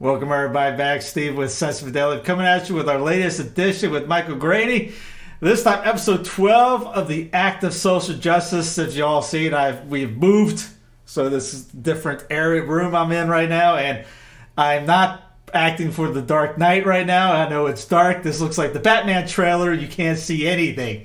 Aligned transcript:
Welcome 0.00 0.32
everybody 0.32 0.74
back. 0.78 1.02
Steve 1.02 1.36
with 1.36 1.52
Sensus 1.52 1.86
Fidelium 1.86 2.24
coming 2.24 2.46
at 2.46 2.70
you 2.70 2.74
with 2.74 2.88
our 2.88 2.98
latest 2.98 3.38
edition 3.38 3.90
with 3.90 4.08
Michael 4.08 4.36
Greaney. 4.36 4.94
This 5.40 5.62
time, 5.62 5.86
episode 5.86 6.24
12 6.24 6.86
of 6.86 7.06
the 7.06 7.28
Act 7.34 7.64
of 7.64 7.74
Social 7.74 8.16
Justice. 8.16 8.78
As 8.78 8.96
you 8.96 9.04
all 9.04 9.20
seen, 9.20 9.52
I've 9.52 9.88
we've 9.88 10.16
moved, 10.16 10.66
so 11.04 11.28
this 11.28 11.52
is 11.52 11.64
different 11.64 12.24
area 12.30 12.62
room 12.62 12.94
I'm 12.94 13.12
in 13.12 13.28
right 13.28 13.50
now, 13.50 13.76
and 13.76 14.06
I'm 14.56 14.86
not 14.86 15.34
acting 15.52 15.92
for 15.92 16.08
the 16.08 16.22
Dark 16.22 16.56
Knight 16.56 16.86
right 16.86 17.06
now. 17.06 17.34
I 17.34 17.50
know 17.50 17.66
it's 17.66 17.84
dark. 17.84 18.22
This 18.22 18.40
looks 18.40 18.56
like 18.56 18.72
the 18.72 18.80
Batman 18.80 19.28
trailer. 19.28 19.70
You 19.70 19.86
can't 19.86 20.18
see 20.18 20.48
anything. 20.48 21.04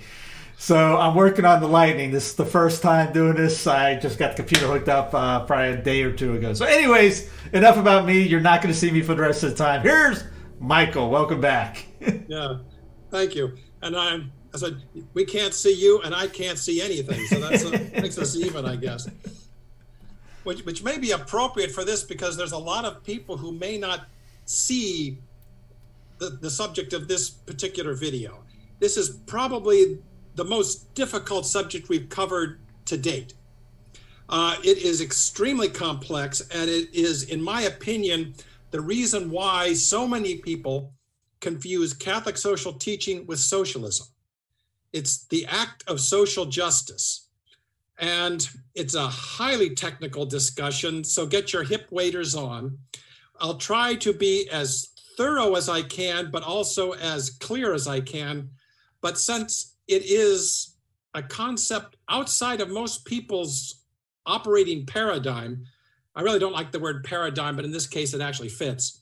So 0.65 0.97
I'm 0.97 1.13
working 1.13 1.45
on 1.45 1.61
the 1.61 1.67
lightning. 1.67 2.09
This 2.09 2.29
is 2.29 2.33
the 2.33 2.43
first 2.43 2.81
time 2.81 3.13
doing 3.13 3.35
this. 3.35 3.67
I 3.67 3.99
just 3.99 4.17
got 4.17 4.31
the 4.31 4.37
computer 4.41 4.65
hooked 4.65 4.89
up 4.89 5.13
uh, 5.13 5.45
probably 5.45 5.73
a 5.73 5.77
day 5.77 6.01
or 6.01 6.11
two 6.11 6.33
ago. 6.33 6.55
So, 6.55 6.65
anyways, 6.65 7.29
enough 7.53 7.77
about 7.77 8.07
me. 8.07 8.23
You're 8.23 8.41
not 8.41 8.63
going 8.63 8.73
to 8.73 8.79
see 8.79 8.89
me 8.89 9.03
for 9.03 9.13
the 9.13 9.21
rest 9.21 9.43
of 9.43 9.51
the 9.51 9.55
time. 9.55 9.83
Here's 9.83 10.23
Michael. 10.59 11.11
Welcome 11.11 11.39
back. 11.39 11.85
Yeah, 12.27 12.57
thank 13.11 13.35
you. 13.35 13.55
And 13.83 13.95
I'm, 13.95 14.31
I 14.55 14.57
said, 14.57 14.81
we 15.13 15.23
can't 15.23 15.53
see 15.53 15.71
you, 15.71 16.01
and 16.01 16.15
I 16.15 16.25
can't 16.25 16.57
see 16.57 16.81
anything. 16.81 17.23
So 17.27 17.39
that's 17.39 17.63
makes 18.01 18.17
us 18.17 18.35
even, 18.35 18.65
I 18.65 18.75
guess. 18.75 19.07
Which, 20.45 20.65
which 20.65 20.83
may 20.83 20.97
be 20.97 21.11
appropriate 21.11 21.69
for 21.69 21.85
this 21.85 22.01
because 22.01 22.37
there's 22.37 22.53
a 22.53 22.57
lot 22.57 22.85
of 22.85 23.03
people 23.03 23.37
who 23.37 23.51
may 23.51 23.77
not 23.77 24.07
see 24.45 25.19
the, 26.17 26.31
the 26.31 26.49
subject 26.49 26.93
of 26.93 27.07
this 27.07 27.29
particular 27.29 27.93
video. 27.93 28.43
This 28.79 28.97
is 28.97 29.11
probably 29.27 29.99
the 30.35 30.45
most 30.45 30.93
difficult 30.93 31.45
subject 31.45 31.89
we've 31.89 32.09
covered 32.09 32.59
to 32.85 32.97
date. 32.97 33.33
Uh, 34.29 34.55
it 34.63 34.79
is 34.79 35.01
extremely 35.01 35.69
complex, 35.69 36.41
and 36.51 36.69
it 36.69 36.93
is, 36.93 37.23
in 37.23 37.41
my 37.41 37.61
opinion, 37.63 38.33
the 38.71 38.81
reason 38.81 39.29
why 39.29 39.73
so 39.73 40.07
many 40.07 40.37
people 40.37 40.93
confuse 41.41 41.93
Catholic 41.93 42.37
social 42.37 42.73
teaching 42.73 43.25
with 43.27 43.39
socialism. 43.39 44.07
It's 44.93 45.25
the 45.27 45.45
act 45.45 45.83
of 45.87 45.99
social 45.99 46.45
justice. 46.45 47.27
And 47.99 48.47
it's 48.73 48.95
a 48.95 49.07
highly 49.07 49.75
technical 49.75 50.25
discussion, 50.25 51.03
so 51.03 51.25
get 51.25 51.53
your 51.53 51.63
hip 51.63 51.87
waders 51.91 52.35
on. 52.35 52.77
I'll 53.39 53.57
try 53.57 53.95
to 53.95 54.11
be 54.11 54.49
as 54.51 54.89
thorough 55.17 55.55
as 55.55 55.69
I 55.69 55.81
can, 55.81 56.29
but 56.31 56.43
also 56.43 56.91
as 56.93 57.29
clear 57.29 57.73
as 57.73 57.87
I 57.87 58.01
can. 58.01 58.49
But 59.01 59.17
since 59.17 59.74
it 59.87 60.03
is 60.05 60.75
a 61.13 61.23
concept 61.23 61.97
outside 62.09 62.61
of 62.61 62.69
most 62.69 63.05
people's 63.05 63.83
operating 64.25 64.85
paradigm, 64.85 65.63
I 66.15 66.21
really 66.21 66.39
don't 66.39 66.53
like 66.53 66.71
the 66.71 66.79
word 66.79 67.03
paradigm, 67.03 67.55
but 67.55 67.65
in 67.65 67.71
this 67.71 67.87
case, 67.87 68.13
it 68.13 68.21
actually 68.21 68.49
fits. 68.49 69.01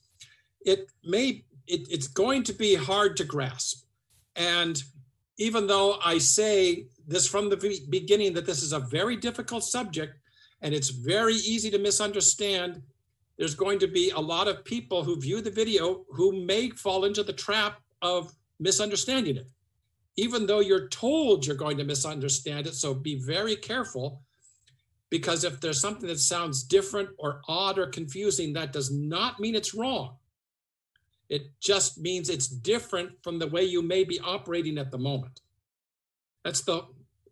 It 0.64 0.90
may, 1.04 1.44
it, 1.66 1.88
it's 1.90 2.08
going 2.08 2.42
to 2.44 2.52
be 2.52 2.74
hard 2.74 3.16
to 3.18 3.24
grasp. 3.24 3.84
And 4.36 4.82
even 5.38 5.66
though 5.66 5.98
I 6.04 6.18
say 6.18 6.86
this 7.06 7.26
from 7.26 7.50
the 7.50 7.80
beginning 7.90 8.34
that 8.34 8.46
this 8.46 8.62
is 8.62 8.72
a 8.72 8.80
very 8.80 9.16
difficult 9.16 9.64
subject 9.64 10.18
and 10.62 10.74
it's 10.74 10.90
very 10.90 11.34
easy 11.34 11.70
to 11.70 11.78
misunderstand, 11.78 12.82
there's 13.38 13.54
going 13.54 13.78
to 13.80 13.88
be 13.88 14.10
a 14.10 14.20
lot 14.20 14.48
of 14.48 14.64
people 14.64 15.02
who 15.02 15.20
view 15.20 15.40
the 15.40 15.50
video 15.50 16.04
who 16.08 16.44
may 16.44 16.70
fall 16.70 17.04
into 17.04 17.22
the 17.22 17.32
trap 17.32 17.80
of 18.02 18.32
misunderstanding 18.60 19.36
it, 19.36 19.48
even 20.16 20.46
though 20.46 20.60
you're 20.60 20.88
told 20.88 21.46
you're 21.46 21.56
going 21.56 21.78
to 21.78 21.84
misunderstand 21.84 22.66
it. 22.66 22.74
So 22.74 22.94
be 22.94 23.16
very 23.16 23.56
careful 23.56 24.22
because 25.10 25.44
if 25.44 25.60
there's 25.60 25.80
something 25.80 26.08
that 26.08 26.20
sounds 26.20 26.62
different 26.62 27.10
or 27.18 27.40
odd 27.48 27.78
or 27.78 27.86
confusing, 27.86 28.52
that 28.52 28.72
does 28.72 28.90
not 28.90 29.40
mean 29.40 29.54
it's 29.54 29.74
wrong. 29.74 30.16
It 31.28 31.52
just 31.60 31.98
means 31.98 32.28
it's 32.28 32.48
different 32.48 33.12
from 33.22 33.38
the 33.38 33.46
way 33.46 33.64
you 33.64 33.82
may 33.82 34.04
be 34.04 34.20
operating 34.20 34.78
at 34.78 34.90
the 34.90 34.98
moment. 34.98 35.40
That's 36.44 36.60
the 36.62 36.82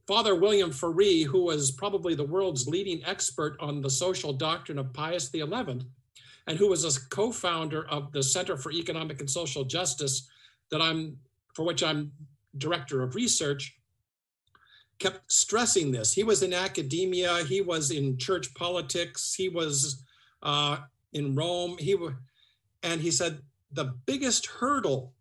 Father 0.07 0.35
William 0.35 0.71
Ferree, 0.71 1.25
who 1.25 1.45
was 1.45 1.71
probably 1.71 2.15
the 2.15 2.25
world's 2.25 2.67
leading 2.67 3.05
expert 3.05 3.57
on 3.61 3.81
the 3.81 3.91
social 3.91 4.33
doctrine 4.33 4.79
of 4.79 4.93
Pius 4.93 5.31
XI, 5.31 5.43
and 5.43 6.59
who 6.59 6.69
was 6.69 6.85
a 6.85 7.09
co-founder 7.11 7.87
of 7.89 8.11
the 8.13 8.23
Center 8.23 8.57
for 8.57 8.73
Economic 8.73 9.21
and 9.21 9.31
Social 9.31 9.65
Justice, 9.65 10.29
that 10.71 10.81
I'm 10.81 11.19
for 11.55 11.65
which 11.65 11.83
I'm 11.83 12.11
director 12.59 13.03
of 13.03 13.15
research, 13.15 13.77
kept 14.99 15.31
stressing 15.31 15.91
this. 15.91 16.13
He 16.13 16.23
was 16.23 16.43
in 16.43 16.53
academia, 16.53 17.45
he 17.45 17.61
was 17.61 17.91
in 17.91 18.19
church 18.19 18.55
politics, 18.55 19.35
he 19.35 19.49
was 19.49 20.03
uh, 20.43 20.79
in 21.13 21.35
Rome. 21.35 21.77
He 21.79 21.95
wa- 21.95 22.13
and 22.83 23.01
he 23.01 23.11
said 23.11 23.41
the 23.73 23.95
biggest 24.07 24.47
hurdle 24.47 25.13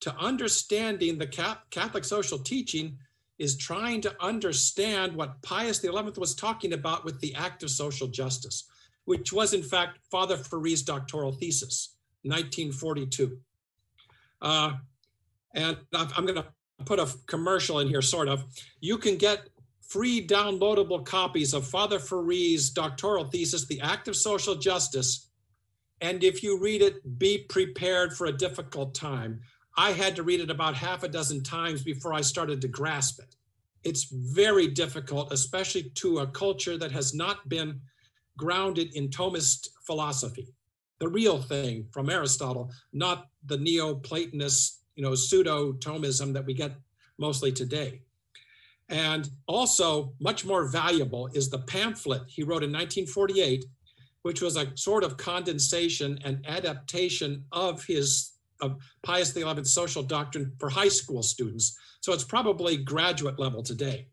to 0.00 0.14
understanding 0.16 1.18
the 1.18 1.26
Catholic 1.70 2.04
social 2.04 2.38
teaching 2.38 2.98
is 3.38 3.56
trying 3.56 4.00
to 4.00 4.14
understand 4.20 5.14
what 5.14 5.40
Pius 5.42 5.80
XI 5.80 5.90
was 5.90 6.34
talking 6.34 6.72
about 6.72 7.04
with 7.04 7.20
the 7.20 7.34
act 7.34 7.62
of 7.62 7.70
social 7.70 8.06
justice, 8.06 8.64
which 9.04 9.32
was 9.32 9.52
in 9.52 9.62
fact 9.62 9.98
Father 10.10 10.36
Ferree's 10.36 10.82
doctoral 10.82 11.32
thesis, 11.32 11.96
1942. 12.22 13.38
Uh, 14.42 14.72
and 15.54 15.76
I'm 15.92 16.26
going 16.26 16.36
to 16.36 16.46
put 16.84 16.98
a 16.98 17.08
commercial 17.26 17.80
in 17.80 17.88
here, 17.88 18.02
sort 18.02 18.28
of. 18.28 18.44
You 18.80 18.98
can 18.98 19.16
get 19.16 19.48
free 19.80 20.26
downloadable 20.26 21.04
copies 21.04 21.54
of 21.54 21.66
Father 21.66 21.98
Ferree's 21.98 22.70
doctoral 22.70 23.24
thesis, 23.24 23.66
The 23.66 23.80
Act 23.80 24.08
of 24.08 24.16
Social 24.16 24.56
Justice. 24.56 25.28
And 26.00 26.22
if 26.22 26.42
you 26.42 26.58
read 26.58 26.82
it, 26.82 27.18
be 27.18 27.38
prepared 27.48 28.14
for 28.14 28.26
a 28.26 28.36
difficult 28.36 28.94
time. 28.94 29.40
I 29.78 29.92
had 29.92 30.16
to 30.16 30.22
read 30.22 30.40
it 30.40 30.50
about 30.50 30.74
half 30.74 31.02
a 31.02 31.08
dozen 31.08 31.42
times 31.42 31.82
before 31.82 32.12
I 32.12 32.20
started 32.20 32.60
to 32.62 32.68
grasp 32.68 33.20
it. 33.20 33.36
It's 33.84 34.04
very 34.10 34.68
difficult, 34.68 35.32
especially 35.32 35.90
to 35.96 36.18
a 36.18 36.26
culture 36.26 36.76
that 36.78 36.92
has 36.92 37.14
not 37.14 37.48
been 37.48 37.80
grounded 38.36 38.94
in 38.94 39.08
Thomist 39.08 39.68
philosophy, 39.86 40.48
the 40.98 41.08
real 41.08 41.40
thing 41.40 41.86
from 41.92 42.10
Aristotle, 42.10 42.70
not 42.92 43.28
the 43.44 43.56
Neo-Platonist, 43.56 44.82
you 44.96 45.02
know, 45.02 45.14
pseudo-Thomism 45.14 46.32
that 46.32 46.44
we 46.44 46.54
get 46.54 46.72
mostly 47.18 47.52
today. 47.52 48.00
And 48.88 49.28
also, 49.46 50.14
much 50.20 50.44
more 50.44 50.68
valuable 50.68 51.28
is 51.28 51.48
the 51.50 51.58
pamphlet 51.58 52.22
he 52.26 52.42
wrote 52.42 52.62
in 52.62 52.70
1948, 52.70 53.64
which 54.22 54.42
was 54.42 54.56
a 54.56 54.76
sort 54.76 55.04
of 55.04 55.16
condensation 55.16 56.18
and 56.24 56.44
adaptation 56.46 57.44
of 57.52 57.84
his 57.84 58.32
of 58.60 58.78
Pius 59.02 59.34
XI's 59.34 59.72
social 59.72 60.02
doctrine 60.02 60.52
for 60.58 60.70
high 60.70 60.88
school 60.88 61.22
students. 61.22 61.78
So 62.00 62.12
it's 62.12 62.24
probably 62.24 62.78
graduate 62.78 63.38
level 63.38 63.62
today. 63.62 64.08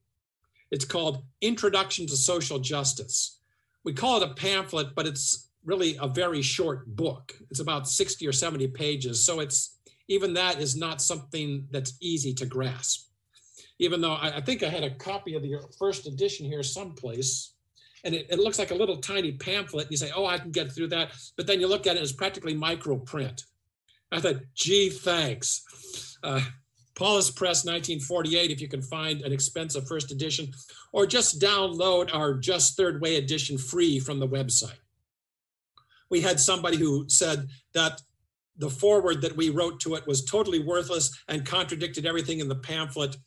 It's 0.69 0.85
called 0.85 1.23
Introduction 1.41 2.07
to 2.07 2.17
Social 2.17 2.59
Justice. 2.59 3.39
We 3.85 3.93
call 3.93 4.21
it 4.21 4.29
a 4.29 4.33
pamphlet, 4.33 4.95
but 4.95 5.07
it's 5.07 5.49
really 5.63 5.97
a 6.01 6.07
very 6.07 6.41
short 6.41 6.85
book. 6.95 7.33
It's 7.49 7.59
about 7.59 7.87
60 7.87 8.27
or 8.27 8.33
70 8.33 8.67
pages. 8.67 9.25
So 9.25 9.39
it's 9.39 9.77
even 10.07 10.33
that 10.33 10.59
is 10.59 10.75
not 10.75 11.01
something 11.01 11.67
that's 11.71 11.97
easy 12.01 12.33
to 12.35 12.45
grasp. 12.45 13.07
Even 13.79 14.01
though 14.01 14.13
I, 14.13 14.37
I 14.37 14.41
think 14.41 14.63
I 14.63 14.69
had 14.69 14.83
a 14.83 14.95
copy 14.95 15.35
of 15.35 15.41
the 15.41 15.55
first 15.77 16.07
edition 16.07 16.45
here 16.45 16.63
someplace, 16.63 17.53
and 18.03 18.13
it, 18.13 18.27
it 18.29 18.39
looks 18.39 18.59
like 18.59 18.71
a 18.71 18.75
little 18.75 18.97
tiny 18.97 19.31
pamphlet. 19.31 19.85
And 19.85 19.91
you 19.91 19.97
say, 19.97 20.11
oh, 20.15 20.25
I 20.25 20.37
can 20.37 20.51
get 20.51 20.71
through 20.71 20.89
that. 20.89 21.11
But 21.37 21.47
then 21.47 21.59
you 21.59 21.67
look 21.67 21.87
at 21.87 21.95
it, 21.95 22.01
it's 22.01 22.11
practically 22.11 22.53
micro 22.53 22.97
print. 22.97 23.45
I 24.11 24.19
thought, 24.19 24.41
gee, 24.53 24.89
thanks. 24.89 26.17
Uh, 26.23 26.41
Paulist 26.95 27.35
Press 27.35 27.65
1948, 27.65 28.51
if 28.51 28.61
you 28.61 28.67
can 28.67 28.81
find 28.81 29.21
an 29.21 29.33
expensive 29.33 29.87
first 29.87 30.11
edition, 30.11 30.51
or 30.91 31.07
just 31.07 31.41
download 31.41 32.13
our 32.13 32.35
Just 32.35 32.77
Third 32.77 33.01
Way 33.01 33.15
edition 33.15 33.57
free 33.57 33.99
from 33.99 34.19
the 34.19 34.27
website. 34.27 34.77
we 36.11 36.21
had 36.21 36.39
somebody 36.39 36.77
who 36.77 37.05
said 37.09 37.47
that 37.73 38.01
the 38.57 38.69
foreword 38.69 39.21
that 39.21 39.35
we 39.35 39.49
wrote 39.49 39.79
to 39.81 39.95
it 39.95 40.05
was 40.05 40.23
totally 40.23 40.59
worthless 40.59 41.23
and 41.27 41.45
contradicted 41.45 42.05
everything 42.05 42.39
in 42.39 42.47
the 42.47 42.55
pamphlet. 42.55 43.17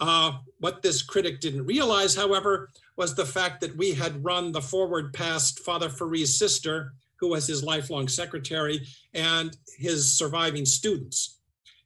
Uh, 0.00 0.32
what 0.58 0.82
this 0.82 1.02
critic 1.02 1.40
didn't 1.40 1.66
realize, 1.66 2.14
however, 2.14 2.70
was 2.96 3.14
the 3.14 3.26
fact 3.26 3.60
that 3.60 3.76
we 3.76 3.92
had 3.92 4.24
run 4.24 4.52
the 4.52 4.60
foreword 4.60 5.12
past 5.12 5.60
Father 5.60 5.88
Ferree's 5.88 6.36
sister, 6.36 6.94
who 7.16 7.28
was 7.28 7.46
his 7.46 7.62
lifelong 7.62 8.08
secretary, 8.08 8.86
and 9.12 9.56
his 9.78 10.12
surviving 10.12 10.64
students. 10.64 11.38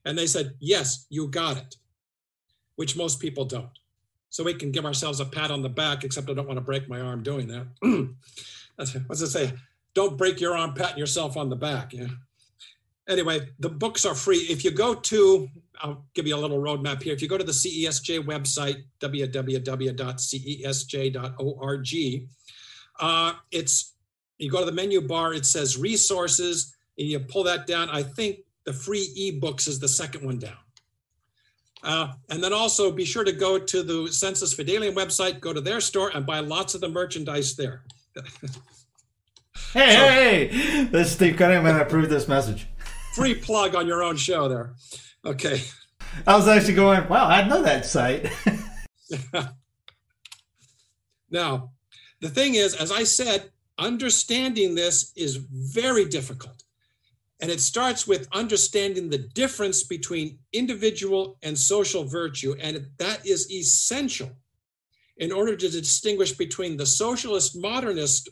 And 0.04 0.16
they 0.16 0.26
said, 0.26 0.54
Yes, 0.58 1.06
you 1.10 1.28
got 1.28 1.58
it, 1.58 1.76
which 2.76 2.96
most 2.96 3.20
people 3.20 3.44
don't. 3.44 3.78
So 4.30 4.44
we 4.44 4.54
can 4.54 4.70
give 4.70 4.86
ourselves 4.86 5.20
a 5.20 5.24
pat 5.24 5.50
on 5.50 5.62
the 5.62 5.68
back, 5.68 6.04
except 6.04 6.30
I 6.30 6.34
don't 6.34 6.46
want 6.46 6.58
to 6.58 6.64
break 6.64 6.88
my 6.88 7.00
arm 7.00 7.22
doing 7.22 7.48
that. 7.48 7.66
What's 9.06 9.20
it 9.20 9.26
say? 9.28 9.52
Don't 9.94 10.16
break 10.16 10.40
your 10.40 10.56
arm 10.56 10.74
patting 10.74 10.98
yourself 10.98 11.36
on 11.36 11.48
the 11.48 11.56
back. 11.56 11.92
Yeah 11.92 12.06
anyway, 13.08 13.48
the 13.58 13.68
books 13.68 14.04
are 14.04 14.14
free. 14.14 14.38
If 14.38 14.64
you 14.64 14.70
go 14.70 14.94
to, 14.94 15.48
I'll 15.80 16.04
give 16.14 16.26
you 16.26 16.36
a 16.36 16.38
little 16.38 16.58
roadmap 16.58 17.02
here. 17.02 17.14
If 17.14 17.22
you 17.22 17.28
go 17.28 17.38
to 17.38 17.44
the 17.44 17.52
CESJ 17.52 18.24
website, 18.24 18.84
www.cesj.org, 19.00 19.88
uh, 23.00 23.32
it's 23.50 23.94
you 24.38 24.50
go 24.50 24.60
to 24.60 24.66
the 24.66 24.72
menu 24.72 25.00
bar, 25.00 25.34
it 25.34 25.46
says 25.46 25.76
resources, 25.76 26.76
and 26.98 27.08
you 27.08 27.18
pull 27.18 27.42
that 27.44 27.66
down. 27.66 27.88
I 27.90 28.02
think 28.02 28.40
the 28.64 28.72
free 28.72 29.08
ebooks 29.18 29.66
is 29.66 29.80
the 29.80 29.88
second 29.88 30.24
one 30.24 30.38
down. 30.38 30.56
Uh, 31.82 32.12
and 32.28 32.42
then 32.42 32.52
also 32.52 32.90
be 32.90 33.04
sure 33.04 33.24
to 33.24 33.32
go 33.32 33.58
to 33.58 33.82
the 33.82 34.08
Sensus 34.12 34.54
Fidelium 34.54 34.94
website, 34.94 35.40
go 35.40 35.52
to 35.52 35.60
their 35.60 35.80
store 35.80 36.10
and 36.14 36.26
buy 36.26 36.40
lots 36.40 36.74
of 36.74 36.80
the 36.80 36.88
merchandise 36.88 37.54
there. 37.54 37.84
hey, 39.72 39.92
so, 39.92 40.08
hey, 40.08 40.46
hey, 40.90 41.04
Steve 41.04 41.36
Cunningham 41.36 41.66
and 41.66 41.78
I 41.78 41.80
approve 41.82 42.08
this 42.08 42.26
message 42.26 42.66
free 43.14 43.34
plug 43.34 43.74
on 43.74 43.86
your 43.86 44.02
own 44.02 44.16
show 44.16 44.48
there. 44.48 44.74
Okay. 45.24 45.62
I 46.26 46.36
was 46.36 46.48
actually 46.48 46.74
going, 46.74 47.08
wow, 47.08 47.26
I 47.26 47.46
know 47.46 47.62
that 47.62 47.86
site. 47.86 48.30
now, 51.30 51.72
the 52.20 52.28
thing 52.28 52.54
is, 52.54 52.74
as 52.74 52.90
I 52.90 53.04
said, 53.04 53.50
understanding 53.78 54.74
this 54.74 55.12
is 55.16 55.36
very 55.36 56.04
difficult. 56.04 56.64
And 57.40 57.50
it 57.50 57.60
starts 57.60 58.06
with 58.06 58.28
understanding 58.32 59.10
the 59.10 59.18
difference 59.18 59.84
between 59.84 60.38
individual 60.52 61.38
and 61.42 61.56
social 61.56 62.04
virtue. 62.04 62.56
And 62.60 62.88
that 62.98 63.24
is 63.24 63.50
essential 63.50 64.30
in 65.18 65.30
order 65.30 65.54
to 65.54 65.68
distinguish 65.68 66.32
between 66.32 66.76
the 66.76 66.86
socialist 66.86 67.56
modernist 67.56 68.28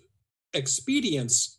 expedience 0.55 1.59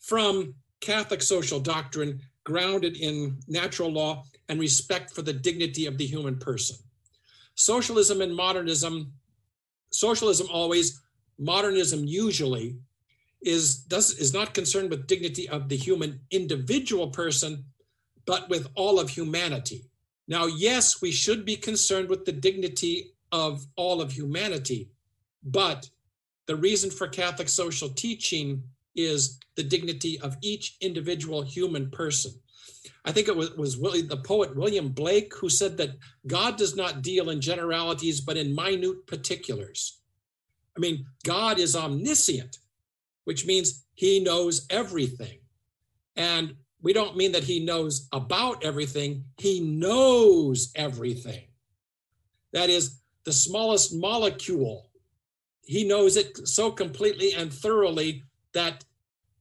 from 0.00 0.54
Catholic 0.80 1.22
social 1.22 1.60
doctrine 1.60 2.20
grounded 2.44 2.96
in 2.96 3.38
natural 3.48 3.90
law 3.90 4.24
and 4.48 4.58
respect 4.60 5.10
for 5.10 5.22
the 5.22 5.32
dignity 5.32 5.86
of 5.86 5.98
the 5.98 6.06
human 6.06 6.36
person. 6.38 6.76
Socialism 7.54 8.20
and 8.20 8.34
modernism, 8.34 9.12
socialism 9.90 10.48
always, 10.52 11.00
modernism 11.38 12.04
usually, 12.04 12.76
is 13.42 13.76
does 13.76 14.12
is 14.18 14.32
not 14.32 14.54
concerned 14.54 14.90
with 14.90 15.06
dignity 15.06 15.48
of 15.48 15.68
the 15.68 15.76
human 15.76 16.20
individual 16.30 17.08
person, 17.08 17.64
but 18.24 18.48
with 18.48 18.68
all 18.74 19.00
of 19.00 19.10
humanity. 19.10 19.84
Now, 20.28 20.46
yes, 20.46 21.02
we 21.02 21.10
should 21.10 21.44
be 21.44 21.56
concerned 21.56 22.08
with 22.08 22.24
the 22.24 22.32
dignity 22.32 23.12
of 23.32 23.66
all 23.76 24.00
of 24.00 24.12
humanity, 24.12 24.88
but 25.42 25.90
the 26.46 26.56
reason 26.56 26.90
for 26.90 27.08
Catholic 27.08 27.48
social 27.48 27.88
teaching 27.88 28.62
is 28.94 29.38
the 29.56 29.62
dignity 29.62 30.18
of 30.20 30.36
each 30.42 30.76
individual 30.80 31.42
human 31.42 31.90
person. 31.90 32.32
I 33.04 33.12
think 33.12 33.28
it 33.28 33.36
was, 33.36 33.56
was 33.56 33.76
Willie, 33.76 34.02
the 34.02 34.16
poet 34.16 34.56
William 34.56 34.88
Blake 34.88 35.32
who 35.34 35.48
said 35.48 35.76
that 35.76 35.96
God 36.26 36.56
does 36.56 36.76
not 36.76 37.02
deal 37.02 37.30
in 37.30 37.40
generalities, 37.40 38.20
but 38.20 38.36
in 38.36 38.54
minute 38.54 39.06
particulars. 39.06 40.00
I 40.76 40.80
mean, 40.80 41.06
God 41.24 41.58
is 41.58 41.76
omniscient, 41.76 42.58
which 43.24 43.46
means 43.46 43.84
he 43.94 44.20
knows 44.20 44.66
everything. 44.70 45.38
And 46.16 46.54
we 46.80 46.92
don't 46.92 47.16
mean 47.16 47.32
that 47.32 47.44
he 47.44 47.64
knows 47.64 48.08
about 48.12 48.64
everything, 48.64 49.24
he 49.36 49.60
knows 49.60 50.72
everything. 50.74 51.44
That 52.52 52.70
is, 52.70 53.02
the 53.24 53.32
smallest 53.32 53.94
molecule, 53.94 54.90
he 55.64 55.84
knows 55.84 56.16
it 56.16 56.48
so 56.48 56.70
completely 56.72 57.34
and 57.34 57.52
thoroughly 57.52 58.24
that 58.54 58.84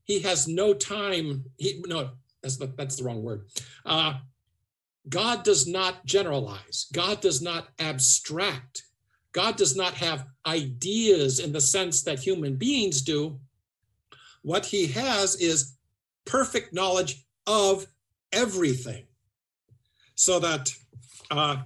he 0.04 0.20
has 0.20 0.48
no 0.48 0.74
time. 0.74 1.46
He 1.58 1.84
no, 1.86 2.12
that's 2.42 2.58
the, 2.58 2.68
that's 2.78 2.96
the 2.98 3.04
wrong 3.04 3.24
word. 3.24 3.46
Uh, 3.86 4.16
God 5.10 5.44
does 5.44 5.68
not 5.68 6.06
generalize. 6.06 6.88
God 6.94 7.22
does 7.22 7.42
not 7.42 7.70
abstract. 7.80 8.84
God 9.34 9.56
does 9.56 9.76
not 9.76 9.94
have 9.96 10.28
ideas 10.46 11.40
in 11.40 11.52
the 11.52 11.62
sense 11.62 12.04
that 12.04 12.20
human 12.20 12.56
beings 12.56 13.02
do. 13.02 13.40
What 14.44 14.66
he 14.66 14.88
has 14.88 15.36
is 15.36 15.76
perfect 16.26 16.74
knowledge 16.74 17.26
of 17.48 17.88
everything. 18.32 19.06
So 20.16 20.40
that 20.40 20.74
uh, 21.32 21.58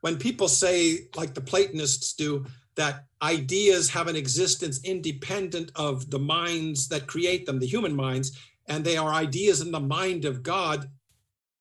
when 0.00 0.16
people 0.16 0.48
say, 0.48 1.08
like 1.16 1.34
the 1.34 1.40
Platonists 1.40 2.14
do, 2.14 2.46
that 2.76 3.06
ideas 3.22 3.88
have 3.90 4.08
an 4.08 4.16
existence 4.16 4.80
independent 4.84 5.70
of 5.76 6.10
the 6.10 6.18
minds 6.18 6.88
that 6.88 7.06
create 7.06 7.46
them, 7.46 7.58
the 7.58 7.66
human 7.66 7.94
minds, 7.94 8.38
and 8.66 8.84
they 8.84 8.96
are 8.96 9.12
ideas 9.12 9.60
in 9.60 9.70
the 9.70 9.80
mind 9.80 10.24
of 10.24 10.42
God, 10.42 10.90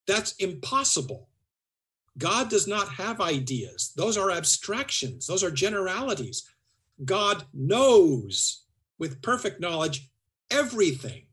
that's 0.08 0.34
impossible. 0.34 1.30
God 2.18 2.50
does 2.50 2.68
not 2.68 2.90
have 2.90 3.22
ideas, 3.22 3.94
those 3.96 4.18
are 4.18 4.32
abstractions, 4.32 5.28
those 5.28 5.44
are 5.44 5.52
generalities. 5.52 6.44
God 7.06 7.46
knows 7.54 8.64
with 9.00 9.22
perfect 9.22 9.60
knowledge 9.60 10.10
everything. 10.52 11.24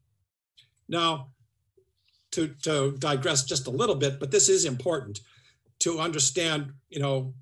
Now, 0.89 1.31
to, 2.33 2.49
to 2.63 2.93
digress 2.99 3.45
just 3.45 3.67
a 3.67 3.71
little 3.71 3.95
bit, 3.95 4.21
but 4.21 4.31
this 4.31 4.49
is 4.49 4.65
important 4.65 5.21
to 5.81 5.99
understand, 5.99 6.73
you 6.89 7.01
know, 7.01 7.35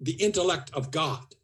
the 0.00 0.12
intellect 0.12 0.70
of 0.72 0.90
God 0.90 1.34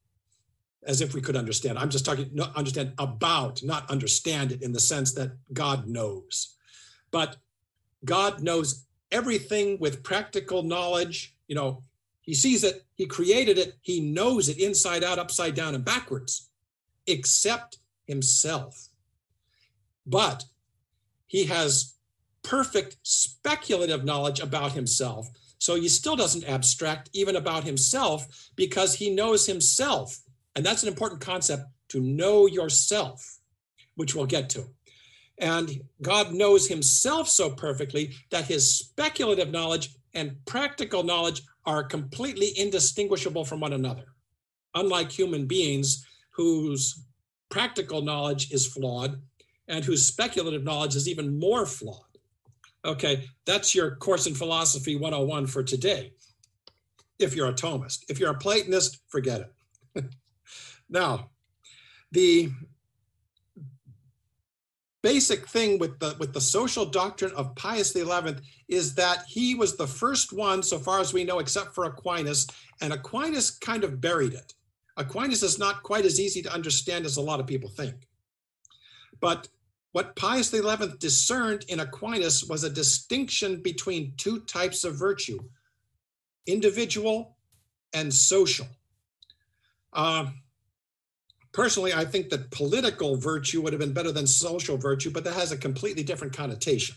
as 0.87 1.01
if 1.01 1.15
we 1.15 1.21
could 1.21 1.37
understand. 1.37 1.79
I'm 1.79 1.91
just 1.91 2.07
talking 2.07 2.31
no, 2.33 2.49
understand 2.55 2.93
about, 2.99 3.63
not 3.63 3.91
understand 3.91 4.53
it 4.53 4.63
in 4.63 4.73
the 4.73 4.81
sense 4.81 5.13
that 5.15 5.33
God 5.53 5.87
knows. 5.87 6.57
But 7.11 7.37
God 8.05 8.43
knows 8.43 8.87
everything 9.11 9.79
with 9.81 10.03
practical 10.03 10.63
knowledge. 10.63 11.35
You 11.49 11.57
know, 11.57 11.83
he 12.23 12.35
sees 12.35 12.65
it, 12.65 12.85
he 12.95 13.07
created 13.07 13.59
it, 13.59 13.75
he 13.83 14.01
knows 14.01 14.49
it 14.49 14.59
inside 14.59 15.05
out, 15.05 15.19
upside 15.19 15.55
down, 15.55 15.75
and 15.75 15.85
backwards, 15.85 16.49
except 17.07 17.79
himself. 18.07 18.89
But 20.07 20.45
he 21.27 21.45
has 21.45 21.95
perfect 22.43 22.97
speculative 23.03 24.05
knowledge 24.05 24.41
about 24.41 24.73
himself. 24.73 25.29
So 25.59 25.75
he 25.75 25.89
still 25.89 26.17
doesn't 26.17 26.49
abstract 26.49 27.11
even 27.13 27.35
about 27.35 27.65
himself 27.65 28.51
because 28.55 28.95
he 28.95 29.11
knows 29.11 29.47
himself 29.47 30.19
and 30.57 30.65
that's 30.65 30.83
an 30.83 30.89
important 30.89 31.21
concept 31.21 31.65
to 31.91 32.01
know 32.01 32.47
yourself, 32.47 33.39
which 33.95 34.15
we'll 34.15 34.27
get 34.27 34.49
to. 34.51 34.65
And 35.39 35.83
God 36.01 36.33
knows 36.33 36.67
himself 36.67 37.29
so 37.29 37.51
perfectly 37.51 38.15
that 38.31 38.47
his 38.47 38.79
speculative 38.79 39.51
knowledge 39.51 39.91
and 40.15 40.35
practical 40.47 41.03
knowledge 41.03 41.43
are 41.67 41.85
completely 41.85 42.59
indistinguishable 42.59 43.45
from 43.45 43.61
one 43.61 43.75
another. 43.75 44.07
Unlike 44.75 45.13
human 45.13 45.47
beings 45.47 46.07
whose 46.31 47.05
practical 47.51 48.01
knowledge 48.01 48.51
is 48.51 48.67
flawed 48.67 49.21
and 49.69 49.85
whose 49.85 50.07
speculative 50.07 50.65
knowledge 50.65 50.97
is 50.97 51.07
even 51.07 51.39
more 51.39 51.67
flawed. 51.67 52.01
Okay, 52.85 53.29
that's 53.45 53.75
your 53.75 53.97
course 53.97 54.27
in 54.27 54.35
philosophy 54.35 54.97
101 54.97 55.49
for 55.49 55.63
today. 55.63 56.13
If 57.19 57.35
you're 57.35 57.49
a 57.49 57.55
Thomist, 57.55 58.05
if 58.09 58.19
you're 58.19 58.31
a 58.31 58.39
Platonist, 58.39 58.99
forget 59.09 59.51
it. 59.95 60.05
Now, 60.89 61.31
the 62.13 62.51
basic 65.03 65.47
thing 65.47 65.79
with 65.79 65.99
the 66.01 66.17
with 66.19 66.33
the 66.33 66.41
social 66.41 66.85
doctrine 66.85 67.33
of 67.37 67.55
Pius 67.55 67.93
XI 67.93 68.37
is 68.69 68.95
that 68.97 69.25
he 69.29 69.55
was 69.55 69.77
the 69.77 69.87
first 69.87 70.33
one, 70.33 70.63
so 70.63 70.79
far 70.79 71.01
as 71.01 71.13
we 71.13 71.25
know, 71.25 71.39
except 71.39 71.75
for 71.75 71.85
Aquinas, 71.85 72.47
and 72.81 72.93
Aquinas 72.93 73.51
kind 73.51 73.85
of 73.85 74.01
buried 74.01 74.35
it. 74.35 74.55
Aquinas 74.97 75.43
is 75.43 75.59
not 75.59 75.83
quite 75.83 76.05
as 76.05 76.19
easy 76.19 76.43
to 76.43 76.53
understand 76.53 77.05
as 77.05 77.17
a 77.17 77.23
lot 77.23 77.39
of 77.41 77.47
people 77.47 77.69
think. 77.69 78.09
But 79.21 79.49
what 79.93 80.17
Pius 80.17 80.51
XI 80.51 80.63
discerned 80.99 81.65
in 81.69 81.81
Aquinas 81.81 82.45
was 82.45 82.65
a 82.65 82.71
distinction 82.71 83.63
between 83.63 84.13
two 84.17 84.41
types 84.41 84.85
of 84.85 84.99
virtue 84.99 85.39
individual 86.47 87.37
and 87.93 88.13
social. 88.13 88.67
Uh, 89.93 90.27
personally, 91.57 91.95
I 91.95 92.05
think 92.05 92.29
that 92.29 92.51
political 92.51 93.17
virtue 93.17 93.63
would 93.63 93.73
have 93.73 93.81
been 93.81 93.95
better 93.95 94.13
than 94.13 94.27
social 94.27 94.77
virtue, 94.77 95.11
but 95.11 95.25
that 95.25 95.33
has 95.33 95.53
a 95.53 95.57
completely 95.57 96.03
different 96.03 96.37
connotation. 96.37 96.97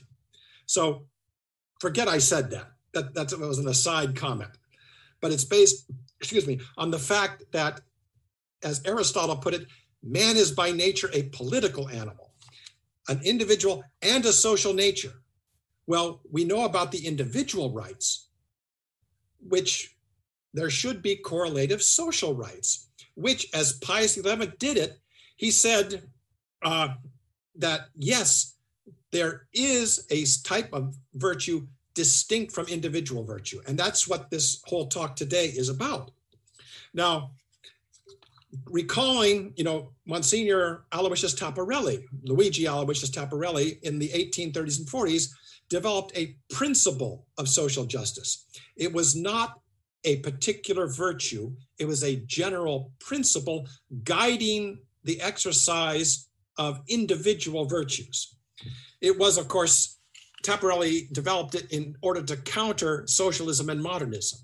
So 0.65 1.05
forget 1.79 2.09
I 2.09 2.17
said 2.17 2.51
that. 2.51 2.67
That, 2.93 3.13
that 3.13 3.39
was 3.39 3.59
an 3.59 3.69
aside 3.69 4.17
comment. 4.17 4.51
But 5.21 5.31
it's 5.31 5.45
based, 5.45 5.89
excuse 6.19 6.45
me, 6.45 6.59
on 6.77 6.91
the 6.91 6.99
fact 6.99 7.45
that, 7.53 7.79
as 8.61 8.81
Aristotle 8.85 9.37
put 9.37 9.53
it, 9.53 9.65
man 10.03 10.35
is 10.35 10.51
by 10.51 10.71
nature 10.71 11.09
a 11.13 11.23
political 11.29 11.87
animal, 11.87 12.33
an 13.07 13.21
individual 13.23 13.85
and 14.01 14.25
a 14.25 14.33
social 14.33 14.73
nature. 14.73 15.13
Well, 15.87 16.19
we 16.29 16.43
know 16.43 16.65
about 16.65 16.91
the 16.91 17.07
individual 17.07 17.71
rights, 17.71 18.27
which 19.39 19.95
there 20.53 20.69
should 20.69 21.01
be 21.01 21.15
correlative 21.15 21.81
social 21.81 22.35
rights, 22.35 22.88
which, 23.19 23.47
as 23.53 23.73
Pius 23.73 24.15
XI 24.15 24.51
did 24.57 24.77
it, 24.77 24.97
he 25.35 25.51
said 25.51 26.03
uh, 26.63 26.89
that 27.55 27.89
yes, 27.95 28.55
there 29.11 29.47
is 29.53 30.05
a 30.09 30.25
type 30.47 30.69
of 30.73 30.95
virtue 31.15 31.67
distinct 31.93 32.53
from 32.53 32.65
individual 32.67 33.23
virtue. 33.23 33.61
And 33.67 33.77
that's 33.77 34.07
what 34.07 34.29
this 34.29 34.61
whole 34.65 34.87
talk 34.87 35.15
today 35.15 35.47
is 35.47 35.69
about. 35.69 36.11
Now, 36.93 37.31
recalling, 38.65 39.53
you 39.55 39.63
know, 39.63 39.91
Monsignor 40.05 40.85
Aloysius 40.91 41.35
Taparelli, 41.35 42.05
Luigi 42.23 42.67
Aloysius 42.67 43.11
Taparelli 43.11 43.81
in 43.81 43.99
the 43.99 44.09
1830s 44.09 44.79
and 44.79 44.87
40s 44.87 45.29
developed 45.69 46.17
a 46.17 46.35
principle 46.49 47.27
of 47.37 47.47
social 47.47 47.85
justice. 47.85 48.45
It 48.75 48.91
was 48.91 49.15
not 49.15 49.59
a 50.03 50.17
particular 50.17 50.87
virtue, 50.87 51.51
it 51.77 51.85
was 51.85 52.03
a 52.03 52.15
general 52.15 52.91
principle 52.99 53.67
guiding 54.03 54.79
the 55.03 55.21
exercise 55.21 56.27
of 56.57 56.81
individual 56.87 57.65
virtues. 57.65 58.35
It 59.01 59.17
was, 59.17 59.37
of 59.37 59.47
course, 59.47 59.97
Taparelli 60.43 61.11
developed 61.11 61.55
it 61.55 61.71
in 61.71 61.95
order 62.01 62.21
to 62.21 62.37
counter 62.37 63.03
socialism 63.07 63.69
and 63.69 63.81
modernism. 63.81 64.39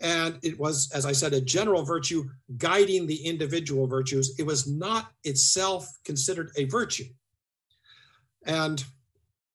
And 0.00 0.38
it 0.42 0.58
was, 0.58 0.90
as 0.94 1.04
I 1.04 1.12
said, 1.12 1.32
a 1.32 1.40
general 1.40 1.84
virtue 1.84 2.28
guiding 2.56 3.06
the 3.06 3.26
individual 3.26 3.86
virtues. 3.86 4.38
It 4.38 4.46
was 4.46 4.66
not 4.66 5.10
itself 5.24 5.88
considered 6.04 6.50
a 6.56 6.64
virtue. 6.64 7.06
And 8.46 8.84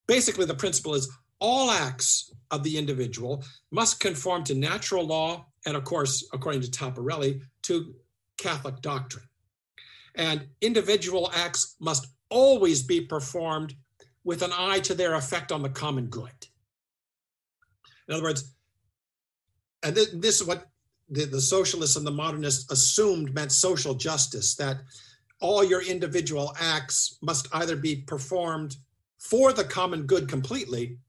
basically, 0.05 0.45
the 0.45 0.53
principle 0.53 0.95
is 0.95 1.09
all 1.39 1.71
acts 1.71 2.33
of 2.53 2.61
the 2.63 2.77
individual 2.77 3.43
must 3.71 3.99
conform 3.99 4.43
to 4.43 4.53
natural 4.53 5.05
law 5.05 5.45
and, 5.65 5.75
of 5.75 5.83
course, 5.83 6.23
according 6.33 6.61
to 6.61 6.69
Taparelli, 6.69 7.41
to 7.63 7.95
Catholic 8.37 8.79
doctrine. 8.81 9.27
And 10.15 10.47
individual 10.61 11.31
acts 11.33 11.75
must 11.79 12.07
always 12.29 12.83
be 12.83 13.01
performed 13.01 13.73
with 14.23 14.43
an 14.43 14.51
eye 14.55 14.79
to 14.81 14.93
their 14.93 15.15
effect 15.15 15.51
on 15.51 15.63
the 15.63 15.69
common 15.69 16.05
good. 16.07 16.47
In 18.07 18.13
other 18.13 18.23
words, 18.23 18.53
and 19.81 19.95
this 19.95 20.39
is 20.39 20.47
what 20.47 20.67
the, 21.09 21.25
the 21.25 21.41
socialists 21.41 21.95
and 21.95 22.05
the 22.05 22.11
modernists 22.11 22.71
assumed 22.71 23.33
meant 23.33 23.51
social 23.51 23.95
justice 23.95 24.55
that 24.55 24.77
all 25.41 25.63
your 25.63 25.81
individual 25.81 26.53
acts 26.59 27.17
must 27.21 27.47
either 27.53 27.75
be 27.75 27.95
performed 27.95 28.77
for 29.17 29.53
the 29.53 29.63
common 29.63 30.03
good 30.03 30.29
completely, 30.29 30.99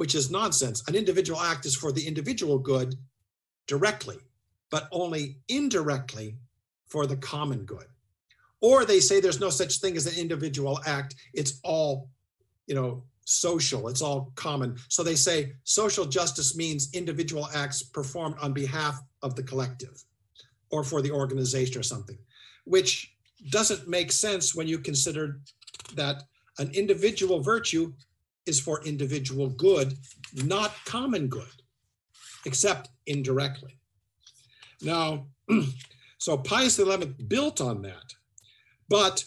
which 0.00 0.14
is 0.14 0.30
nonsense. 0.30 0.82
An 0.88 0.94
individual 0.94 1.38
act 1.38 1.66
is 1.66 1.76
for 1.76 1.92
the 1.92 2.08
individual 2.08 2.58
good 2.58 2.94
directly, 3.66 4.16
but 4.70 4.88
only 4.92 5.36
indirectly 5.48 6.38
for 6.88 7.06
the 7.06 7.18
common 7.18 7.66
good. 7.66 7.84
Or 8.62 8.86
they 8.86 9.00
say 9.00 9.20
there's 9.20 9.40
no 9.40 9.50
such 9.50 9.78
thing 9.78 9.98
as 9.98 10.06
an 10.06 10.18
individual 10.18 10.80
act, 10.86 11.16
it's 11.34 11.60
all 11.64 12.08
you 12.66 12.74
know, 12.74 13.02
social, 13.26 13.88
it's 13.88 14.00
all 14.00 14.32
common. 14.36 14.74
So 14.88 15.02
they 15.02 15.16
say 15.16 15.52
social 15.64 16.06
justice 16.06 16.56
means 16.56 16.94
individual 16.94 17.50
acts 17.54 17.82
performed 17.82 18.36
on 18.40 18.54
behalf 18.54 18.98
of 19.20 19.36
the 19.36 19.42
collective 19.42 20.02
or 20.70 20.82
for 20.82 21.02
the 21.02 21.10
organization 21.10 21.78
or 21.78 21.82
something, 21.82 22.16
which 22.64 23.14
doesn't 23.50 23.86
make 23.86 24.12
sense 24.12 24.54
when 24.54 24.66
you 24.66 24.78
consider 24.78 25.40
that 25.94 26.22
an 26.58 26.70
individual 26.72 27.42
virtue 27.42 27.92
is 28.46 28.60
for 28.60 28.82
individual 28.84 29.48
good, 29.48 29.94
not 30.34 30.72
common 30.84 31.28
good, 31.28 31.62
except 32.46 32.90
indirectly. 33.06 33.76
Now, 34.82 35.26
so 36.18 36.38
Pius 36.38 36.76
XI 36.76 37.14
built 37.28 37.60
on 37.60 37.82
that, 37.82 38.14
but 38.88 39.24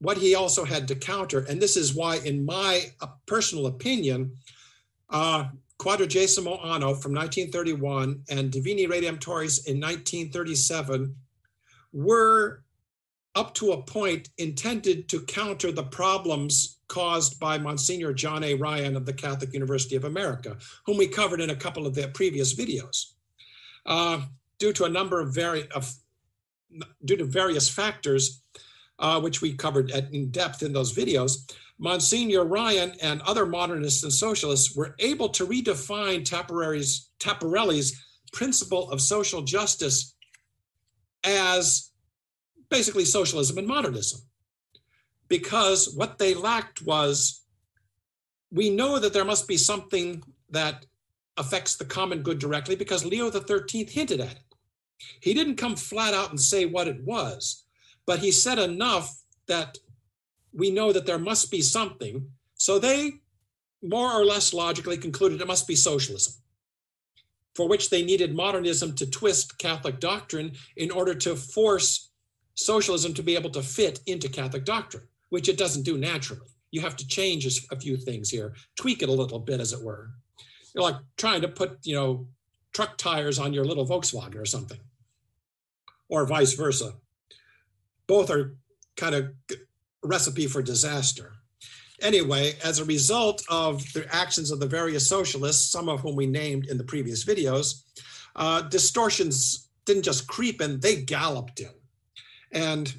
what 0.00 0.18
he 0.18 0.34
also 0.34 0.64
had 0.64 0.88
to 0.88 0.96
counter, 0.96 1.40
and 1.48 1.62
this 1.62 1.76
is 1.76 1.94
why, 1.94 2.16
in 2.16 2.44
my 2.44 2.92
uh, 3.00 3.06
personal 3.26 3.66
opinion, 3.66 4.36
uh, 5.10 5.44
Quadragesimo 5.78 6.64
Anno 6.64 6.94
from 6.94 7.12
1931 7.12 8.22
and 8.28 8.52
Divini 8.52 8.88
Radium 8.88 9.16
Redemptoris 9.16 9.66
in 9.66 9.80
1937 9.80 11.14
were 11.92 12.62
up 13.34 13.54
to 13.54 13.72
a 13.72 13.82
point 13.82 14.28
intended 14.38 15.08
to 15.08 15.20
counter 15.22 15.72
the 15.72 15.82
problems 15.82 16.78
caused 16.92 17.40
by 17.40 17.56
Monsignor 17.56 18.12
John 18.12 18.44
A. 18.44 18.52
Ryan 18.52 18.96
of 18.96 19.06
the 19.06 19.14
Catholic 19.14 19.54
University 19.54 19.96
of 19.96 20.04
America, 20.04 20.58
whom 20.84 20.98
we 20.98 21.08
covered 21.08 21.40
in 21.40 21.48
a 21.48 21.56
couple 21.56 21.86
of 21.86 21.94
their 21.94 22.08
previous 22.08 22.54
videos. 22.54 23.14
Uh, 23.86 24.20
due 24.58 24.74
to 24.74 24.84
a 24.84 24.90
number 24.90 25.18
of, 25.18 25.34
vari- 25.34 25.70
of 25.70 25.90
due 27.02 27.16
to 27.16 27.24
various 27.24 27.66
factors, 27.66 28.42
uh, 28.98 29.18
which 29.18 29.40
we 29.40 29.54
covered 29.54 29.90
at, 29.90 30.12
in 30.12 30.30
depth 30.30 30.62
in 30.62 30.74
those 30.74 30.94
videos, 30.94 31.50
Monsignor 31.78 32.44
Ryan 32.44 32.92
and 33.00 33.22
other 33.22 33.46
modernists 33.46 34.02
and 34.02 34.12
socialists 34.12 34.76
were 34.76 34.94
able 34.98 35.30
to 35.30 35.46
redefine 35.46 36.28
Taparelli's, 36.28 37.08
Taparelli's 37.18 38.04
principle 38.34 38.90
of 38.90 39.00
social 39.00 39.40
justice 39.40 40.14
as 41.24 41.90
basically 42.68 43.06
socialism 43.06 43.56
and 43.56 43.66
modernism. 43.66 44.20
Because 45.32 45.94
what 45.94 46.18
they 46.18 46.34
lacked 46.34 46.82
was 46.82 47.40
we 48.50 48.68
know 48.68 48.98
that 48.98 49.14
there 49.14 49.24
must 49.24 49.48
be 49.48 49.56
something 49.56 50.22
that 50.50 50.84
affects 51.38 51.76
the 51.76 51.86
common 51.86 52.22
good 52.22 52.38
directly 52.38 52.76
because 52.76 53.06
Leo 53.06 53.30
XIII 53.30 53.86
hinted 53.86 54.20
at 54.20 54.32
it. 54.32 54.54
He 55.20 55.32
didn't 55.32 55.56
come 55.56 55.74
flat 55.74 56.12
out 56.12 56.28
and 56.28 56.38
say 56.38 56.66
what 56.66 56.86
it 56.86 57.02
was, 57.04 57.64
but 58.04 58.18
he 58.18 58.30
said 58.30 58.58
enough 58.58 59.22
that 59.46 59.78
we 60.52 60.70
know 60.70 60.92
that 60.92 61.06
there 61.06 61.18
must 61.18 61.50
be 61.50 61.62
something. 61.62 62.28
So 62.56 62.78
they 62.78 63.12
more 63.82 64.12
or 64.12 64.26
less 64.26 64.52
logically 64.52 64.98
concluded 64.98 65.40
it 65.40 65.46
must 65.46 65.66
be 65.66 65.76
socialism, 65.76 66.34
for 67.56 67.68
which 67.68 67.88
they 67.88 68.04
needed 68.04 68.36
modernism 68.36 68.94
to 68.96 69.06
twist 69.06 69.56
Catholic 69.56 69.98
doctrine 69.98 70.52
in 70.76 70.90
order 70.90 71.14
to 71.14 71.36
force 71.36 72.10
socialism 72.54 73.14
to 73.14 73.22
be 73.22 73.34
able 73.34 73.48
to 73.48 73.62
fit 73.62 74.00
into 74.06 74.28
Catholic 74.28 74.66
doctrine, 74.66 75.04
which 75.32 75.48
it 75.48 75.56
doesn't 75.56 75.84
do 75.84 75.96
naturally. 75.96 76.50
You 76.72 76.82
have 76.82 76.96
to 76.96 77.06
change 77.06 77.46
a 77.70 77.76
few 77.80 77.96
things 77.96 78.28
here, 78.28 78.54
tweak 78.76 79.02
it 79.02 79.08
a 79.08 79.12
little 79.12 79.38
bit, 79.38 79.60
as 79.60 79.72
it 79.72 79.82
were. 79.82 80.10
You're 80.74 80.84
like 80.84 80.96
trying 81.16 81.40
to 81.40 81.48
put, 81.48 81.78
you 81.84 81.94
know, 81.94 82.26
truck 82.74 82.98
tires 82.98 83.38
on 83.38 83.54
your 83.54 83.64
little 83.64 83.86
Volkswagen 83.86 84.36
or 84.36 84.44
something, 84.44 84.80
or 86.10 86.26
vice 86.26 86.52
versa 86.52 86.92
both 88.06 88.30
are 88.30 88.56
kind 88.98 89.14
of 89.14 89.32
recipe 90.02 90.46
for 90.46 90.60
disaster. 90.60 91.32
Anyway, 92.02 92.52
as 92.62 92.78
a 92.78 92.84
result 92.84 93.42
of 93.48 93.80
the 93.94 94.06
actions 94.14 94.50
of 94.50 94.60
the 94.60 94.66
various 94.66 95.08
socialists, 95.08 95.72
some 95.72 95.88
of 95.88 96.00
whom 96.00 96.14
we 96.14 96.26
named 96.26 96.66
in 96.66 96.76
the 96.76 96.84
previous 96.84 97.24
videos, 97.24 97.84
uh, 98.36 98.60
distortions 98.62 99.70
didn't 99.86 100.02
just 100.02 100.26
creep 100.26 100.60
in, 100.60 100.78
they 100.80 100.96
galloped 101.00 101.60
in. 101.60 101.72
And, 102.50 102.92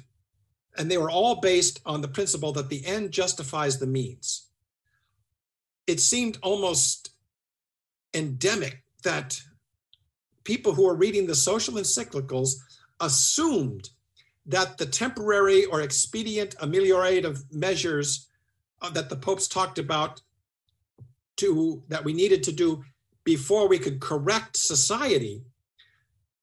and 0.76 0.90
they 0.90 0.98
were 0.98 1.10
all 1.10 1.36
based 1.36 1.80
on 1.86 2.00
the 2.00 2.08
principle 2.08 2.52
that 2.52 2.68
the 2.68 2.84
end 2.86 3.12
justifies 3.12 3.78
the 3.78 3.86
means. 3.86 4.48
It 5.86 6.00
seemed 6.00 6.38
almost 6.42 7.10
endemic 8.12 8.82
that 9.02 9.40
people 10.44 10.72
who 10.74 10.86
were 10.86 10.96
reading 10.96 11.26
the 11.26 11.34
social 11.34 11.74
encyclicals 11.74 12.54
assumed 13.00 13.90
that 14.46 14.78
the 14.78 14.86
temporary 14.86 15.64
or 15.66 15.80
expedient 15.80 16.56
ameliorative 16.58 17.42
measures 17.52 18.28
uh, 18.82 18.90
that 18.90 19.08
the 19.08 19.16
popes 19.16 19.48
talked 19.48 19.78
about 19.78 20.20
to 21.36 21.82
that 21.88 22.04
we 22.04 22.12
needed 22.12 22.42
to 22.42 22.52
do 22.52 22.84
before 23.24 23.66
we 23.66 23.78
could 23.78 24.00
correct 24.00 24.56
society 24.56 25.42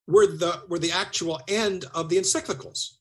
were 0.08 0.28
the 0.28 0.62
were 0.68 0.80
the 0.80 0.92
actual 0.92 1.40
end 1.48 1.86
of 1.94 2.10
the 2.10 2.18
encyclicals 2.18 2.98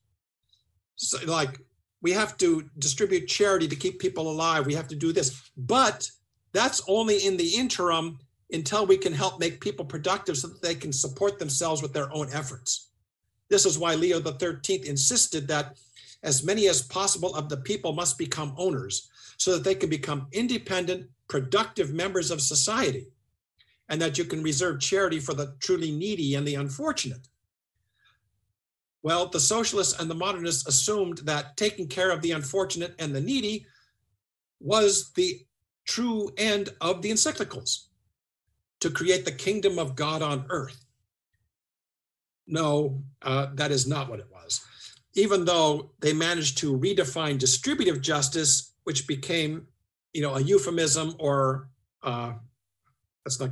so 1.00 1.18
like 1.26 1.58
we 2.02 2.12
have 2.12 2.36
to 2.38 2.68
distribute 2.78 3.26
charity 3.26 3.66
to 3.68 3.76
keep 3.76 3.98
people 3.98 4.30
alive. 4.30 4.66
We 4.66 4.74
have 4.74 4.88
to 4.88 4.96
do 4.96 5.12
this. 5.12 5.50
But 5.56 6.10
that's 6.52 6.82
only 6.88 7.26
in 7.26 7.36
the 7.36 7.56
interim 7.56 8.18
until 8.52 8.86
we 8.86 8.96
can 8.96 9.12
help 9.12 9.38
make 9.38 9.60
people 9.60 9.84
productive 9.84 10.36
so 10.36 10.48
that 10.48 10.62
they 10.62 10.74
can 10.74 10.92
support 10.92 11.38
themselves 11.38 11.82
with 11.82 11.92
their 11.92 12.12
own 12.12 12.28
efforts. 12.32 12.90
This 13.48 13.66
is 13.66 13.78
why 13.78 13.94
Leo 13.94 14.20
XIII 14.20 14.88
insisted 14.88 15.48
that 15.48 15.78
as 16.22 16.44
many 16.44 16.68
as 16.68 16.82
possible 16.82 17.34
of 17.34 17.48
the 17.48 17.56
people 17.58 17.92
must 17.92 18.18
become 18.18 18.54
owners 18.58 19.08
so 19.38 19.52
that 19.52 19.64
they 19.64 19.74
can 19.74 19.88
become 19.88 20.26
independent, 20.32 21.08
productive 21.28 21.92
members 21.94 22.30
of 22.30 22.40
society, 22.40 23.06
and 23.88 24.00
that 24.02 24.18
you 24.18 24.24
can 24.24 24.42
reserve 24.42 24.80
charity 24.80 25.18
for 25.18 25.34
the 25.34 25.54
truly 25.60 25.90
needy 25.90 26.34
and 26.34 26.46
the 26.46 26.56
unfortunate. 26.56 27.26
Well, 29.02 29.28
the 29.28 29.40
socialists 29.40 29.98
and 29.98 30.10
the 30.10 30.14
modernists 30.14 30.66
assumed 30.66 31.18
that 31.18 31.56
taking 31.56 31.88
care 31.88 32.10
of 32.10 32.20
the 32.20 32.32
unfortunate 32.32 32.94
and 32.98 33.14
the 33.14 33.20
needy 33.20 33.66
was 34.60 35.12
the 35.12 35.40
true 35.86 36.30
end 36.36 36.70
of 36.80 37.00
the 37.02 37.10
encyclicals 37.10 37.86
to 38.80 38.90
create 38.90 39.24
the 39.24 39.32
kingdom 39.32 39.78
of 39.78 39.96
God 39.96 40.22
on 40.22 40.44
earth. 40.50 40.84
No, 42.46 43.02
uh, 43.22 43.48
that 43.54 43.70
is 43.70 43.86
not 43.86 44.08
what 44.08 44.20
it 44.20 44.26
was. 44.30 44.60
Even 45.14 45.44
though 45.44 45.92
they 46.00 46.12
managed 46.12 46.58
to 46.58 46.76
redefine 46.76 47.38
distributive 47.38 48.00
justice, 48.00 48.74
which 48.84 49.06
became, 49.06 49.66
you 50.12 50.22
know, 50.22 50.34
a 50.34 50.40
euphemism 50.40 51.14
or 51.18 51.68
uh, 52.02 52.32
that's 53.24 53.40
not 53.40 53.50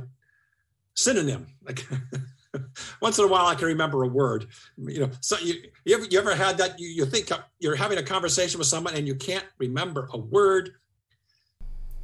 synonym. 0.95 1.47
Like 1.63 1.87
once 3.01 3.17
in 3.17 3.25
a 3.25 3.27
while, 3.27 3.45
I 3.45 3.55
can 3.55 3.67
remember 3.67 4.03
a 4.03 4.07
word. 4.07 4.47
You 4.77 5.01
know, 5.01 5.09
so 5.21 5.37
you 5.39 5.55
you 5.85 5.95
ever, 5.95 6.05
you 6.05 6.19
ever 6.19 6.35
had 6.35 6.57
that? 6.57 6.79
You, 6.79 6.87
you 6.87 7.05
think 7.05 7.29
you're 7.59 7.75
having 7.75 7.97
a 7.97 8.03
conversation 8.03 8.57
with 8.57 8.67
someone 8.67 8.95
and 8.95 9.07
you 9.07 9.15
can't 9.15 9.45
remember 9.57 10.09
a 10.13 10.17
word. 10.17 10.75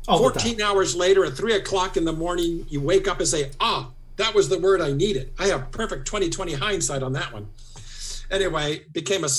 All 0.08 0.20
14 0.20 0.62
hours 0.62 0.96
later 0.96 1.26
at 1.26 1.34
three 1.34 1.56
o'clock 1.56 1.98
in 1.98 2.06
the 2.06 2.14
morning, 2.14 2.66
you 2.70 2.80
wake 2.80 3.08
up 3.08 3.20
and 3.20 3.28
say, 3.28 3.50
ah, 3.60 3.90
that 4.18 4.36
was 4.36 4.48
the 4.48 4.60
word 4.60 4.80
I 4.80 4.92
needed. 4.92 5.34
I 5.40 5.48
have 5.48 5.72
perfect 5.72 6.06
2020 6.06 6.54
hindsight 6.54 7.02
on 7.02 7.14
that 7.14 7.34
one. 7.34 7.48
Anyway, 8.30 8.86
became 8.92 9.24
a 9.24 9.30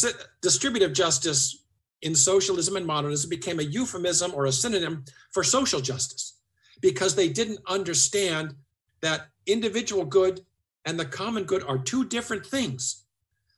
distributive 0.42 0.92
justice 0.92 1.62
in 2.02 2.14
socialism 2.14 2.76
and 2.76 2.86
modernism 2.86 3.30
became 3.30 3.58
a 3.58 3.62
euphemism 3.62 4.32
or 4.34 4.46
a 4.46 4.52
synonym 4.52 5.04
for 5.30 5.42
social 5.42 5.80
justice 5.80 6.34
because 6.80 7.14
they 7.14 7.28
didn't 7.28 7.58
understand 7.66 8.54
that 9.00 9.28
individual 9.46 10.04
good 10.04 10.44
and 10.86 10.98
the 10.98 11.04
common 11.04 11.44
good 11.44 11.64
are 11.64 11.78
two 11.78 12.04
different 12.04 12.46
things. 12.46 13.04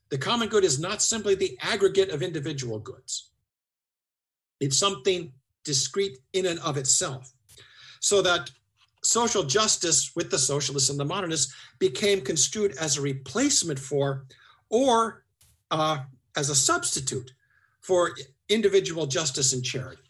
The 0.08 0.18
common 0.18 0.48
good 0.48 0.64
is 0.64 0.80
not 0.80 1.02
simply 1.02 1.34
the 1.34 1.56
aggregate 1.60 2.08
of 2.08 2.22
individual 2.22 2.78
goods. 2.78 3.30
It's 4.58 4.78
something 4.78 5.32
discrete 5.64 6.18
in 6.32 6.46
and 6.46 6.58
of 6.60 6.78
itself. 6.78 7.30
So 8.00 8.22
that 8.22 8.50
social 9.04 9.44
justice 9.44 10.12
with 10.16 10.30
the 10.30 10.38
socialists 10.38 10.88
and 10.88 10.98
the 10.98 11.04
modernists 11.04 11.54
became 11.78 12.22
construed 12.22 12.74
as 12.80 12.96
a 12.96 13.02
replacement 13.02 13.78
for 13.78 14.24
or 14.70 15.24
uh, 15.70 15.98
as 16.36 16.48
a 16.48 16.54
substitute 16.54 17.32
for 17.80 18.16
individual 18.48 19.06
justice 19.06 19.52
and 19.52 19.62
charity, 19.62 20.02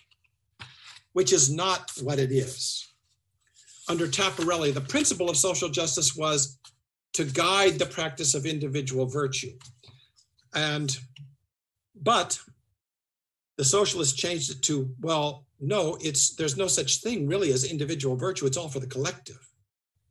which 1.12 1.32
is 1.32 1.50
not 1.50 1.90
what 2.00 2.18
it 2.18 2.30
is. 2.30 2.86
Under 3.88 4.06
Taparelli, 4.06 4.72
the 4.72 4.80
principle 4.80 5.28
of 5.28 5.36
social 5.36 5.68
justice 5.68 6.14
was 6.14 6.58
to 7.14 7.24
guide 7.24 7.78
the 7.78 7.86
practice 7.86 8.34
of 8.34 8.46
individual 8.46 9.06
virtue. 9.06 9.52
And, 10.54 10.96
but 11.94 12.38
the 13.56 13.64
socialists 13.64 14.16
changed 14.16 14.50
it 14.50 14.62
to, 14.62 14.94
well, 15.00 15.46
no, 15.60 15.98
it's 16.00 16.36
there's 16.36 16.56
no 16.56 16.68
such 16.68 17.00
thing 17.00 17.26
really 17.26 17.52
as 17.52 17.64
individual 17.64 18.16
virtue. 18.16 18.46
It's 18.46 18.56
all 18.56 18.68
for 18.68 18.78
the 18.80 18.86
collective. 18.86 19.40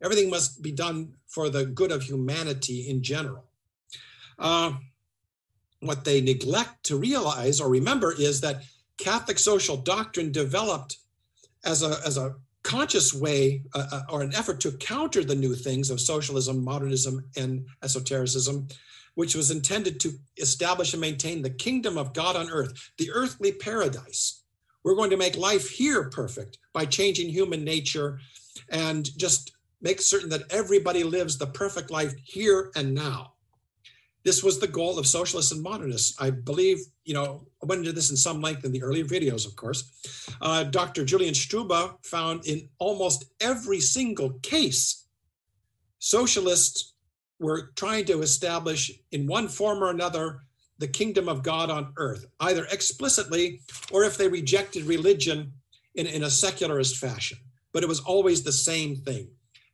Everything 0.02 0.30
must 0.30 0.62
be 0.62 0.72
done 0.72 1.14
for 1.26 1.48
the 1.48 1.64
good 1.64 1.90
of 1.90 2.02
humanity 2.02 2.88
in 2.88 3.02
general. 3.02 3.44
Uh, 4.38 4.72
what 5.80 6.04
they 6.04 6.20
neglect 6.20 6.84
to 6.84 6.96
realize 6.96 7.60
or 7.60 7.68
remember 7.68 8.14
is 8.18 8.40
that 8.40 8.62
Catholic 8.98 9.38
social 9.38 9.76
doctrine 9.76 10.30
developed 10.30 10.98
as 11.64 11.82
a, 11.82 11.98
as 12.04 12.16
a 12.16 12.34
conscious 12.68 13.14
way 13.14 13.62
uh, 13.74 13.86
uh, 13.90 14.02
or 14.10 14.20
an 14.20 14.34
effort 14.34 14.60
to 14.60 14.72
counter 14.72 15.24
the 15.24 15.34
new 15.34 15.54
things 15.54 15.88
of 15.88 15.98
socialism, 15.98 16.62
modernism, 16.62 17.24
and 17.34 17.64
esotericism, 17.82 18.68
which 19.14 19.34
was 19.34 19.50
intended 19.50 19.98
to 19.98 20.12
establish 20.36 20.92
and 20.92 21.00
maintain 21.00 21.40
the 21.40 21.48
kingdom 21.48 21.96
of 21.96 22.12
God 22.12 22.36
on 22.36 22.50
earth, 22.50 22.90
the 22.98 23.10
earthly 23.10 23.52
paradise. 23.52 24.42
We're 24.84 24.96
going 24.96 25.08
to 25.10 25.16
make 25.16 25.38
life 25.38 25.70
here 25.70 26.10
perfect 26.10 26.58
by 26.74 26.84
changing 26.84 27.30
human 27.30 27.64
nature 27.64 28.20
and 28.68 29.08
just 29.16 29.52
make 29.80 30.02
certain 30.02 30.28
that 30.28 30.50
everybody 30.50 31.04
lives 31.04 31.38
the 31.38 31.46
perfect 31.46 31.90
life 31.90 32.12
here 32.22 32.70
and 32.76 32.94
now. 32.94 33.32
This 34.28 34.44
was 34.44 34.58
the 34.58 34.68
goal 34.68 34.98
of 34.98 35.06
socialists 35.06 35.52
and 35.52 35.62
modernists. 35.62 36.14
I 36.20 36.28
believe, 36.28 36.80
you 37.06 37.14
know, 37.14 37.46
I 37.62 37.64
went 37.64 37.78
into 37.78 37.92
this 37.92 38.10
in 38.10 38.16
some 38.18 38.42
length 38.42 38.62
in 38.62 38.72
the 38.72 38.82
earlier 38.82 39.06
videos, 39.06 39.46
of 39.46 39.56
course. 39.56 39.90
Uh, 40.42 40.64
Dr. 40.64 41.02
Julian 41.02 41.32
Strube 41.32 41.96
found 42.04 42.44
in 42.44 42.68
almost 42.78 43.24
every 43.40 43.80
single 43.80 44.32
case, 44.40 45.06
socialists 45.98 46.92
were 47.40 47.70
trying 47.74 48.04
to 48.04 48.20
establish 48.20 48.90
in 49.12 49.26
one 49.26 49.48
form 49.48 49.82
or 49.82 49.88
another 49.88 50.42
the 50.76 50.88
kingdom 50.88 51.26
of 51.26 51.42
God 51.42 51.70
on 51.70 51.94
earth, 51.96 52.26
either 52.40 52.66
explicitly 52.66 53.62
or 53.90 54.04
if 54.04 54.18
they 54.18 54.28
rejected 54.28 54.84
religion 54.84 55.54
in, 55.94 56.06
in 56.06 56.24
a 56.24 56.30
secularist 56.30 56.98
fashion. 56.98 57.38
But 57.72 57.82
it 57.82 57.88
was 57.88 58.00
always 58.00 58.42
the 58.42 58.52
same 58.52 58.94
thing. 58.94 59.30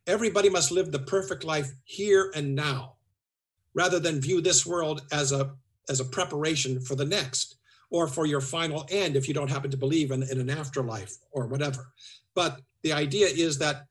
Everybody 0.06 0.48
must 0.48 0.70
live 0.70 0.92
the 0.92 1.00
perfect 1.00 1.42
life 1.42 1.72
here 1.82 2.30
and 2.36 2.54
now 2.54 2.93
rather 3.74 3.98
than 3.98 4.20
view 4.20 4.40
this 4.40 4.64
world 4.64 5.02
as 5.12 5.32
a 5.32 5.52
as 5.88 6.00
a 6.00 6.04
preparation 6.04 6.80
for 6.80 6.94
the 6.94 7.04
next 7.04 7.56
or 7.90 8.08
for 8.08 8.26
your 8.26 8.40
final 8.40 8.86
end 8.90 9.16
if 9.16 9.28
you 9.28 9.34
don't 9.34 9.50
happen 9.50 9.70
to 9.70 9.76
believe 9.76 10.10
in, 10.10 10.22
in 10.22 10.40
an 10.40 10.50
afterlife 10.50 11.16
or 11.30 11.46
whatever. 11.46 11.92
But 12.34 12.60
the 12.82 12.92
idea 12.92 13.26
is 13.26 13.58
that 13.58 13.86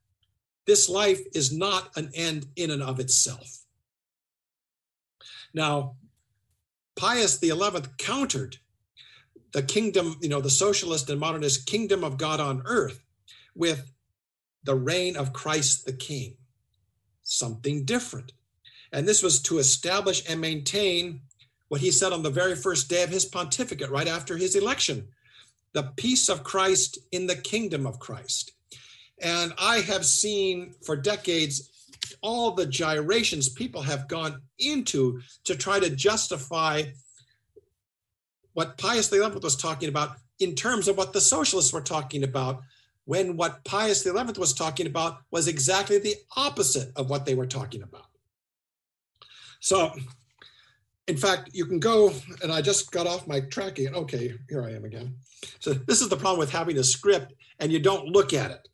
this 0.66 0.88
life 0.88 1.20
is 1.34 1.56
not 1.56 1.96
an 1.96 2.10
end 2.14 2.46
in 2.56 2.70
and 2.70 2.82
of 2.82 2.98
itself. 2.98 3.64
Now, 5.52 5.96
Pius 6.96 7.38
XI 7.40 7.52
countered 7.98 8.56
the 9.52 9.62
kingdom, 9.62 10.16
you 10.20 10.28
know, 10.28 10.40
the 10.40 10.50
socialist 10.50 11.08
and 11.10 11.20
modernist 11.20 11.66
kingdom 11.66 12.02
of 12.02 12.18
God 12.18 12.40
on 12.40 12.62
earth 12.66 13.00
with 13.54 13.90
the 14.64 14.74
reign 14.74 15.16
of 15.16 15.32
Christ 15.32 15.86
the 15.86 15.92
King, 15.92 16.36
something 17.22 17.84
different. 17.84 18.32
And 18.94 19.06
this 19.06 19.22
was 19.22 19.42
to 19.42 19.58
establish 19.58 20.22
and 20.28 20.40
maintain 20.40 21.20
what 21.68 21.80
he 21.80 21.90
said 21.90 22.12
on 22.12 22.22
the 22.22 22.30
very 22.30 22.54
first 22.54 22.88
day 22.88 23.02
of 23.02 23.10
his 23.10 23.24
pontificate, 23.24 23.90
right 23.90 24.06
after 24.08 24.36
his 24.36 24.54
election 24.54 25.08
the 25.72 25.92
peace 25.96 26.28
of 26.28 26.44
Christ 26.44 26.98
in 27.10 27.26
the 27.26 27.34
kingdom 27.34 27.84
of 27.84 27.98
Christ. 27.98 28.52
And 29.20 29.52
I 29.58 29.78
have 29.78 30.06
seen 30.06 30.72
for 30.86 30.94
decades 30.94 31.68
all 32.22 32.52
the 32.52 32.66
gyrations 32.66 33.48
people 33.48 33.82
have 33.82 34.06
gone 34.06 34.40
into 34.60 35.20
to 35.42 35.56
try 35.56 35.80
to 35.80 35.90
justify 35.90 36.84
what 38.52 38.78
Pius 38.78 39.10
XI 39.10 39.18
was 39.18 39.56
talking 39.56 39.88
about 39.88 40.16
in 40.38 40.54
terms 40.54 40.86
of 40.86 40.96
what 40.96 41.12
the 41.12 41.20
socialists 41.20 41.72
were 41.72 41.80
talking 41.80 42.22
about, 42.22 42.62
when 43.04 43.36
what 43.36 43.64
Pius 43.64 44.04
XI 44.04 44.12
was 44.12 44.54
talking 44.54 44.86
about 44.86 45.18
was 45.32 45.48
exactly 45.48 45.98
the 45.98 46.14
opposite 46.36 46.92
of 46.94 47.10
what 47.10 47.26
they 47.26 47.34
were 47.34 47.46
talking 47.46 47.82
about. 47.82 48.06
So, 49.64 49.94
in 51.08 51.16
fact, 51.16 51.48
you 51.54 51.64
can 51.64 51.78
go, 51.78 52.12
and 52.42 52.52
I 52.52 52.60
just 52.60 52.92
got 52.92 53.06
off 53.06 53.26
my 53.26 53.40
tracking. 53.40 53.94
Okay, 53.94 54.34
here 54.50 54.62
I 54.62 54.72
am 54.72 54.84
again. 54.84 55.14
So, 55.58 55.72
this 55.72 56.02
is 56.02 56.10
the 56.10 56.18
problem 56.18 56.38
with 56.38 56.50
having 56.50 56.76
a 56.76 56.84
script 56.84 57.32
and 57.60 57.72
you 57.72 57.78
don't 57.78 58.08
look 58.08 58.34
at 58.34 58.50
it. 58.50 58.68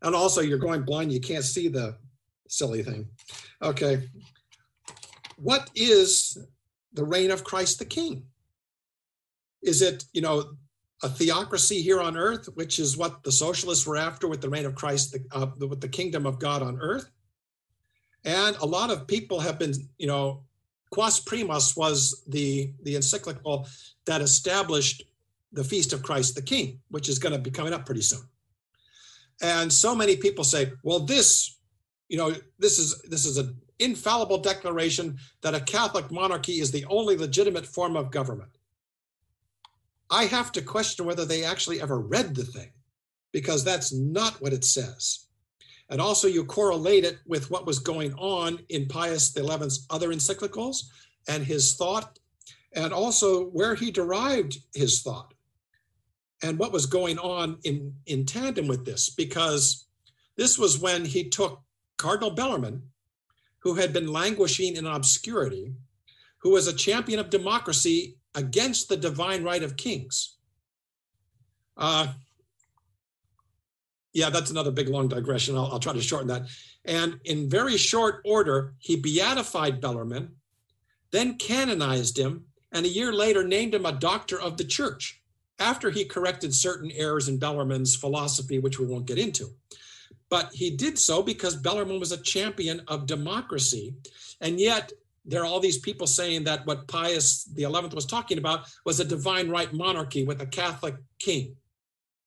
And 0.00 0.14
also, 0.14 0.40
you're 0.40 0.56
going 0.56 0.84
blind, 0.84 1.12
you 1.12 1.20
can't 1.20 1.44
see 1.44 1.68
the 1.68 1.98
silly 2.48 2.82
thing. 2.82 3.06
Okay. 3.60 4.08
What 5.36 5.70
is 5.74 6.38
the 6.94 7.04
reign 7.04 7.30
of 7.30 7.44
Christ 7.44 7.78
the 7.78 7.84
King? 7.84 8.22
Is 9.62 9.82
it, 9.82 10.06
you 10.14 10.22
know, 10.22 10.54
a 11.02 11.08
theocracy 11.10 11.82
here 11.82 12.00
on 12.00 12.16
earth, 12.16 12.48
which 12.54 12.78
is 12.78 12.96
what 12.96 13.22
the 13.24 13.32
socialists 13.32 13.86
were 13.86 13.98
after 13.98 14.26
with 14.26 14.40
the 14.40 14.48
reign 14.48 14.64
of 14.64 14.74
Christ, 14.74 15.12
the, 15.12 15.22
uh, 15.32 15.48
with 15.66 15.82
the 15.82 15.88
kingdom 15.88 16.24
of 16.24 16.38
God 16.38 16.62
on 16.62 16.78
earth? 16.80 17.10
And 18.24 18.56
a 18.56 18.66
lot 18.66 18.90
of 18.90 19.06
people 19.06 19.40
have 19.40 19.58
been, 19.58 19.74
you 19.98 20.06
know, 20.06 20.44
Quas 20.90 21.20
Primas 21.20 21.76
was 21.76 22.22
the, 22.28 22.72
the 22.82 22.96
encyclical 22.96 23.66
that 24.04 24.20
established 24.20 25.02
the 25.52 25.64
Feast 25.64 25.92
of 25.92 26.02
Christ 26.02 26.34
the 26.34 26.42
King, 26.42 26.80
which 26.90 27.08
is 27.08 27.18
going 27.18 27.32
to 27.32 27.38
be 27.38 27.50
coming 27.50 27.72
up 27.72 27.86
pretty 27.86 28.02
soon. 28.02 28.22
And 29.40 29.72
so 29.72 29.94
many 29.94 30.16
people 30.16 30.44
say, 30.44 30.72
well, 30.82 31.00
this, 31.00 31.58
you 32.08 32.16
know, 32.16 32.34
this 32.58 32.78
is 32.78 33.02
this 33.02 33.24
is 33.24 33.38
an 33.38 33.56
infallible 33.78 34.38
declaration 34.38 35.18
that 35.40 35.54
a 35.54 35.60
Catholic 35.60 36.10
monarchy 36.10 36.60
is 36.60 36.70
the 36.70 36.84
only 36.86 37.16
legitimate 37.16 37.66
form 37.66 37.96
of 37.96 38.10
government. 38.10 38.50
I 40.10 40.24
have 40.24 40.52
to 40.52 40.62
question 40.62 41.06
whether 41.06 41.24
they 41.24 41.42
actually 41.42 41.80
ever 41.80 41.98
read 41.98 42.34
the 42.34 42.44
thing, 42.44 42.70
because 43.32 43.64
that's 43.64 43.92
not 43.92 44.40
what 44.40 44.52
it 44.52 44.64
says. 44.64 45.26
And 45.92 46.00
also, 46.00 46.26
you 46.26 46.46
correlate 46.46 47.04
it 47.04 47.18
with 47.26 47.50
what 47.50 47.66
was 47.66 47.78
going 47.78 48.14
on 48.14 48.58
in 48.70 48.88
Pius 48.88 49.30
XI's 49.34 49.86
other 49.90 50.08
encyclicals, 50.08 50.84
and 51.28 51.44
his 51.44 51.74
thought, 51.74 52.18
and 52.74 52.94
also 52.94 53.44
where 53.50 53.74
he 53.74 53.90
derived 53.90 54.56
his 54.74 55.02
thought 55.02 55.34
and 56.42 56.58
what 56.58 56.72
was 56.72 56.86
going 56.86 57.18
on 57.18 57.58
in, 57.64 57.94
in 58.06 58.24
tandem 58.24 58.68
with 58.68 58.86
this, 58.86 59.10
because 59.10 59.84
this 60.34 60.58
was 60.58 60.78
when 60.78 61.04
he 61.04 61.28
took 61.28 61.60
Cardinal 61.98 62.30
Bellarmine, 62.30 62.82
who 63.58 63.74
had 63.74 63.92
been 63.92 64.10
languishing 64.10 64.76
in 64.76 64.86
obscurity, 64.86 65.74
who 66.38 66.52
was 66.52 66.68
a 66.68 66.72
champion 66.72 67.20
of 67.20 67.28
democracy 67.28 68.16
against 68.34 68.88
the 68.88 68.96
divine 68.96 69.44
right 69.44 69.62
of 69.62 69.76
kings. 69.76 70.38
Uh, 71.76 72.14
yeah, 74.12 74.30
that's 74.30 74.50
another 74.50 74.70
big 74.70 74.88
long 74.88 75.08
digression. 75.08 75.56
I'll, 75.56 75.72
I'll 75.72 75.78
try 75.78 75.92
to 75.92 76.02
shorten 76.02 76.28
that. 76.28 76.42
And 76.84 77.20
in 77.24 77.48
very 77.48 77.76
short 77.76 78.22
order, 78.24 78.74
he 78.78 78.96
beatified 78.96 79.80
Bellarmine, 79.80 80.30
then 81.10 81.36
canonized 81.38 82.18
him, 82.18 82.44
and 82.72 82.86
a 82.86 82.90
year 82.90 83.12
later 83.12 83.44
named 83.44 83.74
him 83.74 83.86
a 83.86 83.92
doctor 83.92 84.40
of 84.40 84.56
the 84.56 84.64
church 84.64 85.20
after 85.58 85.90
he 85.90 86.04
corrected 86.04 86.54
certain 86.54 86.90
errors 86.92 87.28
in 87.28 87.38
Bellarmine's 87.38 87.94
philosophy, 87.94 88.58
which 88.58 88.78
we 88.78 88.86
won't 88.86 89.06
get 89.06 89.18
into. 89.18 89.48
But 90.28 90.50
he 90.52 90.70
did 90.70 90.98
so 90.98 91.22
because 91.22 91.56
Bellarmine 91.56 92.00
was 92.00 92.12
a 92.12 92.22
champion 92.22 92.80
of 92.88 93.06
democracy. 93.06 93.94
And 94.40 94.58
yet, 94.58 94.90
there 95.24 95.42
are 95.42 95.46
all 95.46 95.60
these 95.60 95.78
people 95.78 96.06
saying 96.06 96.44
that 96.44 96.66
what 96.66 96.88
Pius 96.88 97.48
Eleventh 97.56 97.94
was 97.94 98.06
talking 98.06 98.38
about 98.38 98.66
was 98.84 98.98
a 98.98 99.04
divine 99.04 99.50
right 99.50 99.72
monarchy 99.72 100.24
with 100.24 100.40
a 100.42 100.46
Catholic 100.46 100.96
king. 101.18 101.54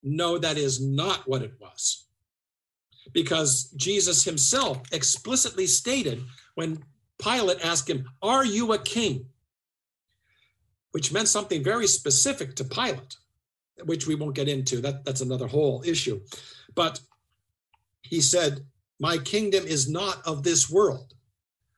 No, 0.06 0.38
that 0.38 0.58
is 0.58 0.80
not 0.80 1.28
what 1.28 1.42
it 1.42 1.54
was. 1.60 2.06
Because 3.12 3.72
Jesus 3.76 4.24
himself 4.24 4.82
explicitly 4.92 5.66
stated 5.66 6.24
when 6.54 6.84
Pilate 7.18 7.66
asked 7.66 7.90
him, 7.90 8.08
Are 8.22 8.46
you 8.46 8.74
a 8.74 8.78
king? 8.78 9.26
Which 10.92 11.12
meant 11.12 11.28
something 11.28 11.64
very 11.64 11.88
specific 11.88 12.56
to 12.56 12.64
Pilate, 12.64 13.18
which 13.84 14.06
we 14.06 14.16
won't 14.16 14.36
get 14.36 14.48
into. 14.48 14.80
That, 14.80 15.04
that's 15.06 15.22
another 15.22 15.48
whole 15.48 15.84
issue. 15.84 16.22
But 16.76 17.00
he 18.04 18.22
said, 18.22 18.62
My 19.00 19.18
kingdom 19.18 19.66
is 19.66 19.90
not 19.90 20.22
of 20.26 20.44
this 20.44 20.70
world. 20.70 21.16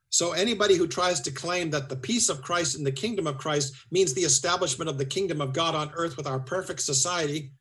So 0.09 0.33
anybody 0.33 0.75
who 0.75 0.87
tries 0.87 1.21
to 1.21 1.31
claim 1.31 1.69
that 1.71 1.87
the 1.87 1.95
peace 1.95 2.27
of 2.27 2.41
Christ 2.41 2.75
and 2.75 2.85
the 2.85 2.91
kingdom 2.91 3.27
of 3.27 3.37
Christ 3.37 3.73
means 3.91 4.13
the 4.13 4.21
establishment 4.21 4.89
of 4.89 4.97
the 4.97 5.05
kingdom 5.05 5.41
of 5.41 5.53
God 5.53 5.75
on 5.75 5.91
earth 5.95 6.17
with 6.17 6.27
our 6.27 6.39
perfect 6.39 6.81
society 6.81 7.51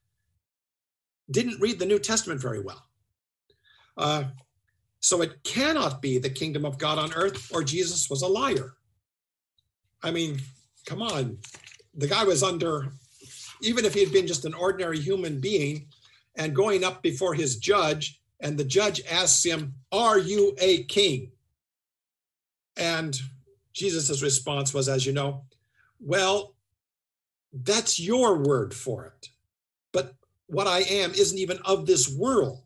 didn't 1.31 1.61
read 1.61 1.79
the 1.79 1.87
New 1.87 1.99
Testament 1.99 2.41
very 2.41 2.61
well. 2.61 2.85
Uh, 3.97 4.25
so 5.01 5.23
it 5.23 5.43
cannot 5.45 6.03
be 6.03 6.19
the 6.19 6.31
kingdom 6.31 6.65
of 6.65 6.79
God 6.79 6.99
on 6.99 7.13
earth, 7.15 7.51
or 7.53 7.63
Jesus 7.63 8.11
was 8.11 8.23
a 8.23 8.29
liar. 8.29 8.73
I 10.03 10.11
mean, 10.11 10.41
come 10.87 11.03
on. 11.03 11.39
The 11.95 12.07
guy 12.07 12.25
was 12.25 12.43
under, 12.43 12.93
even 13.61 13.85
if 13.85 13.95
he 13.95 14.01
had 14.01 14.13
been 14.13 14.27
just 14.27 14.45
an 14.45 14.55
ordinary 14.55 14.99
human 14.99 15.41
being 15.41 15.87
and 16.37 16.55
going 16.55 16.85
up 16.85 17.03
before 17.03 17.35
his 17.35 17.57
judge, 17.57 18.21
and 18.41 18.59
the 18.59 18.65
judge 18.65 19.01
asks 19.11 19.45
him, 19.45 19.75
Are 19.93 20.19
you 20.19 20.55
a 20.59 20.85
king? 20.85 21.33
And 22.77 23.19
Jesus' 23.73 24.23
response 24.23 24.75
was, 24.75 24.89
as 24.89 25.07
you 25.07 25.13
know, 25.13 25.45
Well, 25.99 26.55
that's 27.53 27.99
your 27.99 28.37
word 28.37 28.75
for 28.75 29.07
it. 29.07 29.31
What 30.47 30.67
I 30.67 30.81
am 30.81 31.13
isn't 31.13 31.39
even 31.39 31.59
of 31.65 31.87
this 31.87 32.09
world. 32.09 32.63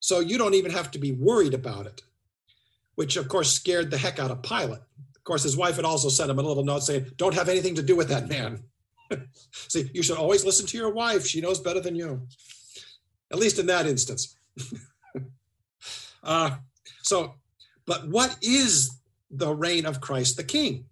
So 0.00 0.20
you 0.20 0.36
don't 0.38 0.54
even 0.54 0.70
have 0.70 0.90
to 0.92 0.98
be 0.98 1.12
worried 1.12 1.54
about 1.54 1.86
it, 1.86 2.02
which 2.94 3.16
of 3.16 3.28
course 3.28 3.52
scared 3.52 3.90
the 3.90 3.98
heck 3.98 4.18
out 4.18 4.30
of 4.30 4.42
Pilate. 4.42 4.80
Of 5.16 5.24
course, 5.24 5.42
his 5.42 5.56
wife 5.56 5.76
had 5.76 5.86
also 5.86 6.10
sent 6.10 6.30
him 6.30 6.38
a 6.38 6.42
little 6.42 6.64
note 6.64 6.82
saying, 6.82 7.06
Don't 7.16 7.34
have 7.34 7.48
anything 7.48 7.74
to 7.76 7.82
do 7.82 7.96
with 7.96 8.08
that 8.08 8.28
man. 8.28 8.64
See, 9.50 9.90
you 9.94 10.02
should 10.02 10.18
always 10.18 10.44
listen 10.44 10.66
to 10.66 10.76
your 10.76 10.92
wife. 10.92 11.26
She 11.26 11.40
knows 11.40 11.60
better 11.60 11.80
than 11.80 11.94
you, 11.94 12.26
at 13.32 13.38
least 13.38 13.58
in 13.58 13.66
that 13.66 13.86
instance. 13.86 14.36
uh, 16.22 16.56
so, 17.02 17.34
but 17.86 18.08
what 18.08 18.36
is 18.42 18.98
the 19.30 19.54
reign 19.54 19.86
of 19.86 20.00
Christ 20.00 20.36
the 20.36 20.44
King? 20.44 20.84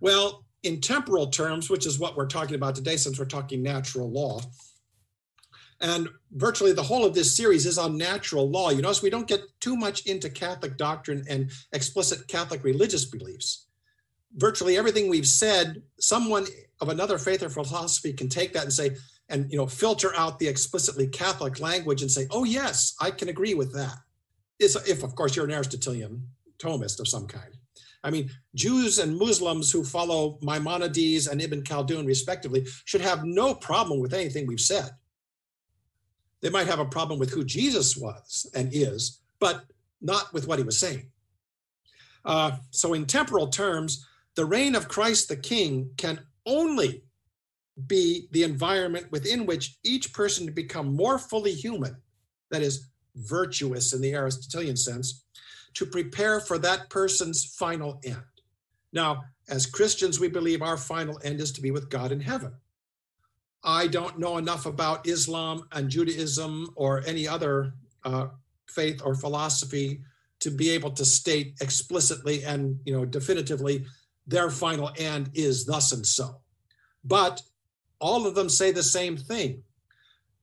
Well, 0.00 0.44
in 0.62 0.80
temporal 0.80 1.26
terms, 1.28 1.68
which 1.68 1.86
is 1.86 1.98
what 1.98 2.16
we're 2.16 2.26
talking 2.26 2.54
about 2.54 2.74
today, 2.74 2.96
since 2.96 3.18
we're 3.18 3.24
talking 3.24 3.62
natural 3.62 4.10
law, 4.10 4.40
and 5.82 6.08
virtually 6.30 6.72
the 6.72 6.82
whole 6.82 7.04
of 7.04 7.14
this 7.14 7.36
series 7.36 7.66
is 7.66 7.76
on 7.76 7.98
natural 7.98 8.48
law. 8.48 8.70
You 8.70 8.80
notice 8.80 9.02
we 9.02 9.10
don't 9.10 9.26
get 9.26 9.42
too 9.60 9.76
much 9.76 10.06
into 10.06 10.30
Catholic 10.30 10.76
doctrine 10.76 11.24
and 11.28 11.50
explicit 11.72 12.28
Catholic 12.28 12.62
religious 12.62 13.04
beliefs. 13.04 13.66
Virtually 14.36 14.78
everything 14.78 15.10
we've 15.10 15.26
said, 15.26 15.82
someone 15.98 16.46
of 16.80 16.88
another 16.88 17.18
faith 17.18 17.42
or 17.42 17.50
philosophy 17.50 18.12
can 18.12 18.28
take 18.28 18.52
that 18.52 18.62
and 18.62 18.72
say, 18.72 18.96
and 19.28 19.50
you 19.50 19.58
know, 19.58 19.66
filter 19.66 20.14
out 20.16 20.38
the 20.38 20.48
explicitly 20.48 21.08
Catholic 21.08 21.60
language 21.60 22.00
and 22.00 22.10
say, 22.10 22.26
oh 22.30 22.44
yes, 22.44 22.94
I 23.00 23.10
can 23.10 23.28
agree 23.28 23.54
with 23.54 23.74
that. 23.74 23.96
If 24.60 25.02
of 25.02 25.16
course 25.16 25.34
you're 25.34 25.44
an 25.44 25.52
Aristotelian 25.52 26.28
Thomist 26.58 27.00
of 27.00 27.08
some 27.08 27.26
kind. 27.26 27.56
I 28.04 28.10
mean, 28.10 28.30
Jews 28.54 28.98
and 28.98 29.16
Muslims 29.16 29.70
who 29.70 29.84
follow 29.84 30.38
Maimonides 30.42 31.26
and 31.26 31.40
Ibn 31.40 31.62
Khaldun, 31.62 32.06
respectively, 32.06 32.66
should 32.84 33.00
have 33.00 33.24
no 33.24 33.54
problem 33.54 34.00
with 34.00 34.14
anything 34.14 34.46
we've 34.46 34.60
said. 34.60 34.90
They 36.42 36.50
might 36.50 36.66
have 36.66 36.80
a 36.80 36.84
problem 36.84 37.18
with 37.18 37.30
who 37.30 37.44
Jesus 37.44 37.96
was 37.96 38.50
and 38.54 38.70
is, 38.72 39.20
but 39.38 39.64
not 40.00 40.32
with 40.32 40.46
what 40.46 40.58
he 40.58 40.64
was 40.64 40.78
saying. 40.78 41.10
Uh, 42.24 42.52
so, 42.70 42.94
in 42.94 43.06
temporal 43.06 43.48
terms, 43.48 44.06
the 44.34 44.44
reign 44.44 44.74
of 44.74 44.88
Christ 44.88 45.28
the 45.28 45.36
King 45.36 45.90
can 45.96 46.20
only 46.46 47.04
be 47.86 48.28
the 48.32 48.42
environment 48.42 49.10
within 49.10 49.46
which 49.46 49.78
each 49.84 50.12
person 50.12 50.46
to 50.46 50.52
become 50.52 50.94
more 50.94 51.18
fully 51.18 51.52
human, 51.52 51.96
that 52.50 52.62
is, 52.62 52.88
virtuous 53.14 53.92
in 53.92 54.00
the 54.00 54.14
Aristotelian 54.14 54.76
sense, 54.76 55.24
to 55.74 55.86
prepare 55.86 56.40
for 56.40 56.58
that 56.58 56.88
person's 56.90 57.44
final 57.44 58.00
end. 58.04 58.22
Now, 58.92 59.24
as 59.48 59.66
Christians, 59.66 60.20
we 60.20 60.28
believe 60.28 60.62
our 60.62 60.76
final 60.76 61.18
end 61.24 61.40
is 61.40 61.52
to 61.52 61.62
be 61.62 61.70
with 61.70 61.90
God 61.90 62.12
in 62.12 62.20
heaven. 62.20 62.52
I 63.64 63.86
don't 63.86 64.18
know 64.18 64.38
enough 64.38 64.66
about 64.66 65.06
Islam 65.06 65.68
and 65.72 65.88
Judaism 65.88 66.72
or 66.74 67.02
any 67.06 67.28
other 67.28 67.74
uh, 68.04 68.28
faith 68.66 69.00
or 69.04 69.14
philosophy 69.14 70.00
to 70.40 70.50
be 70.50 70.70
able 70.70 70.90
to 70.90 71.04
state 71.04 71.54
explicitly 71.60 72.42
and 72.44 72.80
you 72.84 72.92
know 72.92 73.04
definitively 73.04 73.84
their 74.26 74.50
final 74.50 74.90
end 74.98 75.30
is 75.34 75.64
thus 75.64 75.92
and 75.92 76.04
so. 76.04 76.40
But 77.04 77.42
all 78.00 78.26
of 78.26 78.34
them 78.34 78.48
say 78.48 78.72
the 78.72 78.82
same 78.82 79.16
thing: 79.16 79.62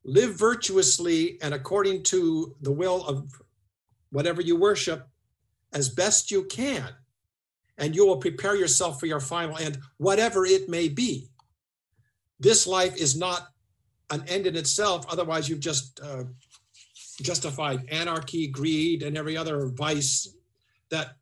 live 0.06 0.36
virtuously 0.36 1.38
and 1.42 1.54
according 1.54 2.04
to 2.04 2.56
the 2.62 2.72
will 2.72 3.06
of 3.06 3.30
whatever 4.12 4.42
you 4.42 4.56
worship 4.56 5.08
as 5.74 5.90
best 5.90 6.32
you 6.32 6.46
can, 6.46 6.90
and 7.78 7.94
you 7.94 8.08
will 8.08 8.18
prepare 8.18 8.56
yourself 8.56 9.00
for 9.00 9.06
your 9.06 9.20
final 9.20 9.58
end, 9.58 9.78
whatever 9.98 10.46
it 10.46 10.70
may 10.70 10.88
be 10.88 11.30
this 12.39 12.65
life 12.65 12.95
is 12.97 13.17
not 13.17 13.47
an 14.12 14.23
end 14.28 14.47
in 14.47 14.56
itself. 14.56 15.06
Otherwise, 15.10 15.47
you've 15.47 15.60
just 15.60 15.99
uh, 16.04 16.23
justified 17.21 17.88
anarchy, 17.89 18.47
greed, 18.47 19.04
and 19.04 19.17
every 19.17 19.38
other 19.38 19.67
vice 19.67 20.36
that 20.89 21.15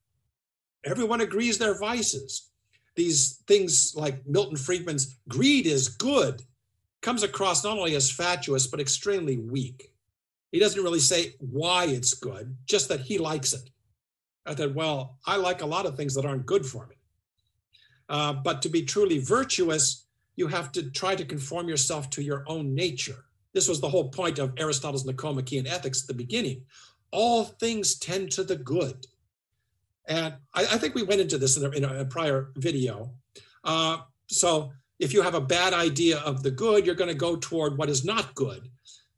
everyone 0.84 1.22
agrees 1.22 1.58
they're 1.58 1.80
vices. 1.80 2.50
These 2.96 3.44
things 3.48 3.94
like 3.96 4.26
Milton 4.26 4.58
Friedman's 4.58 5.18
greed 5.28 5.68
is 5.68 5.90
good 5.90 6.42
comes 7.02 7.24
across 7.24 7.64
not 7.64 7.78
only 7.78 7.96
as 7.96 8.12
fatuous, 8.12 8.68
but 8.68 8.80
extremely 8.80 9.38
weak. 9.38 9.94
He 10.52 10.60
doesn't 10.60 10.82
really 10.82 11.00
say 11.00 11.36
why 11.40 11.86
it's 11.86 12.14
good, 12.14 12.56
just 12.66 12.90
that 12.90 13.02
he 13.02 13.18
likes 13.18 13.54
it. 13.54 13.70
I 14.46 14.56
thought, 14.56 14.74
well, 14.74 15.18
I 15.26 15.36
like 15.36 15.62
a 15.62 15.66
lot 15.66 15.86
of 15.86 15.96
things 15.96 16.16
that 16.16 16.26
aren't 16.26 16.46
good 16.46 16.66
for 16.66 16.88
me. 16.88 16.96
Uh, 18.10 18.34
but 18.34 18.62
to 18.62 18.70
be 18.70 18.84
truly 18.84 19.20
virtuous, 19.20 20.07
you 20.38 20.48
have 20.48 20.72
to 20.72 20.90
try 20.92 21.16
to 21.16 21.26
conform 21.26 21.68
yourself 21.68 22.10
to 22.12 22.24
your 22.24 22.46
own 22.48 22.74
nature. 22.74 23.26
This 23.54 23.68
was 23.68 23.82
the 23.82 23.90
whole 23.90 24.08
point 24.10 24.40
of 24.40 24.54
Aristotle's 24.58 25.06
Nicomachean 25.06 25.68
Ethics 25.68 26.04
at 26.04 26.08
the 26.08 26.14
beginning. 26.14 26.62
All 27.12 27.44
things 27.44 27.98
tend 27.98 28.32
to 28.34 28.44
the 28.44 28.56
good. 28.56 29.08
And 30.08 30.36
I, 30.54 30.62
I 30.62 30.78
think 30.78 30.96
we 30.96 31.04
went 31.04 31.22
into 31.22 31.38
this 31.38 31.58
in 31.58 31.66
a, 31.66 31.70
in 31.72 31.84
a 31.84 32.06
prior 32.06 32.52
video. 32.56 33.12
Uh, 33.64 33.98
so 34.28 34.72
if 35.00 35.14
you 35.14 35.22
have 35.24 35.34
a 35.34 35.42
bad 35.42 35.74
idea 35.74 36.20
of 36.20 36.44
the 36.44 36.52
good, 36.52 36.86
you're 36.86 36.96
going 36.96 37.10
to 37.10 37.18
go 37.18 37.36
toward 37.36 37.78
what 37.78 37.90
is 37.90 38.06
not 38.06 38.36
good, 38.36 38.70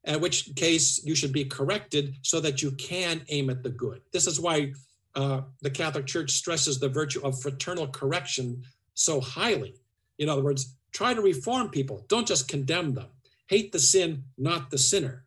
in 0.05 0.21
which 0.21 0.55
case 0.55 1.03
you 1.03 1.15
should 1.15 1.33
be 1.33 1.45
corrected 1.45 2.15
so 2.21 2.39
that 2.39 2.61
you 2.61 2.71
can 2.71 3.21
aim 3.27 3.49
at 3.49 3.61
the 3.61 3.69
good. 3.69 4.01
This 4.13 4.25
is 4.25 4.39
why 4.39 4.73
uh, 5.15 5.41
the 5.61 5.69
Catholic 5.69 6.05
Church 6.05 6.31
stresses 6.31 6.79
the 6.79 6.89
virtue 6.89 7.21
of 7.23 7.41
fraternal 7.41 7.87
correction 7.87 8.63
so 8.93 9.19
highly. 9.19 9.75
In 10.17 10.29
other 10.29 10.43
words, 10.43 10.75
Try 10.91 11.13
to 11.13 11.21
reform 11.21 11.69
people. 11.69 12.05
Don't 12.07 12.27
just 12.27 12.47
condemn 12.47 12.93
them. 12.93 13.07
Hate 13.47 13.71
the 13.71 13.79
sin, 13.79 14.23
not 14.37 14.69
the 14.69 14.77
sinner. 14.77 15.25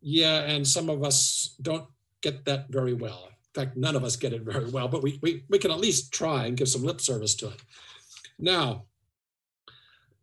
Yeah, 0.00 0.42
and 0.42 0.66
some 0.66 0.88
of 0.88 1.02
us 1.02 1.56
don't 1.60 1.88
get 2.20 2.44
that 2.44 2.68
very 2.68 2.94
well. 2.94 3.28
In 3.28 3.64
fact, 3.64 3.76
none 3.76 3.96
of 3.96 4.04
us 4.04 4.16
get 4.16 4.32
it 4.32 4.42
very 4.42 4.70
well, 4.70 4.88
but 4.88 5.02
we, 5.02 5.18
we, 5.22 5.44
we 5.48 5.58
can 5.58 5.70
at 5.70 5.80
least 5.80 6.12
try 6.12 6.46
and 6.46 6.56
give 6.56 6.68
some 6.68 6.84
lip 6.84 7.00
service 7.00 7.34
to 7.36 7.48
it. 7.48 7.60
Now, 8.38 8.84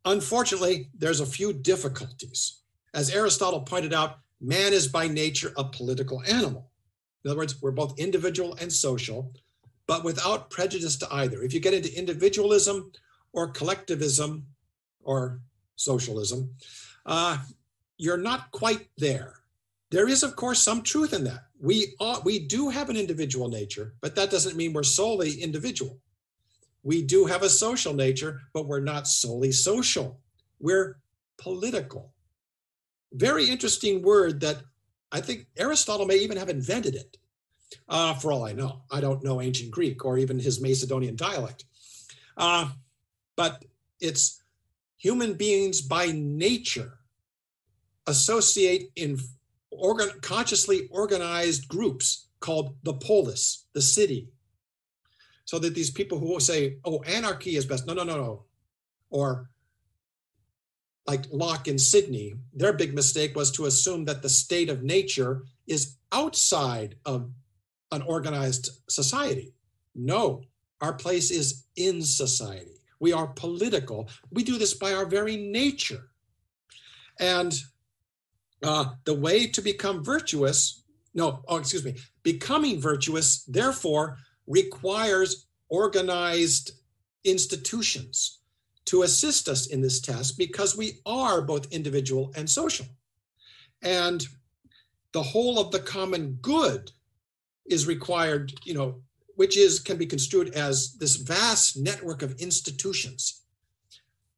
unfortunately, 0.06 0.90
there's 0.98 1.20
a 1.20 1.26
few 1.26 1.54
difficulties. 1.54 2.60
As 2.94 3.10
Aristotle 3.10 3.62
pointed 3.62 3.94
out, 3.94 4.20
man 4.40 4.74
is 4.74 4.88
by 4.88 5.08
nature 5.08 5.54
a 5.58 5.64
political 5.64 6.22
animal. 6.24 6.70
In 7.24 7.32
other 7.32 7.38
words, 7.38 7.62
we're 7.62 7.72
both 7.72 7.98
individual 7.98 8.56
and 8.62 8.72
social, 8.72 9.34
but 9.88 10.04
without 10.04 10.50
prejudice 10.50 10.98
to 10.98 11.14
either. 11.14 11.42
If 11.42 11.54
you 11.54 11.60
get 11.60 11.74
into 11.74 11.98
individualism 11.98 12.92
or 13.34 13.48
collectivism 13.48 14.46
or 15.04 15.42
socialism, 15.76 16.52
uh, 17.06 17.38
you're 17.98 18.18
not 18.18 18.52
quite 18.52 18.88
there. 18.98 19.34
There 19.92 20.08
is, 20.08 20.24
of 20.24 20.36
course, 20.36 20.60
some 20.60 20.82
truth 20.82 21.14
in 21.14 21.24
that. 21.26 21.46
We 21.60 21.96
we 22.24 22.40
do 22.40 22.70
have 22.70 22.90
an 22.90 22.98
individual 22.98 23.50
nature, 23.50 23.94
but 24.02 24.16
that 24.16 24.32
doesn't 24.32 24.58
mean 24.58 24.74
we're 24.74 24.84
solely 24.84 25.42
individual. 25.42 26.00
We 26.84 27.02
do 27.02 27.26
have 27.26 27.44
a 27.44 27.50
social 27.50 27.94
nature, 27.94 28.42
but 28.54 28.68
we're 28.68 28.82
not 28.82 29.08
solely 29.08 29.52
social. 29.52 30.20
We're 30.60 30.98
political. 31.38 32.14
Very 33.14 33.50
interesting 33.50 34.02
word 34.02 34.42
that 34.42 34.58
I 35.12 35.22
think 35.22 35.46
Aristotle 35.58 36.06
may 36.06 36.18
even 36.18 36.38
have 36.38 36.50
invented 36.50 36.96
it. 36.96 37.18
Uh, 37.88 38.14
for 38.16 38.32
all 38.32 38.46
I 38.46 38.54
know, 38.54 38.82
I 38.92 39.00
don't 39.00 39.24
know 39.24 39.42
ancient 39.42 39.72
Greek 39.72 40.04
or 40.06 40.18
even 40.18 40.40
his 40.40 40.60
Macedonian 40.60 41.16
dialect. 41.16 41.66
Uh, 42.36 42.70
but 43.36 43.64
it's 44.00 44.42
human 44.98 45.34
beings 45.34 45.82
by 45.82 46.12
nature 46.14 47.00
associate 48.08 48.92
in 48.96 49.18
organ, 49.72 50.10
consciously 50.22 50.88
organized 50.92 51.68
groups 51.68 52.28
called 52.40 52.76
the 52.84 52.94
polis, 52.94 53.66
the 53.74 53.82
city. 53.82 54.28
So 55.46 55.60
that 55.60 55.76
these 55.76 55.92
people 55.92 56.20
who 56.20 56.40
say, 56.40 56.78
oh, 56.86 57.02
anarchy 57.04 57.56
is 57.56 57.66
best. 57.66 57.86
No, 57.86 57.94
no, 57.94 58.04
no, 58.04 58.18
no. 58.18 58.44
Or 59.10 59.50
like 61.06 61.26
Locke 61.32 61.68
in 61.68 61.78
Sidney, 61.78 62.36
their 62.54 62.74
big 62.74 62.94
mistake 62.94 63.36
was 63.36 63.52
to 63.52 63.66
assume 63.66 64.06
that 64.06 64.22
the 64.22 64.30
state 64.30 64.70
of 64.70 64.84
nature 64.84 65.44
is 65.68 65.98
outside 66.12 66.96
of 67.06 67.30
an 67.92 68.02
organized 68.04 68.70
society. 68.90 69.54
No, 69.96 70.44
our 70.82 70.94
place 70.94 71.30
is 71.30 71.66
in 71.76 72.02
society. 72.02 72.83
We 73.04 73.12
are 73.12 73.28
political. 73.28 74.08
We 74.32 74.46
do 74.46 74.58
this 74.58 74.74
by 74.76 74.94
our 74.94 75.06
very 75.06 75.36
nature. 75.36 76.10
And 77.20 77.54
uh, 78.64 78.94
the 79.04 79.14
way 79.14 79.46
to 79.48 79.62
become 79.62 80.06
virtuous, 80.06 80.84
no, 81.14 81.44
oh, 81.50 81.58
excuse 81.58 81.84
me, 81.84 81.96
becoming 82.24 82.80
virtuous, 82.80 83.44
therefore, 83.44 84.20
requires 84.48 85.48
organized 85.68 86.72
institutions 87.26 88.40
to 88.86 89.04
assist 89.04 89.50
us 89.50 89.68
in 89.68 89.82
this 89.82 90.00
task 90.00 90.36
because 90.38 90.78
we 90.78 91.00
are 91.06 91.42
both 91.42 91.74
individual 91.74 92.32
and 92.38 92.50
social. 92.50 92.86
And 93.82 94.26
the 95.12 95.24
whole 95.24 95.60
of 95.60 95.72
the 95.72 95.80
common 95.80 96.38
good 96.42 96.90
is 97.66 97.86
required, 97.86 98.54
you 98.64 98.74
know, 98.74 99.02
which 99.36 99.58
is 99.58 99.80
can 99.80 99.98
be 99.98 100.06
construed 100.06 100.54
as 100.54 100.94
this 100.94 101.16
vast 101.16 101.78
network 101.78 102.22
of 102.22 102.40
institutions. 102.40 103.42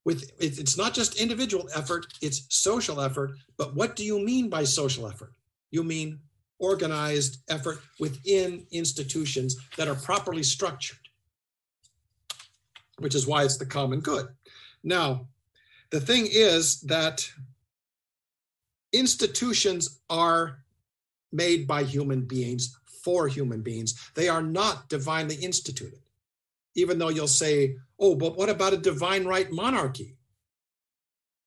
With 0.03 0.31
it's 0.39 0.77
not 0.77 0.93
just 0.93 1.19
individual 1.19 1.67
effort 1.75 2.05
it's 2.21 2.45
social 2.49 3.01
effort. 3.01 3.31
But 3.58 3.75
what 3.75 3.95
do 3.95 4.05
you 4.05 4.19
mean 4.19 4.49
by 4.49 4.63
social 4.63 5.08
effort? 5.08 5.34
You 5.71 5.84
mean 5.84 6.19
organized 6.60 7.39
effort 7.49 7.79
within 7.99 8.65
institutions 8.71 9.58
that 9.77 9.88
are 9.88 9.95
properly 9.95 10.43
structured 10.43 10.99
which 12.99 13.15
is 13.15 13.27
why 13.27 13.43
it's 13.43 13.58
the 13.58 13.65
common 13.65 13.99
good. 13.99 14.27
Now 14.84 15.27
the 15.89 15.99
thing 15.99 16.27
is 16.29 16.81
that 16.81 17.29
institutions 18.93 19.99
are 20.10 20.60
made 21.31 21.67
by 21.67 21.84
human 21.84 22.21
beings 22.21 22.77
for 23.06 23.28
human 23.28 23.62
beings 23.62 24.12
they 24.15 24.28
are 24.28 24.44
not 24.44 24.89
divinely 24.89 25.36
instituted 25.36 26.00
even 26.76 27.00
though 27.00 27.10
you'll 27.10 27.28
say, 27.28 27.78
oh, 28.00 28.15
but 28.15 28.38
what 28.38 28.50
about 28.50 28.74
a 28.74 28.78
divine 28.78 29.26
right 29.26 29.50
monarchy? 29.52 30.18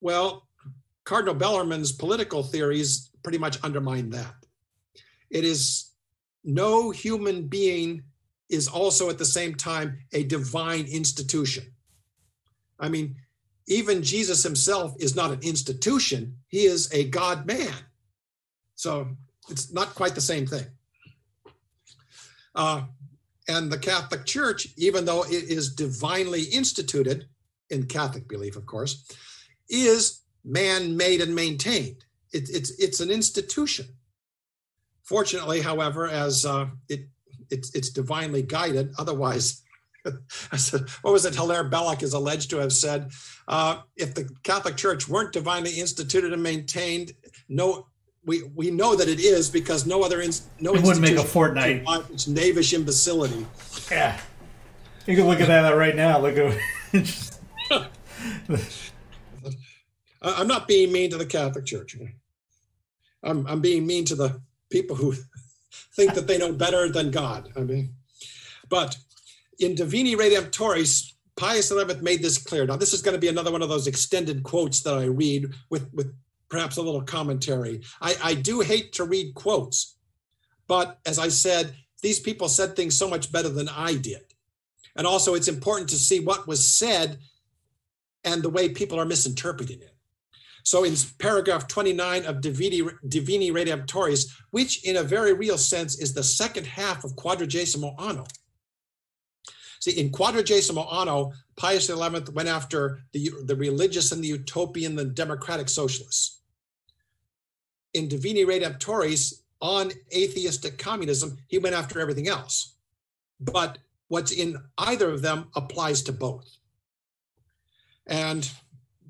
Well, 0.01 0.49
Cardinal 1.05 1.35
Bellarmine's 1.35 1.93
political 1.93 2.43
theories 2.43 3.11
pretty 3.23 3.39
much 3.39 3.63
undermine 3.63 4.11
that. 4.11 4.35
It 5.31 5.45
is 5.45 5.91
no 6.45 6.91
human 6.91 7.47
being 7.49 8.03
is 8.49 8.69
also 8.69 9.11
at 9.11 9.19
the 9.19 9.25
same 9.25 9.55
time 9.55 9.99
a 10.13 10.25
divine 10.25 10.87
institution. 10.87 11.65
I 12.81 12.89
mean, 12.89 13.17
even 13.67 14.03
Jesus 14.03 14.43
himself 14.43 14.95
is 14.99 15.15
not 15.15 15.31
an 15.31 15.43
institution, 15.43 16.37
he 16.49 16.65
is 16.65 16.91
a 16.93 17.05
God 17.05 17.45
man. 17.47 17.75
So 18.77 19.09
it's 19.51 19.73
not 19.73 19.95
quite 19.95 20.15
the 20.15 20.23
same 20.23 20.47
thing. 20.47 20.65
Uh, 22.59 22.83
and 23.49 23.73
the 23.73 23.79
Catholic 23.79 24.27
Church, 24.27 24.69
even 24.77 25.07
though 25.07 25.23
it 25.23 25.45
is 25.49 25.75
divinely 25.75 26.43
instituted, 26.43 27.27
in 27.71 27.87
Catholic 27.87 28.29
belief, 28.29 28.57
of 28.57 28.67
course, 28.67 29.05
is 29.69 30.23
man 30.45 30.97
made 30.97 31.21
and 31.21 31.35
maintained. 31.35 32.05
It, 32.33 32.49
it's, 32.51 32.71
it's 32.79 33.01
an 33.01 33.11
institution. 33.11 33.87
Fortunately, 35.03 35.61
however, 35.61 36.09
as 36.09 36.45
uh, 36.45 36.67
it, 36.89 37.09
it's, 37.51 37.75
it's 37.75 37.91
divinely 37.91 38.43
guided, 38.43 38.93
otherwise, 38.99 39.63
what 40.03 41.13
was 41.13 41.25
it? 41.25 41.35
Hilaire 41.35 41.65
Belloc 41.65 42.03
is 42.03 42.13
alleged 42.13 42.51
to 42.51 42.59
have 42.59 42.73
said, 42.73 43.11
uh, 43.47 43.81
if 43.97 44.15
the 44.15 44.29
Catholic 44.43 44.77
Church 44.77 45.09
weren't 45.09 45.33
divinely 45.33 45.73
instituted 45.73 46.33
and 46.33 46.43
maintained, 46.43 47.13
no 47.49 47.87
we 48.29 48.43
we 48.55 48.71
know 48.71 48.95
that 48.95 49.09
it 49.09 49.19
is 49.19 49.49
because 49.49 49.87
no 49.87 50.03
other 50.03 50.21
ins, 50.21 50.47
no 50.61 50.75
it 50.75 50.83
wouldn't 50.83 51.01
make 51.01 51.17
a 51.17 51.25
fortnight. 51.25 51.83
It's 52.13 52.29
knavish 52.29 52.75
imbecility. 52.75 53.47
Yeah, 53.91 54.21
you 55.07 55.17
can 55.17 55.27
look 55.27 55.41
at 55.41 55.49
that 55.49 55.71
right 55.71 55.97
now. 55.97 56.21
Look 56.21 56.37
at. 56.37 56.59
I'm 60.21 60.47
not 60.47 60.69
being 60.69 60.93
mean 60.93 61.11
to 61.11 61.17
the 61.17 61.25
Catholic 61.25 61.65
Church. 61.65 61.97
I'm 63.23 63.47
I'm 63.47 63.63
being 63.63 63.87
mean 63.87 64.05
to 64.05 64.15
the 64.15 64.43
people 64.71 64.95
who 64.95 65.15
think 65.95 66.13
that 66.15 66.27
they 66.27 66.37
know 66.37 66.53
better 66.53 66.91
than 66.91 67.11
God. 67.11 67.51
I 67.57 67.61
mean, 67.61 67.95
but 68.69 68.99
in 69.59 69.75
Divini 69.75 70.15
Redemptoris, 70.17 71.15
Pius 71.37 71.71
XI 71.71 72.03
made 72.03 72.23
this 72.23 72.37
clear. 72.37 72.67
Now, 72.67 72.77
this 72.77 72.93
is 72.93 73.01
going 73.01 73.15
to 73.15 73.21
be 73.21 73.29
another 73.29 73.51
one 73.51 73.63
of 73.63 73.71
those 73.71 73.87
extended 73.87 74.43
quotes 74.43 74.83
that 74.83 74.95
I 74.95 75.05
read 75.05 75.47
with 75.71 75.89
with 75.95 76.15
perhaps 76.49 76.77
a 76.77 76.83
little 76.83 77.03
commentary. 77.03 77.83
I, 78.01 78.17
I 78.23 78.35
do 78.35 78.61
hate 78.61 78.93
to 78.95 79.05
read 79.05 79.35
quotes, 79.35 79.97
but 80.67 80.99
as 81.07 81.19
I 81.19 81.29
said, 81.29 81.75
these 82.03 82.21
people 82.21 82.49
said 82.49 82.77
things 82.77 82.97
so 82.97 83.09
much 83.09 83.33
better 83.33 83.49
than 83.49 83.69
I 83.69 83.95
did. 83.95 84.23
And 84.97 85.07
also, 85.07 85.35
it's 85.35 85.49
important 85.49 85.91
to 85.91 85.97
see 85.97 86.21
what 86.21 86.49
was 86.49 86.69
said 86.69 87.19
and 88.25 88.43
the 88.43 88.51
way 88.51 88.69
people 88.69 88.99
are 88.99 89.05
misinterpreting 89.05 89.81
it. 89.81 89.95
So, 90.65 90.85
in 90.85 90.95
paragraph 91.19 91.69
29 91.69 92.25
of 92.25 92.37
Divini, 92.37 92.89
Divini 93.07 93.51
Redemptoris, 93.51 94.27
which 94.51 94.85
in 94.85 94.97
a 94.97 95.03
very 95.03 95.33
real 95.33 95.57
sense 95.57 95.99
is 95.99 96.15
the 96.15 96.23
second 96.23 96.67
half 96.67 97.05
of 97.05 97.17
Quadragesimo 97.17 98.01
Anno. 98.01 98.25
See, 99.81 99.93
in 99.93 100.11
Quadragesimo 100.11 100.93
Anno, 100.93 101.33
Pius 101.57 101.87
XI 101.87 101.95
went 101.95 102.49
after 102.49 103.01
the, 103.13 103.31
the 103.45 103.57
religious 103.57 104.11
and 104.11 104.23
the 104.23 104.29
utopian, 104.29 104.97
the 104.97 105.05
democratic 105.05 105.69
socialists 105.69 106.38
in 107.95 108.09
Divini 108.09 108.45
Redemptoris 108.45 109.43
on 109.61 109.93
atheistic 110.15 110.79
communism, 110.79 111.39
he 111.49 111.59
went 111.59 111.75
after 111.75 112.01
everything 112.01 112.29
else. 112.29 112.75
But 113.41 113.79
what's 114.09 114.33
in 114.33 114.57
either 114.79 115.11
of 115.11 115.23
them 115.23 115.49
applies 115.55 116.03
to 116.03 116.13
both. 116.13 116.49
And 118.07 118.51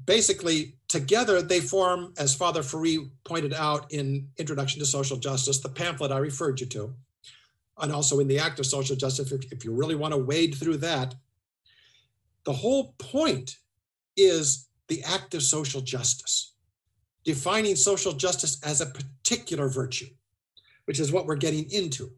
basically, 0.07 0.75
together 0.88 1.41
they 1.43 1.61
form, 1.61 2.14
as 2.19 2.35
Father 2.35 2.62
Ferree 2.62 3.11
pointed 3.25 3.55
out 3.55 3.93
in 3.93 4.29
Introduction 4.38 4.81
to 4.81 4.87
Social 4.87 5.17
Justice, 5.17 5.61
the 5.61 5.69
pamphlet 5.69 6.12
I 6.12 6.19
referred 6.19 6.61
you 6.61 6.67
to, 6.67 6.95
and 7.79 7.93
also 7.93 8.19
in 8.19 8.27
the 8.27 8.38
Act 8.38 8.59
of 8.59 8.67
Social 8.67 8.97
Justice, 8.97 9.31
if, 9.31 9.53
if 9.53 9.64
you 9.64 9.73
really 9.73 9.95
want 9.95 10.12
to 10.12 10.19
wade 10.19 10.55
through 10.57 10.79
that, 10.79 11.14
the 12.45 12.53
whole 12.53 12.95
point 12.99 13.59
is 14.17 14.67
the 14.88 15.03
act 15.05 15.35
of 15.35 15.43
social 15.43 15.81
justice 15.81 16.48
defining 17.29 17.77
social 17.77 18.14
justice 18.14 18.59
as 18.64 18.81
a 18.81 18.87
particular 18.87 19.69
virtue, 19.69 20.07
which 20.87 20.99
is 20.99 21.12
what 21.12 21.27
we're 21.27 21.37
getting 21.37 21.71
into, 21.71 22.11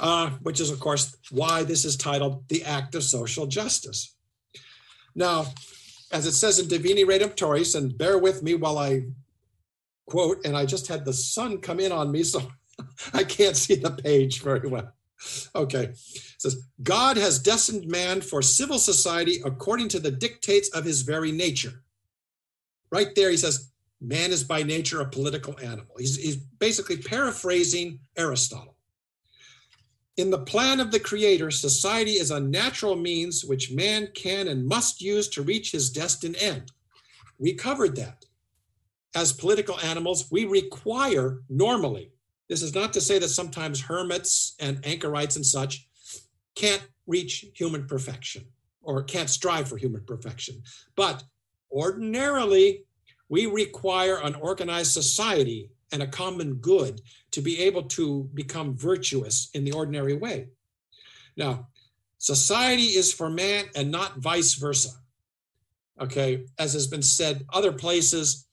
uh, 0.00 0.30
which 0.40 0.62
is, 0.62 0.70
of 0.70 0.80
course, 0.80 1.14
why 1.30 1.62
this 1.62 1.84
is 1.84 1.94
titled 1.94 2.48
The 2.48 2.64
Act 2.64 2.94
of 2.94 3.02
Social 3.02 3.46
Justice. 3.46 4.16
Now, 5.14 5.44
as 6.10 6.24
it 6.24 6.32
says 6.32 6.58
in 6.58 6.68
Divini 6.68 7.04
Redemptoris, 7.04 7.74
and 7.74 7.98
bear 7.98 8.16
with 8.18 8.42
me 8.42 8.54
while 8.54 8.78
I 8.78 9.02
quote, 10.06 10.46
and 10.46 10.56
I 10.56 10.64
just 10.64 10.88
had 10.88 11.04
the 11.04 11.12
sun 11.12 11.58
come 11.58 11.78
in 11.78 11.92
on 11.92 12.10
me, 12.10 12.22
so 12.22 12.40
I 13.12 13.24
can't 13.24 13.58
see 13.58 13.74
the 13.74 13.90
page 13.90 14.40
very 14.40 14.66
well. 14.66 14.90
Okay. 15.54 15.84
It 15.84 15.98
says 16.38 16.66
God 16.82 17.18
has 17.18 17.38
destined 17.38 17.86
man 17.88 18.22
for 18.22 18.40
civil 18.40 18.78
society 18.78 19.42
according 19.44 19.88
to 19.88 20.00
the 20.00 20.10
dictates 20.10 20.70
of 20.70 20.86
his 20.86 21.02
very 21.02 21.30
nature. 21.30 21.82
Right 22.90 23.14
there, 23.14 23.30
he 23.30 23.36
says, 23.36 23.70
man 24.00 24.30
is 24.30 24.44
by 24.44 24.62
nature 24.62 25.00
a 25.00 25.08
political 25.08 25.58
animal. 25.60 25.94
He's, 25.98 26.16
he's 26.16 26.36
basically 26.36 26.98
paraphrasing 26.98 28.00
Aristotle. 28.16 28.76
In 30.16 30.30
the 30.30 30.38
plan 30.38 30.78
of 30.78 30.92
the 30.92 31.00
Creator, 31.00 31.50
society 31.50 32.12
is 32.12 32.30
a 32.30 32.38
natural 32.38 32.94
means 32.94 33.44
which 33.44 33.72
man 33.72 34.08
can 34.14 34.48
and 34.48 34.66
must 34.66 35.00
use 35.00 35.28
to 35.30 35.42
reach 35.42 35.72
his 35.72 35.90
destined 35.90 36.36
end. 36.40 36.70
We 37.38 37.54
covered 37.54 37.96
that. 37.96 38.24
As 39.16 39.32
political 39.32 39.78
animals, 39.80 40.30
we 40.30 40.44
require 40.44 41.40
normally 41.48 42.12
this 42.48 42.62
is 42.62 42.74
not 42.74 42.92
to 42.92 43.00
say 43.00 43.18
that 43.18 43.28
sometimes 43.28 43.80
hermits 43.80 44.54
and 44.60 44.84
anchorites 44.84 45.36
and 45.36 45.46
such 45.46 45.88
can't 46.54 46.86
reach 47.06 47.46
human 47.54 47.86
perfection 47.86 48.44
or 48.82 49.02
can't 49.02 49.30
strive 49.30 49.68
for 49.68 49.76
human 49.76 50.04
perfection. 50.04 50.62
But 50.94 51.24
ordinarily, 51.70 52.84
we 53.34 53.46
require 53.46 54.18
an 54.22 54.34
organized 54.36 54.92
society 54.92 55.70
and 55.92 56.02
a 56.02 56.06
common 56.06 56.54
good 56.54 57.00
to 57.32 57.40
be 57.40 57.58
able 57.60 57.82
to 57.82 58.30
become 58.34 58.76
virtuous 58.76 59.50
in 59.54 59.64
the 59.64 59.72
ordinary 59.72 60.14
way. 60.14 60.48
Now, 61.36 61.68
society 62.18 62.88
is 63.00 63.12
for 63.12 63.28
man 63.28 63.64
and 63.74 63.90
not 63.90 64.18
vice 64.18 64.54
versa. 64.54 64.90
Okay, 66.00 66.46
as 66.58 66.72
has 66.72 66.86
been 66.86 67.02
said 67.02 67.44
other 67.52 67.72
places, 67.72 68.46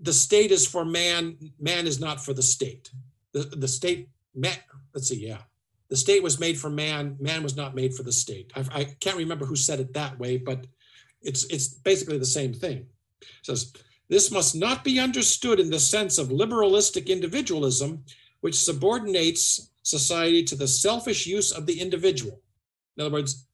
the 0.00 0.12
state 0.12 0.50
is 0.50 0.66
for 0.66 0.84
man, 0.84 1.36
man 1.60 1.86
is 1.86 2.00
not 2.00 2.24
for 2.24 2.34
the 2.34 2.42
state 2.42 2.90
the, 3.32 3.40
the 3.40 3.68
state 3.68 4.08
met, 4.34 4.62
let's 4.94 5.08
see, 5.08 5.26
yeah. 5.26 5.38
The 5.88 5.96
state 5.96 6.22
was 6.22 6.38
made 6.38 6.58
for 6.58 6.70
man, 6.70 7.16
man 7.18 7.42
was 7.42 7.56
not 7.56 7.74
made 7.74 7.94
for 7.94 8.02
the 8.02 8.12
state. 8.12 8.52
I, 8.54 8.64
I 8.72 8.84
can't 9.00 9.16
remember 9.16 9.44
who 9.44 9.56
said 9.56 9.80
it 9.80 9.94
that 9.94 10.18
way, 10.18 10.36
but 10.36 10.66
it's 11.22 11.44
it's 11.50 11.68
basically 11.68 12.18
the 12.18 12.24
same 12.24 12.54
thing. 12.54 12.86
It 13.20 13.28
says 13.42 13.72
this 14.10 14.32
must 14.32 14.56
not 14.56 14.82
be 14.82 14.98
understood 14.98 15.60
in 15.60 15.70
the 15.70 15.78
sense 15.78 16.18
of 16.18 16.28
liberalistic 16.28 17.06
individualism, 17.06 18.04
which 18.40 18.60
subordinates 18.60 19.70
society 19.82 20.42
to 20.44 20.56
the 20.56 20.66
selfish 20.68 21.26
use 21.26 21.52
of 21.52 21.64
the 21.64 21.80
individual. 21.80 22.42
In 22.96 23.04
other 23.04 23.12
words, 23.12 23.46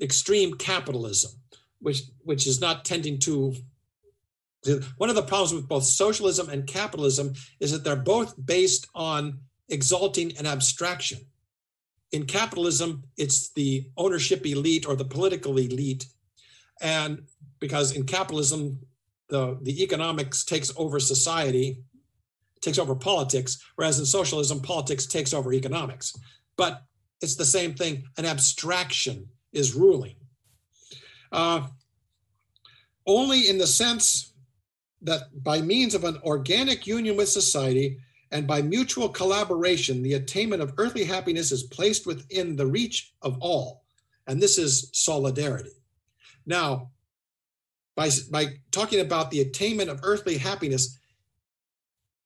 extreme 0.00 0.54
capitalism, 0.54 1.32
which 1.80 2.02
which 2.22 2.46
is 2.46 2.60
not 2.60 2.84
tending 2.84 3.18
to 3.18 3.54
one 4.96 5.10
of 5.10 5.16
the 5.16 5.22
problems 5.22 5.54
with 5.54 5.68
both 5.68 5.84
socialism 5.84 6.48
and 6.48 6.66
capitalism 6.66 7.32
is 7.60 7.72
that 7.72 7.84
they're 7.84 7.96
both 7.96 8.34
based 8.44 8.86
on 8.94 9.40
exalting 9.68 10.36
an 10.36 10.46
abstraction. 10.46 11.18
In 12.12 12.26
capitalism, 12.26 13.04
it's 13.16 13.50
the 13.50 13.90
ownership 13.96 14.46
elite 14.46 14.86
or 14.86 14.96
the 14.96 15.04
political 15.04 15.58
elite. 15.58 16.06
And 16.80 17.24
because 17.60 17.92
in 17.92 18.04
capitalism, 18.04 18.80
the, 19.28 19.58
the 19.62 19.82
economics 19.82 20.44
takes 20.44 20.72
over 20.76 20.98
society, 20.98 21.82
takes 22.60 22.78
over 22.78 22.94
politics, 22.94 23.58
whereas 23.76 23.98
in 23.98 24.06
socialism, 24.06 24.60
politics 24.60 25.06
takes 25.06 25.32
over 25.32 25.52
economics. 25.52 26.16
But 26.56 26.82
it's 27.20 27.36
the 27.36 27.44
same 27.44 27.74
thing. 27.74 28.04
An 28.16 28.24
abstraction 28.24 29.28
is 29.52 29.74
ruling. 29.74 30.16
Uh, 31.30 31.66
only 33.06 33.48
in 33.48 33.58
the 33.58 33.66
sense 33.66 34.32
that 35.02 35.22
by 35.42 35.60
means 35.60 35.94
of 35.94 36.04
an 36.04 36.18
organic 36.24 36.86
union 36.86 37.16
with 37.16 37.28
society 37.28 37.98
and 38.30 38.46
by 38.46 38.60
mutual 38.60 39.08
collaboration, 39.08 40.02
the 40.02 40.14
attainment 40.14 40.60
of 40.60 40.74
earthly 40.76 41.04
happiness 41.04 41.50
is 41.52 41.62
placed 41.64 42.06
within 42.06 42.56
the 42.56 42.66
reach 42.66 43.14
of 43.22 43.38
all. 43.40 43.84
And 44.26 44.40
this 44.40 44.58
is 44.58 44.90
solidarity. 44.92 45.70
Now, 46.44 46.90
by, 47.98 48.10
by 48.30 48.46
talking 48.70 49.00
about 49.00 49.32
the 49.32 49.40
attainment 49.40 49.90
of 49.90 49.98
earthly 50.04 50.38
happiness, 50.38 51.00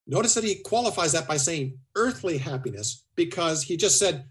notice 0.07 0.35
that 0.35 0.45
he 0.45 0.57
qualifies 0.57 1.13
that 1.13 1.27
by 1.27 1.39
saying 1.39 1.79
earthly 1.97 2.37
happiness 2.37 3.05
because 3.17 3.63
he 3.63 3.79
just 3.79 3.99
said 3.99 4.27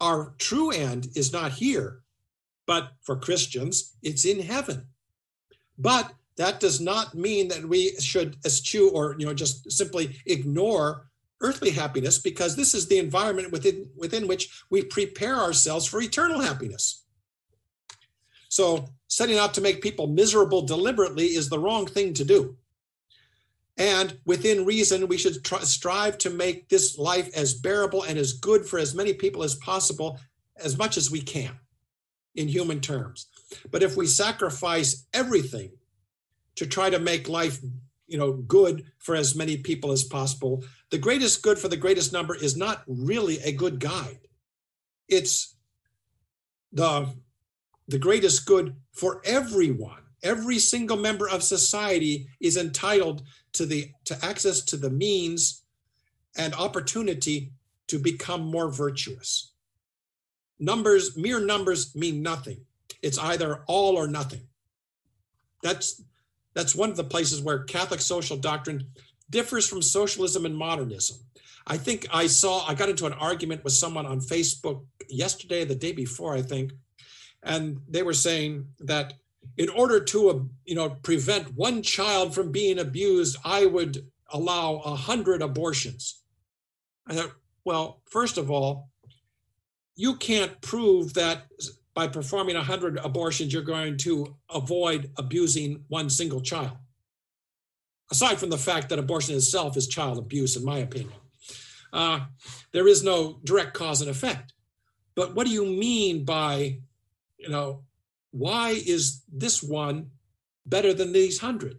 our 0.00 0.32
true 0.38 0.70
end 0.70 1.08
is 1.16 1.32
not 1.32 1.50
here, 1.50 2.02
but 2.66 2.92
for 3.02 3.16
Christians, 3.16 3.96
it's 4.04 4.24
in 4.24 4.38
heaven. 4.38 4.86
But 5.76 6.12
that 6.36 6.60
does 6.60 6.80
not 6.80 7.16
mean 7.16 7.48
that 7.48 7.68
we 7.68 7.96
should 7.98 8.36
eschew 8.46 8.90
or 8.90 9.16
you 9.18 9.26
know 9.26 9.34
just 9.34 9.72
simply 9.72 10.20
ignore 10.26 11.10
earthly 11.40 11.70
happiness 11.70 12.18
because 12.18 12.54
this 12.54 12.74
is 12.74 12.86
the 12.86 12.98
environment 12.98 13.50
within 13.50 13.90
within 13.96 14.28
which 14.28 14.62
we 14.70 14.84
prepare 14.84 15.36
ourselves 15.36 15.84
for 15.84 16.00
eternal 16.00 16.40
happiness 16.40 16.99
so 18.50 18.84
setting 19.08 19.38
out 19.38 19.54
to 19.54 19.62
make 19.62 19.80
people 19.80 20.06
miserable 20.06 20.62
deliberately 20.62 21.28
is 21.28 21.48
the 21.48 21.58
wrong 21.58 21.86
thing 21.86 22.12
to 22.14 22.24
do. 22.24 22.56
And 23.78 24.18
within 24.26 24.66
reason 24.66 25.08
we 25.08 25.16
should 25.16 25.42
try, 25.42 25.60
strive 25.60 26.18
to 26.18 26.30
make 26.30 26.68
this 26.68 26.98
life 26.98 27.30
as 27.34 27.54
bearable 27.54 28.02
and 28.02 28.18
as 28.18 28.34
good 28.34 28.66
for 28.66 28.78
as 28.78 28.94
many 28.94 29.14
people 29.14 29.42
as 29.42 29.54
possible 29.54 30.20
as 30.62 30.76
much 30.76 30.98
as 30.98 31.10
we 31.10 31.22
can 31.22 31.58
in 32.34 32.48
human 32.48 32.80
terms. 32.80 33.28
But 33.70 33.82
if 33.82 33.96
we 33.96 34.06
sacrifice 34.06 35.06
everything 35.14 35.70
to 36.56 36.66
try 36.66 36.90
to 36.90 36.98
make 36.98 37.28
life 37.28 37.58
you 38.06 38.18
know 38.18 38.32
good 38.32 38.84
for 38.98 39.14
as 39.14 39.36
many 39.36 39.56
people 39.56 39.92
as 39.92 40.02
possible 40.02 40.64
the 40.90 40.98
greatest 40.98 41.42
good 41.42 41.56
for 41.56 41.68
the 41.68 41.76
greatest 41.76 42.12
number 42.12 42.34
is 42.34 42.56
not 42.56 42.82
really 42.88 43.38
a 43.38 43.52
good 43.52 43.78
guide. 43.78 44.18
It's 45.08 45.54
the 46.72 47.14
the 47.90 47.98
greatest 47.98 48.46
good 48.46 48.76
for 48.92 49.20
everyone. 49.24 50.02
Every 50.22 50.58
single 50.58 50.96
member 50.96 51.28
of 51.28 51.42
society 51.42 52.28
is 52.40 52.56
entitled 52.56 53.22
to 53.54 53.66
the 53.66 53.90
to 54.04 54.24
access 54.24 54.62
to 54.66 54.76
the 54.76 54.90
means 54.90 55.62
and 56.36 56.54
opportunity 56.54 57.52
to 57.88 57.98
become 57.98 58.42
more 58.42 58.70
virtuous. 58.70 59.52
Numbers 60.58 61.16
mere 61.16 61.40
numbers 61.40 61.94
mean 61.96 62.22
nothing. 62.22 62.58
It's 63.02 63.18
either 63.18 63.64
all 63.66 63.96
or 63.96 64.06
nothing. 64.06 64.42
That's 65.62 66.02
that's 66.54 66.74
one 66.74 66.90
of 66.90 66.96
the 66.96 67.04
places 67.04 67.40
where 67.40 67.64
Catholic 67.64 68.00
social 68.00 68.36
doctrine 68.36 68.86
differs 69.30 69.68
from 69.68 69.82
socialism 69.82 70.44
and 70.44 70.56
modernism. 70.56 71.18
I 71.66 71.76
think 71.76 72.06
I 72.12 72.26
saw, 72.26 72.66
I 72.66 72.74
got 72.74 72.88
into 72.88 73.06
an 73.06 73.12
argument 73.12 73.62
with 73.62 73.72
someone 73.72 74.04
on 74.06 74.20
Facebook 74.20 74.84
yesterday, 75.08 75.64
the 75.64 75.74
day 75.76 75.92
before, 75.92 76.34
I 76.34 76.42
think, 76.42 76.72
and 77.42 77.80
they 77.88 78.02
were 78.02 78.14
saying 78.14 78.66
that 78.80 79.14
in 79.56 79.68
order 79.68 80.00
to, 80.00 80.30
uh, 80.30 80.38
you 80.64 80.74
know, 80.74 80.90
prevent 81.02 81.54
one 81.54 81.82
child 81.82 82.34
from 82.34 82.52
being 82.52 82.78
abused, 82.78 83.36
I 83.44 83.66
would 83.66 84.06
allow 84.32 84.76
a 84.76 84.94
hundred 84.94 85.42
abortions. 85.42 86.22
I 87.06 87.14
thought, 87.14 87.32
well, 87.64 88.02
first 88.10 88.38
of 88.38 88.50
all, 88.50 88.90
you 89.96 90.16
can't 90.16 90.60
prove 90.60 91.14
that 91.14 91.46
by 91.94 92.06
performing 92.08 92.56
a 92.56 92.60
100 92.60 92.98
abortions, 92.98 93.52
you're 93.52 93.62
going 93.62 93.96
to 93.98 94.36
avoid 94.48 95.10
abusing 95.18 95.84
one 95.88 96.08
single 96.08 96.40
child. 96.40 96.76
Aside 98.10 98.38
from 98.38 98.50
the 98.50 98.58
fact 98.58 98.88
that 98.88 98.98
abortion 98.98 99.34
itself 99.36 99.76
is 99.76 99.86
child 99.86 100.18
abuse, 100.18 100.56
in 100.56 100.64
my 100.64 100.78
opinion, 100.78 101.12
uh, 101.92 102.20
there 102.72 102.88
is 102.88 103.02
no 103.02 103.40
direct 103.44 103.74
cause 103.74 104.00
and 104.00 104.10
effect. 104.10 104.52
But 105.14 105.34
what 105.34 105.46
do 105.46 105.52
you 105.52 105.66
mean 105.66 106.24
by, 106.24 106.78
you 107.40 107.48
know, 107.48 107.84
why 108.30 108.70
is 108.70 109.22
this 109.32 109.62
one 109.62 110.10
better 110.66 110.92
than 110.92 111.12
these 111.12 111.38
hundred? 111.38 111.78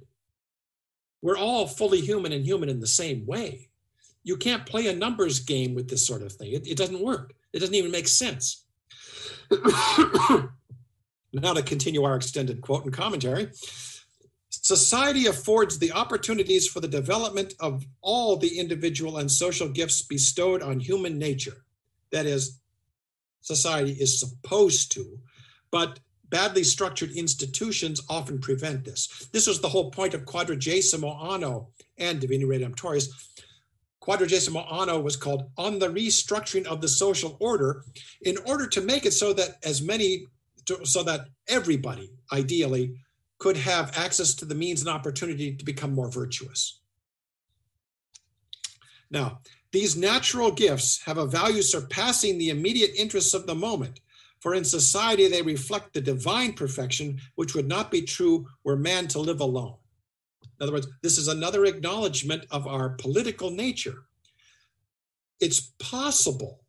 We're 1.22 1.38
all 1.38 1.68
fully 1.68 2.02
human 2.02 2.32
and 2.32 2.46
human 2.46 2.70
in 2.70 2.80
the 2.80 2.88
same 2.88 3.26
way. 3.26 3.70
You 4.24 4.38
can't 4.38 4.66
play 4.66 4.88
a 4.88 4.96
numbers 4.96 5.40
game 5.40 5.74
with 5.74 5.90
this 5.90 6.06
sort 6.06 6.22
of 6.22 6.34
thing. 6.34 6.52
It, 6.52 6.68
it 6.68 6.78
doesn't 6.78 7.02
work. 7.02 7.34
It 7.54 7.60
doesn't 7.60 7.76
even 7.76 7.92
make 7.92 8.08
sense. 8.08 8.66
now 11.34 11.54
to 11.54 11.64
continue 11.64 12.04
our 12.04 12.16
extended 12.16 12.62
quote 12.62 12.86
and 12.86 12.94
commentary. 12.94 13.52
Society 14.50 15.28
affords 15.28 15.80
the 15.80 15.92
opportunities 15.92 16.68
for 16.68 16.82
the 16.82 16.88
development 16.88 17.54
of 17.60 17.86
all 18.02 18.38
the 18.38 18.60
individual 18.60 19.18
and 19.18 19.32
social 19.32 19.70
gifts 19.70 20.02
bestowed 20.02 20.62
on 20.62 20.80
human 20.80 21.18
nature. 21.18 21.66
That 22.12 22.26
is, 22.26 22.60
society 23.42 23.94
is 23.94 24.20
supposed 24.20 24.92
to, 24.94 25.20
but 25.72 26.00
badly 26.30 26.64
structured 26.64 27.12
institutions 27.12 28.02
often 28.10 28.40
prevent 28.40 28.86
this. 28.86 29.28
This 29.32 29.48
was 29.48 29.60
the 29.60 29.70
whole 29.70 29.92
point 29.92 30.14
of 30.14 30.26
Quadragesimo 30.26 31.34
Anno 31.34 31.70
and 31.98 32.22
Divini 32.22 32.46
Redemptoris, 32.46 33.10
Quadragesimo 34.02 34.66
Anno 34.74 35.00
was 35.00 35.16
called 35.16 35.52
On 35.58 35.78
the 35.78 35.88
Restructuring 35.88 36.66
of 36.66 36.82
the 36.82 36.88
Social 36.88 37.38
Order, 37.40 37.86
in 38.22 38.36
order 38.48 38.68
to 38.68 38.82
make 38.82 39.06
it 39.06 39.14
so 39.14 39.32
that 39.34 39.58
as 39.64 39.82
many, 39.82 40.26
so 40.84 41.04
that 41.04 41.28
everybody, 41.48 42.12
ideally, 42.32 42.96
could 43.38 43.58
have 43.58 43.96
access 43.96 44.34
to 44.36 44.46
the 44.46 44.56
means 44.56 44.82
and 44.82 44.90
opportunity 44.90 45.56
to 45.56 45.66
become 45.66 45.94
more 45.94 46.12
virtuous. 46.12 46.80
Now, 49.12 49.42
these 49.72 49.96
natural 49.96 50.52
gifts 50.52 51.02
have 51.06 51.18
a 51.18 51.28
value 51.28 51.62
surpassing 51.62 52.38
the 52.38 52.50
immediate 52.50 52.92
interests 52.98 53.34
of 53.34 53.46
the 53.46 53.56
moment, 53.56 54.00
for 54.42 54.56
in 54.56 54.66
society 54.66 55.28
they 55.28 55.42
reflect 55.42 55.94
the 55.94 56.02
divine 56.02 56.54
perfection, 56.54 57.20
which 57.36 57.56
would 57.56 57.68
not 57.68 57.92
be 57.92 58.02
true 58.02 58.48
were 58.64 58.76
man 58.76 59.08
to 59.10 59.20
live 59.20 59.40
alone. 59.40 59.76
In 60.60 60.64
other 60.64 60.74
words, 60.74 60.88
this 61.02 61.18
is 61.18 61.28
another 61.28 61.66
acknowledgement 61.66 62.46
of 62.52 62.68
our 62.68 62.90
political 62.90 63.52
nature. 63.52 64.04
It's 65.40 65.72
possible 65.80 66.64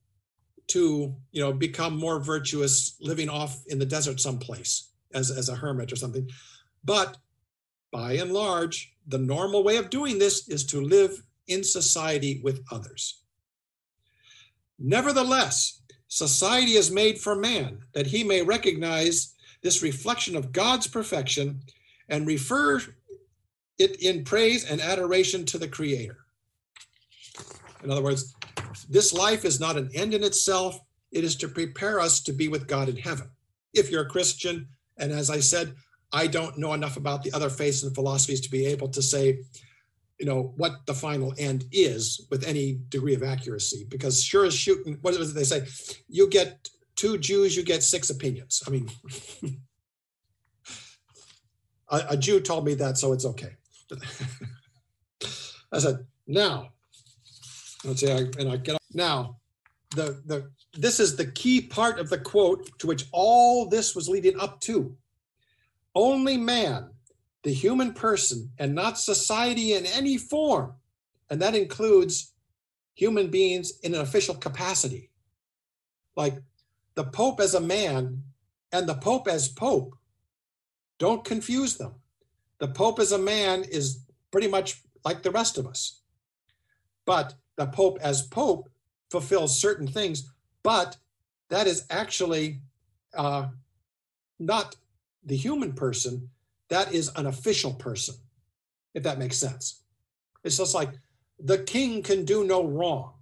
to, 0.68 1.14
you 1.32 1.42
know, 1.42 1.52
become 1.52 1.98
more 1.98 2.20
virtuous 2.20 2.96
living 3.00 3.28
off 3.28 3.62
in 3.66 3.78
the 3.78 3.86
desert 3.86 4.20
someplace 4.20 4.90
as, 5.12 5.30
as 5.30 5.48
a 5.48 5.56
hermit 5.56 5.92
or 5.92 5.96
something. 5.96 6.28
But 6.84 7.16
by 7.90 8.14
and 8.14 8.32
large, 8.32 8.94
the 9.06 9.18
normal 9.18 9.64
way 9.64 9.76
of 9.76 9.90
doing 9.90 10.18
this 10.18 10.48
is 10.48 10.64
to 10.66 10.80
live 10.80 11.22
in 11.48 11.64
society 11.64 12.40
with 12.42 12.64
others. 12.70 13.22
Nevertheless, 14.78 15.82
society 16.12 16.72
is 16.72 16.90
made 16.90 17.18
for 17.18 17.34
man 17.34 17.78
that 17.94 18.06
he 18.06 18.22
may 18.22 18.42
recognize 18.42 19.34
this 19.62 19.82
reflection 19.82 20.36
of 20.36 20.52
God's 20.52 20.86
perfection 20.86 21.62
and 22.06 22.26
refer 22.26 22.82
it 23.78 24.02
in 24.02 24.22
praise 24.22 24.70
and 24.70 24.78
adoration 24.82 25.46
to 25.46 25.56
the 25.56 25.66
Creator. 25.66 26.18
In 27.82 27.90
other 27.90 28.02
words, 28.02 28.34
this 28.90 29.14
life 29.14 29.46
is 29.46 29.58
not 29.58 29.78
an 29.78 29.88
end 29.94 30.12
in 30.12 30.22
itself, 30.22 30.78
it 31.12 31.24
is 31.24 31.34
to 31.36 31.48
prepare 31.48 31.98
us 31.98 32.20
to 32.24 32.32
be 32.34 32.46
with 32.46 32.68
God 32.68 32.90
in 32.90 32.96
heaven. 32.98 33.30
If 33.72 33.90
you're 33.90 34.02
a 34.02 34.10
Christian, 34.10 34.68
and 34.98 35.12
as 35.12 35.30
I 35.30 35.40
said, 35.40 35.74
I 36.12 36.26
don't 36.26 36.58
know 36.58 36.74
enough 36.74 36.98
about 36.98 37.22
the 37.22 37.32
other 37.32 37.48
faiths 37.48 37.84
and 37.84 37.94
philosophies 37.94 38.42
to 38.42 38.50
be 38.50 38.66
able 38.66 38.88
to 38.88 39.00
say, 39.00 39.38
you 40.22 40.28
know, 40.28 40.52
what 40.56 40.86
the 40.86 40.94
final 40.94 41.34
end 41.36 41.64
is 41.72 42.28
with 42.30 42.46
any 42.46 42.78
degree 42.90 43.12
of 43.12 43.24
accuracy. 43.24 43.84
Because 43.88 44.22
sure 44.22 44.44
as 44.44 44.54
shooting, 44.54 44.98
what 45.02 45.14
is 45.14 45.32
it 45.32 45.34
they 45.34 45.42
say? 45.42 45.66
You 46.08 46.30
get 46.30 46.68
two 46.94 47.18
Jews, 47.18 47.56
you 47.56 47.64
get 47.64 47.82
six 47.82 48.08
opinions. 48.08 48.62
I 48.64 48.70
mean, 48.70 48.88
a, 51.90 52.02
a 52.10 52.16
Jew 52.16 52.38
told 52.38 52.64
me 52.64 52.74
that, 52.74 52.98
so 52.98 53.12
it's 53.12 53.24
okay. 53.24 53.56
I 55.72 55.80
said, 55.80 56.06
now, 56.28 56.68
let's 57.84 57.98
say, 57.98 58.12
I, 58.12 58.18
and 58.38 58.48
I 58.48 58.58
get 58.58 58.78
now, 58.94 59.38
the 59.90 60.22
the 60.24 60.52
this 60.78 61.00
is 61.00 61.16
the 61.16 61.26
key 61.26 61.62
part 61.62 61.98
of 61.98 62.10
the 62.10 62.18
quote 62.18 62.78
to 62.78 62.86
which 62.86 63.06
all 63.10 63.68
this 63.68 63.96
was 63.96 64.08
leading 64.08 64.38
up 64.38 64.60
to. 64.60 64.96
Only 65.96 66.36
man, 66.36 66.91
the 67.43 67.53
human 67.53 67.93
person, 67.93 68.51
and 68.59 68.74
not 68.74 68.99
society 68.99 69.74
in 69.74 69.84
any 69.86 70.16
form, 70.16 70.74
and 71.28 71.40
that 71.43 71.55
includes 71.55 72.32
human 72.95 73.28
beings 73.28 73.72
in 73.82 73.95
an 73.95 74.01
official 74.01 74.34
capacity. 74.34 75.11
Like 76.14 76.36
the 76.95 77.05
Pope 77.05 77.40
as 77.40 77.55
a 77.55 77.61
man 77.61 78.22
and 78.70 78.88
the 78.88 78.95
Pope 78.95 79.28
as 79.28 79.49
Pope, 79.49 79.97
don't 80.99 81.24
confuse 81.24 81.76
them. 81.76 81.95
The 82.59 82.68
Pope 82.68 83.01
as 83.01 83.12
a 83.12 83.18
man 83.18 83.64
is 83.64 84.05
pretty 84.30 84.49
much 84.49 84.82
like 85.05 85.22
the 85.22 85.30
rest 85.30 85.59
of 85.59 85.66
us. 85.66 86.01
But 87.05 87.34
the 87.57 87.66
Pope 87.66 87.99
as 88.01 88.22
Pope 88.22 88.70
fulfills 89.11 89.61
certain 89.61 89.88
things, 89.88 90.30
but 90.62 90.97
that 91.49 91.66
is 91.66 91.84
actually 91.90 92.61
uh, 93.16 93.49
not 94.38 94.76
the 95.24 95.36
human 95.36 95.72
person, 95.72 96.30
that 96.72 96.94
is 96.94 97.10
an 97.16 97.26
official 97.26 97.74
person, 97.74 98.14
if 98.94 99.02
that 99.02 99.18
makes 99.18 99.36
sense. 99.36 99.82
It's 100.42 100.56
just 100.56 100.74
like 100.74 100.88
the 101.38 101.58
king 101.58 102.02
can 102.02 102.24
do 102.24 102.44
no 102.44 102.64
wrong. 102.64 103.12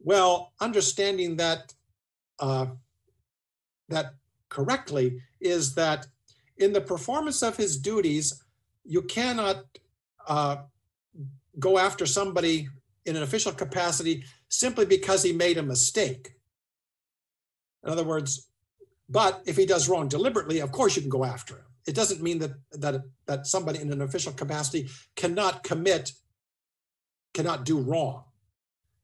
Well, 0.00 0.52
understanding 0.60 1.36
that 1.36 1.74
uh, 2.38 2.66
that 3.90 4.14
correctly 4.48 5.20
is 5.40 5.74
that 5.74 6.06
in 6.56 6.72
the 6.72 6.80
performance 6.80 7.42
of 7.42 7.56
his 7.56 7.76
duties, 7.76 8.42
you 8.84 9.02
cannot 9.02 9.64
uh, 10.26 10.56
go 11.58 11.76
after 11.76 12.06
somebody 12.06 12.68
in 13.04 13.14
an 13.14 13.22
official 13.22 13.52
capacity 13.52 14.24
simply 14.48 14.86
because 14.86 15.22
he 15.22 15.32
made 15.32 15.58
a 15.58 15.62
mistake. 15.62 16.32
In 17.84 17.90
other 17.90 18.04
words, 18.04 18.48
but 19.08 19.42
if 19.44 19.56
he 19.58 19.66
does 19.66 19.86
wrong 19.86 20.08
deliberately, 20.08 20.60
of 20.60 20.72
course 20.72 20.96
you 20.96 21.02
can 21.02 21.10
go 21.10 21.24
after 21.24 21.56
him. 21.56 21.73
It 21.86 21.94
doesn't 21.94 22.22
mean 22.22 22.38
that 22.38 22.52
that 22.72 23.02
that 23.26 23.46
somebody 23.46 23.80
in 23.80 23.92
an 23.92 24.02
official 24.02 24.32
capacity 24.32 24.88
cannot 25.16 25.62
commit, 25.62 26.12
cannot 27.34 27.64
do 27.64 27.78
wrong. 27.78 28.24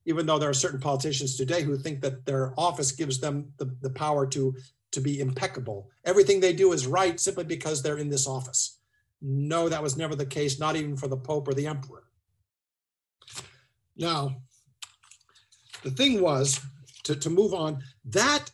Even 0.07 0.26
though 0.26 0.39
there 0.39 0.49
are 0.49 0.55
certain 0.55 0.81
politicians 0.81 1.37
today 1.37 1.62
who 1.62 1.76
think 1.76 2.01
that 2.01 2.24
their 2.24 2.55
office 2.57 2.91
gives 2.93 3.20
them 3.20 3.53
the, 3.59 3.74
the 3.83 3.91
power 3.91 4.26
to 4.28 4.55
to 4.93 5.01
be 5.01 5.20
impeccable. 5.20 5.91
Everything 6.05 6.41
they 6.41 6.53
do 6.53 6.72
is 6.72 6.87
right 6.87 7.20
simply 7.20 7.45
because 7.45 7.83
they're 7.83 7.99
in 7.99 8.11
this 8.11 8.26
office. 8.26 8.78
No, 9.22 9.68
that 9.68 9.83
was 9.83 9.97
never 9.97 10.16
the 10.16 10.26
case, 10.26 10.59
not 10.59 10.76
even 10.76 10.97
for 10.97 11.07
the 11.07 11.16
Pope 11.16 11.47
or 11.47 11.55
the 11.55 11.66
Emperor. 11.66 12.05
Now, 13.97 14.37
the 15.83 15.91
thing 15.91 16.20
was 16.20 16.61
to, 17.05 17.14
to 17.14 17.31
move 17.31 17.53
on, 17.53 17.83
that 18.07 18.51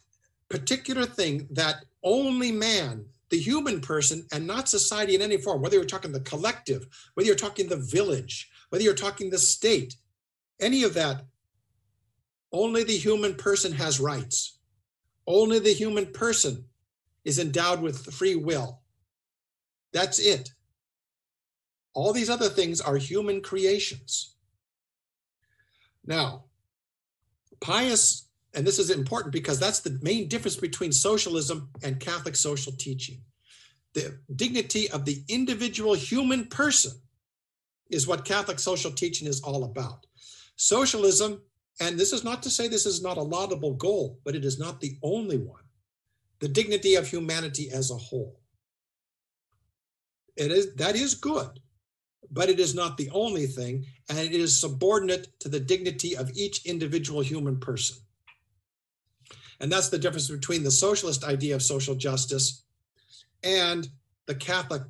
particular 0.49 1.07
thing 1.07 1.47
that 1.53 1.85
only 2.03 2.53
man, 2.53 3.07
the 3.31 3.39
human 3.39 3.81
person, 3.81 4.27
and 4.33 4.47
not 4.47 4.69
society 4.69 5.15
in 5.15 5.23
any 5.23 5.37
form, 5.37 5.61
whether 5.61 5.77
you're 5.77 5.85
talking 5.85 6.13
the 6.13 6.21
collective, 6.21 6.87
whether 7.15 7.27
you're 7.27 7.37
talking 7.37 7.69
the 7.69 7.77
village, 7.77 8.49
whether 8.71 8.85
you're 8.85 8.95
talking 8.95 9.31
the 9.31 9.39
state, 9.39 9.97
any 10.61 10.85
of 10.85 10.95
that, 10.95 11.23
only 12.53 12.85
the 12.85 12.97
human 12.97 13.35
person 13.35 13.73
has 13.73 14.01
rights. 14.01 14.59
Only 15.27 15.59
the 15.59 15.73
human 15.73 16.07
person 16.07 16.67
is 17.25 17.39
endowed 17.39 17.83
with 17.83 18.15
free 18.15 18.37
will. 18.37 18.83
That's 19.93 20.19
it. 20.19 20.51
All 21.93 22.13
these 22.13 22.31
other 22.31 22.49
things 22.49 22.81
are 22.81 22.97
human 22.97 23.41
creations. 23.41 24.37
Now, 26.05 26.45
Pius 27.61 28.26
and 28.57 28.67
this 28.67 28.79
is 28.79 28.89
important 28.89 29.35
because 29.35 29.61
that's 29.61 29.81
the 29.81 29.99
main 30.03 30.29
difference 30.29 30.57
between 30.57 30.91
socialism 30.91 31.69
and 31.83 32.01
Catholic 32.01 32.35
social 32.35 32.73
teaching. 32.73 33.21
The 33.93 34.19
dignity 34.35 34.91
of 34.91 35.05
the 35.05 35.23
individual 35.29 35.93
human 35.93 36.47
person 36.47 36.93
is 37.91 38.07
what 38.07 38.25
Catholic 38.25 38.59
social 38.59 38.91
teaching 38.91 39.29
is 39.29 39.43
all 39.43 39.65
about. 39.65 40.07
Socialism, 40.57 41.43
and 41.81 41.99
this 41.99 42.15
is 42.15 42.25
not 42.25 42.43
to 42.45 42.51
say 42.51 42.67
this 42.67 42.87
is 42.87 43.03
not 43.03 43.19
a 43.19 43.23
laudable 43.23 43.75
goal, 43.75 44.21
but 44.25 44.35
it 44.35 44.45
is 44.45 44.59
not 44.59 44.81
the 44.81 44.97
only 45.03 45.37
one. 45.37 45.63
The 46.41 46.49
dignity 46.49 46.95
of 46.95 47.07
humanity 47.07 47.71
as 47.71 47.91
a 47.91 47.97
whole. 47.97 48.41
It 50.37 50.51
is 50.51 50.75
that 50.75 50.97
is 50.97 51.15
good, 51.15 51.61
but 52.31 52.49
it 52.49 52.61
is 52.61 52.75
not 52.75 52.97
the 52.97 53.11
only 53.11 53.47
thing, 53.47 53.87
and 54.09 54.19
it 54.19 54.33
is 54.33 54.59
subordinate 54.59 55.29
to 55.41 55.49
the 55.49 55.61
dignity 55.61 56.17
of 56.17 56.31
each 56.35 56.65
individual 56.67 57.21
human 57.21 57.59
person. 57.59 57.97
And 59.61 59.71
that's 59.71 59.89
the 59.89 59.99
difference 59.99 60.29
between 60.29 60.63
the 60.63 60.71
socialist 60.71 61.25
idea 61.25 61.55
of 61.55 61.63
social 61.63 61.95
justice 61.95 62.63
and 63.43 63.89
the 64.27 64.35
Catholic 64.35 64.83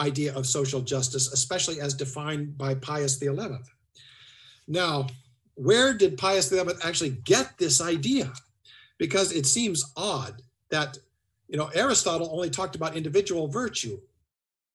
idea 0.00 0.34
of 0.34 0.46
social 0.46 0.80
justice, 0.80 1.32
especially 1.32 1.80
as 1.80 1.94
defined 1.94 2.58
by 2.58 2.74
Pius 2.74 3.18
XI. 3.18 3.30
Now, 4.66 5.06
where 5.54 5.94
did 5.94 6.18
Pius 6.18 6.48
XI 6.48 6.60
actually 6.82 7.10
get 7.24 7.58
this 7.58 7.80
idea? 7.80 8.32
Because 8.98 9.32
it 9.32 9.46
seems 9.46 9.92
odd 9.96 10.42
that, 10.70 10.98
you 11.48 11.56
know, 11.56 11.70
Aristotle 11.74 12.30
only 12.32 12.50
talked 12.50 12.74
about 12.74 12.96
individual 12.96 13.46
virtue, 13.46 14.00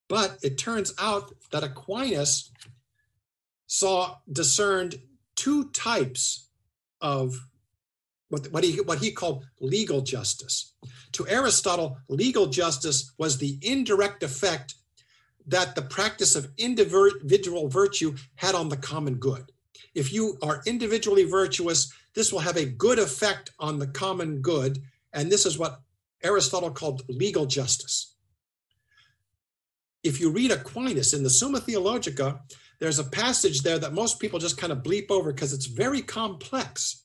but 0.07 0.37
it 0.41 0.57
turns 0.57 0.93
out 0.99 1.33
that 1.51 1.63
Aquinas 1.63 2.51
saw 3.67 4.15
discerned 4.31 4.99
two 5.35 5.69
types 5.71 6.47
of 7.01 7.48
what, 8.29 8.51
what, 8.51 8.63
he, 8.63 8.81
what 8.81 8.99
he 8.99 9.11
called 9.11 9.45
legal 9.59 10.01
justice. 10.01 10.73
To 11.13 11.27
Aristotle, 11.27 11.97
legal 12.07 12.47
justice 12.47 13.11
was 13.17 13.37
the 13.37 13.57
indirect 13.61 14.23
effect 14.23 14.75
that 15.47 15.75
the 15.75 15.81
practice 15.81 16.35
of 16.35 16.51
individual 16.57 17.67
virtue 17.67 18.15
had 18.35 18.55
on 18.55 18.69
the 18.69 18.77
common 18.77 19.15
good. 19.15 19.51
If 19.95 20.13
you 20.13 20.37
are 20.43 20.61
individually 20.65 21.23
virtuous, 21.23 21.91
this 22.13 22.31
will 22.31 22.39
have 22.39 22.57
a 22.57 22.65
good 22.65 22.99
effect 22.99 23.51
on 23.59 23.79
the 23.79 23.87
common 23.87 24.41
good. 24.41 24.79
And 25.11 25.31
this 25.31 25.45
is 25.45 25.57
what 25.57 25.81
Aristotle 26.23 26.71
called 26.71 27.01
legal 27.09 27.47
justice. 27.47 28.15
If 30.03 30.19
you 30.19 30.31
read 30.31 30.51
Aquinas 30.51 31.13
in 31.13 31.23
the 31.23 31.29
Summa 31.29 31.59
Theologica, 31.59 32.41
there's 32.79 32.99
a 32.99 33.03
passage 33.03 33.61
there 33.61 33.79
that 33.79 33.93
most 33.93 34.19
people 34.19 34.39
just 34.39 34.57
kind 34.57 34.71
of 34.71 34.83
bleep 34.83 35.09
over 35.09 35.33
because 35.33 35.51
it's 35.51 35.65
very 35.65 36.01
complex 36.01 37.03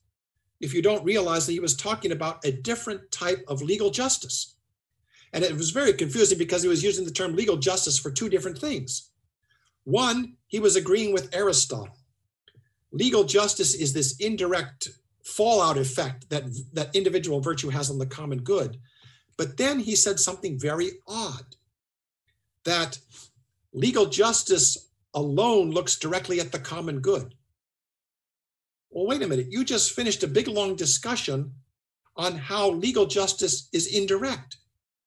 if 0.64 0.74
you 0.74 0.82
don't 0.82 1.04
realize 1.04 1.46
that 1.46 1.52
he 1.52 1.60
was 1.60 1.76
talking 1.76 2.12
about 2.12 2.44
a 2.44 2.50
different 2.50 3.10
type 3.12 3.44
of 3.46 3.62
legal 3.62 3.90
justice. 3.90 4.56
And 5.32 5.44
it 5.44 5.56
was 5.56 5.70
very 5.70 5.92
confusing 5.92 6.38
because 6.38 6.62
he 6.62 6.68
was 6.68 6.82
using 6.82 7.04
the 7.04 7.10
term 7.10 7.34
legal 7.36 7.56
justice 7.56 7.98
for 7.98 8.10
two 8.10 8.28
different 8.28 8.58
things. 8.58 9.10
One, 9.84 10.36
he 10.46 10.60
was 10.60 10.76
agreeing 10.76 11.12
with 11.12 11.34
Aristotle. 11.34 11.98
legal 12.92 13.24
justice 13.24 13.74
is 13.74 13.92
this 13.92 14.16
indirect 14.18 14.88
fallout 15.22 15.76
effect 15.76 16.30
that 16.30 16.44
that 16.72 16.94
individual 16.94 17.40
virtue 17.40 17.70
has 17.70 17.90
on 17.90 17.98
the 17.98 18.06
common 18.06 18.38
good. 18.38 18.78
But 19.36 19.56
then 19.56 19.80
he 19.80 19.96
said 19.96 20.20
something 20.20 20.58
very 20.58 20.92
odd 21.06 21.56
that 22.64 22.98
legal 23.72 24.06
justice 24.06 24.90
alone 25.12 25.70
looks 25.70 25.96
directly 25.96 26.40
at 26.40 26.52
the 26.52 26.58
common 26.58 27.00
good. 27.00 27.34
Well, 28.94 29.06
wait 29.08 29.22
a 29.22 29.26
minute. 29.26 29.48
You 29.50 29.64
just 29.64 29.90
finished 29.90 30.22
a 30.22 30.28
big 30.28 30.46
long 30.46 30.76
discussion 30.76 31.52
on 32.16 32.36
how 32.36 32.70
legal 32.70 33.06
justice 33.06 33.68
is 33.72 33.92
indirect. 33.92 34.56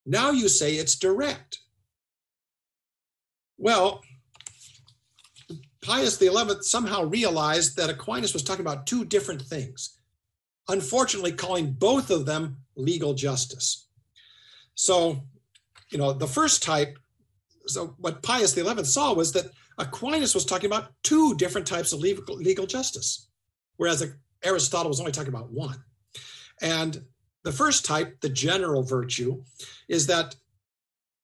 Now 0.06 0.32
you 0.32 0.50
say 0.50 0.74
it's 0.74 0.96
direct. 0.96 1.60
Well, 3.58 4.02
Pius 5.82 6.20
XI 6.20 6.30
somehow 6.62 7.06
realized 7.06 7.78
that 7.78 7.90
Aquinas 7.90 8.34
was 8.34 8.44
talking 8.44 8.66
about 8.66 8.88
two 8.88 9.06
different 9.06 9.42
things, 9.42 9.98
unfortunately, 10.68 11.32
calling 11.32 11.72
both 11.72 12.12
of 12.12 12.26
them 12.26 12.58
legal 12.76 13.14
justice. 13.14 13.88
So, 14.76 15.24
you 15.90 15.98
know, 15.98 16.12
the 16.12 16.28
first 16.28 16.62
type, 16.62 17.00
so 17.68 17.96
what 18.00 18.22
Pius 18.22 18.54
XI 18.54 18.84
saw 18.84 19.14
was 19.14 19.32
that 19.32 19.50
Aquinas 19.78 20.36
was 20.36 20.44
talking 20.44 20.70
about 20.70 20.92
two 21.04 21.36
different 21.36 21.66
types 21.66 21.94
of 21.94 22.00
legal, 22.00 22.36
legal 22.36 22.68
justice, 22.68 23.27
whereas 23.78 24.06
Aristotle 24.44 24.90
was 24.90 25.00
only 25.00 25.12
talking 25.12 25.34
about 25.34 25.52
one. 25.52 25.84
And 26.62 27.02
the 27.44 27.52
first 27.52 27.86
type, 27.86 28.20
the 28.22 28.30
general 28.30 28.84
virtue, 28.84 29.44
is 29.88 30.08
that 30.08 30.36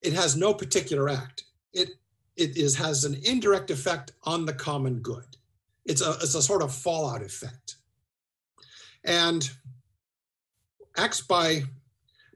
it 0.01 0.13
has 0.13 0.35
no 0.35 0.53
particular 0.53 1.09
act. 1.09 1.43
It 1.73 1.89
it 2.35 2.57
is 2.57 2.75
has 2.77 3.03
an 3.03 3.15
indirect 3.23 3.69
effect 3.71 4.13
on 4.23 4.45
the 4.45 4.53
common 4.53 4.99
good. 4.99 5.37
It's 5.85 6.01
a 6.01 6.11
it's 6.21 6.35
a 6.35 6.41
sort 6.41 6.61
of 6.61 6.73
fallout 6.73 7.21
effect. 7.21 7.75
And 9.03 9.49
acts 10.97 11.21
by, 11.21 11.63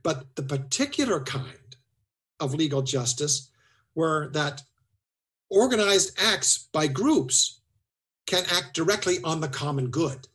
but 0.04 0.36
the 0.36 0.44
particular 0.44 1.22
kind 1.22 1.76
of 2.40 2.54
legal 2.54 2.82
justice 2.82 3.52
were 3.96 4.30
that 4.34 4.64
organized 5.50 6.20
acts 6.20 6.68
by 6.72 6.88
groups 6.88 7.62
can 8.28 8.44
act 8.52 8.76
directly 8.76 9.18
on 9.24 9.42
the 9.42 9.48
common 9.48 9.90
good. 9.90 10.28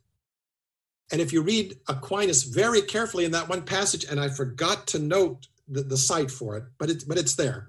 And 1.12 1.20
if 1.20 1.32
you 1.32 1.42
read 1.42 1.76
Aquinas 1.88 2.42
very 2.42 2.82
carefully 2.82 3.24
in 3.24 3.32
that 3.32 3.48
one 3.48 3.62
passage, 3.62 4.04
and 4.04 4.18
I 4.18 4.28
forgot 4.28 4.86
to 4.88 4.98
note 4.98 5.46
the, 5.68 5.82
the 5.82 5.96
site 5.96 6.30
for 6.30 6.56
it, 6.56 6.64
but 6.78 6.90
it's 6.90 7.04
but 7.04 7.18
it's 7.18 7.36
there. 7.36 7.68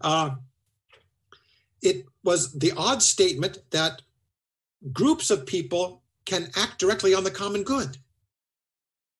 Uh, 0.00 0.30
it 1.82 2.06
was 2.22 2.52
the 2.52 2.72
odd 2.76 3.02
statement 3.02 3.58
that 3.70 4.02
groups 4.92 5.30
of 5.30 5.46
people 5.46 6.02
can 6.24 6.48
act 6.56 6.78
directly 6.78 7.12
on 7.12 7.24
the 7.24 7.30
common 7.30 7.64
good, 7.64 7.96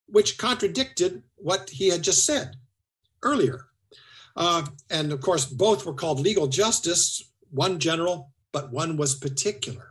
which 0.06 0.38
contradicted 0.38 1.22
what 1.36 1.70
he 1.70 1.88
had 1.88 2.02
just 2.02 2.24
said 2.24 2.56
earlier. 3.22 3.66
Uh, 4.36 4.64
and 4.90 5.12
of 5.12 5.20
course, 5.20 5.44
both 5.44 5.84
were 5.84 5.94
called 5.94 6.20
legal 6.20 6.46
justice, 6.46 7.22
one 7.50 7.78
general, 7.80 8.30
but 8.52 8.70
one 8.70 8.96
was 8.96 9.14
particular. 9.14 9.89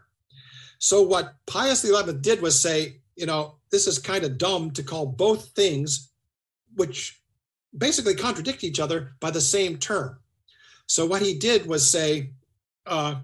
So, 0.80 1.02
what 1.02 1.36
Pius 1.46 1.84
XI 1.84 2.14
did 2.22 2.42
was 2.42 2.60
say, 2.60 3.02
you 3.16 3.26
know, 3.26 3.56
this 3.70 3.86
is 3.86 4.00
kind 4.00 4.24
of 4.24 4.38
dumb 4.38 4.72
to 4.72 4.84
call 4.84 5.06
both 5.06 5.50
things, 5.50 6.12
which 6.76 7.22
basically 7.78 8.16
contradict 8.16 8.64
each 8.64 8.80
other, 8.80 9.12
by 9.20 9.30
the 9.30 9.42
same 9.42 9.78
term. 9.78 10.20
So, 10.88 11.06
what 11.06 11.22
he 11.22 11.38
did 11.38 11.68
was 11.68 11.90
say, 11.90 12.32
uh, 12.86 13.16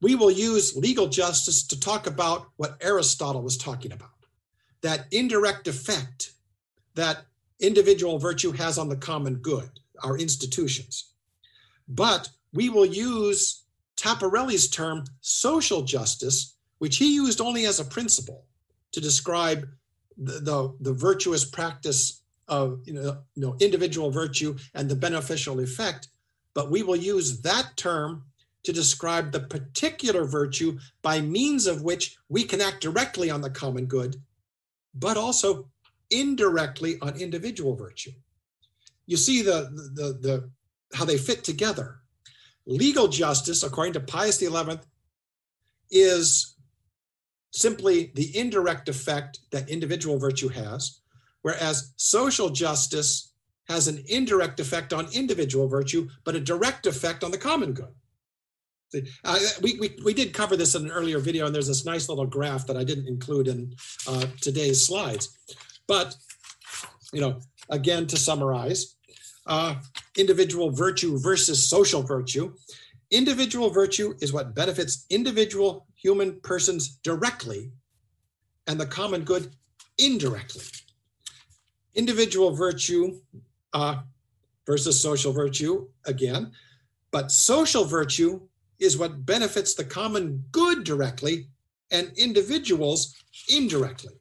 we 0.00 0.14
will 0.14 0.30
use 0.30 0.76
legal 0.76 1.06
justice 1.06 1.66
to 1.68 1.80
talk 1.80 2.06
about 2.06 2.48
what 2.56 2.76
Aristotle 2.80 3.42
was 3.42 3.56
talking 3.56 3.92
about 3.92 4.10
that 4.84 5.06
indirect 5.12 5.66
effect 5.66 6.32
that 6.94 7.24
individual 7.58 8.18
virtue 8.18 8.52
has 8.52 8.76
on 8.76 8.90
the 8.90 8.96
common 8.96 9.36
good, 9.36 9.70
our 10.02 10.18
institutions. 10.18 11.12
But 11.88 12.28
we 12.52 12.68
will 12.68 12.84
use 12.84 13.62
Taparelli's 13.96 14.68
term 14.68 15.04
social 15.22 15.82
justice, 15.82 16.53
which 16.78 16.96
he 16.96 17.14
used 17.14 17.40
only 17.40 17.66
as 17.66 17.80
a 17.80 17.84
principle 17.84 18.44
to 18.92 19.00
describe 19.00 19.68
the, 20.16 20.40
the, 20.40 20.74
the 20.80 20.92
virtuous 20.92 21.44
practice 21.44 22.22
of 22.48 22.80
you 22.84 22.92
know, 22.92 23.18
you 23.34 23.42
know, 23.42 23.56
individual 23.60 24.10
virtue 24.10 24.56
and 24.74 24.88
the 24.88 24.96
beneficial 24.96 25.60
effect. 25.60 26.08
But 26.54 26.70
we 26.70 26.82
will 26.82 26.96
use 26.96 27.40
that 27.42 27.70
term 27.76 28.24
to 28.64 28.72
describe 28.72 29.30
the 29.30 29.40
particular 29.40 30.24
virtue 30.24 30.78
by 31.02 31.20
means 31.20 31.66
of 31.66 31.82
which 31.82 32.16
we 32.28 32.44
can 32.44 32.60
act 32.60 32.80
directly 32.80 33.30
on 33.30 33.40
the 33.40 33.50
common 33.50 33.86
good, 33.86 34.16
but 34.94 35.16
also 35.16 35.68
indirectly 36.10 36.98
on 37.02 37.20
individual 37.20 37.74
virtue. 37.74 38.12
You 39.06 39.16
see 39.16 39.42
the, 39.42 39.70
the, 39.94 40.18
the, 40.20 40.50
how 40.96 41.04
they 41.04 41.18
fit 41.18 41.44
together. 41.44 42.00
Legal 42.66 43.08
justice, 43.08 43.62
according 43.62 43.92
to 43.94 44.00
Pius 44.00 44.38
XI, 44.38 44.78
is 45.90 46.53
simply 47.54 48.10
the 48.14 48.36
indirect 48.36 48.88
effect 48.88 49.38
that 49.52 49.68
individual 49.68 50.18
virtue 50.18 50.48
has, 50.48 51.00
whereas 51.42 51.92
social 51.96 52.50
justice 52.50 53.32
has 53.68 53.86
an 53.86 54.02
indirect 54.08 54.58
effect 54.58 54.92
on 54.92 55.06
individual 55.12 55.68
virtue, 55.68 56.08
but 56.24 56.34
a 56.34 56.40
direct 56.40 56.86
effect 56.86 57.22
on 57.22 57.30
the 57.30 57.38
common 57.38 57.72
good. 57.72 57.94
Uh, 59.24 59.38
we, 59.62 59.78
we, 59.78 59.96
we 60.04 60.14
did 60.14 60.32
cover 60.32 60.56
this 60.56 60.74
in 60.74 60.84
an 60.84 60.90
earlier 60.90 61.18
video, 61.18 61.46
and 61.46 61.54
there's 61.54 61.68
this 61.68 61.84
nice 61.84 62.08
little 62.08 62.26
graph 62.26 62.66
that 62.66 62.76
I 62.76 62.84
didn't 62.84 63.08
include 63.08 63.48
in 63.48 63.74
uh, 64.06 64.26
today's 64.40 64.86
slides. 64.86 65.36
But, 65.86 66.14
you 67.12 67.20
know, 67.20 67.40
again, 67.70 68.06
to 68.08 68.16
summarize, 68.16 68.96
uh, 69.46 69.76
individual 70.16 70.70
virtue 70.70 71.18
versus 71.18 71.68
social 71.68 72.02
virtue. 72.02 72.52
Individual 73.10 73.70
virtue 73.70 74.14
is 74.20 74.32
what 74.32 74.54
benefits 74.54 75.06
individual 75.10 75.86
human 76.04 76.38
persons 76.40 76.98
directly 77.02 77.72
and 78.66 78.78
the 78.78 78.86
common 78.86 79.24
good 79.24 79.50
indirectly. 79.98 80.62
Individual 81.94 82.54
virtue 82.54 83.20
uh, 83.72 83.96
versus 84.66 85.00
social 85.00 85.32
virtue, 85.32 85.88
again, 86.04 86.52
but 87.10 87.32
social 87.32 87.84
virtue 87.84 88.40
is 88.78 88.98
what 88.98 89.24
benefits 89.24 89.74
the 89.74 89.84
common 89.84 90.44
good 90.52 90.84
directly 90.84 91.46
and 91.90 92.12
individuals 92.16 93.14
indirectly. 93.48 94.12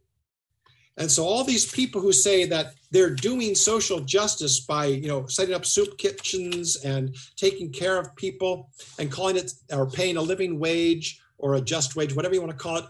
And 0.95 1.11
so 1.11 1.25
all 1.25 1.43
these 1.43 1.69
people 1.69 1.99
who 1.99 2.13
say 2.13 2.45
that 2.45 2.75
they're 2.91 3.15
doing 3.15 3.55
social 3.55 3.99
justice 3.99 4.59
by, 4.61 4.85
you 4.85 5.07
know, 5.07 5.25
setting 5.25 5.55
up 5.55 5.65
soup 5.65 5.97
kitchens 5.97 6.77
and 6.85 7.15
taking 7.35 7.71
care 7.71 7.97
of 7.97 8.15
people 8.15 8.69
and 8.99 9.11
calling 9.11 9.35
it 9.35 9.51
or 9.71 9.89
paying 9.89 10.17
a 10.17 10.21
living 10.21 10.59
wage 10.59 11.19
or 11.37 11.55
a 11.55 11.61
just 11.61 11.95
wage, 11.95 12.15
whatever 12.15 12.33
you 12.33 12.41
want 12.41 12.51
to 12.51 12.63
call 12.63 12.77
it, 12.77 12.85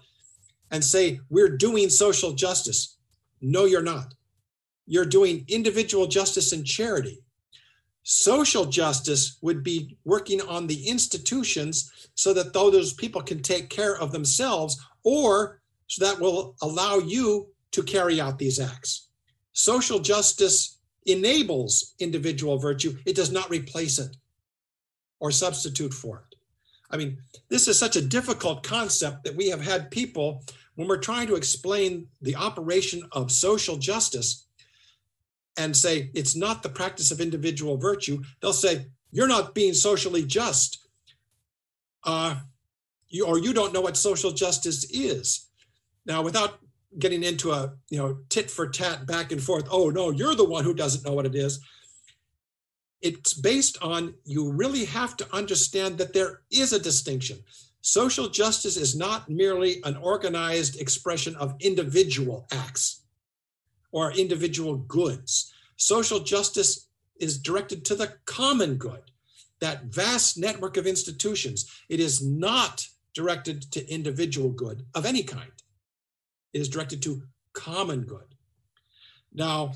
and 0.72 0.84
say 0.84 1.20
we're 1.30 1.58
doing 1.58 1.90
social 1.90 2.34
justice. 2.34 2.98
No, 3.42 3.66
you're 3.66 3.82
not. 3.82 4.14
You're 4.86 5.06
doing 5.06 5.46
individual 5.48 6.08
justice 6.08 6.52
and 6.52 6.66
charity. 6.66 7.20
Social 8.04 8.66
justice 8.66 9.38
would 9.42 9.64
be 9.64 9.98
working 10.04 10.42
on 10.42 10.68
the 10.68 10.88
institutions 10.88 12.10
so 12.16 12.34
that 12.34 12.54
those 12.54 12.94
people 12.94 13.22
can 13.22 13.42
take 13.42 13.70
care 13.70 13.96
of 13.98 14.12
themselves, 14.12 14.78
or 15.04 15.62
so 15.88 16.06
that 16.06 16.20
will 16.20 16.56
allow 16.62 16.98
you 16.98 17.48
to 17.72 17.84
carry 17.84 18.20
out 18.20 18.38
these 18.38 18.60
acts. 18.60 19.08
Social 19.54 20.00
justice 20.00 20.80
enables 21.06 21.94
individual 22.00 22.58
virtue, 22.58 22.98
it 23.06 23.16
does 23.16 23.32
not 23.32 23.50
replace 23.50 24.00
it 24.00 24.16
or 25.20 25.32
substitute 25.32 25.94
for 25.94 26.26
it. 26.30 26.33
I 26.94 26.98
mean, 26.98 27.18
this 27.50 27.68
is 27.68 27.78
such 27.78 27.96
a 27.96 28.02
difficult 28.02 28.62
concept 28.62 29.24
that 29.24 29.36
we 29.36 29.50
have 29.50 29.62
had 29.62 29.90
people, 29.90 30.44
when 30.76 30.88
we're 30.88 30.98
trying 30.98 31.28
to 31.28 31.36
explain 31.36 32.08
the 32.22 32.36
operation 32.36 33.04
of 33.12 33.32
social 33.32 33.78
justice, 33.78 34.46
and 35.58 35.76
say 35.76 36.12
it's 36.14 36.36
not 36.36 36.64
the 36.64 36.70
practice 36.70 37.12
of 37.12 37.20
individual 37.20 37.78
virtue, 37.78 38.24
they'll 38.42 38.54
say, 38.54 38.86
You're 39.12 39.28
not 39.28 39.54
being 39.56 39.74
socially 39.74 40.24
just. 40.24 40.80
Uh, 42.04 42.36
you, 43.08 43.26
or 43.26 43.40
you 43.40 43.54
don't 43.54 43.74
know 43.74 43.82
what 43.82 43.98
social 43.98 44.32
justice 44.32 44.84
is. 44.90 45.48
Now, 46.06 46.22
without 46.22 46.60
getting 47.00 47.24
into 47.24 47.52
a 47.52 47.74
you 47.90 47.98
know 47.98 48.20
tit 48.30 48.52
for 48.52 48.68
tat 48.68 49.08
back 49.08 49.32
and 49.32 49.42
forth, 49.42 49.68
oh 49.72 49.90
no, 49.90 50.12
you're 50.12 50.36
the 50.36 50.44
one 50.44 50.64
who 50.64 50.74
doesn't 50.74 51.06
know 51.06 51.14
what 51.14 51.26
it 51.26 51.36
is. 51.36 51.60
It's 53.04 53.34
based 53.34 53.78
on 53.82 54.14
you 54.24 54.50
really 54.50 54.86
have 54.86 55.18
to 55.18 55.36
understand 55.36 55.98
that 55.98 56.14
there 56.14 56.42
is 56.50 56.72
a 56.72 56.80
distinction. 56.80 57.44
Social 57.82 58.30
justice 58.30 58.78
is 58.78 58.96
not 58.96 59.30
merely 59.30 59.82
an 59.84 59.98
organized 59.98 60.80
expression 60.80 61.36
of 61.36 61.54
individual 61.60 62.48
acts 62.50 63.02
or 63.92 64.14
individual 64.14 64.78
goods. 64.78 65.54
Social 65.76 66.22
justice 66.22 66.88
is 67.20 67.38
directed 67.38 67.84
to 67.86 67.96
the 67.96 68.14
common 68.24 68.76
good, 68.76 69.12
that 69.60 69.84
vast 69.84 70.38
network 70.38 70.78
of 70.78 70.88
institutions. 70.88 71.70
It 71.90 72.00
is 72.00 72.26
not 72.26 72.88
directed 73.14 73.70
to 73.74 73.86
individual 73.92 74.50
good 74.50 74.86
of 74.96 75.06
any 75.06 75.24
kind. 75.24 75.52
It 76.54 76.62
is 76.62 76.70
directed 76.70 77.02
to 77.04 77.24
common 77.52 78.04
good. 78.04 78.36
Now, 79.34 79.74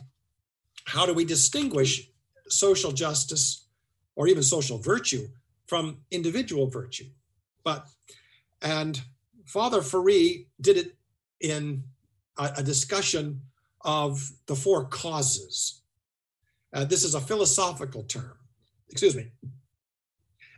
how 0.85 1.05
do 1.05 1.13
we 1.13 1.25
distinguish 1.25 2.09
social 2.49 2.91
justice 2.91 3.67
or 4.15 4.27
even 4.27 4.43
social 4.43 4.77
virtue 4.77 5.27
from 5.67 5.99
individual 6.11 6.67
virtue? 6.67 7.09
But, 7.63 7.87
and 8.61 9.01
Father 9.45 9.81
Ferree 9.81 10.47
did 10.59 10.77
it 10.77 10.95
in 11.39 11.83
a, 12.37 12.51
a 12.57 12.63
discussion 12.63 13.41
of 13.81 14.31
the 14.47 14.55
four 14.55 14.85
causes. 14.85 15.81
Uh, 16.73 16.85
this 16.85 17.03
is 17.03 17.15
a 17.15 17.21
philosophical 17.21 18.03
term. 18.03 18.37
Excuse 18.89 19.15
me. 19.15 19.31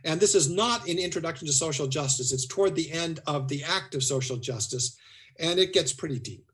And 0.04 0.20
this 0.20 0.34
is 0.34 0.50
not 0.50 0.88
in 0.88 0.98
Introduction 0.98 1.46
to 1.46 1.52
Social 1.52 1.86
Justice. 1.86 2.32
It's 2.32 2.46
toward 2.46 2.74
the 2.74 2.90
end 2.90 3.20
of 3.26 3.48
the 3.48 3.62
Act 3.64 3.94
of 3.94 4.02
Social 4.02 4.36
Justice, 4.36 4.96
and 5.38 5.58
it 5.58 5.72
gets 5.72 5.92
pretty 5.92 6.18
deep. 6.18 6.50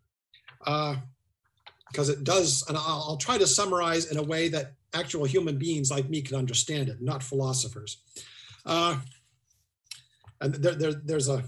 Because 0.59 2.11
uh, 2.11 2.13
it 2.13 2.25
does, 2.25 2.65
and 2.69 2.77
I'll, 2.77 3.05
I'll, 3.09 3.17
try 3.17 3.39
to 3.39 3.47
summarize 3.47 4.11
in 4.11 4.19
a 4.19 4.23
way 4.23 4.49
that 4.49 4.73
actual 4.97 5.25
human 5.25 5.59
beings 5.59 5.91
like 5.91 6.09
me 6.09 6.23
can 6.23 6.37
understand 6.37 6.89
it, 6.89 7.01
not 7.01 7.23
philosophers. 7.23 8.03
Uh, 8.65 8.99
and 10.41 10.55
there, 10.55 10.75
there, 10.75 10.93
there's 10.93 11.29
a 11.29 11.45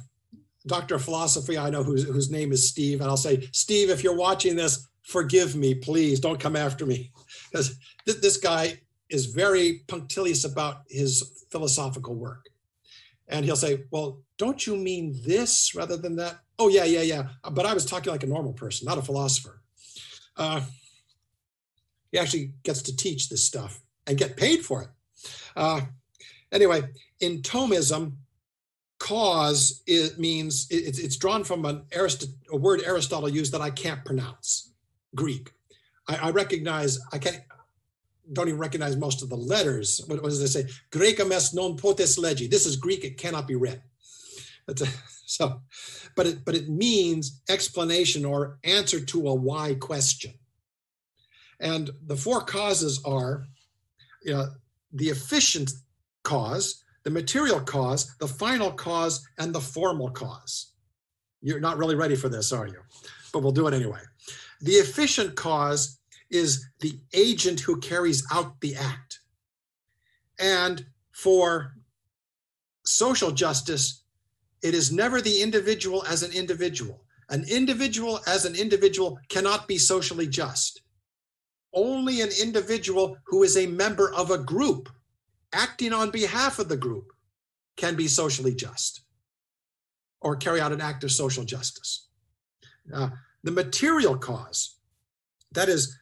doctor 0.66 0.96
of 0.96 1.05
philosophy 1.05 1.59
I 1.59 1.70
know 1.70 1.82
whose, 1.82 2.05
whose 2.05 2.30
name 2.30 2.53
is 2.53 2.68
Steve, 2.68 3.01
and 3.01 3.11
I'll 3.11 3.16
say, 3.16 3.49
Steve, 3.53 3.90
if 3.90 4.05
you're 4.05 4.16
watching 4.16 4.57
this, 4.57 4.86
forgive 5.03 5.57
me, 5.57 5.74
please 5.74 6.20
don't 6.20 6.40
come 6.40 6.57
after 6.57 6.86
me. 6.86 7.11
Because 7.51 7.78
th- 8.07 8.20
this 8.20 8.36
guy 8.36 8.78
is 9.09 9.26
very 9.26 9.82
punctilious 9.88 10.44
about 10.44 10.82
his 10.88 11.46
philosophical 11.51 12.14
work. 12.14 12.44
And 13.26 13.44
he'll 13.44 13.57
say, 13.57 13.84
Well, 13.90 14.22
don't 14.36 14.66
you 14.66 14.76
mean 14.76 15.18
this 15.24 15.74
rather 15.74 15.96
than 15.96 16.16
that? 16.16 16.40
Oh, 16.59 16.68
yeah, 16.68 16.84
yeah, 16.84 17.03
yeah. 17.03 17.28
But 17.53 17.64
I 17.64 17.72
was 17.72 17.86
talking 17.86 18.12
like 18.12 18.22
a 18.22 18.26
normal 18.26 18.53
person, 18.53 18.86
not 18.86 18.99
a 18.99 19.03
philosopher. 19.03 19.62
Uh, 20.36 20.61
he 22.12 22.18
actually 22.18 22.52
gets 22.62 22.82
to 22.82 22.96
teach 22.96 23.28
this 23.28 23.44
stuff 23.44 23.80
and 24.06 24.18
get 24.18 24.36
paid 24.36 24.64
for 24.64 24.82
it. 24.82 24.88
Uh, 25.56 25.80
anyway, 26.52 26.82
in 27.20 27.42
Thomism, 27.42 28.12
cause 28.98 29.82
it 29.86 30.18
means 30.18 30.66
it, 30.70 30.98
it's 30.98 31.16
drawn 31.16 31.44
from 31.44 31.64
an 31.64 31.82
Arist- 31.94 32.28
a 32.50 32.56
word 32.56 32.82
Aristotle 32.84 33.28
used 33.28 33.52
that 33.52 33.61
I 33.61 33.70
can't 33.70 34.04
pronounce, 34.04 34.72
Greek. 35.14 35.52
I, 36.09 36.16
I 36.16 36.30
recognize 36.30 36.98
I 37.12 37.18
can't 37.18 37.42
don't 38.32 38.48
even 38.48 38.61
recognize 38.61 38.96
most 38.96 39.22
of 39.22 39.30
the 39.30 39.36
letters. 39.36 40.02
What, 40.06 40.22
what 40.22 40.28
does 40.28 40.40
it 40.40 40.48
say? 40.48 40.66
Grecum 40.90 41.32
est 41.32 41.54
non 41.54 41.76
potes 41.76 42.18
legi. 42.18 42.50
This 42.50 42.66
is 42.66 42.76
Greek; 42.76 43.04
it 43.04 43.16
cannot 43.16 43.46
be 43.46 43.54
read. 43.54 43.82
A, 44.68 44.74
so, 45.26 45.62
but 46.14 46.26
it 46.26 46.44
but 46.44 46.54
it 46.54 46.68
means 46.68 47.40
explanation 47.48 48.24
or 48.24 48.59
answer 48.64 49.00
to 49.00 49.28
a 49.28 49.34
why 49.34 49.74
question. 49.74 50.34
And 51.61 51.90
the 52.06 52.16
four 52.16 52.40
causes 52.42 53.02
are, 53.04 53.44
you 54.22 54.32
know, 54.32 54.48
the 54.92 55.09
efficient 55.09 55.70
cause, 56.22 56.84
the 57.04 57.11
material 57.11 57.61
cause, 57.61 58.14
the 58.18 58.28
final 58.28 58.70
cause, 58.72 59.26
and 59.38 59.54
the 59.54 59.61
formal 59.61 60.11
cause. 60.11 60.72
You're 61.40 61.61
not 61.61 61.78
really 61.78 61.94
ready 61.94 62.16
for 62.16 62.28
this, 62.28 62.52
are 62.52 62.66
you? 62.66 62.80
But 63.32 63.42
we'll 63.42 63.52
do 63.52 63.66
it 63.66 63.74
anyway. 63.74 64.00
The 64.61 64.72
efficient 64.72 65.36
cause 65.36 65.98
is 66.30 66.66
the 66.80 66.98
agent 67.12 67.61
who 67.61 67.80
carries 67.80 68.26
out 68.32 68.61
the 68.61 68.76
act. 68.76 69.20
And 70.38 70.84
for 71.12 71.74
social 72.84 73.30
justice, 73.30 74.02
it 74.62 74.74
is 74.74 74.92
never 74.92 75.20
the 75.20 75.42
individual 75.42 76.04
as 76.06 76.22
an 76.22 76.32
individual. 76.32 77.04
An 77.30 77.44
individual 77.48 78.20
as 78.26 78.44
an 78.44 78.54
individual 78.54 79.18
cannot 79.28 79.68
be 79.68 79.78
socially 79.78 80.26
just. 80.26 80.82
Only 81.72 82.20
an 82.20 82.30
individual 82.40 83.16
who 83.26 83.42
is 83.42 83.56
a 83.56 83.66
member 83.66 84.12
of 84.14 84.30
a 84.30 84.38
group 84.38 84.88
acting 85.52 85.92
on 85.92 86.10
behalf 86.10 86.58
of 86.58 86.68
the 86.68 86.76
group 86.76 87.12
can 87.76 87.94
be 87.94 88.08
socially 88.08 88.54
just 88.54 89.02
or 90.20 90.36
carry 90.36 90.60
out 90.60 90.72
an 90.72 90.80
act 90.80 91.04
of 91.04 91.12
social 91.12 91.44
justice. 91.44 92.08
Uh, 92.92 93.10
the 93.44 93.52
material 93.52 94.16
cause, 94.16 94.78
that 95.52 95.68
is 95.68 95.96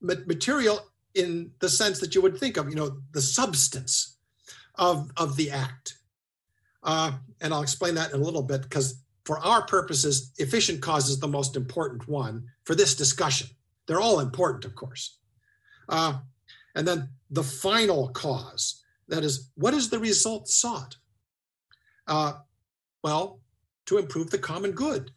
material 0.00 0.80
in 1.14 1.50
the 1.60 1.68
sense 1.68 2.00
that 2.00 2.14
you 2.14 2.22
would 2.22 2.38
think 2.38 2.56
of, 2.56 2.68
you 2.68 2.74
know, 2.74 2.98
the 3.12 3.22
substance 3.22 4.18
of, 4.76 5.10
of 5.16 5.36
the 5.36 5.50
act. 5.50 5.98
Uh, 6.82 7.12
and 7.40 7.52
I'll 7.52 7.62
explain 7.62 7.94
that 7.96 8.12
in 8.12 8.20
a 8.20 8.24
little 8.24 8.42
bit 8.42 8.62
because 8.62 9.02
for 9.24 9.38
our 9.40 9.66
purposes, 9.66 10.32
efficient 10.38 10.80
cause 10.80 11.08
is 11.08 11.18
the 11.18 11.28
most 11.28 11.56
important 11.56 12.06
one 12.08 12.46
for 12.64 12.74
this 12.74 12.94
discussion. 12.94 13.48
They're 13.86 14.00
all 14.00 14.20
important, 14.20 14.64
of 14.64 14.74
course. 14.74 15.18
Uh, 15.88 16.18
and 16.74 16.86
then 16.86 17.08
the 17.30 17.42
final 17.42 18.08
cause, 18.08 18.82
that 19.08 19.24
is, 19.24 19.50
what 19.54 19.74
is 19.74 19.88
the 19.88 19.98
result 19.98 20.48
sought? 20.48 20.96
Uh, 22.06 22.34
well, 23.02 23.40
to 23.86 23.98
improve 23.98 24.30
the 24.30 24.38
common 24.38 24.72
good. 24.72 25.10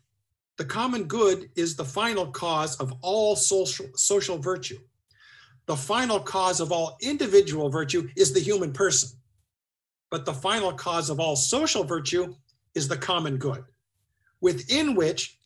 The 0.58 0.66
common 0.66 1.06
good 1.06 1.50
is 1.56 1.76
the 1.76 1.86
final 1.86 2.28
cause 2.28 2.76
of 2.78 2.94
all 3.02 3.36
social, 3.36 3.88
social 3.96 4.38
virtue. 4.38 4.80
The 5.68 5.76
final 5.76 6.20
cause 6.20 6.60
of 6.60 6.72
all 6.72 6.98
individual 7.02 7.70
virtue 7.70 8.10
is 8.16 8.34
the 8.34 8.40
human 8.40 8.74
person. 8.74 9.10
But 10.12 10.26
the 10.26 10.34
final 10.34 10.74
cause 10.74 11.10
of 11.10 11.20
all 11.20 11.36
social 11.36 11.84
virtue 11.84 12.36
is 12.76 12.88
the 12.88 12.98
common 12.98 13.38
good, 13.38 13.64
within 14.42 14.96
which 14.96 15.39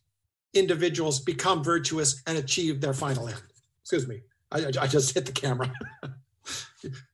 individuals 0.54 1.20
become 1.20 1.62
virtuous 1.62 2.22
and 2.26 2.38
achieve 2.38 2.80
their 2.80 2.94
final 2.94 3.28
end. 3.28 3.42
Excuse 3.82 4.08
me, 4.08 4.22
I, 4.50 4.66
I 4.80 4.86
just 4.86 5.14
hit 5.14 5.26
the 5.26 5.32
camera. 5.32 5.72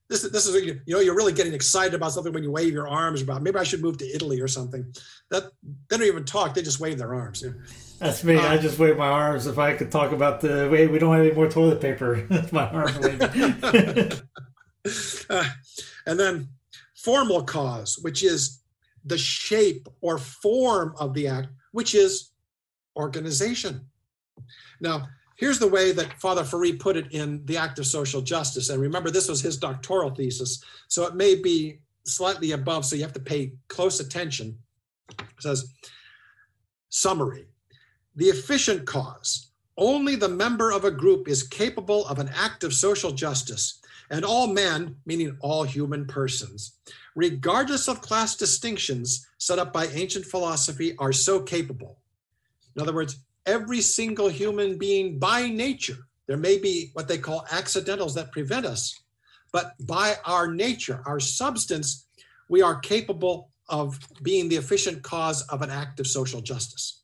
this, 0.09 0.29
this 0.29 0.47
is 0.47 0.65
you 0.65 0.81
know 0.87 1.01
you're 1.01 1.17
really 1.17 1.33
getting 1.33 1.55
excited 1.55 1.95
about 1.95 2.13
something 2.13 2.33
when 2.33 2.43
you 2.43 2.51
wave 2.51 2.73
your 2.73 2.89
arms 2.89 3.23
about 3.23 3.43
maybe 3.43 3.59
I 3.59 3.63
should 3.63 3.81
move 3.81 3.99
to 3.99 4.07
Italy 4.07 4.41
or 4.41 4.49
something. 4.49 4.93
That 5.31 5.45
they 5.89 5.97
don't 5.97 6.07
even 6.07 6.25
talk; 6.25 6.55
they 6.55 6.63
just 6.63 6.81
wave 6.81 6.99
their 6.99 7.15
arms. 7.15 7.45
That's 7.99 8.25
me. 8.25 8.37
I 8.37 8.59
just 8.59 8.79
wave 8.79 8.97
my 8.97 9.09
arms. 9.09 9.47
If 9.47 9.59
I 9.59 9.75
could 9.75 9.91
talk 9.91 10.13
about 10.13 10.41
the 10.41 10.69
way 10.71 10.87
we 10.87 10.99
don't 10.99 11.15
have 11.15 11.25
any 11.25 11.35
more 11.35 11.49
toilet 11.49 11.81
paper, 11.81 12.27
that's 12.31 12.53
my 12.53 12.69
arm 12.71 12.89
uh, 15.31 15.45
and 16.07 16.19
then 16.19 16.49
formal 16.95 17.45
cause, 17.45 17.99
which 18.03 18.23
is 18.23 18.63
the 19.05 19.19
shape 19.19 19.89
or 20.01 20.19
form 20.19 20.95
of 20.99 21.15
the 21.15 21.29
act, 21.29 21.49
which 21.73 21.95
is 21.95 22.30
organization. 22.97 23.87
Now, 24.81 25.09
here's 25.37 25.59
the 25.59 25.69
way 25.69 25.93
that 25.93 26.21
Father 26.21 26.43
Ferree 26.43 26.79
put 26.79 26.97
it 26.97 27.13
in 27.13 27.45
The 27.47 27.57
Act 27.57 27.79
of 27.79 27.87
Social 27.87 28.21
Justice. 28.21 28.69
And 28.69 28.81
remember, 28.81 29.11
this 29.11 29.29
was 29.29 29.41
his 29.41 29.57
doctoral 29.57 30.15
thesis, 30.15 30.63
so 30.89 31.07
it 31.07 31.15
may 31.15 31.35
be 31.35 31.81
slightly 32.05 32.53
above, 32.53 32.85
so 32.85 32.97
you 32.97 33.03
have 33.03 33.13
to 33.13 33.21
pay 33.21 33.53
close 33.69 34.01
attention. 34.01 34.59
It 35.19 35.27
says, 35.41 35.73
summary 36.89 37.47
the 38.17 38.27
efficient 38.27 38.87
cause. 38.87 39.51
Only 39.77 40.17
the 40.17 40.29
member 40.29 40.73
of 40.73 40.85
a 40.85 40.91
group 40.91 41.29
is 41.29 41.43
capable 41.43 42.07
of 42.07 42.19
an 42.19 42.29
act 42.35 42.65
of 42.65 42.75
social 42.75 43.13
justice, 43.13 43.81
and 44.11 44.25
all 44.25 44.47
men, 44.49 44.97
meaning 45.07 45.37
all 45.41 45.63
human 45.63 46.07
persons, 46.07 46.73
regardless 47.15 47.89
of 47.89 48.03
class 48.03 48.37
distinctions 48.37 49.27
set 49.39 49.59
up 49.59 49.73
by 49.73 49.87
ancient 49.87 50.27
philosophy, 50.27 50.95
are 50.99 51.13
so 51.13 51.41
capable. 51.41 52.00
In 52.77 52.83
other 52.83 52.95
words, 52.95 53.19
every 53.47 53.81
single 53.81 54.29
human 54.29 54.79
being 54.79 55.19
by 55.19 55.49
nature, 55.49 55.99
there 56.27 56.37
may 56.37 56.59
be 56.59 56.91
what 56.93 57.09
they 57.09 57.19
call 57.19 57.47
accidentals 57.51 58.15
that 58.15 58.33
prevent 58.33 58.67
us, 58.67 59.01
but 59.53 59.75
by 59.87 60.17
our 60.25 60.53
nature, 60.53 61.03
our 61.07 61.19
substance, 61.19 62.07
we 62.49 62.63
are 62.63 62.79
capable 62.79 63.51
of 63.69 63.99
being 64.23 64.49
the 64.49 64.57
efficient 64.57 65.03
cause 65.03 65.43
of 65.43 65.63
an 65.63 65.71
act 65.71 66.01
of 66.01 66.07
social 66.07 66.41
justice 66.41 67.01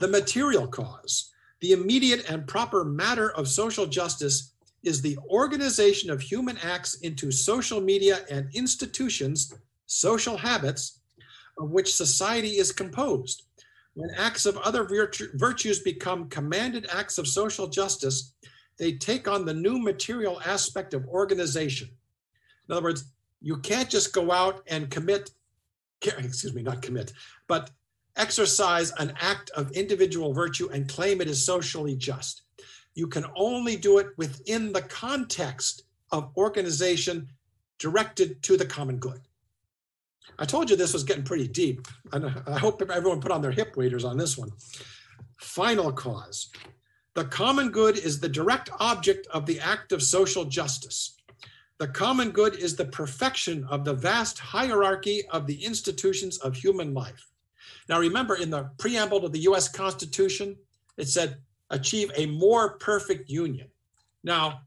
the 0.00 0.08
material 0.08 0.66
cause. 0.66 1.32
The 1.60 1.72
immediate 1.72 2.28
and 2.28 2.46
proper 2.46 2.84
matter 2.84 3.30
of 3.32 3.48
social 3.48 3.86
justice 3.86 4.52
is 4.82 5.00
the 5.00 5.18
organization 5.30 6.10
of 6.10 6.20
human 6.20 6.58
acts 6.58 6.96
into 6.96 7.30
social 7.30 7.80
media 7.80 8.20
and 8.30 8.48
institutions, 8.54 9.54
social 9.86 10.36
habits, 10.36 11.00
of 11.58 11.70
which 11.70 11.94
society 11.94 12.58
is 12.58 12.72
composed. 12.72 13.44
When 13.94 14.10
acts 14.16 14.44
of 14.44 14.56
other 14.58 14.84
virtu- 14.84 15.30
virtues 15.34 15.80
become 15.80 16.28
commanded 16.28 16.86
acts 16.92 17.18
of 17.18 17.28
social 17.28 17.68
justice, 17.68 18.34
they 18.76 18.92
take 18.92 19.28
on 19.28 19.44
the 19.44 19.54
new 19.54 19.78
material 19.78 20.40
aspect 20.44 20.94
of 20.94 21.06
organization. 21.06 21.88
In 22.68 22.72
other 22.72 22.82
words, 22.82 23.04
you 23.40 23.58
can't 23.58 23.88
just 23.88 24.12
go 24.12 24.32
out 24.32 24.62
and 24.66 24.90
commit, 24.90 25.30
excuse 26.02 26.54
me, 26.54 26.62
not 26.62 26.82
commit, 26.82 27.12
but 27.46 27.70
exercise 28.16 28.92
an 28.98 29.12
act 29.20 29.50
of 29.50 29.70
individual 29.72 30.32
virtue 30.32 30.68
and 30.72 30.88
claim 30.88 31.20
it 31.20 31.28
is 31.28 31.44
socially 31.44 31.94
just. 31.94 32.42
You 32.94 33.06
can 33.06 33.26
only 33.36 33.76
do 33.76 33.98
it 33.98 34.08
within 34.16 34.72
the 34.72 34.82
context 34.82 35.84
of 36.10 36.32
organization 36.36 37.28
directed 37.78 38.42
to 38.44 38.56
the 38.56 38.66
common 38.66 38.98
good. 38.98 39.20
I 40.38 40.44
told 40.44 40.68
you 40.68 40.76
this 40.76 40.92
was 40.92 41.04
getting 41.04 41.24
pretty 41.24 41.48
deep. 41.48 41.86
And 42.12 42.26
I 42.46 42.58
hope 42.58 42.82
everyone 42.82 43.20
put 43.20 43.32
on 43.32 43.42
their 43.42 43.50
hip 43.50 43.76
waders 43.76 44.04
on 44.04 44.16
this 44.16 44.36
one. 44.36 44.50
Final 45.38 45.92
cause. 45.92 46.50
The 47.14 47.24
common 47.24 47.70
good 47.70 47.96
is 47.96 48.18
the 48.18 48.28
direct 48.28 48.70
object 48.80 49.26
of 49.28 49.46
the 49.46 49.60
act 49.60 49.92
of 49.92 50.02
social 50.02 50.44
justice. 50.44 51.16
The 51.78 51.88
common 51.88 52.30
good 52.30 52.56
is 52.56 52.76
the 52.76 52.84
perfection 52.86 53.64
of 53.70 53.84
the 53.84 53.94
vast 53.94 54.38
hierarchy 54.38 55.22
of 55.30 55.46
the 55.46 55.64
institutions 55.64 56.38
of 56.38 56.56
human 56.56 56.94
life. 56.94 57.30
Now, 57.88 58.00
remember, 58.00 58.36
in 58.36 58.50
the 58.50 58.70
preamble 58.78 59.20
to 59.20 59.28
the 59.28 59.40
US 59.40 59.68
Constitution, 59.68 60.56
it 60.96 61.08
said, 61.08 61.38
achieve 61.70 62.10
a 62.16 62.26
more 62.26 62.78
perfect 62.78 63.28
union. 63.28 63.68
Now, 64.22 64.62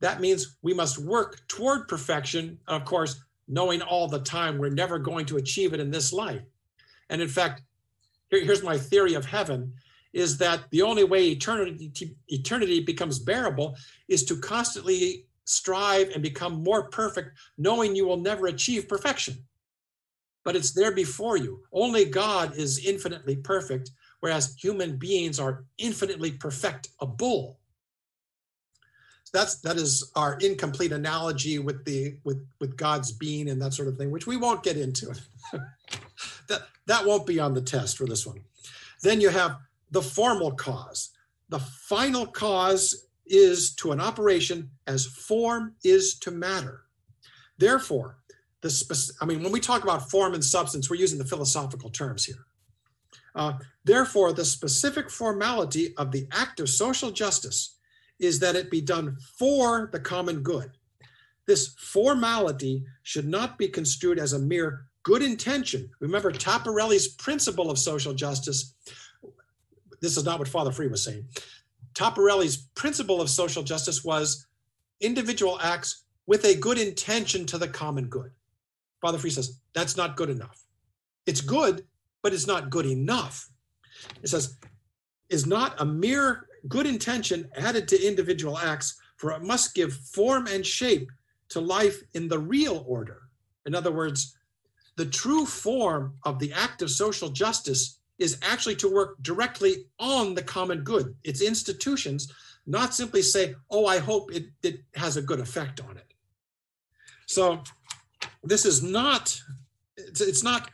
that 0.00 0.20
means 0.20 0.56
we 0.62 0.74
must 0.74 0.98
work 0.98 1.46
toward 1.48 1.88
perfection. 1.88 2.58
Of 2.66 2.84
course, 2.84 3.20
knowing 3.48 3.82
all 3.82 4.08
the 4.08 4.20
time 4.20 4.58
we're 4.58 4.70
never 4.70 4.98
going 4.98 5.26
to 5.26 5.36
achieve 5.36 5.72
it 5.72 5.80
in 5.80 5.90
this 5.90 6.12
life. 6.12 6.42
And 7.08 7.22
in 7.22 7.28
fact, 7.28 7.62
here, 8.30 8.44
here's 8.44 8.62
my 8.62 8.76
theory 8.76 9.14
of 9.14 9.24
heaven 9.24 9.72
is 10.12 10.38
that 10.38 10.70
the 10.70 10.82
only 10.82 11.04
way 11.04 11.28
eternity, 11.28 11.92
eternity 12.28 12.80
becomes 12.80 13.18
bearable 13.18 13.76
is 14.08 14.24
to 14.24 14.36
constantly 14.38 15.26
strive 15.44 16.10
and 16.10 16.22
become 16.22 16.64
more 16.64 16.88
perfect, 16.88 17.36
knowing 17.58 17.94
you 17.94 18.06
will 18.06 18.16
never 18.16 18.46
achieve 18.46 18.88
perfection. 18.88 19.36
But 20.42 20.56
it's 20.56 20.72
there 20.72 20.92
before 20.92 21.36
you. 21.36 21.62
Only 21.72 22.04
God 22.04 22.56
is 22.56 22.84
infinitely 22.84 23.36
perfect, 23.36 23.90
whereas 24.20 24.56
human 24.58 24.96
beings 24.96 25.38
are 25.38 25.64
infinitely 25.78 26.32
perfect, 26.32 26.88
a 27.00 27.06
bull 27.06 27.58
that's 29.36 29.56
that 29.56 29.76
is 29.76 30.10
our 30.16 30.38
incomplete 30.40 30.92
analogy 30.92 31.58
with 31.58 31.84
the 31.84 32.16
with 32.24 32.44
with 32.58 32.76
God's 32.76 33.12
being 33.12 33.50
and 33.50 33.60
that 33.60 33.74
sort 33.74 33.88
of 33.88 33.98
thing, 33.98 34.10
which 34.10 34.26
we 34.26 34.36
won't 34.36 34.62
get 34.62 34.78
into. 34.78 35.14
that 36.48 36.62
that 36.86 37.04
won't 37.04 37.26
be 37.26 37.38
on 37.38 37.52
the 37.52 37.60
test 37.60 37.98
for 37.98 38.06
this 38.06 38.26
one. 38.26 38.40
Then 39.02 39.20
you 39.20 39.28
have 39.28 39.58
the 39.90 40.00
formal 40.00 40.52
cause. 40.52 41.10
The 41.50 41.58
final 41.58 42.26
cause 42.26 43.06
is 43.26 43.74
to 43.76 43.92
an 43.92 44.00
operation 44.00 44.70
as 44.86 45.04
form 45.04 45.74
is 45.84 46.18
to 46.20 46.30
matter. 46.30 46.84
Therefore, 47.58 48.18
the 48.62 48.70
spec- 48.70 49.16
I 49.20 49.26
mean, 49.26 49.42
when 49.42 49.52
we 49.52 49.60
talk 49.60 49.82
about 49.82 50.10
form 50.10 50.32
and 50.32 50.42
substance, 50.42 50.88
we're 50.88 50.96
using 50.96 51.18
the 51.18 51.24
philosophical 51.24 51.90
terms 51.90 52.24
here. 52.24 52.46
Uh, 53.34 53.52
therefore, 53.84 54.32
the 54.32 54.44
specific 54.46 55.10
formality 55.10 55.94
of 55.98 56.10
the 56.10 56.26
act 56.32 56.58
of 56.58 56.70
social 56.70 57.10
justice 57.10 57.75
is 58.18 58.40
that 58.40 58.56
it 58.56 58.70
be 58.70 58.80
done 58.80 59.16
for 59.38 59.88
the 59.92 60.00
common 60.00 60.42
good. 60.42 60.70
This 61.46 61.74
formality 61.78 62.84
should 63.02 63.26
not 63.26 63.58
be 63.58 63.68
construed 63.68 64.18
as 64.18 64.32
a 64.32 64.38
mere 64.38 64.86
good 65.02 65.22
intention. 65.22 65.90
Remember 66.00 66.32
Taparelli's 66.32 67.08
principle 67.08 67.70
of 67.70 67.78
social 67.78 68.14
justice. 68.14 68.74
This 70.00 70.16
is 70.16 70.24
not 70.24 70.38
what 70.38 70.48
Father 70.48 70.70
Ferree 70.70 70.90
was 70.90 71.04
saying. 71.04 71.26
Taparelli's 71.94 72.56
principle 72.74 73.20
of 73.20 73.30
social 73.30 73.62
justice 73.62 74.04
was 74.04 74.46
individual 75.00 75.58
acts 75.62 76.04
with 76.26 76.44
a 76.44 76.56
good 76.56 76.78
intention 76.78 77.46
to 77.46 77.58
the 77.58 77.68
common 77.68 78.08
good. 78.08 78.32
Father 79.00 79.18
Ferree 79.18 79.32
says 79.32 79.60
that's 79.72 79.96
not 79.96 80.16
good 80.16 80.30
enough. 80.30 80.64
It's 81.26 81.40
good, 81.40 81.86
but 82.22 82.32
it's 82.32 82.46
not 82.46 82.70
good 82.70 82.86
enough. 82.86 83.48
It 84.22 84.28
says, 84.28 84.56
is 85.28 85.46
not 85.46 85.80
a 85.80 85.84
mere 85.84 86.45
good 86.68 86.86
intention 86.86 87.48
added 87.56 87.88
to 87.88 88.06
individual 88.06 88.58
acts, 88.58 89.00
for 89.16 89.32
it 89.32 89.42
must 89.42 89.74
give 89.74 89.92
form 89.92 90.46
and 90.46 90.64
shape 90.64 91.10
to 91.48 91.60
life 91.60 92.02
in 92.14 92.28
the 92.28 92.38
real 92.38 92.84
order. 92.86 93.22
In 93.66 93.74
other 93.74 93.92
words, 93.92 94.36
the 94.96 95.06
true 95.06 95.46
form 95.46 96.14
of 96.24 96.38
the 96.38 96.52
act 96.52 96.82
of 96.82 96.90
social 96.90 97.28
justice 97.28 97.98
is 98.18 98.38
actually 98.42 98.76
to 98.76 98.92
work 98.92 99.22
directly 99.22 99.86
on 99.98 100.34
the 100.34 100.42
common 100.42 100.82
good, 100.82 101.14
its 101.22 101.42
institutions, 101.42 102.32
not 102.66 102.94
simply 102.94 103.22
say, 103.22 103.54
oh, 103.70 103.86
I 103.86 103.98
hope 103.98 104.32
it, 104.32 104.46
it 104.62 104.80
has 104.94 105.16
a 105.16 105.22
good 105.22 105.40
effect 105.40 105.80
on 105.80 105.96
it. 105.96 106.14
So 107.26 107.62
this 108.42 108.64
is 108.64 108.82
not, 108.82 109.38
it's, 109.96 110.20
it's 110.20 110.42
not 110.42 110.70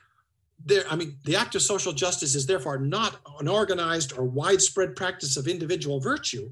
there, 0.65 0.85
I 0.91 0.97
mean, 0.97 1.17
the 1.25 1.37
act 1.37 1.55
of 1.55 1.63
social 1.63 1.93
justice 1.93 2.35
is 2.35 2.47
therefore 2.47 2.79
not 2.79 3.21
an 3.41 3.49
organized 3.49 4.17
or 4.17 4.25
widespread 4.25 4.97
practice 4.97 5.37
of 5.37 5.49
individual 5.49 6.01
virtue, 6.01 6.51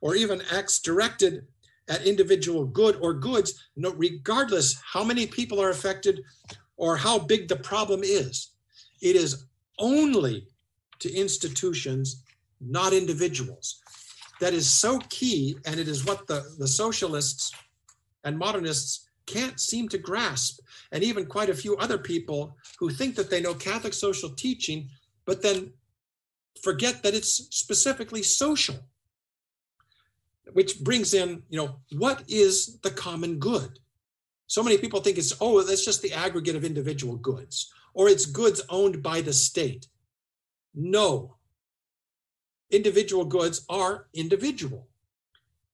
or 0.00 0.14
even 0.14 0.42
acts 0.50 0.80
directed 0.80 1.46
at 1.88 2.06
individual 2.06 2.64
good 2.64 2.96
or 3.00 3.12
goods, 3.12 3.68
no, 3.76 3.90
regardless 3.92 4.80
how 4.84 5.04
many 5.04 5.26
people 5.26 5.60
are 5.60 5.70
affected 5.70 6.22
or 6.76 6.96
how 6.96 7.18
big 7.18 7.48
the 7.48 7.56
problem 7.56 8.00
is. 8.02 8.50
It 9.00 9.16
is 9.16 9.44
only 9.78 10.46
to 11.00 11.12
institutions, 11.12 12.22
not 12.60 12.92
individuals. 12.92 13.80
That 14.40 14.54
is 14.54 14.70
so 14.70 14.98
key, 15.08 15.56
and 15.66 15.78
it 15.78 15.88
is 15.88 16.04
what 16.04 16.26
the, 16.26 16.44
the 16.58 16.68
socialists 16.68 17.52
and 18.24 18.38
modernists 18.38 19.01
can't 19.26 19.60
seem 19.60 19.88
to 19.88 19.98
grasp. 19.98 20.60
And 20.90 21.02
even 21.02 21.26
quite 21.26 21.50
a 21.50 21.54
few 21.54 21.76
other 21.76 21.98
people 21.98 22.56
who 22.78 22.90
think 22.90 23.14
that 23.16 23.30
they 23.30 23.40
know 23.40 23.54
Catholic 23.54 23.94
social 23.94 24.30
teaching, 24.30 24.88
but 25.24 25.42
then 25.42 25.72
forget 26.62 27.02
that 27.02 27.14
it's 27.14 27.48
specifically 27.50 28.22
social. 28.22 28.76
Which 30.52 30.80
brings 30.80 31.14
in, 31.14 31.42
you 31.48 31.58
know, 31.58 31.76
what 31.92 32.24
is 32.28 32.78
the 32.82 32.90
common 32.90 33.38
good? 33.38 33.78
So 34.48 34.62
many 34.62 34.76
people 34.76 35.00
think 35.00 35.16
it's, 35.16 35.34
oh, 35.40 35.62
that's 35.62 35.84
just 35.84 36.02
the 36.02 36.12
aggregate 36.12 36.56
of 36.56 36.64
individual 36.64 37.16
goods, 37.16 37.72
or 37.94 38.08
it's 38.08 38.26
goods 38.26 38.60
owned 38.68 39.02
by 39.02 39.22
the 39.22 39.32
state. 39.32 39.86
No. 40.74 41.36
Individual 42.70 43.24
goods 43.24 43.64
are 43.68 44.08
individual 44.12 44.88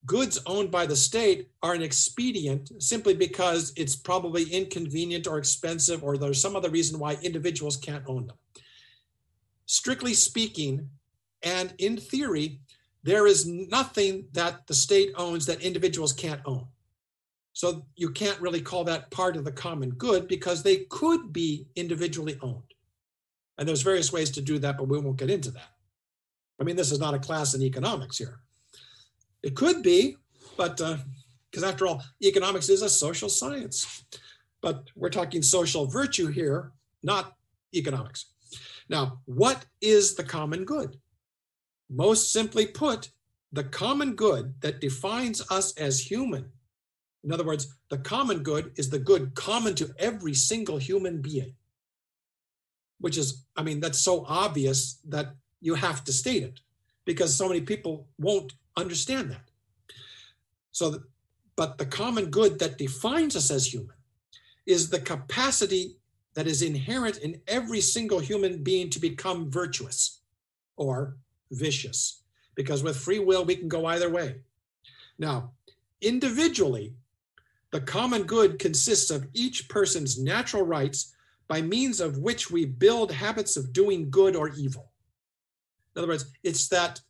goods 0.06 0.38
owned 0.46 0.70
by 0.70 0.86
the 0.86 0.96
state 0.96 1.50
are 1.62 1.74
an 1.74 1.82
expedient 1.82 2.70
simply 2.82 3.14
because 3.14 3.72
it's 3.76 3.96
probably 3.96 4.44
inconvenient 4.44 5.26
or 5.26 5.38
expensive 5.38 6.02
or 6.02 6.16
there's 6.16 6.40
some 6.40 6.56
other 6.56 6.70
reason 6.70 6.98
why 6.98 7.18
individuals 7.22 7.76
can't 7.76 8.04
own 8.06 8.26
them. 8.26 8.36
Strictly 9.66 10.14
speaking, 10.14 10.88
and 11.42 11.74
in 11.78 11.96
theory, 11.96 12.60
there 13.02 13.26
is 13.26 13.46
nothing 13.46 14.26
that 14.32 14.66
the 14.66 14.74
state 14.74 15.12
owns 15.16 15.46
that 15.46 15.62
individuals 15.62 16.12
can't 16.12 16.40
own. 16.46 16.66
So 17.52 17.84
you 17.96 18.10
can't 18.10 18.40
really 18.40 18.60
call 18.60 18.84
that 18.84 19.10
part 19.10 19.36
of 19.36 19.44
the 19.44 19.52
common 19.52 19.90
good 19.90 20.28
because 20.28 20.62
they 20.62 20.86
could 20.90 21.32
be 21.32 21.66
individually 21.74 22.38
owned. 22.40 22.62
And 23.58 23.68
there's 23.68 23.82
various 23.82 24.12
ways 24.12 24.30
to 24.30 24.40
do 24.40 24.58
that, 24.60 24.78
but 24.78 24.88
we 24.88 24.98
won't 24.98 25.16
get 25.16 25.30
into 25.30 25.50
that. 25.50 25.70
I 26.60 26.64
mean, 26.64 26.76
this 26.76 26.92
is 26.92 27.00
not 27.00 27.14
a 27.14 27.18
class 27.18 27.54
in 27.54 27.62
economics 27.62 28.16
here. 28.16 28.40
It 29.42 29.54
could 29.54 29.82
be, 29.82 30.16
but 30.56 30.76
because 30.76 31.62
uh, 31.62 31.68
after 31.68 31.86
all, 31.86 32.02
economics 32.22 32.68
is 32.68 32.82
a 32.82 32.88
social 32.88 33.28
science. 33.28 34.04
But 34.60 34.90
we're 34.96 35.10
talking 35.10 35.42
social 35.42 35.86
virtue 35.86 36.26
here, 36.26 36.72
not 37.02 37.36
economics. 37.74 38.26
Now, 38.88 39.20
what 39.26 39.66
is 39.80 40.14
the 40.14 40.24
common 40.24 40.64
good? 40.64 40.98
Most 41.90 42.32
simply 42.32 42.66
put, 42.66 43.10
the 43.52 43.64
common 43.64 44.14
good 44.14 44.54
that 44.60 44.80
defines 44.80 45.40
us 45.50 45.72
as 45.76 46.00
human. 46.00 46.50
In 47.24 47.32
other 47.32 47.44
words, 47.44 47.74
the 47.88 47.98
common 47.98 48.42
good 48.42 48.72
is 48.76 48.90
the 48.90 48.98
good 48.98 49.34
common 49.34 49.74
to 49.76 49.94
every 49.98 50.34
single 50.34 50.78
human 50.78 51.20
being, 51.20 51.54
which 53.00 53.16
is, 53.16 53.44
I 53.56 53.62
mean, 53.62 53.80
that's 53.80 54.00
so 54.00 54.24
obvious 54.26 55.00
that 55.08 55.34
you 55.60 55.74
have 55.74 56.04
to 56.04 56.12
state 56.12 56.42
it 56.42 56.60
because 57.04 57.34
so 57.34 57.48
many 57.48 57.60
people 57.60 58.06
won't 58.18 58.52
understand 58.78 59.30
that. 59.30 59.50
So, 60.72 61.02
but 61.56 61.78
the 61.78 61.86
common 61.86 62.30
good 62.30 62.58
that 62.60 62.78
defines 62.78 63.36
us 63.36 63.50
as 63.50 63.72
human 63.72 63.96
is 64.66 64.88
the 64.88 65.00
capacity 65.00 65.96
that 66.34 66.46
is 66.46 66.62
inherent 66.62 67.18
in 67.18 67.40
every 67.48 67.80
single 67.80 68.20
human 68.20 68.62
being 68.62 68.90
to 68.90 69.00
become 69.00 69.50
virtuous 69.50 70.20
or 70.76 71.16
vicious, 71.50 72.22
because 72.54 72.82
with 72.82 72.96
free 72.96 73.18
will, 73.18 73.44
we 73.44 73.56
can 73.56 73.68
go 73.68 73.86
either 73.86 74.10
way. 74.10 74.36
Now, 75.18 75.52
individually, 76.00 76.94
the 77.72 77.80
common 77.80 78.22
good 78.22 78.58
consists 78.58 79.10
of 79.10 79.26
each 79.34 79.68
person's 79.68 80.18
natural 80.18 80.62
rights 80.62 81.14
by 81.48 81.60
means 81.62 82.00
of 82.00 82.18
which 82.18 82.50
we 82.50 82.66
build 82.66 83.10
habits 83.10 83.56
of 83.56 83.72
doing 83.72 84.10
good 84.10 84.36
or 84.36 84.50
evil. 84.50 84.92
In 85.96 86.00
other 86.00 86.08
words, 86.08 86.30
it's 86.44 86.68
that 86.68 87.00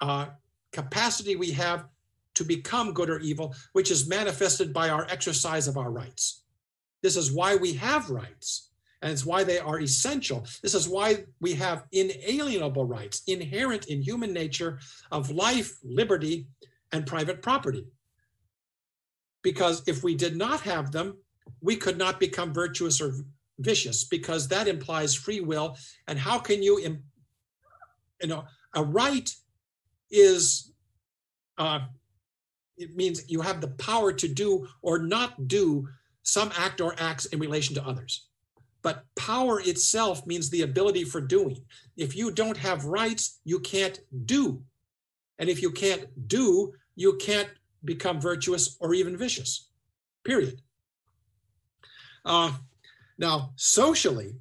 uh, 0.00 0.26
capacity 0.74 1.36
we 1.36 1.52
have 1.52 1.86
to 2.34 2.44
become 2.44 2.92
good 2.92 3.08
or 3.08 3.20
evil, 3.20 3.54
which 3.72 3.90
is 3.90 4.08
manifested 4.08 4.74
by 4.74 4.90
our 4.90 5.06
exercise 5.08 5.68
of 5.68 5.78
our 5.78 5.90
rights. 5.90 6.42
This 7.02 7.16
is 7.16 7.32
why 7.32 7.56
we 7.56 7.72
have 7.74 8.10
rights, 8.10 8.70
and 9.00 9.12
it's 9.12 9.24
why 9.24 9.44
they 9.44 9.58
are 9.58 9.80
essential. 9.80 10.44
This 10.62 10.74
is 10.74 10.88
why 10.88 11.24
we 11.40 11.54
have 11.54 11.84
inalienable 11.92 12.84
rights 12.84 13.22
inherent 13.26 13.86
in 13.86 14.02
human 14.02 14.32
nature 14.32 14.80
of 15.10 15.30
life, 15.30 15.78
liberty, 15.82 16.48
and 16.92 17.06
private 17.06 17.40
property. 17.40 17.86
Because 19.42 19.82
if 19.86 20.02
we 20.02 20.14
did 20.14 20.36
not 20.36 20.60
have 20.62 20.90
them, 20.90 21.18
we 21.60 21.76
could 21.76 21.98
not 21.98 22.18
become 22.18 22.52
virtuous 22.52 23.00
or, 23.00 23.14
vicious 23.58 24.04
because 24.04 24.48
that 24.48 24.68
implies 24.68 25.14
free 25.14 25.40
will. 25.40 25.76
And 26.08 26.18
how 26.18 26.38
can 26.38 26.62
you, 26.62 26.80
you 28.20 28.28
know, 28.28 28.44
a 28.74 28.82
right 28.82 29.32
is, 30.14 30.72
uh, 31.58 31.80
it 32.76 32.94
means 32.94 33.28
you 33.28 33.40
have 33.40 33.60
the 33.60 33.68
power 33.68 34.12
to 34.12 34.28
do 34.28 34.66
or 34.82 34.98
not 34.98 35.48
do 35.48 35.88
some 36.22 36.50
act 36.56 36.80
or 36.80 36.94
acts 36.98 37.26
in 37.26 37.38
relation 37.38 37.74
to 37.74 37.84
others. 37.84 38.28
But 38.82 39.04
power 39.16 39.60
itself 39.60 40.26
means 40.26 40.50
the 40.50 40.62
ability 40.62 41.04
for 41.04 41.20
doing. 41.20 41.64
If 41.96 42.14
you 42.14 42.30
don't 42.30 42.56
have 42.56 42.84
rights, 42.84 43.40
you 43.44 43.60
can't 43.60 43.98
do. 44.26 44.62
And 45.38 45.48
if 45.48 45.62
you 45.62 45.70
can't 45.70 46.28
do, 46.28 46.74
you 46.94 47.16
can't 47.16 47.48
become 47.84 48.20
virtuous 48.20 48.76
or 48.80 48.94
even 48.94 49.16
vicious, 49.16 49.68
period. 50.22 50.60
Uh, 52.24 52.52
now, 53.18 53.52
socially, 53.56 54.34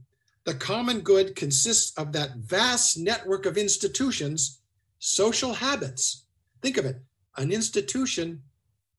the 0.45 0.53
common 0.53 1.01
good 1.01 1.35
consists 1.35 1.97
of 1.97 2.11
that 2.13 2.35
vast 2.35 2.97
network 2.97 3.45
of 3.45 3.57
institutions, 3.57 4.61
social 5.03 5.53
habits. 5.53 6.23
Think 6.61 6.77
of 6.77 6.85
it 6.85 7.01
an 7.35 7.51
institution 7.51 8.41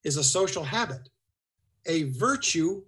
is 0.03 0.19
a 0.19 0.25
social 0.25 0.65
habit, 0.65 1.09
a 1.87 2.05
virtue 2.13 2.83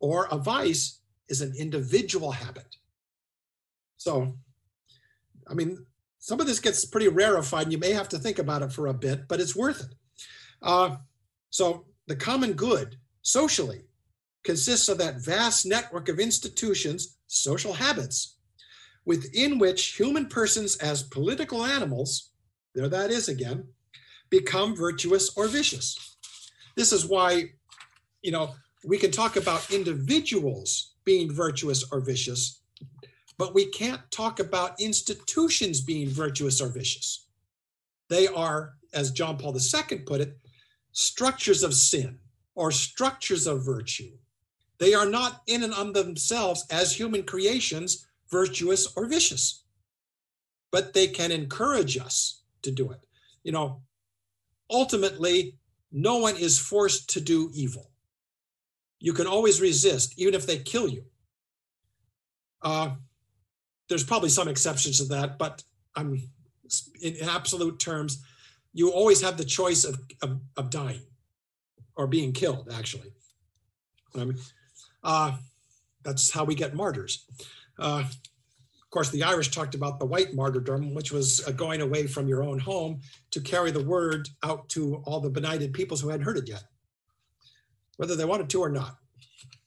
or 0.00 0.26
a 0.32 0.36
vice 0.36 1.00
is 1.28 1.40
an 1.40 1.54
individual 1.56 2.32
habit. 2.32 2.76
So, 3.96 4.34
I 5.46 5.54
mean, 5.54 5.86
some 6.18 6.40
of 6.40 6.48
this 6.48 6.58
gets 6.58 6.84
pretty 6.84 7.08
rarefied 7.08 7.64
and 7.64 7.72
you 7.72 7.78
may 7.78 7.92
have 7.92 8.08
to 8.08 8.18
think 8.18 8.40
about 8.40 8.62
it 8.62 8.72
for 8.72 8.88
a 8.88 8.94
bit, 8.94 9.28
but 9.28 9.40
it's 9.40 9.54
worth 9.54 9.80
it. 9.80 9.94
Uh, 10.62 10.96
so, 11.50 11.84
the 12.08 12.16
common 12.16 12.54
good 12.54 12.96
socially 13.22 13.82
consists 14.42 14.88
of 14.88 14.98
that 14.98 15.24
vast 15.24 15.64
network 15.64 16.08
of 16.08 16.18
institutions, 16.18 17.18
social 17.28 17.74
habits, 17.74 18.35
within 19.06 19.58
which 19.58 19.96
human 19.96 20.26
persons, 20.26 20.76
as 20.76 21.04
political 21.04 21.64
animals, 21.64 22.30
there 22.74 22.88
that 22.88 23.10
is 23.10 23.28
again, 23.28 23.68
become 24.28 24.76
virtuous 24.76 25.34
or 25.36 25.46
vicious. 25.46 26.16
This 26.74 26.92
is 26.92 27.06
why, 27.06 27.52
you 28.20 28.32
know, 28.32 28.54
we 28.84 28.98
can 28.98 29.12
talk 29.12 29.36
about 29.36 29.70
individuals 29.70 30.92
being 31.04 31.32
virtuous 31.32 31.84
or 31.90 32.00
vicious, 32.00 32.60
but 33.38 33.54
we 33.54 33.66
can't 33.66 34.02
talk 34.10 34.40
about 34.40 34.80
institutions 34.80 35.80
being 35.80 36.08
virtuous 36.08 36.60
or 36.60 36.68
vicious. 36.68 37.26
They 38.08 38.26
are, 38.26 38.74
as 38.92 39.12
John 39.12 39.38
Paul 39.38 39.56
II 39.56 39.98
put 40.00 40.20
it, 40.20 40.36
structures 40.92 41.62
of 41.62 41.74
sin 41.74 42.18
or 42.54 42.72
structures 42.72 43.46
of 43.46 43.64
virtue. 43.64 44.12
They 44.78 44.94
are 44.94 45.06
not 45.06 45.42
in 45.46 45.62
and 45.62 45.72
of 45.72 45.94
themselves 45.94 46.66
as 46.70 46.98
human 46.98 47.22
creations 47.22 48.05
virtuous 48.30 48.92
or 48.96 49.06
vicious, 49.06 49.64
but 50.72 50.94
they 50.94 51.06
can 51.06 51.30
encourage 51.30 51.96
us 51.96 52.42
to 52.62 52.70
do 52.70 52.90
it. 52.90 53.00
You 53.44 53.52
know, 53.52 53.82
ultimately, 54.70 55.56
no 55.92 56.18
one 56.18 56.36
is 56.36 56.58
forced 56.58 57.10
to 57.10 57.20
do 57.20 57.50
evil. 57.54 57.90
You 58.98 59.12
can 59.12 59.26
always 59.26 59.60
resist, 59.60 60.18
even 60.18 60.34
if 60.34 60.46
they 60.46 60.58
kill 60.58 60.88
you. 60.88 61.04
Uh, 62.62 62.90
there's 63.88 64.04
probably 64.04 64.30
some 64.30 64.48
exceptions 64.48 64.98
to 64.98 65.04
that, 65.04 65.38
but 65.38 65.62
I'm 65.94 66.20
in 67.00 67.16
absolute 67.22 67.78
terms, 67.78 68.24
you 68.72 68.90
always 68.90 69.22
have 69.22 69.36
the 69.36 69.44
choice 69.44 69.84
of, 69.84 69.98
of, 70.22 70.40
of 70.56 70.70
dying 70.70 71.02
or 71.94 72.06
being 72.06 72.32
killed, 72.32 72.68
actually. 72.74 73.12
Um, 74.14 74.34
uh, 75.02 75.36
that's 76.02 76.30
how 76.30 76.44
we 76.44 76.54
get 76.54 76.74
martyrs. 76.74 77.24
Uh, 77.78 78.04
of 78.04 78.90
course, 78.90 79.10
the 79.10 79.22
Irish 79.22 79.50
talked 79.50 79.74
about 79.74 79.98
the 79.98 80.06
white 80.06 80.34
martyrdom, 80.34 80.94
which 80.94 81.12
was 81.12 81.46
uh, 81.46 81.50
going 81.50 81.80
away 81.80 82.06
from 82.06 82.28
your 82.28 82.42
own 82.42 82.58
home 82.58 83.00
to 83.32 83.40
carry 83.40 83.70
the 83.70 83.82
word 83.82 84.28
out 84.42 84.68
to 84.70 85.02
all 85.04 85.20
the 85.20 85.30
benighted 85.30 85.74
peoples 85.74 86.00
who 86.00 86.08
hadn't 86.08 86.24
heard 86.24 86.38
it 86.38 86.48
yet 86.48 86.64
whether 87.96 88.16
they 88.16 88.24
wanted 88.24 88.48
to 88.50 88.62
or 88.62 88.68
not. 88.68 88.98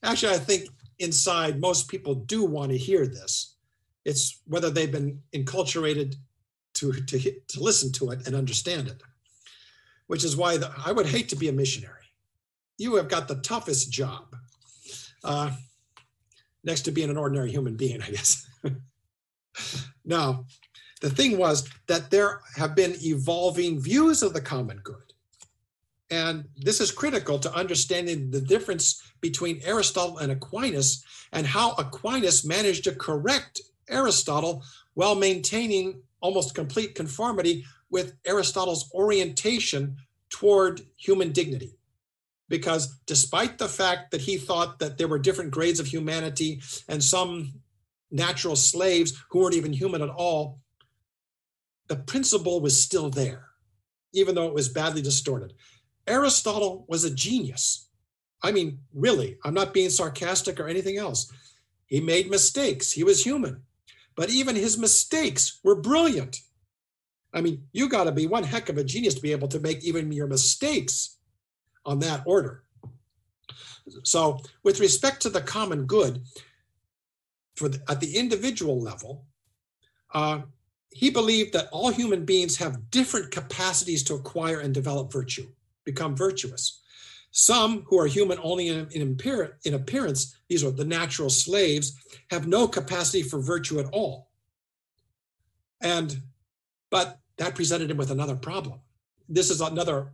Actually, 0.04 0.34
I 0.34 0.40
think 0.40 0.70
inside 1.00 1.60
most 1.60 1.88
people 1.88 2.16
do 2.16 2.46
want 2.46 2.72
to 2.72 2.78
hear 2.78 3.06
this. 3.06 3.56
It's 4.06 4.42
whether 4.46 4.70
they've 4.70 4.92
been 4.92 5.22
enculturated 5.34 6.16
to, 6.76 6.94
to, 6.94 7.20
to 7.20 7.60
listen 7.60 7.92
to 7.94 8.12
it 8.12 8.26
and 8.26 8.36
understand 8.36 8.88
it, 8.88 9.02
which 10.08 10.24
is 10.24 10.38
why 10.38 10.58
the, 10.58 10.72
I 10.86 10.92
would 10.92 11.08
hate 11.08 11.30
to 11.30 11.36
be 11.36 11.50
a 11.50 11.54
missionary. 11.54 11.96
You 12.78 12.96
have 12.96 13.10
got 13.10 13.28
the 13.28 13.36
toughest 13.36 13.92
job, 13.92 14.36
uh, 15.24 15.52
next 16.70 16.82
to 16.84 16.92
being 16.92 17.10
an 17.10 17.18
ordinary 17.18 17.52
human 17.52 17.76
being, 17.76 18.02
I 18.02 18.12
guess. 18.12 18.48
now, 20.06 20.46
the 21.02 21.10
thing 21.10 21.38
was 21.38 21.68
that 21.88 22.12
there 22.12 22.42
have 22.56 22.76
been 22.76 22.96
evolving 23.02 23.82
views 23.82 24.22
of 24.22 24.34
the 24.34 24.42
common 24.42 24.78
good. 24.84 25.14
And 26.12 26.46
this 26.58 26.80
is 26.80 26.92
critical 26.92 27.40
to 27.40 27.54
understanding 27.54 28.30
the 28.32 28.42
difference 28.42 29.02
between 29.20 29.62
Aristotle 29.64 30.20
and 30.20 30.32
Aquinas 30.32 31.04
and 31.32 31.46
how 31.46 31.72
Aquinas 31.74 32.46
managed 32.46 32.84
to 32.86 32.92
correct 32.94 33.62
Aristotle 33.90 34.64
while 34.94 35.16
maintaining 35.16 36.02
almost 36.22 36.56
complete 36.56 36.96
conformity 36.96 37.66
with 37.90 38.14
Aristotle's 38.26 38.92
orientation 38.94 39.98
toward 40.30 40.82
human 40.98 41.32
dignity. 41.32 41.79
Because 42.50 43.00
despite 43.06 43.58
the 43.58 43.70
fact 43.70 44.12
that 44.12 44.22
he 44.22 44.38
thought 44.38 44.80
that 44.80 44.98
there 44.98 45.08
were 45.08 45.20
different 45.20 45.52
grades 45.52 45.80
of 45.80 45.88
humanity 45.88 46.62
and 46.88 47.04
some 47.04 47.54
natural 48.12 48.56
slaves 48.56 49.14
who 49.30 49.40
weren't 49.40 49.56
even 49.56 49.72
human 49.72 50.02
at 50.02 50.10
all, 50.10 50.60
the 51.88 51.96
principle 51.96 52.60
was 52.60 52.82
still 52.82 53.10
there, 53.10 53.46
even 54.14 54.36
though 54.36 54.48
it 54.48 54.54
was 54.54 54.70
badly 54.70 55.02
distorted. 55.02 55.54
Aristotle 56.08 56.86
was 56.88 57.04
a 57.04 57.14
genius. 57.14 57.88
I 58.42 58.52
mean, 58.52 58.80
really, 58.94 59.38
I'm 59.44 59.54
not 59.54 59.74
being 59.74 59.90
sarcastic 59.90 60.60
or 60.60 60.68
anything 60.68 60.98
else. 60.98 61.32
He 61.86 62.00
made 62.00 62.30
mistakes, 62.30 62.92
he 62.92 63.04
was 63.04 63.24
human, 63.24 63.64
but 64.16 64.30
even 64.30 64.56
his 64.56 64.78
mistakes 64.78 65.60
were 65.64 65.82
brilliant. 65.82 66.40
I 67.34 67.42
mean, 67.42 67.68
you 67.74 67.90
got 67.90 68.06
to 68.06 68.12
be 68.12 68.26
one 68.26 68.44
heck 68.44 68.70
of 68.70 68.78
a 68.78 68.84
genius 68.84 69.14
to 69.16 69.22
be 69.22 69.32
able 69.32 69.48
to 69.50 69.60
make 69.60 69.84
even 69.84 70.12
your 70.12 70.28
mistakes 70.28 71.19
on 71.90 72.00
that 72.00 72.22
order. 72.26 72.64
So, 74.04 74.40
with 74.64 74.80
respect 74.80 75.22
to 75.24 75.30
the 75.30 75.42
common 75.42 75.86
good, 75.86 76.22
for 77.56 77.70
the, 77.70 77.82
at 77.90 78.00
the 78.00 78.16
individual 78.16 78.80
level, 78.80 79.26
uh, 80.14 80.42
he 80.92 81.10
believed 81.10 81.54
that 81.54 81.70
all 81.72 81.90
human 81.90 82.24
beings 82.26 82.58
have 82.58 82.92
different 82.92 83.32
capacities 83.32 84.04
to 84.04 84.14
acquire 84.14 84.60
and 84.60 84.74
develop 84.74 85.12
virtue 85.12 85.48
become 85.86 86.16
virtuous. 86.16 86.82
Some 87.32 87.84
who 87.88 88.00
are 88.00 88.08
human 88.08 88.40
only 88.42 88.68
in, 88.70 88.88
in, 88.92 89.18
in 89.66 89.74
appearance, 89.74 90.36
these 90.48 90.64
are 90.64 90.72
the 90.72 90.86
natural 90.86 91.30
slaves, 91.30 91.98
have 92.32 92.48
no 92.48 92.68
capacity 92.68 93.24
for 93.24 93.40
virtue 93.42 93.80
at 93.80 93.88
all. 93.92 94.30
And, 95.82 96.22
but 96.90 97.20
that 97.38 97.56
presented 97.56 97.90
him 97.90 97.98
with 97.98 98.12
another 98.12 98.36
problem. 98.36 98.80
This 99.28 99.50
is 99.50 99.62
another, 99.62 100.12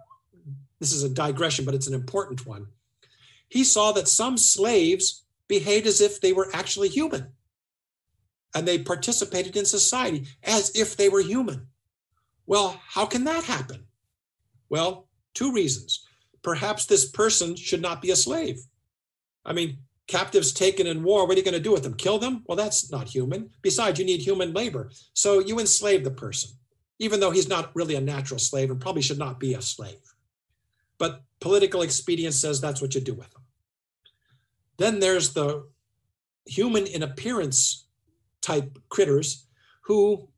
this 0.80 0.92
is 0.92 1.04
a 1.04 1.10
digression, 1.10 1.66
but 1.66 1.76
it's 1.76 1.88
an 1.88 1.94
important 1.94 2.46
one. 2.46 2.68
He 3.50 3.64
saw 3.64 3.92
that 3.94 4.08
some 4.08 4.38
slaves 4.38 5.24
behaved 5.48 5.88
as 5.88 6.02
if 6.02 6.22
they 6.22 6.34
were 6.34 6.50
actually 6.54 6.90
human 6.90 7.28
and 8.54 8.68
they 8.68 8.80
participated 8.80 9.56
in 9.56 9.66
society 9.66 10.26
as 10.44 10.72
if 10.76 10.98
they 10.98 11.10
were 11.10 11.22
human. 11.22 11.68
Well, 12.48 12.80
how 12.88 13.06
can 13.06 13.24
that 13.26 13.44
happen? 13.44 13.86
Well, 14.70 15.08
Two 15.36 15.52
reasons. 15.52 16.08
Perhaps 16.42 16.86
this 16.86 17.06
person 17.06 17.56
should 17.56 17.82
not 17.82 18.02
be 18.02 18.10
a 18.10 18.16
slave. 18.16 18.62
I 19.46 19.54
mean, 19.54 19.78
captives 20.08 20.54
taken 20.54 20.88
in 20.88 21.04
war, 21.04 21.28
what 21.28 21.36
are 21.36 21.40
you 21.40 21.46
going 21.46 21.54
to 21.54 21.60
do 21.60 21.74
with 21.74 21.84
them? 21.84 21.94
Kill 21.94 22.18
them? 22.18 22.44
Well, 22.48 22.56
that's 22.56 22.90
not 22.90 23.10
human. 23.10 23.52
Besides, 23.62 24.00
you 24.00 24.06
need 24.06 24.22
human 24.22 24.54
labor. 24.54 24.90
So 25.14 25.40
you 25.40 25.60
enslave 25.60 26.04
the 26.04 26.12
person, 26.12 26.52
even 27.00 27.20
though 27.20 27.32
he's 27.32 27.50
not 27.50 27.76
really 27.76 27.96
a 27.96 28.02
natural 28.02 28.40
slave 28.40 28.72
and 28.72 28.80
probably 28.80 29.02
should 29.02 29.20
not 29.20 29.40
be 29.40 29.54
a 29.54 29.62
slave. 29.62 30.14
But 30.98 31.24
political 31.39 31.82
expedience 31.82 32.38
says 32.38 32.60
that's 32.60 32.82
what 32.82 32.96
you 32.96 33.02
do 33.02 33.14
with 33.14 33.32
them. 33.32 33.43
Then 34.78 35.00
there's 35.00 35.34
the 35.34 35.68
human 36.46 36.86
in 36.86 37.04
appearance 37.04 37.88
type 38.41 38.78
critters 38.89 39.48
who 39.82 40.30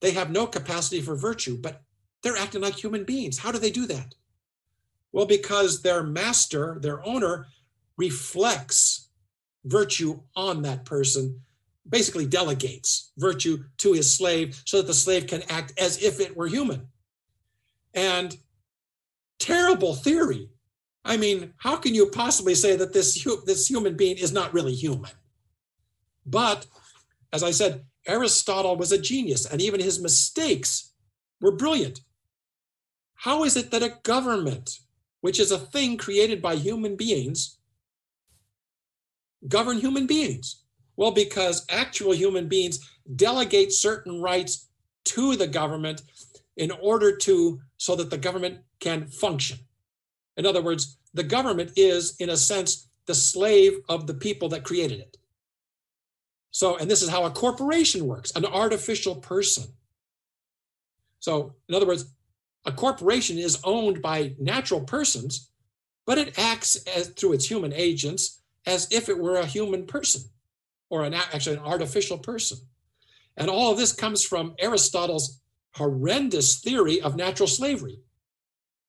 they 0.00 0.12
have 0.12 0.30
no 0.30 0.46
capacity 0.46 1.00
for 1.00 1.16
virtue, 1.16 1.56
but 1.58 1.82
they're 2.22 2.36
acting 2.36 2.60
like 2.60 2.74
human 2.74 3.04
beings. 3.04 3.38
How 3.38 3.52
do 3.52 3.58
they 3.58 3.70
do 3.70 3.86
that? 3.86 4.14
Well, 5.12 5.26
because 5.26 5.82
their 5.82 6.02
master, 6.02 6.78
their 6.80 7.04
owner, 7.06 7.46
reflects 7.96 9.08
virtue 9.64 10.20
on 10.34 10.62
that 10.62 10.84
person, 10.84 11.40
basically 11.88 12.26
delegates 12.26 13.12
virtue 13.16 13.64
to 13.78 13.92
his 13.92 14.14
slave 14.14 14.60
so 14.64 14.78
that 14.78 14.86
the 14.86 14.94
slave 14.94 15.26
can 15.26 15.42
act 15.48 15.72
as 15.78 16.02
if 16.02 16.20
it 16.20 16.36
were 16.36 16.46
human. 16.46 16.88
And 17.94 18.36
terrible 19.38 19.94
theory. 19.94 20.48
I 21.04 21.16
mean, 21.16 21.52
how 21.58 21.76
can 21.76 21.94
you 21.94 22.10
possibly 22.10 22.54
say 22.54 22.76
that 22.76 22.92
this, 22.92 23.24
this 23.44 23.68
human 23.70 23.96
being 23.96 24.18
is 24.18 24.32
not 24.32 24.52
really 24.52 24.74
human? 24.74 25.12
But 26.24 26.66
as 27.32 27.42
I 27.42 27.52
said, 27.52 27.84
Aristotle 28.06 28.76
was 28.76 28.92
a 28.92 29.00
genius, 29.00 29.46
and 29.46 29.60
even 29.60 29.80
his 29.80 30.00
mistakes 30.00 30.92
were 31.40 31.52
brilliant. 31.52 32.00
How 33.14 33.44
is 33.44 33.56
it 33.56 33.70
that 33.70 33.82
a 33.82 33.98
government, 34.02 34.78
which 35.20 35.40
is 35.40 35.50
a 35.50 35.58
thing 35.58 35.96
created 35.96 36.40
by 36.40 36.56
human 36.56 36.96
beings, 36.96 37.58
govern 39.48 39.78
human 39.78 40.06
beings? 40.06 40.62
Well, 40.96 41.10
because 41.10 41.66
actual 41.68 42.14
human 42.14 42.48
beings 42.48 42.90
delegate 43.16 43.72
certain 43.72 44.22
rights 44.22 44.68
to 45.06 45.36
the 45.36 45.46
government 45.46 46.02
in 46.56 46.70
order 46.70 47.16
to 47.16 47.60
so 47.76 47.96
that 47.96 48.10
the 48.10 48.18
government 48.18 48.60
can 48.80 49.06
function. 49.06 49.58
In 50.36 50.46
other 50.46 50.62
words, 50.62 50.98
the 51.14 51.24
government 51.24 51.72
is, 51.76 52.16
in 52.18 52.30
a 52.30 52.36
sense, 52.36 52.88
the 53.06 53.14
slave 53.14 53.78
of 53.88 54.06
the 54.06 54.14
people 54.14 54.48
that 54.50 54.64
created 54.64 55.00
it. 55.00 55.16
So, 56.50 56.76
and 56.76 56.90
this 56.90 57.02
is 57.02 57.08
how 57.08 57.24
a 57.24 57.30
corporation 57.30 58.06
works 58.06 58.32
an 58.34 58.44
artificial 58.44 59.16
person. 59.16 59.64
So, 61.20 61.54
in 61.68 61.74
other 61.74 61.86
words, 61.86 62.06
a 62.64 62.72
corporation 62.72 63.38
is 63.38 63.60
owned 63.64 64.02
by 64.02 64.34
natural 64.38 64.80
persons, 64.80 65.50
but 66.06 66.18
it 66.18 66.38
acts 66.38 66.76
as, 66.96 67.08
through 67.08 67.34
its 67.34 67.48
human 67.48 67.72
agents 67.72 68.42
as 68.66 68.90
if 68.90 69.08
it 69.08 69.18
were 69.18 69.36
a 69.36 69.46
human 69.46 69.86
person 69.86 70.22
or 70.90 71.04
an 71.04 71.14
actually 71.14 71.56
an 71.56 71.62
artificial 71.62 72.18
person. 72.18 72.58
And 73.36 73.48
all 73.48 73.70
of 73.70 73.78
this 73.78 73.92
comes 73.92 74.24
from 74.24 74.54
Aristotle's 74.58 75.40
horrendous 75.74 76.60
theory 76.60 77.00
of 77.00 77.16
natural 77.16 77.46
slavery. 77.46 78.00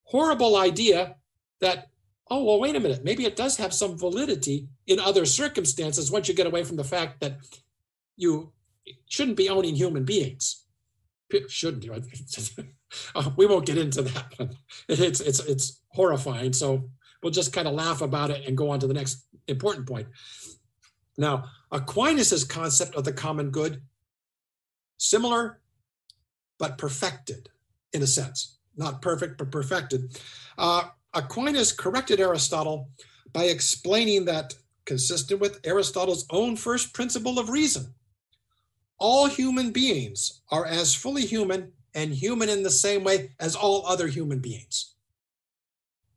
Horrible 0.07 0.55
idea 0.57 1.15
that, 1.61 1.89
oh, 2.29 2.43
well, 2.43 2.59
wait 2.59 2.75
a 2.75 2.79
minute, 2.79 3.03
maybe 3.03 3.25
it 3.25 3.35
does 3.35 3.57
have 3.57 3.73
some 3.73 3.97
validity 3.97 4.67
in 4.85 4.99
other 4.99 5.25
circumstances 5.25 6.11
once 6.11 6.27
you 6.27 6.33
get 6.33 6.47
away 6.47 6.63
from 6.63 6.77
the 6.77 6.83
fact 6.83 7.19
that 7.21 7.37
you 8.15 8.51
shouldn't 9.07 9.37
be 9.37 9.49
owning 9.49 9.75
human 9.75 10.05
beings. 10.05 10.63
Shouldn't 11.49 11.83
you? 11.83 11.93
uh, 13.15 13.29
we 13.35 13.45
won't 13.45 13.65
get 13.65 13.77
into 13.77 14.01
that. 14.03 14.55
It's, 14.87 15.19
it's, 15.19 15.39
it's 15.41 15.81
horrifying. 15.89 16.53
So 16.53 16.89
we'll 17.21 17.33
just 17.33 17.51
kind 17.51 17.67
of 17.67 17.73
laugh 17.73 18.01
about 18.01 18.31
it 18.31 18.47
and 18.47 18.57
go 18.57 18.69
on 18.69 18.79
to 18.79 18.87
the 18.87 18.93
next 18.93 19.25
important 19.47 19.87
point. 19.87 20.07
Now, 21.17 21.45
Aquinas's 21.71 22.43
concept 22.43 22.95
of 22.95 23.03
the 23.03 23.11
common 23.11 23.49
good, 23.49 23.81
similar 24.97 25.59
but 26.59 26.77
perfected 26.77 27.49
in 27.93 28.01
a 28.01 28.07
sense, 28.07 28.56
not 28.77 29.01
perfect 29.01 29.37
but 29.37 29.51
perfected. 29.51 30.17
Uh, 30.57 30.83
Aquinas 31.13 31.71
corrected 31.71 32.19
Aristotle 32.19 32.89
by 33.33 33.45
explaining 33.45 34.25
that, 34.25 34.53
consistent 34.85 35.41
with 35.41 35.59
Aristotle's 35.65 36.25
own 36.29 36.55
first 36.55 36.93
principle 36.93 37.39
of 37.39 37.49
reason, 37.49 37.93
all 38.99 39.27
human 39.27 39.71
beings 39.71 40.41
are 40.51 40.65
as 40.65 40.95
fully 40.95 41.25
human 41.25 41.71
and 41.93 42.13
human 42.13 42.49
in 42.49 42.63
the 42.63 42.69
same 42.69 43.03
way 43.03 43.31
as 43.39 43.55
all 43.55 43.85
other 43.85 44.07
human 44.07 44.39
beings. 44.39 44.93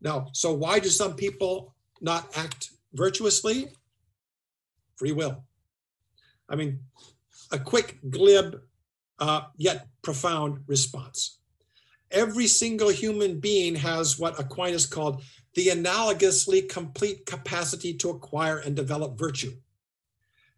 Now, 0.00 0.28
so 0.32 0.52
why 0.52 0.78
do 0.78 0.88
some 0.88 1.14
people 1.14 1.74
not 2.00 2.30
act 2.36 2.70
virtuously? 2.94 3.68
Free 4.96 5.12
will. 5.12 5.44
I 6.48 6.56
mean, 6.56 6.80
a 7.52 7.58
quick, 7.58 7.98
glib, 8.08 8.61
uh, 9.18 9.42
yet 9.56 9.88
profound 10.02 10.61
response. 10.66 11.39
Every 12.11 12.46
single 12.46 12.88
human 12.88 13.40
being 13.40 13.76
has 13.76 14.18
what 14.18 14.38
Aquinas 14.40 14.86
called 14.86 15.22
the 15.54 15.68
analogously 15.68 16.68
complete 16.68 17.26
capacity 17.26 17.94
to 17.94 18.11
acquire 18.11 18.58
and 18.58 18.74
develop 18.74 19.18
virtue. 19.18 19.52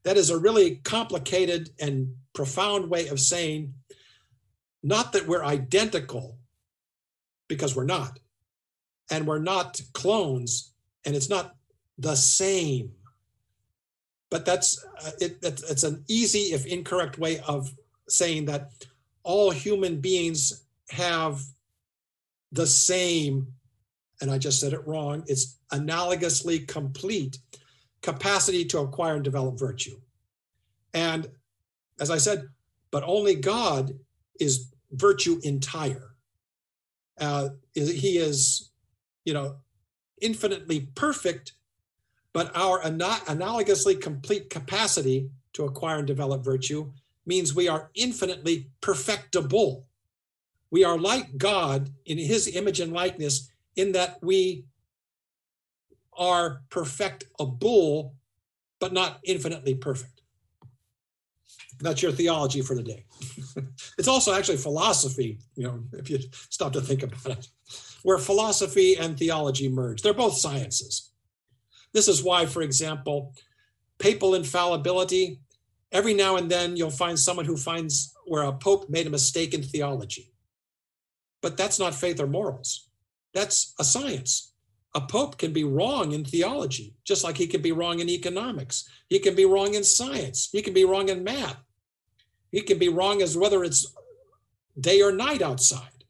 That 0.05 0.17
is 0.17 0.31
a 0.31 0.39
really 0.39 0.77
complicated 0.77 1.71
and 1.79 2.15
profound 2.33 2.91
way 2.91 3.09
of 3.09 3.21
saying 3.21 3.75
not 4.83 5.13
that 5.13 5.29
we're 5.29 5.45
identical, 5.45 6.39
because 7.49 7.77
we're 7.77 7.85
not, 7.85 8.19
and 9.11 9.27
we're 9.27 9.39
not 9.39 9.81
clones, 9.93 10.73
and 11.05 11.15
it's 11.15 11.29
not 11.29 11.55
the 11.99 12.17
same. 12.17 12.93
But 14.31 14.45
that's 14.45 14.85
uh, 15.05 15.11
it, 15.21 15.39
it's 15.43 15.85
an 15.85 16.05
easy, 16.09 16.53
if 16.55 16.67
incorrect, 16.67 17.19
way 17.19 17.41
of 17.47 17.73
saying 18.09 18.47
that 18.47 18.73
all 19.23 19.51
human 19.51 20.01
beings 20.01 20.65
have 20.93 21.41
the 22.53 22.67
same, 22.67 23.49
and 24.21 24.31
I 24.31 24.39
just 24.39 24.61
said 24.61 24.73
it 24.73 24.87
wrong, 24.87 25.25
it's 25.27 25.59
analogously 25.73 26.69
complete 26.69 27.39
capacity 28.03 28.65
to 28.67 28.79
acquire 28.81 29.15
and 29.15 29.25
develop 29.25 29.59
virtue. 29.59 29.97
And 30.93 31.29
as 31.99 32.11
I 32.11 32.19
said, 32.19 32.49
but 32.91 33.05
only 33.07 33.35
God 33.35 33.93
is 34.39 34.73
virtue 34.91 35.41
entire. 35.43 36.15
Uh, 37.19 37.51
he 37.75 38.19
is, 38.19 38.71
you 39.25 39.33
know, 39.33 39.57
infinitely 40.21 40.89
perfect, 40.95 41.53
but 42.33 42.55
our 42.57 42.81
analogously 42.83 44.01
complete 44.01 44.51
capacity 44.51 45.31
to 45.55 45.65
acquire 45.65 45.99
and 45.99 46.07
develop 46.07 46.45
virtue 46.45 46.93
means 47.27 47.55
we 47.55 47.69
are 47.69 47.91
infinitely 47.95 48.69
perfectible. 48.81 49.87
We 50.73 50.85
are 50.85 50.99
like 50.99 51.37
God 51.37 51.91
in 52.07 52.17
his 52.17 52.49
image 52.57 52.81
and 52.81 52.95
likeness 52.95 53.51
in 53.77 53.93
that 53.93 54.19
we 54.23 54.65
are 56.17 56.63
perfectible, 56.71 58.15
but 58.81 58.95
not 58.95 59.21
infinitely 59.23 59.75
perfect. 59.75 60.23
That's 61.81 62.03
your 62.03 62.13
theology 62.13 62.63
for 62.63 62.75
the 62.75 62.83
day. 62.83 63.05
it's 63.99 64.09
also 64.09 64.33
actually 64.33 64.57
philosophy, 64.57 65.41
you 65.57 65.65
know, 65.65 65.85
if 65.93 66.09
you 66.09 66.19
stop 66.49 66.73
to 66.73 66.81
think 66.81 67.03
about 67.03 67.39
it, 67.39 67.49
where 68.03 68.19
philosophy 68.19 68.97
and 68.97 69.19
theology 69.19 69.69
merge. 69.69 70.01
They're 70.01 70.15
both 70.15 70.39
sciences. 70.39 71.11
This 71.93 72.09
is 72.09 72.23
why, 72.23 72.47
for 72.47 72.63
example, 72.63 73.35
papal 73.99 74.35
infallibility 74.35 75.41
every 75.91 76.15
now 76.15 76.37
and 76.37 76.51
then 76.51 76.77
you'll 76.77 76.91
find 76.91 77.19
someone 77.19 77.45
who 77.45 77.59
finds 77.59 78.15
where 78.25 78.45
a 78.45 78.53
pope 78.53 78.89
made 78.89 79.07
a 79.07 79.11
mistake 79.11 79.53
in 79.53 79.63
theology. 79.63 80.32
But 81.43 81.57
that's 81.57 81.79
not 81.79 81.95
faith 81.95 82.21
or 82.21 82.27
morals. 82.27 82.89
That's 83.35 83.75
a 83.79 83.85
science. 83.85 84.53
A 84.95 85.01
pope 85.01 85.39
can 85.39 85.53
be 85.53 85.65
wrong 85.65 86.13
in 86.13 86.25
theology, 86.25 86.95
just 87.05 87.25
like 87.25 87.37
he 87.37 87.47
can 87.47 87.63
be 87.63 87.73
wrong 87.73 87.99
in 88.01 88.09
economics. 88.09 88.89
He 89.09 89.19
can 89.19 89.35
be 89.35 89.45
wrong 89.45 89.75
in 89.75 89.85
science. 89.85 90.49
He 90.53 90.63
can 90.63 90.75
be 90.75 90.85
wrong 90.85 91.09
in 91.09 91.25
math. 91.25 91.57
He 92.51 92.61
can 92.61 92.79
be 92.79 92.91
wrong 92.91 93.23
as 93.23 93.37
whether 93.37 93.65
it's 93.65 93.95
day 94.79 95.01
or 95.01 95.13
night 95.13 95.43
outside. 95.43 96.05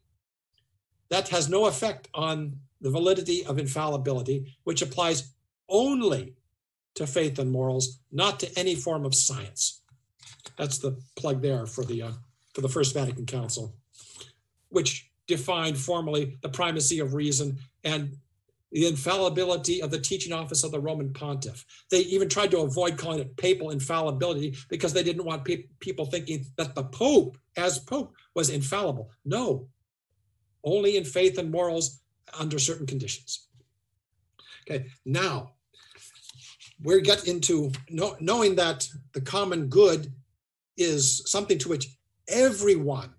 That 1.09 1.29
has 1.29 1.49
no 1.49 1.67
effect 1.67 2.09
on 2.13 2.59
the 2.81 2.91
validity 2.91 3.47
of 3.47 3.59
infallibility, 3.59 4.57
which 4.65 4.83
applies 4.83 5.33
only 5.69 6.35
to 6.95 7.07
faith 7.07 7.39
and 7.39 7.51
morals, 7.51 8.01
not 8.11 8.41
to 8.41 8.59
any 8.59 8.75
form 8.75 9.05
of 9.05 9.15
science. 9.15 9.81
That's 10.59 10.79
the 10.79 11.01
plug 11.17 11.41
there 11.41 11.67
for 11.67 11.85
the 11.85 12.03
uh, 12.03 12.13
for 12.53 12.61
the 12.61 12.69
First 12.69 12.93
Vatican 12.93 13.25
Council, 13.25 13.75
which 14.69 15.11
defined 15.37 15.79
formally 15.79 16.37
the 16.43 16.49
primacy 16.49 16.99
of 17.01 17.15
reason 17.15 17.59
and 17.85 18.17
the 18.73 18.87
infallibility 18.87 19.83
of 19.83 19.91
the 19.91 19.99
teaching 19.99 20.33
office 20.33 20.65
of 20.65 20.71
the 20.71 20.81
Roman 20.81 21.13
pontiff. 21.13 21.65
They 21.91 22.01
even 22.01 22.29
tried 22.29 22.51
to 22.53 22.61
avoid 22.61 22.97
calling 22.97 23.21
it 23.21 23.37
papal 23.37 23.71
infallibility 23.71 24.57
because 24.69 24.93
they 24.93 25.03
didn't 25.03 25.25
want 25.25 25.45
pe- 25.45 25.67
people 25.81 26.07
thinking 26.07 26.47
that 26.57 26.75
the 26.75 26.85
Pope, 26.85 27.37
as 27.57 27.79
Pope, 27.79 28.15
was 28.35 28.49
infallible. 28.49 29.11
No, 29.25 29.69
only 30.65 30.97
in 30.97 31.05
faith 31.05 31.39
and 31.39 31.51
morals 31.51 32.01
under 32.39 32.59
certain 32.59 32.87
conditions. 32.87 33.49
Okay, 34.63 34.87
now 35.05 35.53
we 36.83 37.01
get 37.01 37.29
into 37.29 37.71
know, 37.91 38.17
knowing 38.21 38.55
that 38.57 38.89
the 39.13 39.21
common 39.21 39.69
good 39.69 40.13
is 40.77 41.23
something 41.27 41.59
to 41.59 41.69
which 41.69 41.89
everyone, 42.29 43.11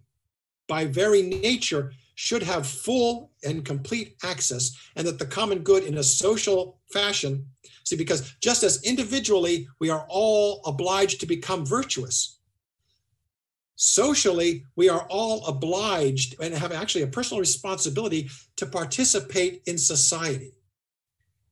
by 0.68 0.86
very 0.86 1.22
nature, 1.22 1.91
should 2.16 2.43
have 2.43 2.68
full 2.68 3.32
and 3.43 3.66
complete 3.66 4.16
access, 4.24 4.72
and 4.95 5.07
that 5.07 5.20
the 5.20 5.26
common 5.26 5.59
good 5.59 5.84
in 5.84 5.97
a 5.97 6.03
social 6.03 6.80
fashion, 6.91 7.45
see, 7.84 7.95
because 7.95 8.36
just 8.41 8.64
as 8.64 8.84
individually 8.84 9.68
we 9.80 9.89
are 9.89 10.05
all 10.09 10.61
obliged 10.66 11.20
to 11.20 11.26
become 11.26 11.66
virtuous, 11.66 12.39
socially 13.76 14.64
we 14.76 14.89
are 14.89 15.07
all 15.09 15.45
obliged 15.45 16.36
and 16.41 16.53
have 16.53 16.72
actually 16.72 17.01
a 17.01 17.07
personal 17.07 17.39
responsibility 17.39 18.30
to 18.55 18.66
participate 18.66 19.61
in 19.66 19.78
society 19.78 20.53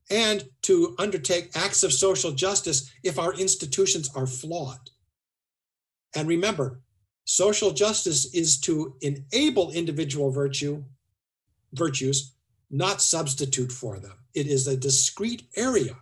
and 0.09 0.43
to 0.61 0.95
undertake 0.99 1.49
acts 1.55 1.83
of 1.83 1.93
social 1.93 2.31
justice 2.31 2.91
if 3.03 3.17
our 3.17 3.33
institutions 3.33 4.09
are 4.15 4.27
flawed. 4.27 4.89
And 6.15 6.27
remember, 6.27 6.81
social 7.25 7.71
justice 7.71 8.33
is 8.33 8.59
to 8.61 8.95
enable 9.01 9.71
individual 9.71 10.31
virtue, 10.31 10.83
virtues, 11.73 12.33
not 12.69 13.01
substitute 13.01 13.71
for 13.71 13.99
them. 13.99 14.17
It 14.33 14.47
is 14.47 14.67
a 14.67 14.77
discrete 14.77 15.43
area. 15.55 15.95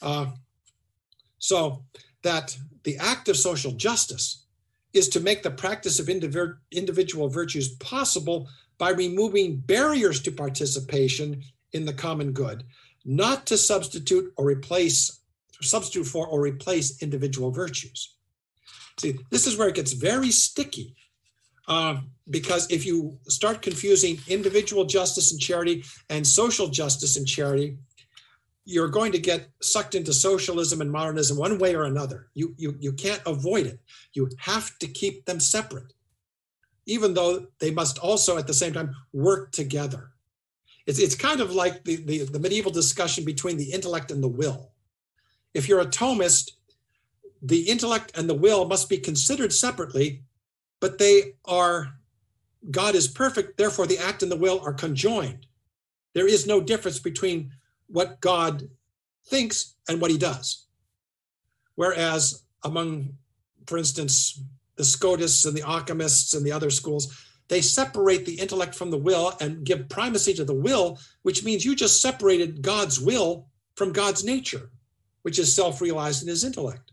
Uh, 0.00 0.26
so 1.38 1.84
that 2.22 2.56
the 2.84 2.96
act 2.98 3.28
of 3.28 3.36
social 3.36 3.72
justice 3.72 4.44
is 4.92 5.08
to 5.08 5.20
make 5.20 5.42
the 5.42 5.50
practice 5.50 5.98
of 5.98 6.06
indiv- 6.06 6.56
individual 6.70 7.28
virtues 7.28 7.70
possible 7.76 8.48
by 8.78 8.90
removing 8.90 9.56
barriers 9.56 10.20
to 10.22 10.32
participation 10.32 11.42
in 11.72 11.84
the 11.84 11.92
common 11.92 12.32
good, 12.32 12.64
not 13.04 13.46
to 13.46 13.56
substitute 13.56 14.32
or 14.36 14.44
replace, 14.44 15.20
substitute 15.60 16.04
for 16.04 16.26
or 16.26 16.40
replace 16.40 17.02
individual 17.02 17.50
virtues. 17.50 18.16
See, 18.98 19.18
this 19.30 19.46
is 19.46 19.56
where 19.56 19.68
it 19.68 19.74
gets 19.74 19.92
very 19.92 20.30
sticky. 20.30 20.94
Uh, 21.68 21.98
because 22.28 22.70
if 22.70 22.84
you 22.84 23.18
start 23.28 23.62
confusing 23.62 24.18
individual 24.28 24.84
justice 24.84 25.32
and 25.32 25.40
charity 25.40 25.84
and 26.10 26.26
social 26.26 26.68
justice 26.68 27.16
and 27.16 27.26
charity, 27.26 27.76
you're 28.64 28.88
going 28.88 29.12
to 29.12 29.18
get 29.18 29.48
sucked 29.60 29.94
into 29.94 30.12
socialism 30.12 30.80
and 30.80 30.90
modernism 30.90 31.36
one 31.36 31.58
way 31.58 31.74
or 31.74 31.84
another. 31.84 32.28
You, 32.34 32.54
you, 32.56 32.76
you 32.78 32.92
can't 32.92 33.22
avoid 33.26 33.66
it. 33.66 33.80
You 34.12 34.28
have 34.38 34.78
to 34.78 34.86
keep 34.86 35.24
them 35.24 35.40
separate, 35.40 35.92
even 36.86 37.14
though 37.14 37.46
they 37.58 37.70
must 37.70 37.98
also 37.98 38.38
at 38.38 38.46
the 38.46 38.54
same 38.54 38.72
time 38.72 38.94
work 39.12 39.52
together. 39.52 40.10
It's, 40.86 40.98
it's 40.98 41.14
kind 41.14 41.40
of 41.40 41.54
like 41.54 41.84
the, 41.84 41.96
the, 41.96 42.24
the 42.24 42.38
medieval 42.38 42.72
discussion 42.72 43.24
between 43.24 43.56
the 43.56 43.72
intellect 43.72 44.10
and 44.10 44.22
the 44.22 44.28
will. 44.28 44.72
If 45.54 45.68
you're 45.68 45.80
a 45.80 45.86
Thomist, 45.86 46.52
the 47.42 47.68
intellect 47.68 48.16
and 48.16 48.30
the 48.30 48.34
will 48.34 48.66
must 48.66 48.88
be 48.88 48.98
considered 48.98 49.52
separately, 49.52 50.22
but 50.80 50.98
they 50.98 51.34
are, 51.44 51.94
God 52.70 52.94
is 52.94 53.08
perfect, 53.08 53.58
therefore 53.58 53.86
the 53.86 53.98
act 53.98 54.22
and 54.22 54.30
the 54.30 54.36
will 54.36 54.60
are 54.64 54.72
conjoined. 54.72 55.46
There 56.14 56.28
is 56.28 56.46
no 56.46 56.60
difference 56.60 57.00
between 57.00 57.50
what 57.88 58.20
God 58.20 58.68
thinks 59.26 59.74
and 59.88 60.00
what 60.00 60.10
he 60.10 60.18
does. 60.18 60.66
Whereas 61.74 62.44
among, 62.62 63.16
for 63.66 63.76
instance, 63.76 64.40
the 64.76 64.84
Scotists 64.84 65.44
and 65.44 65.56
the 65.56 65.62
Occamists 65.62 66.34
and 66.36 66.46
the 66.46 66.52
other 66.52 66.70
schools, 66.70 67.12
they 67.48 67.60
separate 67.60 68.24
the 68.24 68.38
intellect 68.38 68.74
from 68.74 68.90
the 68.90 68.98
will 68.98 69.34
and 69.40 69.64
give 69.64 69.88
primacy 69.88 70.32
to 70.34 70.44
the 70.44 70.54
will, 70.54 70.98
which 71.22 71.44
means 71.44 71.64
you 71.64 71.74
just 71.74 72.00
separated 72.00 72.62
God's 72.62 73.00
will 73.00 73.48
from 73.74 73.92
God's 73.92 74.24
nature, 74.24 74.70
which 75.22 75.38
is 75.38 75.52
self 75.52 75.80
realized 75.80 76.22
in 76.22 76.28
his 76.28 76.44
intellect. 76.44 76.91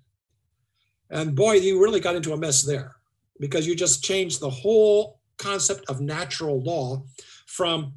And 1.09 1.35
boy, 1.35 1.53
you 1.53 1.81
really 1.81 1.99
got 1.99 2.15
into 2.15 2.33
a 2.33 2.37
mess 2.37 2.63
there 2.63 2.95
because 3.39 3.65
you 3.65 3.75
just 3.75 4.03
changed 4.03 4.39
the 4.39 4.49
whole 4.49 5.19
concept 5.37 5.85
of 5.89 6.01
natural 6.01 6.61
law 6.61 7.03
from 7.45 7.93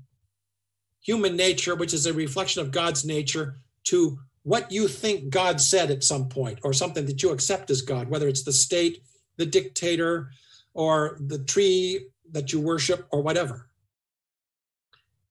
human 1.01 1.37
nature, 1.37 1.75
which 1.75 1.93
is 1.93 2.07
a 2.07 2.13
reflection 2.13 2.63
of 2.63 2.71
God's 2.71 3.05
nature, 3.05 3.57
to 3.85 4.19
what 4.45 4.71
you 4.73 4.89
think 4.89 5.31
God 5.31 5.61
said 5.61 5.91
at 5.91 6.05
some 6.05 6.29
point 6.29 6.61
or 6.63 6.73
something 6.73 7.07
that 7.07 7.23
you 7.23 7.31
accept 7.31 7.71
as 7.71 7.83
God, 7.83 8.09
whether 8.09 8.29
it's 8.29 8.45
the 8.45 8.53
state, 8.53 9.03
the 9.37 9.47
dictator, 9.47 10.31
or 10.75 11.19
the 11.21 11.39
tree 11.45 12.09
that 12.31 12.53
you 12.53 12.61
worship 12.61 13.07
or 13.11 13.21
whatever. 13.21 13.69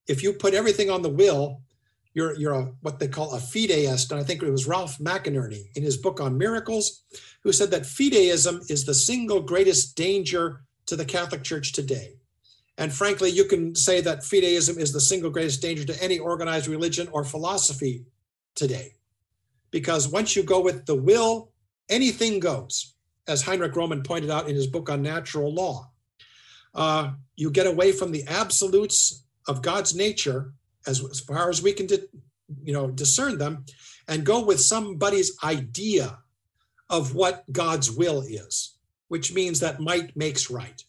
If 0.08 0.24
you 0.24 0.34
put 0.34 0.54
everything 0.54 0.90
on 0.90 1.02
the 1.02 1.10
will, 1.10 1.62
you're, 2.14 2.38
you're 2.38 2.54
a, 2.54 2.72
what 2.82 3.00
they 3.00 3.08
call 3.08 3.34
a 3.34 3.40
fideist. 3.40 4.12
And 4.12 4.20
I 4.20 4.24
think 4.24 4.44
it 4.44 4.50
was 4.50 4.68
Ralph 4.68 4.98
McInerny 4.98 5.66
in 5.76 5.84
his 5.84 5.98
book 5.98 6.20
on 6.20 6.38
miracles, 6.38 7.04
who 7.44 7.52
said 7.52 7.72
that 7.72 7.84
fideism 7.84 8.70
is 8.70 8.86
the 8.86 8.94
single 8.94 9.42
greatest 9.42 9.96
danger 9.96 10.62
to 10.88 10.96
the 10.96 11.06
Catholic 11.06 11.44
Church 11.44 11.72
today. 11.72 12.16
And 12.78 12.92
frankly, 12.92 13.30
you 13.30 13.46
can 13.46 13.76
say 13.76 14.02
that 14.02 14.22
fideism 14.22 14.78
is 14.78 14.92
the 14.92 15.02
single 15.02 15.30
greatest 15.30 15.62
danger 15.62 15.86
to 15.86 16.04
any 16.04 16.20
organized 16.20 16.68
religion 16.68 17.08
or 17.12 17.24
philosophy 17.24 18.06
today. 18.56 18.96
Because 19.70 20.08
once 20.08 20.36
you 20.36 20.44
go 20.44 20.62
with 20.62 20.86
the 20.86 20.96
will, 20.96 21.52
anything 21.90 22.40
goes, 22.40 22.94
as 23.28 23.42
Heinrich 23.42 23.74
Rommen 23.74 24.06
pointed 24.06 24.30
out 24.30 24.50
in 24.50 24.56
his 24.56 24.68
book 24.68 24.90
on 24.90 25.02
natural 25.02 25.54
law. 25.54 25.92
Uh, 26.74 27.12
you 27.36 27.52
get 27.52 27.68
away 27.68 27.92
from 27.92 28.12
the 28.12 28.26
absolutes 28.28 29.24
of 29.48 29.62
God's 29.62 29.94
nature, 29.96 30.54
as, 30.88 31.04
as 31.10 31.20
far 31.20 31.50
as 31.50 31.62
we 31.62 31.74
can, 31.74 31.88
di- 31.88 32.08
you 32.64 32.74
know, 32.74 32.90
discern 32.90 33.38
them, 33.38 33.66
and 34.08 34.26
go 34.26 34.44
with 34.44 34.60
somebody's 34.60 35.38
idea 35.44 36.18
of 36.90 37.16
what 37.16 37.44
God's 37.52 37.92
will 37.92 38.22
is, 38.22 38.78
which 39.08 39.34
means 39.34 39.60
that 39.60 39.80
might 39.80 40.16
makes 40.16 40.52
right. 40.52 40.84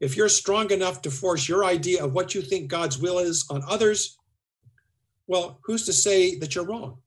If 0.00 0.16
you're 0.16 0.28
strong 0.28 0.70
enough 0.70 1.02
to 1.02 1.10
force 1.10 1.48
your 1.48 1.64
idea 1.64 2.04
of 2.04 2.12
what 2.12 2.34
you 2.34 2.42
think 2.42 2.68
God's 2.68 2.98
will 2.98 3.18
is 3.18 3.46
on 3.50 3.62
others, 3.68 4.18
well, 5.26 5.60
who's 5.62 5.84
to 5.86 5.92
say 5.92 6.38
that 6.38 6.54
you're 6.54 6.64
wrong? 6.64 6.98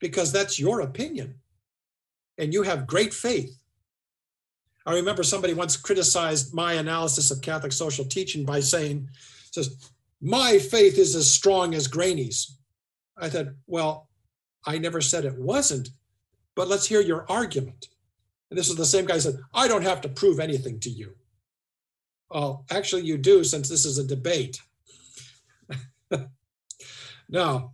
Because 0.00 0.32
that's 0.32 0.58
your 0.58 0.80
opinion. 0.80 1.36
And 2.36 2.52
you 2.52 2.62
have 2.62 2.86
great 2.86 3.14
faith. 3.14 3.56
I 4.84 4.94
remember 4.94 5.22
somebody 5.22 5.54
once 5.54 5.76
criticized 5.76 6.52
my 6.52 6.74
analysis 6.74 7.30
of 7.30 7.40
Catholic 7.40 7.72
social 7.72 8.04
teaching 8.04 8.44
by 8.44 8.60
saying, 8.60 9.08
says, 9.50 9.90
my 10.20 10.58
faith 10.58 10.98
is 10.98 11.14
as 11.14 11.30
strong 11.30 11.74
as 11.74 11.88
Greaney's. 11.88 12.58
I 13.16 13.28
said, 13.28 13.54
well, 13.66 14.08
I 14.66 14.78
never 14.78 15.00
said 15.00 15.24
it 15.24 15.38
wasn't, 15.38 15.90
but 16.54 16.68
let's 16.68 16.86
hear 16.86 17.00
your 17.00 17.30
argument. 17.30 17.88
And 18.50 18.58
this 18.58 18.68
is 18.68 18.76
the 18.76 18.86
same 18.86 19.04
guy 19.04 19.18
said, 19.18 19.38
I 19.52 19.68
don't 19.68 19.82
have 19.82 20.00
to 20.02 20.08
prove 20.08 20.40
anything 20.40 20.80
to 20.80 20.90
you. 20.90 21.14
Well, 22.30 22.64
actually, 22.70 23.02
you 23.02 23.18
do, 23.18 23.44
since 23.44 23.68
this 23.68 23.84
is 23.84 23.98
a 23.98 24.06
debate. 24.06 24.60
now, 27.28 27.72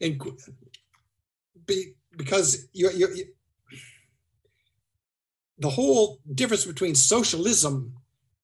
in, 0.00 0.18
be, 1.66 1.94
because 2.16 2.68
you, 2.72 2.90
you, 2.90 3.08
you, 3.14 3.24
the 5.58 5.70
whole 5.70 6.20
difference 6.34 6.64
between 6.64 6.94
socialism 6.94 7.94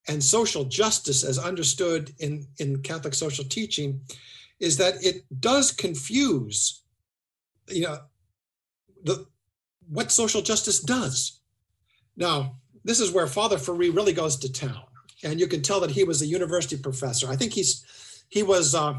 and 0.09 0.23
social 0.23 0.65
justice, 0.65 1.25
as 1.25 1.39
understood 1.39 2.13
in, 2.19 2.47
in 2.59 2.83
Catholic 2.83 3.15
social 3.15 3.45
teaching, 3.45 4.01
is 4.61 4.77
that 4.79 4.95
it 5.05 5.25
does 5.41 5.73
confuse, 5.73 6.83
you 7.69 7.83
know, 7.83 7.99
the 9.05 9.27
what 9.89 10.11
social 10.11 10.43
justice 10.43 10.81
does. 10.81 11.41
Now, 12.17 12.57
this 12.85 13.01
is 13.01 13.13
where 13.13 13.27
Father 13.27 13.57
Ferree 13.57 13.95
really 13.95 14.13
goes 14.13 14.37
to 14.37 14.53
town, 14.53 14.85
and 15.23 15.39
you 15.39 15.47
can 15.47 15.63
tell 15.63 15.81
that 15.81 15.91
he 15.91 16.05
was 16.05 16.23
a 16.23 16.27
university 16.27 16.77
professor. 16.77 17.29
I 17.29 17.37
think 17.37 17.53
he's 17.53 17.85
he 18.29 18.43
was 18.43 18.75
uh, 18.75 18.95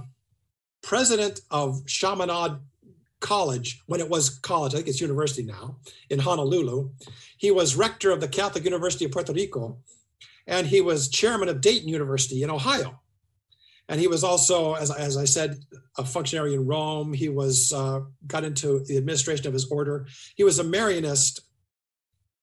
president 0.82 1.42
of 1.52 1.86
Chaminade 1.86 2.58
College 3.20 3.82
when 3.88 4.00
it 4.00 4.10
was 4.10 4.30
college. 4.30 4.74
I 4.74 4.78
think 4.78 4.90
it's 4.90 5.02
university 5.02 5.44
now 5.44 5.78
in 6.10 6.20
Honolulu. 6.20 6.90
He 7.38 7.52
was 7.52 7.76
rector 7.76 8.12
of 8.12 8.22
the 8.22 8.28
Catholic 8.28 8.64
University 8.64 9.06
of 9.06 9.12
Puerto 9.12 9.34
Rico, 9.34 9.78
and 10.48 10.66
he 10.66 10.82
was 10.82 11.10
chairman 11.10 11.50
of 11.50 11.62
Dayton 11.62 11.90
University 11.90 12.42
in 12.42 12.50
Ohio. 12.50 13.00
And 13.90 14.02
he 14.02 14.08
was 14.08 14.24
also, 14.24 14.74
as, 14.74 14.92
as 14.92 15.16
I 15.16 15.26
said, 15.26 15.60
a 15.98 16.04
functionary 16.04 16.54
in 16.54 16.66
Rome. 16.66 17.14
He 17.14 17.30
was 17.30 17.72
uh, 17.72 18.02
got 18.26 18.44
into 18.44 18.84
the 18.86 18.98
administration 18.98 19.48
of 19.48 19.54
his 19.54 19.70
order. 19.70 20.08
He 20.36 20.44
was 20.44 20.60
a 20.60 20.64
Marianist, 20.64 21.42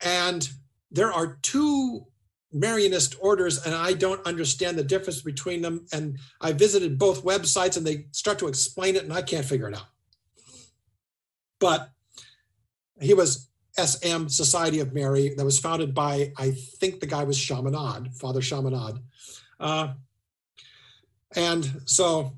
and 0.00 0.48
there 0.90 1.12
are 1.12 1.38
two 1.42 2.06
Marianist 2.54 3.16
orders, 3.20 3.64
and 3.66 3.74
I 3.74 3.92
don't 3.92 4.26
understand 4.26 4.78
the 4.78 4.84
difference 4.84 5.20
between 5.20 5.60
them. 5.60 5.84
And 5.92 6.18
I 6.40 6.52
visited 6.52 6.98
both 6.98 7.24
websites, 7.24 7.76
and 7.76 7.86
they 7.86 8.06
start 8.12 8.38
to 8.38 8.48
explain 8.48 8.96
it, 8.96 9.04
and 9.04 9.12
I 9.12 9.20
can't 9.20 9.44
figure 9.44 9.68
it 9.68 9.76
out. 9.76 9.88
But 11.60 11.90
he 13.00 13.12
was 13.12 13.50
SM 13.76 14.28
Society 14.28 14.80
of 14.80 14.92
Mary 14.92 15.34
that 15.36 15.44
was 15.44 15.58
founded 15.58 15.94
by 15.94 16.32
I 16.36 16.52
think 16.52 17.00
the 17.00 17.06
guy 17.06 17.24
was 17.24 17.38
Chaminade, 17.38 18.14
Father 18.14 18.40
Chaminade. 18.40 18.96
Uh, 19.58 19.94
and 21.34 21.82
so, 21.84 22.32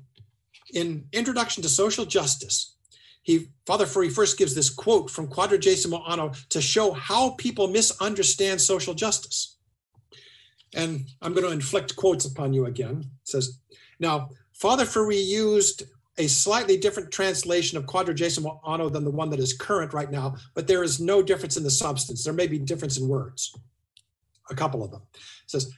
in 0.73 1.05
Introduction 1.13 1.61
to 1.63 1.69
Social 1.69 2.05
Justice, 2.05 2.75
he 3.21 3.49
Father 3.65 3.85
Ferree 3.85 4.11
first 4.11 4.37
gives 4.37 4.55
this 4.55 4.69
quote 4.69 5.11
from 5.11 5.27
Quadragesimo 5.27 6.01
Anno 6.09 6.31
to 6.49 6.61
show 6.61 6.93
how 6.93 7.31
people 7.31 7.67
misunderstand 7.67 8.61
social 8.61 8.93
justice. 8.93 9.57
And 10.73 11.07
I'm 11.21 11.33
going 11.33 11.45
to 11.45 11.51
inflict 11.51 11.95
quotes 11.95 12.25
upon 12.25 12.53
you 12.53 12.65
again. 12.65 12.99
It 12.99 13.27
says, 13.27 13.59
now, 13.99 14.29
Father 14.53 14.85
Ferree 14.85 15.23
used 15.23 15.83
a 16.17 16.27
slightly 16.27 16.77
different 16.77 17.11
translation 17.11 17.77
of 17.77 17.85
Quadragesimo 17.85 18.59
Anno 18.67 18.89
than 18.89 19.03
the 19.03 19.11
one 19.11 19.29
that 19.29 19.39
is 19.39 19.53
current 19.53 19.93
right 19.93 20.09
now, 20.09 20.35
but 20.53 20.67
there 20.67 20.83
is 20.83 20.99
no 20.99 21.21
difference 21.21 21.57
in 21.57 21.63
the 21.63 21.69
substance. 21.69 22.23
There 22.23 22.33
may 22.33 22.47
be 22.47 22.59
difference 22.59 22.97
in 22.97 23.07
words, 23.07 23.55
a 24.49 24.55
couple 24.55 24.83
of 24.83 24.91
them. 24.91 25.01
It 25.13 25.51
says, 25.51 25.71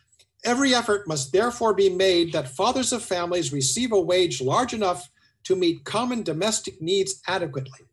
Every 0.45 0.73
effort 0.73 1.07
must 1.07 1.33
therefore 1.33 1.73
be 1.73 1.89
made 1.89 2.31
that 2.31 2.55
fathers 2.55 2.93
of 2.93 3.03
families 3.03 3.51
receive 3.51 3.91
a 3.91 3.99
wage 3.99 4.41
large 4.41 4.73
enough 4.73 5.09
to 5.43 5.55
meet 5.55 5.83
common 5.83 6.23
domestic 6.23 6.81
needs 6.81 7.21
adequately. 7.27 7.87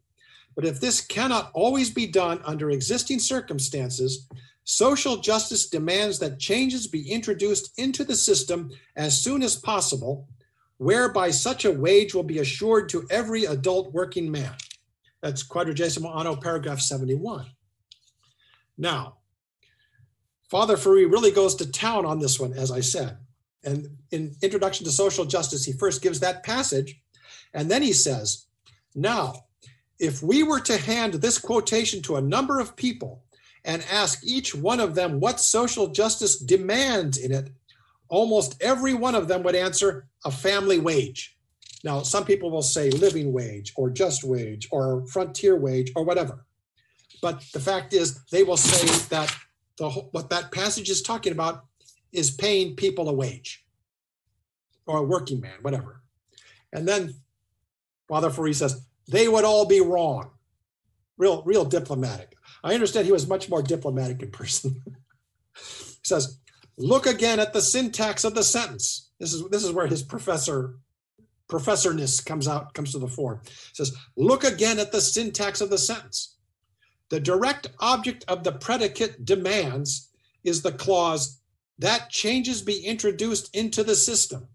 But 0.54 0.64
if 0.64 0.80
this 0.80 1.00
cannot 1.00 1.50
always 1.54 1.90
be 1.90 2.06
done 2.06 2.40
under 2.44 2.70
existing 2.70 3.18
circumstances, 3.18 4.28
social 4.64 5.16
justice 5.16 5.68
demands 5.68 6.18
that 6.20 6.38
changes 6.38 6.86
be 6.86 7.10
introduced 7.10 7.78
into 7.78 8.04
the 8.04 8.14
system 8.14 8.70
as 8.94 9.20
soon 9.20 9.42
as 9.42 9.56
possible, 9.56 10.28
whereby 10.78 11.30
such 11.30 11.64
a 11.64 11.72
wage 11.72 12.14
will 12.14 12.22
be 12.22 12.38
assured 12.38 12.88
to 12.90 13.06
every 13.10 13.44
adult 13.44 13.92
working 13.92 14.30
man. 14.30 14.54
That's 15.22 15.46
Quadragesimo 15.46 16.14
Anno, 16.14 16.36
paragraph 16.36 16.80
71. 16.80 17.46
Now, 18.78 19.16
Father 20.50 20.76
Ferree 20.76 21.10
really 21.10 21.30
goes 21.30 21.54
to 21.56 21.70
town 21.70 22.06
on 22.06 22.18
this 22.18 22.38
one, 22.38 22.52
as 22.52 22.70
I 22.70 22.80
said. 22.80 23.16
And 23.64 23.88
in 24.12 24.36
Introduction 24.42 24.84
to 24.86 24.92
Social 24.92 25.24
Justice, 25.24 25.64
he 25.64 25.72
first 25.72 26.02
gives 26.02 26.20
that 26.20 26.44
passage, 26.44 27.00
and 27.52 27.70
then 27.70 27.82
he 27.82 27.92
says, 27.92 28.46
Now, 28.94 29.46
if 29.98 30.22
we 30.22 30.42
were 30.42 30.60
to 30.60 30.76
hand 30.76 31.14
this 31.14 31.38
quotation 31.38 32.02
to 32.02 32.16
a 32.16 32.20
number 32.20 32.60
of 32.60 32.76
people 32.76 33.24
and 33.64 33.84
ask 33.90 34.20
each 34.24 34.54
one 34.54 34.78
of 34.78 34.94
them 34.94 35.18
what 35.18 35.40
social 35.40 35.88
justice 35.88 36.38
demands 36.38 37.18
in 37.18 37.32
it, 37.32 37.50
almost 38.08 38.62
every 38.62 38.94
one 38.94 39.14
of 39.14 39.28
them 39.28 39.42
would 39.42 39.54
answer 39.54 40.06
a 40.24 40.30
family 40.30 40.78
wage. 40.78 41.36
Now, 41.84 42.02
some 42.02 42.24
people 42.24 42.50
will 42.50 42.62
say 42.62 42.90
living 42.90 43.32
wage 43.32 43.72
or 43.76 43.90
just 43.90 44.24
wage 44.24 44.68
or 44.70 45.06
frontier 45.06 45.56
wage 45.56 45.92
or 45.94 46.04
whatever. 46.04 46.44
But 47.22 47.44
the 47.52 47.60
fact 47.60 47.92
is, 47.92 48.24
they 48.26 48.42
will 48.42 48.56
say 48.56 48.86
that 49.08 49.34
the, 49.78 49.90
what 49.90 50.30
that 50.30 50.52
passage 50.52 50.90
is 50.90 51.02
talking 51.02 51.32
about 51.32 51.64
is 52.12 52.30
paying 52.30 52.76
people 52.76 53.08
a 53.08 53.12
wage 53.12 53.64
or 54.86 54.98
a 54.98 55.02
working 55.02 55.40
man, 55.40 55.58
whatever. 55.62 56.02
And 56.72 56.86
then 56.86 57.14
Father 58.08 58.30
Ferree 58.30 58.54
says, 58.54 58.84
they 59.08 59.28
would 59.28 59.44
all 59.44 59.66
be 59.66 59.80
wrong. 59.80 60.30
Real, 61.18 61.42
real 61.44 61.64
diplomatic. 61.64 62.36
I 62.62 62.74
understand 62.74 63.06
he 63.06 63.12
was 63.12 63.28
much 63.28 63.48
more 63.48 63.62
diplomatic 63.62 64.22
in 64.22 64.30
person. 64.30 64.82
he 65.54 66.04
says, 66.04 66.38
look 66.78 67.06
again 67.06 67.40
at 67.40 67.52
the 67.52 67.62
syntax 67.62 68.24
of 68.24 68.34
the 68.34 68.42
sentence. 68.42 69.10
This 69.18 69.32
is 69.32 69.48
this 69.48 69.64
is 69.64 69.72
where 69.72 69.86
his 69.86 70.02
professor 70.02 70.76
professorness 71.48 72.24
comes 72.24 72.48
out, 72.48 72.74
comes 72.74 72.92
to 72.92 72.98
the 72.98 73.08
fore. 73.08 73.40
He 73.44 73.74
says, 73.74 73.96
look 74.16 74.44
again 74.44 74.78
at 74.78 74.90
the 74.90 75.00
syntax 75.00 75.60
of 75.60 75.70
the 75.70 75.78
sentence. 75.78 76.36
The 77.08 77.20
direct 77.20 77.68
object 77.78 78.24
of 78.26 78.42
the 78.42 78.52
predicate 78.52 79.24
demands 79.24 80.10
is 80.42 80.62
the 80.62 80.72
clause 80.72 81.40
that 81.78 82.10
changes 82.10 82.62
be 82.62 82.84
introduced 82.84 83.54
into 83.54 83.84
the 83.84 83.94
system. 83.94 84.48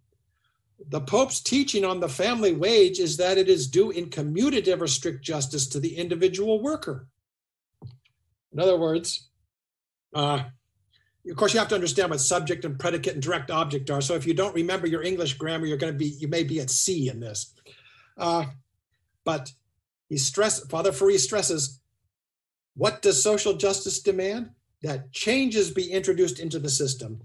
The 0.89 1.02
Pope's 1.02 1.39
teaching 1.39 1.85
on 1.85 1.99
the 1.99 2.10
family 2.10 2.53
wage 2.53 2.99
is 2.99 3.18
that 3.18 3.38
it 3.38 3.48
is 3.48 3.68
due 3.68 3.91
in 3.91 4.10
commutative 4.10 4.81
or 4.81 4.88
strict 4.88 5.23
justice 5.23 5.68
to 5.68 5.80
the 5.80 5.95
individual 5.95 6.61
worker. 6.61 7.07
In 8.52 8.60
other 8.60 8.77
words, 8.77 9.30
uh, 10.14 10.43
of 11.30 11.35
course, 11.35 11.53
you 11.53 11.60
have 11.60 11.69
to 11.69 11.76
understand 11.76 12.10
what 12.10 12.19
subject 12.19 12.65
and 12.65 12.80
predicate 12.80 13.14
and 13.14 13.22
direct 13.22 13.52
object 13.52 13.89
are. 13.91 14.02
So 14.02 14.15
if 14.15 14.26
you 14.26 14.34
don't 14.34 14.56
remember 14.56 14.88
your 14.88 15.03
English 15.03 15.35
grammar, 15.35 15.65
you're 15.65 15.77
going 15.77 15.93
to 15.93 15.98
be, 15.99 16.07
you 16.07 16.27
may 16.27 16.43
be 16.43 16.60
at 16.60 16.69
sea 16.69 17.10
in 17.10 17.19
this. 17.19 17.53
Uh, 18.18 18.45
but 19.23 19.52
he 20.10 20.18
stress, 20.18 20.65
Father 20.68 20.91
Ferree 20.91 21.19
stresses, 21.19 21.80
what 22.76 23.02
does 23.02 23.22
social 23.22 23.53
justice 23.53 23.99
demand? 23.99 24.52
That 24.81 25.11
changes 25.11 25.69
be 25.69 25.91
introduced 25.91 26.39
into 26.39 26.57
the 26.57 26.69
system, 26.69 27.22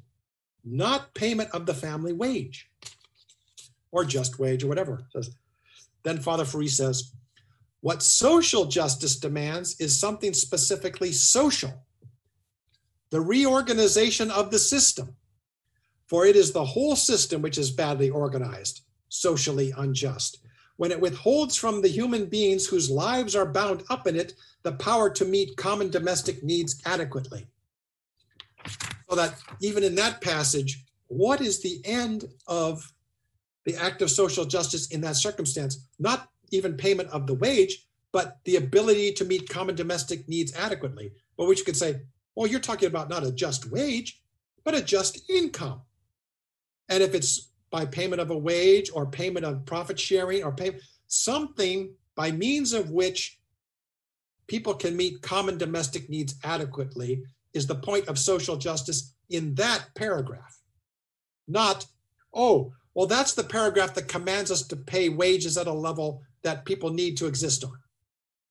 not 0.63 1.15
payment 1.15 1.51
of 1.53 1.65
the 1.65 1.73
family 1.73 2.13
wage 2.13 2.69
or 3.93 4.05
just 4.05 4.39
wage 4.39 4.63
or 4.63 4.67
whatever. 4.67 5.07
Then 6.03 6.19
Father 6.19 6.45
Ferree 6.45 6.69
says, 6.69 7.13
what 7.81 8.03
social 8.03 8.67
justice 8.67 9.17
demands 9.17 9.81
is 9.81 9.99
something 9.99 10.35
specifically 10.35 11.13
social 11.13 11.86
the 13.17 13.23
reorganization 13.23 14.31
of 14.31 14.51
the 14.51 14.59
system. 14.59 15.17
For 16.07 16.27
it 16.27 16.37
is 16.37 16.53
the 16.53 16.67
whole 16.67 16.95
system 16.95 17.41
which 17.41 17.57
is 17.57 17.71
badly 17.71 18.11
organized, 18.11 18.83
socially 19.09 19.73
unjust, 19.79 20.41
when 20.77 20.91
it 20.91 21.01
withholds 21.01 21.57
from 21.57 21.81
the 21.81 21.89
human 21.89 22.27
beings 22.27 22.67
whose 22.67 22.91
lives 22.91 23.35
are 23.35 23.47
bound 23.47 23.85
up 23.89 24.07
in 24.07 24.17
it 24.17 24.35
the 24.65 24.73
power 24.73 25.09
to 25.09 25.25
meet 25.25 25.57
common 25.57 25.89
domestic 25.89 26.43
needs 26.43 26.83
adequately. 26.85 27.47
So 29.09 29.17
that 29.17 29.41
even 29.63 29.83
in 29.83 29.95
that 29.95 30.21
passage, 30.21 30.85
what 31.07 31.41
is 31.41 31.63
the 31.63 31.81
end 31.87 32.27
of 32.47 32.93
the 33.65 33.77
act 33.77 34.03
of 34.03 34.11
social 34.11 34.45
justice 34.45 34.89
in 34.89 35.01
that 35.01 35.17
circumstance, 35.17 35.89
not 35.99 36.29
even 36.51 36.77
payment 36.77 37.09
of 37.09 37.27
the 37.27 37.35
wage, 37.35 37.87
but 38.13 38.41
the 38.45 38.57
ability 38.57 39.13
to 39.13 39.25
meet 39.25 39.49
common 39.49 39.75
domestic 39.75 40.29
needs 40.29 40.55
adequately. 40.55 41.13
But 41.39 41.47
which 41.49 41.61
you 41.61 41.65
could 41.65 41.79
say, 41.79 42.03
well, 42.37 42.47
you're 42.47 42.61
talking 42.61 42.87
about 42.87 43.09
not 43.09 43.25
a 43.25 43.33
just 43.33 43.71
wage, 43.73 44.23
but 44.65 44.75
a 44.75 44.83
just 44.83 45.29
income. 45.29 45.81
And 46.89 47.03
if 47.03 47.15
it's 47.15 47.51
by 47.71 47.87
payment 47.87 48.21
of 48.21 48.31
a 48.31 48.39
wage 48.39 48.91
or 48.95 49.07
payment 49.07 49.45
of 49.45 49.65
profit 49.65 49.99
sharing 49.99 50.45
or 50.45 50.53
pay 50.53 50.79
something 51.09 51.95
by 52.15 52.31
means 52.31 52.73
of 52.73 52.91
which 52.91 53.41
people 54.47 54.75
can 54.75 54.97
meet 54.97 55.23
common 55.23 55.59
domestic 55.59 56.09
needs 56.09 56.37
adequately 56.45 57.25
is 57.55 57.67
the 57.67 57.75
point 57.75 58.07
of 58.09 58.19
social 58.19 58.57
justice 58.57 59.15
in 59.31 59.55
that 59.57 59.87
paragraph. 59.95 60.61
Not, 61.49 61.87
oh, 62.35 62.73
well, 62.95 63.07
that's 63.07 63.35
the 63.35 63.45
paragraph 63.45 63.95
that 63.95 64.09
commands 64.09 64.51
us 64.51 64.63
to 64.69 64.77
pay 64.77 65.09
wages 65.09 65.59
at 65.59 65.67
a 65.67 65.73
level 65.73 66.23
that 66.43 66.65
people 66.65 66.91
need 66.91 67.17
to 67.17 67.27
exist 67.27 67.65
on. 67.65 67.79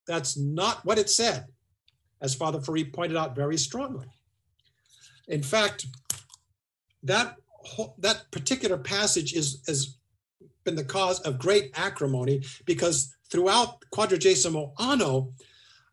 That's 0.07 0.38
not 0.38 0.86
what 0.86 0.99
it 0.99 1.10
said, 1.10 1.45
as 2.26 2.34
Father 2.34 2.57
Ferree 2.57 2.91
pointed 2.91 3.15
out 3.15 3.35
very 3.35 3.56
strongly. 3.56 4.07
In 5.27 5.43
fact, 5.43 5.85
that 7.03 7.38
that 7.99 8.30
particular 8.31 8.77
passage 8.77 9.34
is 9.34 9.64
has 9.68 9.97
been 10.64 10.76
the 10.76 10.84
cause 10.84 11.19
of 11.22 11.38
great 11.38 11.72
acrimony 11.76 12.41
because 12.65 13.15
throughout 13.30 13.80
Quadragesimo 13.93 14.73
Anno, 14.80 15.34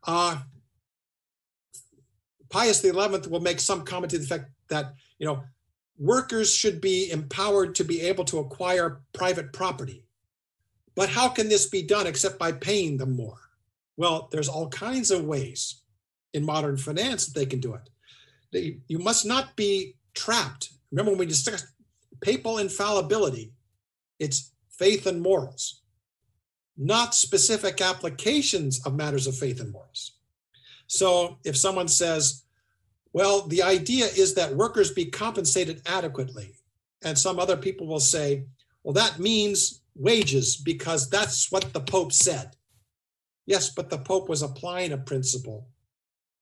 uh, 0.06 0.38
Pius 2.48 2.80
XI 2.80 2.90
will 2.92 3.40
make 3.40 3.60
some 3.60 3.84
comment 3.84 4.10
to 4.10 4.18
the 4.18 4.26
fact 4.26 4.50
that 4.68 4.94
you 5.18 5.26
know 5.26 5.42
workers 5.98 6.52
should 6.54 6.80
be 6.80 7.10
empowered 7.10 7.74
to 7.74 7.84
be 7.84 8.00
able 8.00 8.24
to 8.24 8.38
acquire 8.38 9.02
private 9.12 9.52
property. 9.52 10.02
But 10.94 11.10
how 11.10 11.28
can 11.28 11.48
this 11.48 11.66
be 11.66 11.82
done 11.82 12.06
except 12.06 12.38
by 12.38 12.52
paying 12.52 12.96
them 12.96 13.14
more? 13.16 13.38
Well, 13.98 14.28
there's 14.32 14.48
all 14.48 14.68
kinds 14.68 15.10
of 15.10 15.24
ways 15.24 15.81
in 16.34 16.44
modern 16.44 16.76
finance 16.76 17.26
that 17.26 17.38
they 17.38 17.46
can 17.46 17.60
do 17.60 17.74
it. 17.74 17.90
They, 18.52 18.78
you 18.88 18.98
must 18.98 19.26
not 19.26 19.56
be 19.56 19.96
trapped. 20.14 20.70
Remember 20.90 21.12
when 21.12 21.18
we 21.18 21.26
discussed 21.26 21.66
papal 22.20 22.58
infallibility, 22.58 23.52
it's 24.18 24.52
faith 24.70 25.06
and 25.06 25.20
morals, 25.20 25.82
not 26.76 27.14
specific 27.14 27.80
applications 27.80 28.84
of 28.86 28.94
matters 28.94 29.26
of 29.26 29.36
faith 29.36 29.60
and 29.60 29.72
morals. 29.72 30.12
So 30.86 31.38
if 31.44 31.56
someone 31.56 31.88
says, 31.88 32.44
well, 33.12 33.46
the 33.46 33.62
idea 33.62 34.06
is 34.06 34.34
that 34.34 34.56
workers 34.56 34.90
be 34.92 35.06
compensated 35.06 35.82
adequately. 35.86 36.52
And 37.04 37.18
some 37.18 37.38
other 37.38 37.56
people 37.56 37.86
will 37.86 38.00
say, 38.00 38.44
well, 38.82 38.94
that 38.94 39.18
means 39.18 39.82
wages 39.94 40.56
because 40.56 41.10
that's 41.10 41.50
what 41.52 41.72
the 41.72 41.80
Pope 41.80 42.12
said. 42.12 42.56
Yes, 43.46 43.70
but 43.70 43.90
the 43.90 43.98
Pope 43.98 44.28
was 44.28 44.42
applying 44.42 44.92
a 44.92 44.98
principle. 44.98 45.68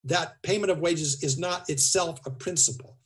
That 0.05 0.43
payment 0.43 0.71
of 0.71 0.81
wages 0.81 1.23
is 1.23 1.39
not 1.39 1.69
itself 1.69 2.21
a 2.27 2.31
principle. 2.31 2.97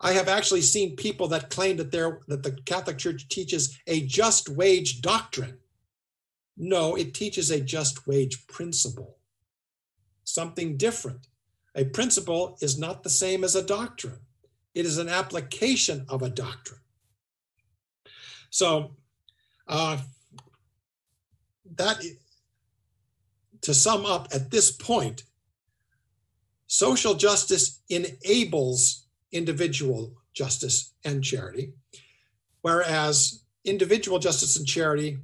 I 0.00 0.12
have 0.12 0.28
actually 0.28 0.62
seen 0.62 0.96
people 0.96 1.28
that 1.28 1.50
claim 1.50 1.76
that 1.76 1.90
that 1.90 2.42
the 2.42 2.58
Catholic 2.64 2.98
Church 2.98 3.28
teaches 3.28 3.78
a 3.86 4.00
just 4.06 4.48
wage 4.48 5.00
doctrine. 5.00 5.58
No, 6.56 6.94
it 6.94 7.14
teaches 7.14 7.50
a 7.50 7.60
just 7.60 8.06
wage 8.06 8.46
principle. 8.46 9.16
Something 10.24 10.76
different. 10.76 11.28
A 11.74 11.84
principle 11.84 12.56
is 12.60 12.78
not 12.78 13.02
the 13.02 13.10
same 13.10 13.44
as 13.44 13.54
a 13.54 13.62
doctrine, 13.62 14.20
it 14.74 14.86
is 14.86 14.98
an 14.98 15.08
application 15.08 16.04
of 16.08 16.22
a 16.22 16.30
doctrine. 16.30 16.80
So, 18.50 18.96
uh, 19.66 19.98
that 21.76 22.02
to 23.62 23.74
sum 23.74 24.04
up 24.04 24.28
at 24.32 24.50
this 24.50 24.70
point, 24.70 25.24
social 26.66 27.14
justice 27.14 27.80
enables 27.88 29.06
individual 29.32 30.12
justice 30.32 30.92
and 31.04 31.22
charity, 31.22 31.72
whereas 32.62 33.44
individual 33.64 34.18
justice 34.18 34.56
and 34.56 34.66
charity 34.66 35.18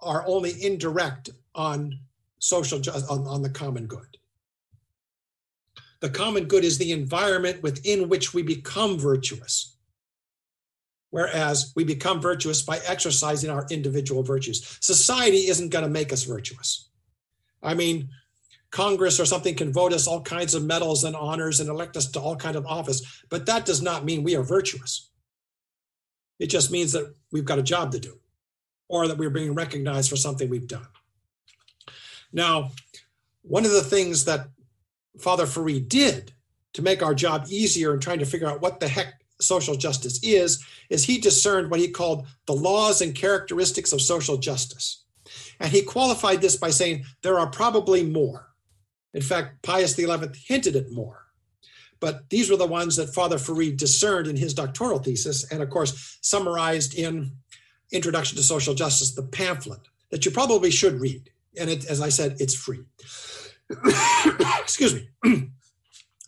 are 0.00 0.24
only 0.26 0.62
indirect 0.62 1.30
on 1.54 1.98
social 2.38 2.78
ju- 2.78 2.92
on, 2.92 3.26
on 3.26 3.42
the 3.42 3.50
common 3.50 3.86
good. 3.86 4.18
The 6.00 6.10
common 6.10 6.44
good 6.44 6.64
is 6.64 6.78
the 6.78 6.92
environment 6.92 7.62
within 7.62 8.08
which 8.08 8.34
we 8.34 8.42
become 8.42 8.98
virtuous. 8.98 9.76
Whereas 11.10 11.72
we 11.74 11.84
become 11.84 12.20
virtuous 12.20 12.62
by 12.62 12.78
exercising 12.86 13.48
our 13.48 13.66
individual 13.70 14.22
virtues. 14.22 14.78
Society 14.80 15.48
isn't 15.48 15.70
going 15.70 15.84
to 15.84 15.90
make 15.90 16.12
us 16.12 16.24
virtuous. 16.24 16.90
I 17.62 17.74
mean, 17.74 18.10
Congress 18.70 19.20
or 19.20 19.24
something 19.24 19.54
can 19.54 19.72
vote 19.72 19.92
us 19.92 20.06
all 20.06 20.20
kinds 20.22 20.54
of 20.54 20.64
medals 20.64 21.04
and 21.04 21.16
honors 21.16 21.60
and 21.60 21.68
elect 21.68 21.96
us 21.96 22.10
to 22.10 22.20
all 22.20 22.36
kind 22.36 22.56
of 22.56 22.66
office, 22.66 23.24
but 23.30 23.46
that 23.46 23.64
does 23.64 23.80
not 23.80 24.04
mean 24.04 24.22
we 24.22 24.36
are 24.36 24.42
virtuous. 24.42 25.10
It 26.38 26.48
just 26.48 26.70
means 26.70 26.92
that 26.92 27.14
we've 27.32 27.44
got 27.44 27.58
a 27.58 27.62
job 27.62 27.92
to 27.92 28.00
do 28.00 28.18
or 28.88 29.08
that 29.08 29.18
we're 29.18 29.30
being 29.30 29.54
recognized 29.54 30.10
for 30.10 30.16
something 30.16 30.48
we've 30.48 30.68
done. 30.68 30.86
Now, 32.32 32.72
one 33.42 33.64
of 33.64 33.72
the 33.72 33.82
things 33.82 34.24
that 34.26 34.48
Father 35.18 35.46
Ferree 35.46 35.88
did 35.88 36.32
to 36.74 36.82
make 36.82 37.02
our 37.02 37.14
job 37.14 37.46
easier 37.48 37.94
in 37.94 38.00
trying 38.00 38.18
to 38.18 38.26
figure 38.26 38.48
out 38.48 38.60
what 38.60 38.80
the 38.80 38.88
heck 38.88 39.14
social 39.40 39.76
justice 39.76 40.22
is, 40.22 40.64
is 40.90 41.04
he 41.04 41.18
discerned 41.18 41.70
what 41.70 41.80
he 41.80 41.88
called 41.88 42.26
the 42.46 42.52
laws 42.52 43.00
and 43.00 43.14
characteristics 43.14 43.92
of 43.92 44.00
social 44.00 44.36
justice. 44.36 45.04
And 45.60 45.70
he 45.70 45.82
qualified 45.82 46.40
this 46.40 46.56
by 46.56 46.70
saying 46.70 47.04
there 47.22 47.38
are 47.38 47.48
probably 47.48 48.02
more. 48.02 48.48
In 49.16 49.22
fact, 49.22 49.62
Pius 49.62 49.96
XI 49.96 50.06
hinted 50.46 50.76
at 50.76 50.92
more. 50.92 51.24
But 52.00 52.28
these 52.28 52.50
were 52.50 52.58
the 52.58 52.66
ones 52.66 52.96
that 52.96 53.14
Father 53.14 53.38
Ferree 53.38 53.74
discerned 53.74 54.26
in 54.26 54.36
his 54.36 54.52
doctoral 54.52 54.98
thesis, 54.98 55.50
and 55.50 55.62
of 55.62 55.70
course, 55.70 56.18
summarized 56.20 56.94
in 56.94 57.32
Introduction 57.92 58.36
to 58.36 58.42
Social 58.42 58.74
Justice, 58.74 59.14
the 59.14 59.22
pamphlet 59.22 59.80
that 60.10 60.26
you 60.26 60.30
probably 60.30 60.70
should 60.70 61.00
read. 61.00 61.30
And 61.58 61.70
it, 61.70 61.86
as 61.86 62.02
I 62.02 62.10
said, 62.10 62.36
it's 62.40 62.54
free. 62.54 62.84
Excuse 64.60 64.94
me. 64.94 65.08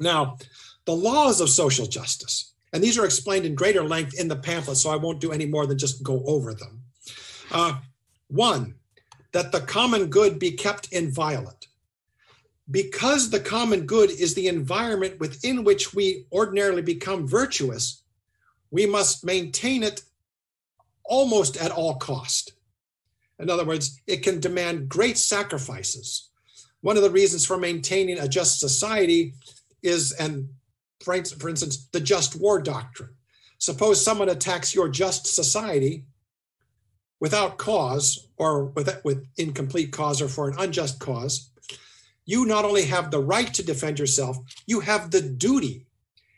now, 0.01 0.39
the 0.87 0.97
laws 0.97 1.43
of 1.43 1.51
social 1.51 1.87
justice, 1.87 2.55
and 2.73 2.83
these 2.83 2.97
are 2.97 3.05
explained 3.05 3.45
in 3.45 3.55
greater 3.55 3.83
length 3.83 4.19
in 4.19 4.29
the 4.29 4.37
pamphlet, 4.37 4.79
so 4.79 4.89
I 4.89 4.97
won't 4.97 5.21
do 5.21 5.31
any 5.31 5.45
more 5.45 5.67
than 5.67 5.77
just 5.77 6.03
go 6.03 6.25
over 6.27 6.55
them. 6.55 6.81
Uh, 7.51 7.81
one, 8.29 8.77
that 9.33 9.53
the 9.53 9.61
common 9.61 10.07
good 10.07 10.39
be 10.39 10.53
kept 10.53 10.91
inviolate 10.91 11.68
because 12.71 13.31
the 13.31 13.41
common 13.41 13.87
good 13.87 14.11
is 14.11 14.35
the 14.35 14.49
environment 14.49 15.19
within 15.21 15.65
which 15.65 15.95
we 15.95 16.27
ordinarily 16.33 16.83
become 16.83 17.27
virtuous, 17.27 18.03
we 18.71 18.85
must 18.85 19.25
maintain 19.25 19.83
it 19.83 20.03
almost 21.05 21.57
at 21.57 21.71
all 21.71 21.95
cost. 21.97 22.53
In 23.39 23.49
other 23.49 23.65
words, 23.65 24.01
it 24.07 24.23
can 24.23 24.41
demand 24.41 24.89
great 24.89 25.17
sacrifices. 25.17 26.29
One 26.81 26.97
of 26.97 27.03
the 27.03 27.11
reasons 27.11 27.47
for 27.47 27.57
maintaining 27.57 28.19
a 28.19 28.29
just 28.29 28.61
society 28.61 29.35
is, 29.83 30.13
and 30.13 30.51
for 31.01 31.15
instance, 31.15 31.89
the 31.93 32.01
just 32.01 32.37
war 32.37 32.61
doctrine. 32.61 33.11
Suppose 33.59 34.05
someone 34.05 34.29
attacks 34.29 34.75
your 34.75 34.89
just 34.89 35.27
society 35.27 36.05
without 37.21 37.59
cause 37.59 38.29
or 38.37 38.67
with, 38.67 39.01
with 39.05 39.27
incomplete 39.37 39.91
cause 39.91 40.21
or 40.21 40.29
for 40.29 40.49
an 40.49 40.57
unjust 40.59 41.01
cause, 41.01 41.51
you 42.29 42.45
not 42.45 42.67
only 42.67 42.85
have 42.85 43.11
the 43.11 43.19
right 43.19 43.55
to 43.55 43.65
defend 43.65 43.99
yourself, 43.99 44.37
you 44.67 44.81
have 44.81 45.11
the 45.11 45.23
duty. 45.23 45.87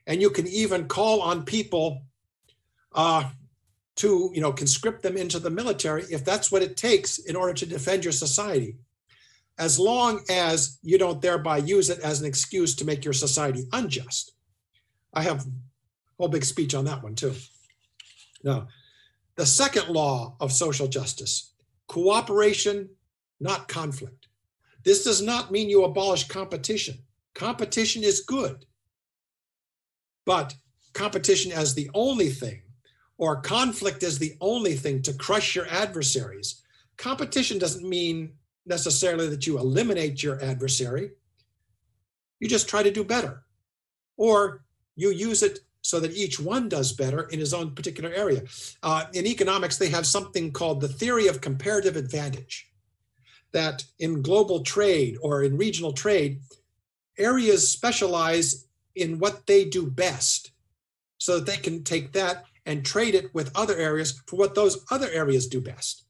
And 0.06 0.22
you 0.22 0.30
can 0.30 0.46
even 0.46 0.86
call 0.86 1.20
on 1.20 1.44
people 1.44 2.02
uh, 2.94 3.28
to, 3.96 4.30
you 4.32 4.40
know, 4.40 4.52
conscript 4.52 5.02
them 5.02 5.16
into 5.16 5.40
the 5.40 5.50
military 5.50 6.04
if 6.04 6.24
that's 6.24 6.52
what 6.52 6.62
it 6.62 6.76
takes 6.76 7.18
in 7.18 7.34
order 7.34 7.52
to 7.54 7.66
defend 7.66 8.04
your 8.04 8.12
society. 8.12 8.76
As 9.58 9.80
long 9.80 10.20
as 10.30 10.78
you 10.84 10.96
don't 10.96 11.20
thereby 11.20 11.56
use 11.56 11.90
it 11.90 11.98
as 11.98 12.20
an 12.20 12.26
excuse 12.26 12.76
to 12.76 12.84
make 12.84 13.04
your 13.04 13.12
society 13.12 13.64
unjust. 13.72 14.30
I 15.12 15.24
have 15.24 15.40
a 15.40 15.50
whole 16.18 16.28
big 16.28 16.44
speech 16.44 16.72
on 16.72 16.84
that 16.84 17.02
one 17.02 17.16
too. 17.16 17.34
Now, 18.44 18.68
the 19.34 19.44
second 19.44 19.88
law 19.88 20.36
of 20.38 20.52
social 20.52 20.86
justice 20.86 21.52
cooperation, 21.88 22.90
not 23.40 23.66
conflict. 23.66 24.19
This 24.84 25.04
does 25.04 25.20
not 25.22 25.50
mean 25.50 25.68
you 25.68 25.84
abolish 25.84 26.28
competition. 26.28 26.98
Competition 27.34 28.02
is 28.02 28.20
good. 28.20 28.64
But 30.26 30.54
competition 30.94 31.52
as 31.52 31.74
the 31.74 31.90
only 31.94 32.30
thing, 32.30 32.62
or 33.18 33.40
conflict 33.40 34.02
as 34.02 34.18
the 34.18 34.36
only 34.40 34.74
thing 34.74 35.02
to 35.02 35.12
crush 35.12 35.54
your 35.54 35.66
adversaries, 35.68 36.62
competition 36.96 37.58
doesn't 37.58 37.88
mean 37.88 38.32
necessarily 38.66 39.28
that 39.28 39.46
you 39.46 39.58
eliminate 39.58 40.22
your 40.22 40.42
adversary. 40.42 41.10
You 42.38 42.48
just 42.48 42.68
try 42.68 42.82
to 42.82 42.90
do 42.90 43.04
better. 43.04 43.44
Or 44.16 44.64
you 44.96 45.10
use 45.10 45.42
it 45.42 45.60
so 45.82 46.00
that 46.00 46.16
each 46.16 46.38
one 46.38 46.68
does 46.68 46.92
better 46.92 47.22
in 47.28 47.38
his 47.38 47.54
own 47.54 47.74
particular 47.74 48.12
area. 48.12 48.42
Uh, 48.82 49.04
in 49.14 49.26
economics, 49.26 49.78
they 49.78 49.88
have 49.88 50.06
something 50.06 50.52
called 50.52 50.80
the 50.80 50.88
theory 50.88 51.26
of 51.26 51.40
comparative 51.40 51.96
advantage 51.96 52.69
that 53.52 53.84
in 53.98 54.22
global 54.22 54.62
trade 54.62 55.16
or 55.22 55.42
in 55.42 55.56
regional 55.56 55.92
trade, 55.92 56.40
areas 57.18 57.68
specialize 57.68 58.66
in 58.94 59.18
what 59.18 59.46
they 59.46 59.64
do 59.64 59.86
best 59.86 60.52
so 61.18 61.38
that 61.38 61.46
they 61.46 61.56
can 61.56 61.84
take 61.84 62.12
that 62.12 62.44
and 62.66 62.84
trade 62.84 63.14
it 63.14 63.34
with 63.34 63.56
other 63.56 63.76
areas 63.76 64.22
for 64.26 64.36
what 64.36 64.54
those 64.54 64.84
other 64.90 65.10
areas 65.10 65.46
do 65.46 65.60
best. 65.60 66.04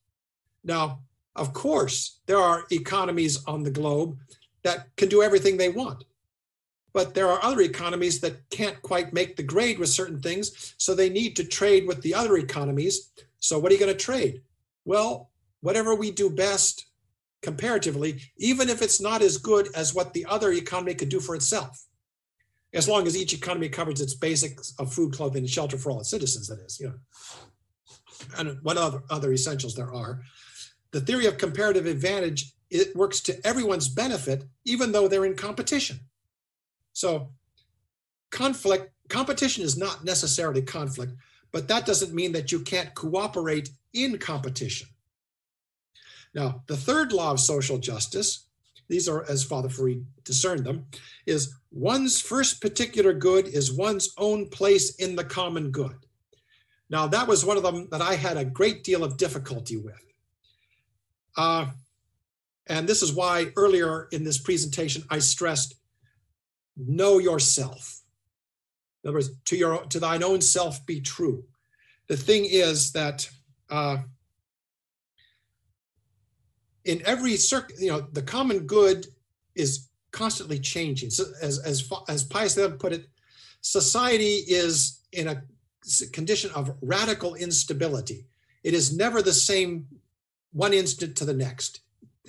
Now, 0.65 1.01
of 1.37 1.53
course, 1.53 2.21
there 2.27 2.39
are 2.39 2.65
economies 2.71 3.45
on 3.47 3.63
the 3.63 3.71
globe 3.71 4.19
that 4.63 4.95
can 4.97 5.09
do 5.09 5.23
everything 5.23 5.57
they 5.57 5.69
want. 5.69 6.05
But 6.93 7.15
there 7.15 7.29
are 7.29 7.43
other 7.43 7.61
economies 7.61 8.21
that 8.21 8.51
can't 8.51 8.83
quite 8.83 9.13
make 9.13 9.37
the 9.37 9.45
grade 9.45 9.79
with 9.79 9.89
certain 9.89 10.21
things, 10.21 10.75
so 10.77 10.95
they 10.95 11.09
need 11.09 11.37
to 11.37 11.45
trade 11.45 11.87
with 11.87 12.03
the 12.03 12.15
other 12.15 12.37
economies. 12.37 13.11
So, 13.39 13.59
what 13.59 13.71
are 13.71 13.75
you 13.75 13.81
going 13.81 13.97
to 13.97 14.05
trade? 14.05 14.43
Well, 14.85 15.31
whatever 15.61 15.95
we 15.95 16.11
do 16.11 16.31
best 16.31 16.87
comparatively, 17.43 18.21
even 18.39 18.69
if 18.69 18.83
it's 18.83 19.01
not 19.01 19.23
as 19.23 19.39
good 19.39 19.69
as 19.75 19.95
what 19.95 20.13
the 20.13 20.27
other 20.27 20.53
economy 20.53 20.95
could 20.95 21.09
do 21.09 21.21
for 21.21 21.35
itself. 21.35 21.87
As 22.73 22.89
long 22.89 23.07
as 23.07 23.17
each 23.17 23.35
economy 23.35 23.69
covers 23.69 24.01
its 24.01 24.15
basics 24.15 24.75
of 24.79 24.93
food, 24.93 25.13
clothing, 25.13 25.43
and 25.43 25.51
shelter 25.51 25.77
for 25.77 25.91
all 25.91 26.01
its 26.01 26.11
citizens, 26.11 26.47
that 26.49 26.61
is, 26.61 26.79
you 26.79 26.89
know. 26.89 26.95
And 28.39 28.59
what 28.63 28.77
other, 28.77 29.03
other 29.11 29.33
essentials 29.33 29.75
there 29.75 29.93
are. 29.93 30.23
The 30.93 31.01
theory 31.01 31.27
of 31.27 31.39
comparative 31.39 31.87
advantage, 31.87 32.53
it 32.71 32.95
works 32.95 33.21
to 33.23 33.45
everyone's 33.47 33.89
benefit, 33.89 34.45
even 34.65 34.93
though 34.93 35.09
they're 35.09 35.25
in 35.25 35.35
competition. 35.35 35.99
So 36.93 37.31
conflict, 38.31 38.93
competition 39.09 39.65
is 39.65 39.77
not 39.77 40.05
necessarily 40.05 40.63
conflict, 40.63 41.13
but 41.51 41.67
that 41.69 41.87
doesn't 41.87 42.15
mean 42.15 42.33
that 42.33 42.53
you 42.53 42.61
can't 42.61 42.95
cooperate 42.95 43.71
in 43.93 44.19
competition. 44.19 44.89
Now, 46.35 46.63
the 46.67 46.77
third 46.77 47.13
law 47.13 47.33
of 47.33 47.41
social 47.41 47.79
justice, 47.79 48.47
these 48.89 49.09
are 49.09 49.25
as 49.29 49.45
Father 49.45 49.69
Ferree 49.69 50.05
discerned 50.25 50.65
them, 50.65 50.87
is 51.27 51.55
one's 51.71 52.21
first 52.21 52.61
particular 52.61 53.13
good 53.13 53.49
is 53.49 53.73
one's 53.73 54.13
own 54.19 54.49
place 54.49 54.97
in 54.97 55.17
the 55.17 55.25
common 55.25 55.71
good. 55.71 55.97
Now, 56.89 57.07
that 57.07 57.29
was 57.29 57.45
one 57.45 57.57
of 57.57 57.63
them 57.63 57.89
that 57.91 58.03
I 58.03 58.15
had 58.15 58.37
a 58.37 58.45
great 58.45 58.83
deal 58.83 59.05
of 59.05 59.17
difficulty 59.17 59.77
with. 59.77 59.95
Uh, 61.37 61.67
and 62.67 62.89
this 62.89 63.03
is 63.03 63.13
why 63.13 63.53
earlier 63.57 64.09
in 64.13 64.25
this 64.25 64.39
presentation 64.39 65.05
I 65.11 65.19
stressed 65.19 65.75
know 66.77 67.19
yourself. 67.19 68.01
In 69.03 69.09
other 69.09 69.17
words, 69.17 69.31
to 69.47 69.57
your 69.57 69.85
to 69.87 70.01
thine 70.01 70.23
own 70.23 70.41
self 70.41 70.85
be 70.87 71.01
true. 71.01 71.45
The 72.09 72.17
thing 72.17 72.45
is 72.45 72.93
that 72.93 73.29
uh, 73.71 73.99
in 76.85 77.03
every 77.05 77.37
circ, 77.37 77.73
you 77.79 77.91
know, 77.91 78.01
the 78.13 78.23
common 78.23 78.67
good 78.67 79.07
is 79.55 79.89
constantly 80.13 80.59
changing. 80.59 81.11
So 81.11 81.25
as 81.43 81.59
as 81.61 81.89
as 82.09 82.25
Pius 82.25 82.55
XI 82.55 82.71
put 82.79 82.93
it, 82.93 83.07
society 83.61 84.37
is 84.49 85.01
in 85.13 85.29
a 85.29 85.43
condition 86.13 86.51
of 86.53 86.75
radical 86.81 87.35
instability. 87.35 88.27
It 88.63 88.75
is 88.75 88.97
never 88.97 89.23
the 89.23 89.33
same 89.33 89.87
one 90.53 90.73
instant 90.73 91.17
to 91.17 91.25
the 91.25 91.35
next. 91.35 91.81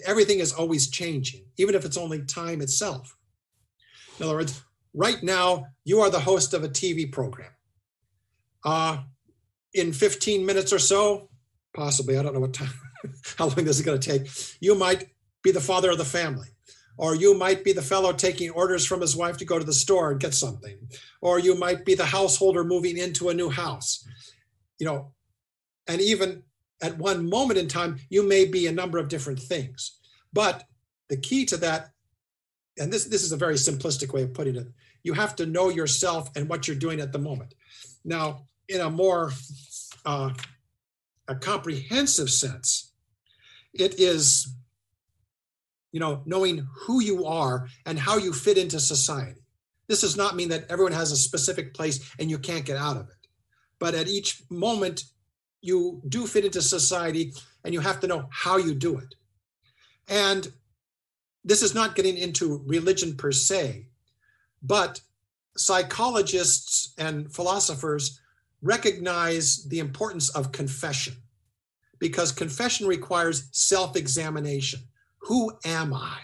Everything 0.05 0.39
is 0.39 0.53
always 0.53 0.89
changing, 0.89 1.43
even 1.57 1.75
if 1.75 1.85
it's 1.85 1.97
only 1.97 2.23
time 2.23 2.61
itself. 2.61 3.15
In 4.19 4.25
other 4.25 4.35
words, 4.35 4.63
right 4.93 5.21
now 5.21 5.67
you 5.83 5.99
are 6.01 6.09
the 6.09 6.19
host 6.19 6.53
of 6.53 6.63
a 6.63 6.69
TV 6.69 7.11
program. 7.11 7.51
Uh, 8.63 8.99
in 9.73 9.91
15 9.93 10.45
minutes 10.45 10.71
or 10.71 10.79
so, 10.79 11.29
possibly, 11.73 12.17
I 12.17 12.23
don't 12.23 12.33
know 12.33 12.39
what 12.39 12.53
time 12.53 12.69
how 13.37 13.47
long 13.47 13.65
this 13.65 13.77
is 13.79 13.85
going 13.85 13.99
to 13.99 14.09
take? 14.09 14.29
You 14.59 14.75
might 14.75 15.09
be 15.43 15.51
the 15.51 15.61
father 15.61 15.91
of 15.91 15.97
the 15.97 16.05
family, 16.05 16.49
or 16.97 17.15
you 17.15 17.37
might 17.37 17.63
be 17.63 17.73
the 17.73 17.81
fellow 17.81 18.13
taking 18.13 18.49
orders 18.51 18.85
from 18.85 19.01
his 19.01 19.15
wife 19.15 19.37
to 19.37 19.45
go 19.45 19.59
to 19.59 19.65
the 19.65 19.73
store 19.73 20.11
and 20.11 20.19
get 20.19 20.33
something, 20.33 20.77
or 21.21 21.39
you 21.39 21.55
might 21.55 21.85
be 21.85 21.95
the 21.95 22.05
householder 22.05 22.63
moving 22.63 22.97
into 22.97 23.29
a 23.29 23.33
new 23.33 23.49
house. 23.49 24.07
You 24.79 24.85
know, 24.85 25.13
and 25.87 26.01
even 26.01 26.43
at 26.81 26.97
one 26.97 27.29
moment 27.29 27.59
in 27.59 27.67
time, 27.67 27.97
you 28.09 28.27
may 28.27 28.45
be 28.45 28.67
a 28.67 28.71
number 28.71 28.97
of 28.97 29.07
different 29.07 29.39
things. 29.39 29.99
But 30.33 30.63
the 31.09 31.17
key 31.17 31.45
to 31.45 31.57
that, 31.57 31.91
and 32.79 32.91
this, 32.91 33.05
this 33.05 33.23
is 33.23 33.31
a 33.31 33.37
very 33.37 33.55
simplistic 33.55 34.13
way 34.13 34.23
of 34.23 34.33
putting 34.33 34.55
it, 34.55 34.67
you 35.03 35.13
have 35.13 35.35
to 35.35 35.45
know 35.45 35.69
yourself 35.69 36.29
and 36.35 36.47
what 36.49 36.67
you're 36.67 36.77
doing 36.77 36.99
at 36.99 37.11
the 37.11 37.19
moment. 37.19 37.53
Now, 38.03 38.45
in 38.67 38.81
a 38.81 38.89
more 38.89 39.31
uh, 40.05 40.31
a 41.27 41.35
comprehensive 41.35 42.29
sense, 42.29 42.90
it 43.73 43.99
is, 43.99 44.53
you 45.91 45.99
know, 45.99 46.21
knowing 46.25 46.67
who 46.73 47.01
you 47.01 47.25
are 47.25 47.67
and 47.85 47.97
how 47.99 48.17
you 48.17 48.33
fit 48.33 48.57
into 48.57 48.79
society. 48.79 49.41
This 49.87 50.01
does 50.01 50.17
not 50.17 50.35
mean 50.35 50.49
that 50.49 50.65
everyone 50.69 50.93
has 50.93 51.11
a 51.11 51.17
specific 51.17 51.73
place 51.73 52.13
and 52.19 52.29
you 52.29 52.37
can't 52.37 52.65
get 52.65 52.77
out 52.77 52.97
of 52.97 53.09
it. 53.09 53.27
But 53.79 53.95
at 53.95 54.07
each 54.07 54.43
moment, 54.49 55.03
you 55.61 56.01
do 56.07 56.27
fit 56.27 56.45
into 56.45 56.61
society 56.61 57.33
and 57.63 57.73
you 57.73 57.79
have 57.79 57.99
to 58.01 58.07
know 58.07 58.27
how 58.31 58.57
you 58.57 58.73
do 58.73 58.97
it. 58.97 59.15
And 60.07 60.51
this 61.43 61.61
is 61.61 61.73
not 61.73 61.95
getting 61.95 62.17
into 62.17 62.63
religion 62.65 63.15
per 63.15 63.31
se, 63.31 63.87
But 64.61 65.01
psychologists 65.57 66.93
and 66.97 67.33
philosophers 67.33 68.21
recognize 68.61 69.65
the 69.65 69.79
importance 69.79 70.29
of 70.29 70.51
confession 70.51 71.15
because 72.01 72.31
confession 72.31 72.87
requires 72.87 73.47
self 73.51 73.95
examination. 73.95 74.81
Who 75.19 75.53
am 75.63 75.93
I? 75.93 76.17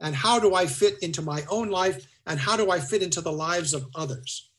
And 0.00 0.14
how 0.14 0.38
do 0.38 0.54
I 0.54 0.64
fit 0.64 0.96
into 1.02 1.20
my 1.20 1.44
own 1.50 1.68
life? 1.68 2.06
And 2.26 2.40
how 2.40 2.56
do 2.56 2.70
I 2.70 2.78
fit 2.80 3.02
into 3.02 3.20
the 3.20 3.32
lives 3.32 3.74
of 3.74 3.86
others? 3.94 4.50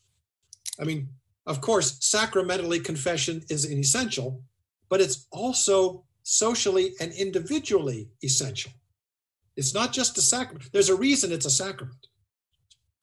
I 0.79 0.83
mean, 0.83 1.07
of 1.47 1.61
course, 1.61 1.97
sacramentally, 2.01 2.79
confession 2.79 3.41
is 3.49 3.65
an 3.65 3.79
essential, 3.79 4.43
but 4.89 5.01
it's 5.01 5.27
also 5.31 6.03
socially 6.23 6.93
and 6.99 7.13
individually 7.13 8.09
essential. 8.23 8.73
It's 9.55 9.73
not 9.73 9.93
just 9.93 10.17
a 10.17 10.21
sacrament. 10.21 10.69
There's 10.73 10.89
a 10.89 10.95
reason 10.95 11.31
it's 11.31 11.45
a 11.45 11.49
sacrament. 11.49 12.07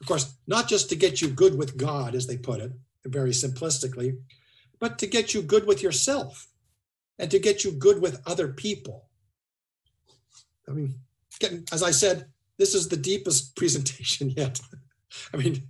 Of 0.02 0.06
course, 0.08 0.34
not 0.46 0.68
just 0.68 0.90
to 0.90 0.96
get 0.96 1.22
you 1.22 1.28
good 1.28 1.56
with 1.56 1.78
God, 1.78 2.14
as 2.14 2.26
they 2.26 2.36
put 2.36 2.60
it, 2.60 2.72
very 3.06 3.30
simplistically, 3.30 4.18
but 4.78 4.98
to 4.98 5.06
get 5.06 5.32
you 5.32 5.40
good 5.40 5.66
with 5.66 5.82
yourself 5.82 6.48
and 7.18 7.30
to 7.30 7.38
get 7.38 7.64
you 7.64 7.72
good 7.72 8.00
with 8.00 8.22
other 8.26 8.48
people. 8.48 9.08
I 10.68 10.72
mean, 10.72 10.94
as 11.72 11.82
I 11.82 11.90
said, 11.90 12.26
this 12.58 12.74
is 12.74 12.88
the 12.88 12.96
deepest 12.96 13.56
presentation 13.56 14.30
yet. 14.30 14.60
I 15.34 15.36
mean, 15.36 15.68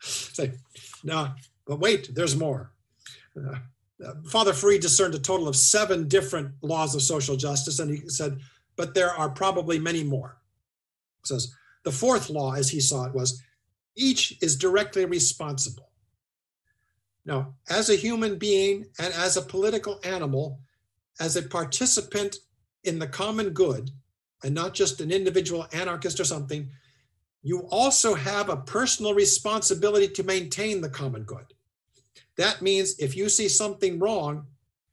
say, 0.00 0.52
no, 1.02 1.30
but 1.66 1.80
wait, 1.80 2.14
there's 2.14 2.36
more. 2.36 2.72
Uh, 3.36 3.58
Father 4.26 4.52
Ferree 4.52 4.80
discerned 4.80 5.14
a 5.14 5.18
total 5.18 5.48
of 5.48 5.56
seven 5.56 6.06
different 6.06 6.52
laws 6.62 6.94
of 6.94 7.02
social 7.02 7.36
justice, 7.36 7.78
and 7.78 7.90
he 7.90 8.08
said, 8.08 8.38
but 8.76 8.94
there 8.94 9.10
are 9.10 9.30
probably 9.30 9.78
many 9.78 10.04
more. 10.04 10.38
He 11.22 11.28
says, 11.28 11.54
the 11.84 11.92
fourth 11.92 12.28
law, 12.28 12.52
as 12.52 12.68
he 12.68 12.80
saw 12.80 13.06
it, 13.06 13.14
was 13.14 13.42
each 13.96 14.36
is 14.42 14.56
directly 14.56 15.04
responsible. 15.06 15.85
Now, 17.26 17.54
as 17.68 17.90
a 17.90 17.96
human 17.96 18.38
being 18.38 18.86
and 19.00 19.12
as 19.12 19.36
a 19.36 19.42
political 19.42 20.00
animal, 20.04 20.60
as 21.18 21.36
a 21.36 21.42
participant 21.42 22.36
in 22.84 23.00
the 23.00 23.08
common 23.08 23.50
good, 23.50 23.90
and 24.44 24.54
not 24.54 24.74
just 24.74 25.00
an 25.00 25.10
individual 25.10 25.66
anarchist 25.72 26.20
or 26.20 26.24
something, 26.24 26.70
you 27.42 27.66
also 27.70 28.14
have 28.14 28.48
a 28.48 28.56
personal 28.56 29.12
responsibility 29.12 30.08
to 30.08 30.22
maintain 30.22 30.80
the 30.80 30.88
common 30.88 31.24
good. 31.24 31.46
That 32.36 32.62
means 32.62 32.98
if 32.98 33.16
you 33.16 33.28
see 33.28 33.48
something 33.48 33.98
wrong, 33.98 34.46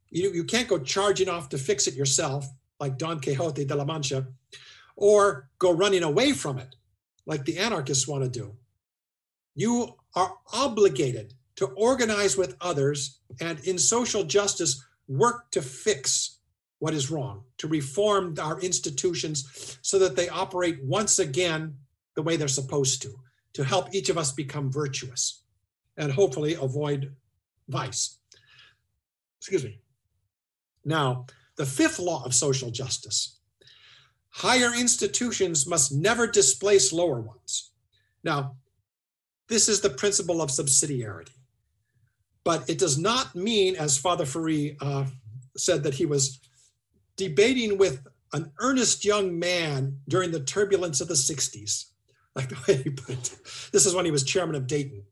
you, 0.10 0.32
you 0.32 0.44
can't 0.44 0.68
go 0.68 0.80
charging 0.80 1.30
off 1.30 1.50
to 1.50 1.58
fix 1.58 1.88
it 1.88 1.94
yourself, 1.94 2.48
like 2.80 2.98
Don 2.98 3.20
Quixote 3.20 3.66
de 3.66 3.76
la 3.76 3.86
Mancha, 3.86 4.26
or 4.96 5.50
go 5.60 5.72
running 5.72 6.04
away 6.04 6.32
from 6.32 6.58
it, 6.58 6.76
like 7.26 7.46
the 7.46 7.60
anarchists 7.60 8.08
want 8.08 8.24
to 8.24 8.30
do. 8.30 8.56
You 9.56 9.96
are 10.16 10.34
obligated 10.52 11.34
to 11.56 11.68
organize 11.68 12.38
with 12.38 12.56
others 12.62 13.20
and 13.40 13.60
in 13.62 13.78
social 13.78 14.24
justice 14.24 14.84
work 15.08 15.52
to 15.52 15.62
fix 15.62 16.40
what 16.80 16.94
is 16.94 17.10
wrong, 17.10 17.44
to 17.58 17.68
reform 17.68 18.36
our 18.42 18.60
institutions 18.60 19.78
so 19.82 20.00
that 20.00 20.16
they 20.16 20.30
operate 20.30 20.84
once 20.84 21.20
again 21.20 21.76
the 22.16 22.22
way 22.22 22.36
they're 22.36 22.48
supposed 22.48 23.02
to, 23.02 23.14
to 23.54 23.64
help 23.64 23.94
each 23.94 24.10
of 24.10 24.18
us 24.18 24.32
become 24.32 24.72
virtuous 24.72 25.44
and 25.98 26.12
hopefully 26.12 26.56
avoid 26.56 27.14
vice. 27.70 28.18
Excuse 29.40 29.64
me. 29.64 29.80
Now, 30.84 31.26
the 31.56 31.66
fifth 31.66 32.00
law 32.00 32.24
of 32.26 32.34
social 32.34 32.72
justice 32.72 33.40
higher 34.34 34.74
institutions 34.74 35.68
must 35.68 35.92
never 35.92 36.26
displace 36.26 36.92
lower 36.92 37.22
ones. 37.22 37.72
Now, 38.24 38.56
this 39.48 39.70
is 39.70 39.82
the 39.82 39.92
principle 39.92 40.42
of 40.42 40.50
subsidiarity. 40.50 41.36
But 42.46 42.70
it 42.70 42.78
does 42.78 42.98
not 42.98 43.36
mean, 43.36 43.76
as 43.76 43.98
Father 43.98 44.26
Ferree 44.26 44.76
uh, 44.82 45.06
said, 45.56 45.84
that 45.84 45.94
he 45.94 46.06
was 46.06 46.40
debating 47.16 47.78
with 47.78 48.06
an 48.34 48.52
earnest 48.60 49.06
young 49.06 49.38
man 49.38 50.00
during 50.08 50.32
the 50.32 50.44
turbulence 50.44 51.00
of 51.00 51.08
the 51.08 51.14
60s, 51.14 51.86
like 52.36 52.50
the 52.50 52.58
way 52.68 52.84
he 52.84 52.90
put 52.90 53.10
it. 53.12 53.36
This 53.72 53.86
is 53.86 53.94
when 53.94 54.06
he 54.06 54.12
was 54.12 54.24
chairman 54.24 54.56
of 54.56 54.68
Dayton 54.68 55.04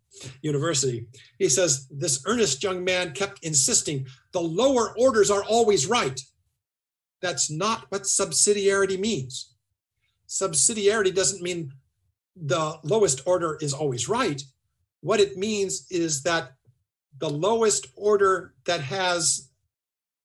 University. 0.41 1.07
He 1.39 1.47
says, 1.47 1.87
This 1.89 2.23
earnest 2.25 2.63
young 2.63 2.83
man 2.83 3.13
kept 3.13 3.43
insisting 3.43 4.07
the 4.33 4.41
lower 4.41 4.93
orders 4.97 5.31
are 5.31 5.43
always 5.43 5.87
right. 5.87 6.19
That's 7.21 7.51
not 7.51 7.85
what 7.89 8.03
subsidiarity 8.03 8.99
means. 8.99 9.53
Subsidiarity 10.27 11.13
doesn't 11.13 11.41
mean 11.41 11.71
the 12.35 12.79
lowest 12.83 13.21
order 13.27 13.57
is 13.61 13.73
always 13.73 14.09
right. 14.09 14.41
What 15.01 15.19
it 15.19 15.37
means 15.37 15.87
is 15.91 16.23
that 16.23 16.53
the 17.19 17.29
lowest 17.29 17.87
order 17.95 18.53
that 18.65 18.81
has 18.81 19.49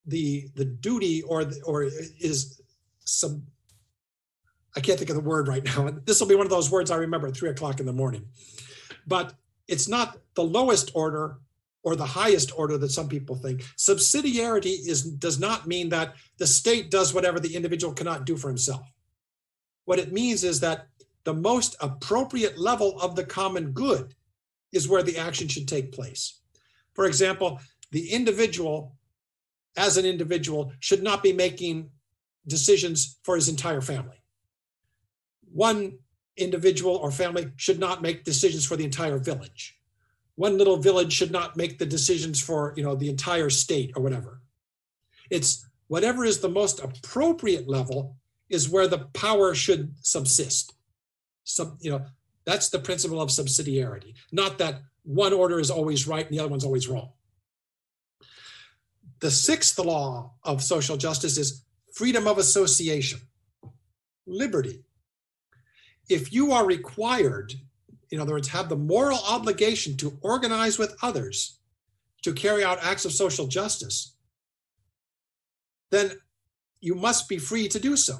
the 0.06 0.48
the 0.54 0.64
duty 0.64 1.22
or 1.22 1.50
or 1.64 1.84
is 1.84 2.60
some 3.04 3.42
I 4.76 4.80
can't 4.80 4.98
think 4.98 5.10
of 5.10 5.16
the 5.16 5.22
word 5.22 5.48
right 5.48 5.64
now. 5.64 5.88
This 6.04 6.20
will 6.20 6.26
be 6.26 6.34
one 6.34 6.46
of 6.46 6.50
those 6.50 6.70
words 6.70 6.90
I 6.90 6.96
remember 6.96 7.28
at 7.28 7.36
three 7.36 7.50
o'clock 7.50 7.80
in 7.80 7.86
the 7.86 7.92
morning. 7.92 8.26
But 9.06 9.34
it's 9.68 9.88
not 9.88 10.18
the 10.34 10.44
lowest 10.44 10.90
order 10.94 11.38
or 11.82 11.96
the 11.96 12.04
highest 12.04 12.56
order 12.58 12.76
that 12.78 12.90
some 12.90 13.08
people 13.08 13.36
think. 13.36 13.62
Subsidiarity 13.76 14.86
is 14.86 15.02
does 15.02 15.38
not 15.38 15.66
mean 15.66 15.88
that 15.90 16.14
the 16.38 16.46
state 16.46 16.90
does 16.90 17.14
whatever 17.14 17.40
the 17.40 17.54
individual 17.54 17.94
cannot 17.94 18.26
do 18.26 18.36
for 18.36 18.48
himself. 18.48 18.90
What 19.84 19.98
it 19.98 20.12
means 20.12 20.44
is 20.44 20.60
that 20.60 20.88
the 21.24 21.34
most 21.34 21.76
appropriate 21.80 22.58
level 22.58 23.00
of 23.00 23.16
the 23.16 23.24
common 23.24 23.72
good 23.72 24.14
is 24.72 24.88
where 24.88 25.02
the 25.02 25.16
action 25.16 25.48
should 25.48 25.68
take 25.68 25.92
place. 25.92 26.40
For 26.96 27.06
example, 27.06 27.60
the 27.92 28.10
individual, 28.10 28.96
as 29.76 29.98
an 29.98 30.06
individual, 30.06 30.72
should 30.80 31.02
not 31.02 31.22
be 31.22 31.32
making 31.32 31.90
decisions 32.46 33.18
for 33.22 33.36
his 33.36 33.48
entire 33.48 33.82
family. 33.82 34.16
One 35.52 35.98
individual 36.36 36.96
or 36.96 37.10
family 37.10 37.52
should 37.56 37.78
not 37.78 38.02
make 38.02 38.24
decisions 38.24 38.66
for 38.66 38.76
the 38.76 38.84
entire 38.84 39.18
village. 39.18 39.78
One 40.34 40.58
little 40.58 40.76
village 40.76 41.12
should 41.12 41.30
not 41.30 41.56
make 41.56 41.78
the 41.78 41.86
decisions 41.86 42.40
for 42.40 42.74
you 42.76 42.82
know 42.82 42.94
the 42.94 43.08
entire 43.08 43.50
state 43.50 43.92
or 43.96 44.02
whatever. 44.02 44.40
It's 45.30 45.66
whatever 45.88 46.24
is 46.24 46.40
the 46.40 46.48
most 46.48 46.80
appropriate 46.82 47.68
level 47.68 48.16
is 48.48 48.68
where 48.68 48.88
the 48.88 49.06
power 49.12 49.54
should 49.54 49.94
subsist. 50.02 50.74
So, 51.44 51.76
you 51.80 51.90
know, 51.90 52.06
that's 52.44 52.68
the 52.68 52.78
principle 52.78 53.20
of 53.20 53.30
subsidiarity, 53.30 54.14
not 54.30 54.58
that 54.58 54.82
one 55.06 55.32
order 55.32 55.60
is 55.60 55.70
always 55.70 56.06
right 56.06 56.26
and 56.26 56.34
the 56.34 56.40
other 56.40 56.50
one's 56.50 56.64
always 56.64 56.88
wrong. 56.88 57.10
The 59.20 59.30
sixth 59.30 59.78
law 59.78 60.34
of 60.42 60.62
social 60.62 60.96
justice 60.96 61.38
is 61.38 61.64
freedom 61.94 62.26
of 62.26 62.38
association, 62.38 63.20
liberty. 64.26 64.82
If 66.10 66.32
you 66.32 66.52
are 66.52 66.66
required, 66.66 67.54
in 68.10 68.20
other 68.20 68.32
words, 68.32 68.48
have 68.48 68.68
the 68.68 68.76
moral 68.76 69.18
obligation 69.26 69.96
to 69.98 70.18
organize 70.22 70.78
with 70.78 70.94
others 71.02 71.60
to 72.22 72.32
carry 72.32 72.64
out 72.64 72.82
acts 72.82 73.04
of 73.04 73.12
social 73.12 73.46
justice, 73.46 74.16
then 75.90 76.10
you 76.80 76.94
must 76.94 77.28
be 77.28 77.38
free 77.38 77.68
to 77.68 77.78
do 77.78 77.96
so. 77.96 78.18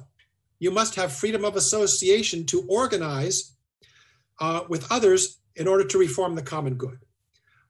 You 0.58 0.70
must 0.70 0.94
have 0.94 1.12
freedom 1.12 1.44
of 1.44 1.56
association 1.56 2.46
to 2.46 2.64
organize 2.68 3.56
uh, 4.40 4.60
with 4.68 4.90
others 4.90 5.40
in 5.56 5.66
order 5.66 5.84
to 5.84 5.98
reform 5.98 6.34
the 6.34 6.42
common 6.42 6.74
good. 6.74 6.98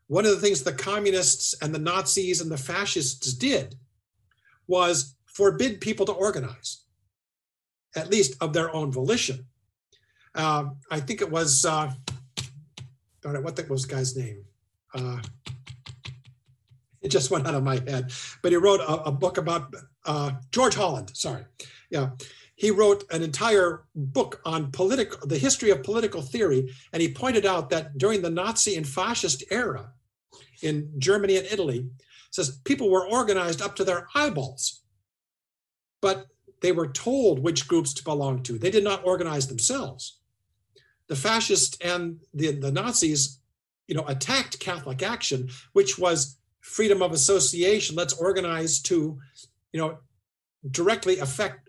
One 0.09 0.25
of 0.25 0.33
the 0.33 0.41
things 0.41 0.63
the 0.63 0.73
communists 0.73 1.55
and 1.63 1.75
the 1.75 1.79
Nazis 1.79 2.41
and 2.41 2.51
the 2.51 2.59
fascists 2.59 3.33
did 3.33 3.77
was 4.67 5.15
forbid 5.25 5.81
people 5.81 6.07
to 6.07 6.13
organize, 6.13 6.83
at 7.95 8.11
least 8.11 8.37
of 8.41 8.53
their 8.53 8.75
own 8.75 8.93
volition. 8.93 9.47
Uh, 10.35 10.67
I 10.91 11.01
think 11.01 11.23
it 11.23 11.31
was, 11.31 11.65
uh, 11.65 11.93
darn 13.23 13.37
it, 13.37 13.43
what 13.43 13.57
the, 13.57 13.65
was 13.65 13.87
the 13.87 13.95
guy's 13.95 14.17
name? 14.17 14.45
Uh, 14.95 15.21
it 17.03 17.09
just 17.09 17.31
went 17.31 17.47
out 17.47 17.55
of 17.55 17.63
my 17.63 17.77
head. 17.77 18.13
But 18.43 18.53
he 18.53 18.57
wrote 18.57 18.81
a, 18.81 19.05
a 19.05 19.13
book 19.13 19.39
about 19.39 19.75
uh, 20.05 20.33
George 20.51 20.75
Holland. 20.75 21.11
Sorry, 21.15 21.45
yeah 21.91 22.11
he 22.57 22.71
wrote 22.71 23.05
an 23.11 23.23
entire 23.23 23.85
book 23.95 24.41
on 24.45 24.73
political 24.73 25.27
the 25.27 25.39
history 25.39 25.71
of 25.71 25.83
political 25.83 26.23
theory 26.23 26.69
and 26.93 27.01
he 27.01 27.13
pointed 27.13 27.47
out 27.47 27.71
that 27.71 27.97
during 27.97 28.23
the 28.23 28.31
nazi 28.31 28.77
and 28.77 28.89
fascist 28.89 29.45
era 29.51 29.93
in 30.63 30.91
germany 30.99 31.37
and 31.37 31.47
italy 31.47 31.89
says 32.31 32.59
people 32.65 32.91
were 32.91 33.07
organized 33.07 33.63
up 33.63 33.77
to 33.77 33.85
their 33.85 34.09
eyeballs 34.15 34.83
but 36.01 36.27
they 36.61 36.73
were 36.73 36.89
told 36.89 37.39
which 37.39 37.69
groups 37.69 37.93
to 37.95 38.05
belong 38.05 38.43
to. 38.45 38.59
They 38.59 38.71
did 38.71 38.85
not 38.85 39.05
organize 39.05 39.49
themselves. 39.49 40.19
The 41.09 41.17
fascists 41.17 41.77
and 41.81 42.21
the, 42.35 42.53
the 42.53 42.73
nazis 42.73 43.41
you 43.87 43.95
know 43.95 44.05
attacked 44.09 44.59
catholic 44.59 45.01
action 45.05 45.49
which 45.73 45.97
was 45.97 46.39
freedom 46.61 47.03
of 47.03 47.13
association. 47.13 47.95
Let's 47.95 48.15
organize 48.15 48.81
to 48.83 49.19
you 49.73 49.81
know 49.81 49.99
directly 50.69 51.19
affect 51.19 51.66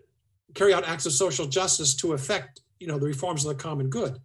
carry 0.58 0.74
out 0.74 0.86
acts 0.86 1.06
of 1.06 1.12
social 1.12 1.46
justice 1.46 1.94
to 1.94 2.12
affect 2.12 2.60
you 2.80 2.86
know 2.86 2.98
the 2.98 3.06
reforms 3.06 3.44
of 3.44 3.56
the 3.56 3.62
common 3.62 3.88
good. 3.88 4.18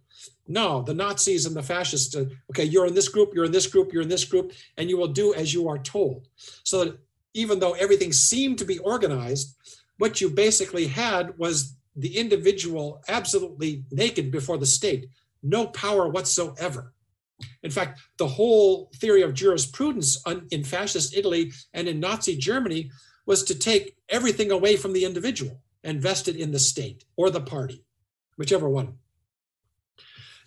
No, 0.46 0.82
the 0.82 0.94
Nazis 0.94 1.46
and 1.46 1.56
the 1.56 1.62
fascists. 1.62 2.14
Uh, 2.14 2.26
okay, 2.50 2.64
you're 2.64 2.86
in 2.86 2.94
this 2.94 3.08
group, 3.08 3.34
you're 3.34 3.44
in 3.44 3.52
this 3.52 3.66
group, 3.66 3.92
you're 3.92 4.02
in 4.02 4.08
this 4.08 4.24
group, 4.24 4.52
and 4.76 4.90
you 4.90 4.96
will 4.96 5.08
do 5.08 5.34
as 5.34 5.54
you 5.54 5.68
are 5.68 5.78
told. 5.78 6.28
So 6.64 6.84
that 6.84 6.98
even 7.32 7.58
though 7.58 7.72
everything 7.72 8.12
seemed 8.12 8.58
to 8.58 8.64
be 8.64 8.78
organized, 8.78 9.56
what 9.98 10.20
you 10.20 10.28
basically 10.28 10.86
had 10.86 11.36
was 11.38 11.76
the 11.96 12.16
individual 12.16 13.02
absolutely 13.08 13.84
naked 13.90 14.30
before 14.30 14.58
the 14.58 14.66
state, 14.66 15.08
no 15.42 15.66
power 15.68 16.08
whatsoever. 16.08 16.92
In 17.62 17.70
fact, 17.70 18.00
the 18.18 18.26
whole 18.26 18.90
theory 18.96 19.22
of 19.22 19.34
jurisprudence 19.34 20.22
in 20.50 20.64
fascist 20.64 21.16
Italy 21.16 21.52
and 21.72 21.88
in 21.88 22.00
Nazi 22.00 22.36
Germany 22.36 22.90
was 23.26 23.42
to 23.44 23.54
take 23.54 23.96
everything 24.08 24.50
away 24.50 24.76
from 24.76 24.92
the 24.92 25.04
individual 25.04 25.60
and 25.84 26.02
vest 26.02 26.26
it 26.26 26.36
in 26.36 26.50
the 26.50 26.58
state 26.58 27.04
or 27.16 27.30
the 27.30 27.40
party, 27.40 27.84
whichever 28.36 28.68
one. 28.68 28.94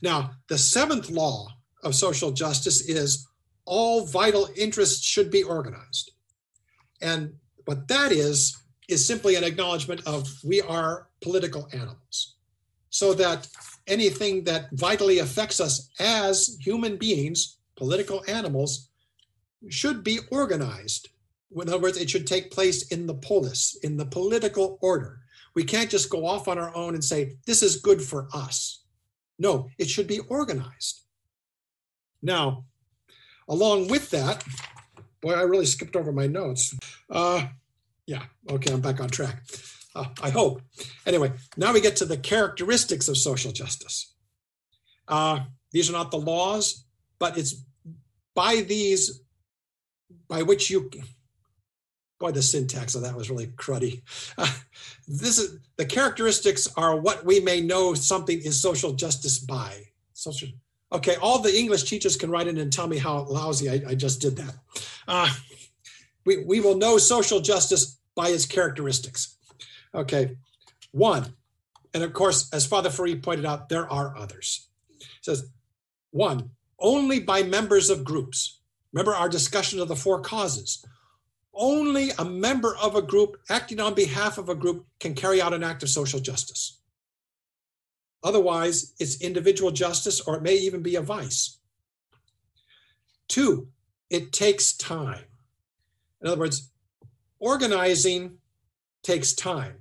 Now, 0.02 0.32
the 0.50 0.58
seventh 0.58 1.10
law 1.10 1.48
of 1.84 1.96
social 1.96 2.32
justice 2.32 2.82
is 2.90 3.28
all 3.66 4.06
vital 4.06 4.50
interests 4.58 5.06
should 5.06 5.32
be 5.32 5.44
organized. 5.44 6.12
And 7.02 7.34
what 7.66 7.88
that 7.88 8.12
is, 8.12 8.58
is 8.88 9.06
simply 9.06 9.36
an 9.36 9.44
acknowledgement 9.44 10.02
of 10.06 10.28
we 10.44 10.62
are 10.62 11.10
political 11.22 11.68
animals. 11.74 12.36
So 12.90 13.14
that 13.16 13.48
anything 13.86 14.44
that 14.46 14.70
vitally 14.72 15.20
affects 15.20 15.60
us 15.60 15.90
as 16.00 16.58
human 16.62 16.98
beings, 16.98 17.58
political 17.76 18.24
animals, 18.28 18.90
should 19.70 20.04
be 20.04 20.20
organized. 20.32 21.10
In 21.52 21.68
other 21.68 21.80
words, 21.80 21.98
it 21.98 22.10
should 22.10 22.28
take 22.28 22.52
place 22.52 22.88
in 22.88 23.06
the 23.06 23.16
polis, 23.16 23.78
in 23.84 23.98
the 23.98 24.06
political 24.06 24.78
order. 24.82 25.20
We 25.58 25.64
can't 25.64 25.90
just 25.90 26.12
go 26.12 26.28
off 26.28 26.48
on 26.48 26.60
our 26.60 26.72
own 26.76 26.94
and 26.94 27.04
say, 27.04 27.34
this 27.48 27.64
is 27.64 27.78
good 27.78 28.00
for 28.00 28.28
us. 28.32 28.84
No, 29.40 29.70
it 29.80 29.90
should 29.90 30.06
be 30.06 30.20
organized. 30.20 31.02
Now, 32.22 32.66
along 33.50 33.88
with 33.88 34.12
that, 34.12 34.44
boy, 35.20 35.34
I 35.34 35.42
really 35.42 35.66
skipped 35.66 35.96
over 35.96 36.12
my 36.12 36.28
notes. 36.28 36.78
Uh, 37.10 37.48
yeah, 38.06 38.22
okay, 38.52 38.72
I'm 38.72 38.82
back 38.82 39.02
on 39.02 39.10
track. 39.10 39.42
Uh, 39.96 40.06
I 40.22 40.30
hope. 40.30 40.62
Anyway, 41.08 41.32
now 41.58 41.74
we 41.74 41.82
get 41.82 41.96
to 41.96 42.06
the 42.06 42.18
characteristics 42.18 43.08
of 43.08 43.18
social 43.18 43.52
justice. 43.52 44.14
Uh, 45.08 45.40
these 45.72 45.90
are 45.90 45.94
not 45.94 46.12
the 46.12 46.20
laws, 46.20 46.86
but 47.18 47.36
it's 47.36 47.64
by 48.36 48.58
these 48.58 49.24
by 50.28 50.44
which 50.44 50.70
you. 50.70 50.92
Boy, 52.20 52.32
the 52.32 52.42
syntax 52.42 52.96
of 52.96 53.04
that 53.04 53.16
was 53.16 53.30
really 53.30 53.48
cruddy. 53.48 54.02
This 55.10 55.40
is 55.40 55.60
the 55.78 55.86
characteristics 55.86 56.68
are 56.76 56.98
what 56.98 57.24
we 57.24 57.40
may 57.40 57.62
know 57.62 57.94
something 57.94 58.38
is 58.40 58.62
social 58.62 58.92
justice 58.92 59.40
by. 59.40 59.84
Social. 60.14 60.50
Okay, 60.92 61.16
all 61.16 61.40
the 61.40 61.58
English 61.58 61.84
teachers 61.84 62.18
can 62.18 62.30
write 62.30 62.48
in 62.48 62.58
and 62.58 62.74
tell 62.74 62.88
me 62.88 62.98
how 62.98 63.24
lousy 63.24 63.70
I, 63.70 63.92
I 63.92 63.96
just 63.96 64.20
did 64.20 64.36
that. 64.36 64.54
Uh, 65.08 65.30
we, 66.26 66.44
we 66.44 66.60
will 66.60 66.76
know 66.76 66.98
social 66.98 67.40
justice 67.40 67.98
by 68.16 68.30
its 68.30 68.46
characteristics. 68.46 69.38
Okay, 69.96 70.36
one, 70.92 71.34
and 71.94 72.04
of 72.04 72.14
course, 72.14 72.50
as 72.54 72.66
Father 72.66 72.90
Ferree 72.90 73.22
pointed 73.22 73.46
out, 73.46 73.70
there 73.70 73.90
are 73.90 74.16
others. 74.18 74.68
It 75.00 75.08
says, 75.22 75.50
one, 76.12 76.52
only 76.80 77.20
by 77.20 77.44
members 77.44 77.90
of 77.90 78.04
groups. 78.04 78.60
Remember 78.92 79.16
our 79.16 79.30
discussion 79.30 79.80
of 79.80 79.88
the 79.88 79.96
four 79.96 80.22
causes. 80.22 80.86
Only 81.60 82.12
a 82.20 82.24
member 82.24 82.78
of 82.78 82.96
a 82.96 83.02
group 83.02 83.38
acting 83.50 83.80
on 83.80 83.96
behalf 83.96 84.38
of 84.38 84.48
a 84.48 84.56
group 84.56 84.86
can 85.00 85.16
carry 85.16 85.42
out 85.42 85.56
an 85.56 85.64
act 85.64 85.82
of 85.82 85.90
social 85.90 86.20
justice. 86.20 86.80
Otherwise, 88.24 88.94
it's 89.00 89.22
individual 89.22 89.72
justice 89.72 90.22
or 90.22 90.36
it 90.36 90.44
may 90.44 90.56
even 90.56 90.84
be 90.84 90.96
a 90.96 91.02
vice. 91.02 91.58
Two, 93.28 93.70
it 94.12 94.32
takes 94.32 94.74
time. 94.74 95.26
In 96.22 96.28
other 96.28 96.40
words, 96.40 96.70
organizing 97.40 98.38
takes 99.02 99.34
time. 99.34 99.78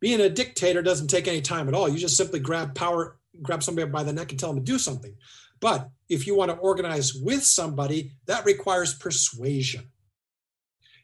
Being 0.00 0.20
a 0.20 0.28
dictator 0.28 0.82
doesn't 0.82 1.08
take 1.08 1.28
any 1.28 1.40
time 1.40 1.68
at 1.68 1.74
all. 1.74 1.88
You 1.88 1.98
just 1.98 2.16
simply 2.16 2.40
grab 2.40 2.74
power, 2.74 3.18
grab 3.42 3.62
somebody 3.62 3.88
by 3.88 4.02
the 4.02 4.12
neck 4.12 4.32
and 4.32 4.40
tell 4.40 4.52
them 4.52 4.64
to 4.64 4.72
do 4.72 4.78
something. 4.78 5.14
But 5.60 5.88
if 6.08 6.26
you 6.26 6.34
want 6.34 6.50
to 6.50 6.56
organize 6.56 7.14
with 7.14 7.44
somebody, 7.44 8.10
that 8.26 8.44
requires 8.44 8.94
persuasion. 8.94 9.91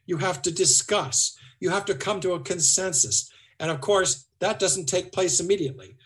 You 0.09 0.17
have 0.17 0.41
to 0.41 0.51
discuss, 0.51 1.37
you 1.59 1.69
have 1.69 1.85
to 1.85 1.93
come 1.93 2.19
to 2.21 2.33
a 2.33 2.39
consensus. 2.39 3.29
And 3.59 3.69
of 3.69 3.79
course, 3.79 4.25
that 4.39 4.57
doesn't 4.57 4.87
take 4.87 5.11
place 5.11 5.39
immediately. 5.39 5.97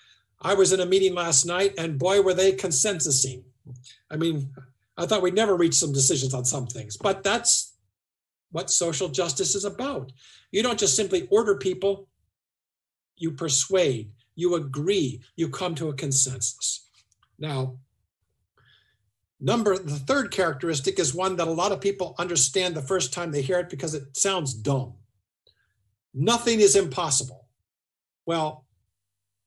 I 0.42 0.56
was 0.56 0.74
in 0.74 0.82
a 0.82 0.86
meeting 0.86 1.16
last 1.16 1.46
night, 1.46 1.76
and 1.78 1.98
boy, 1.98 2.22
were 2.22 2.34
they 2.34 2.52
consensusing. 2.52 3.44
I 4.12 4.18
mean, 4.18 4.50
I 4.98 5.06
thought 5.06 5.22
we'd 5.22 5.34
never 5.34 5.56
reach 5.56 5.76
some 5.76 5.94
decisions 5.94 6.34
on 6.34 6.44
some 6.44 6.68
things, 6.68 6.98
but 6.98 7.24
that's 7.24 7.76
what 8.52 8.70
social 8.70 9.08
justice 9.08 9.56
is 9.56 9.64
about. 9.64 10.12
You 10.52 10.64
don't 10.64 10.78
just 10.78 10.98
simply 10.98 11.26
order 11.32 11.56
people, 11.56 12.10
you 13.16 13.32
persuade, 13.32 14.12
you 14.36 14.56
agree, 14.56 15.22
you 15.38 15.48
come 15.48 15.76
to 15.76 15.88
a 15.88 15.94
consensus. 15.94 16.90
Now, 17.40 17.78
number 19.44 19.78
the 19.78 20.00
third 20.00 20.32
characteristic 20.32 20.98
is 20.98 21.14
one 21.14 21.36
that 21.36 21.48
a 21.48 21.52
lot 21.52 21.74
of 21.74 21.82
people 21.82 22.16
understand 22.18 22.74
the 22.74 22.82
first 22.82 23.14
time 23.14 23.32
they 23.32 23.42
hear 23.42 23.60
it 23.60 23.70
because 23.70 23.94
it 23.94 24.16
sounds 24.16 24.54
dumb. 24.54 24.94
Nothing 26.14 26.62
is 26.62 26.76
impossible. 26.76 27.48
Well, 28.26 28.66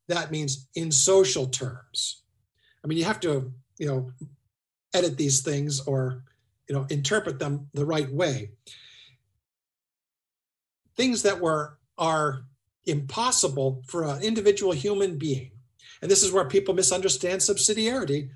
that 0.08 0.30
means 0.30 0.68
in 0.74 0.92
social 0.92 1.46
terms. 1.46 2.22
I 2.84 2.86
mean, 2.86 2.98
you 2.98 3.04
have 3.04 3.20
to, 3.20 3.52
you 3.78 3.86
know, 3.86 4.12
edit 4.94 5.16
these 5.16 5.40
things 5.40 5.80
or, 5.80 6.24
you 6.68 6.74
know, 6.74 6.86
interpret 6.90 7.38
them 7.38 7.68
the 7.72 7.86
right 7.86 8.10
way. 8.10 8.50
Things 10.96 11.22
that 11.22 11.40
were 11.40 11.78
are 11.98 12.44
impossible 12.84 13.82
for 13.86 14.04
an 14.04 14.22
individual 14.22 14.72
human 14.72 15.18
being. 15.18 15.50
And 16.02 16.10
this 16.10 16.22
is 16.22 16.32
where 16.32 16.44
people 16.44 16.74
misunderstand 16.74 17.40
subsidiarity. 17.40 18.30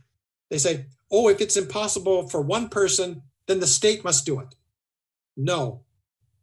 They 0.48 0.58
say, 0.58 0.86
oh, 1.10 1.28
if 1.28 1.40
it's 1.40 1.56
impossible 1.56 2.28
for 2.28 2.40
one 2.40 2.68
person, 2.68 3.22
then 3.46 3.60
the 3.60 3.66
state 3.66 4.04
must 4.04 4.24
do 4.26 4.38
it. 4.40 4.54
No. 5.36 5.82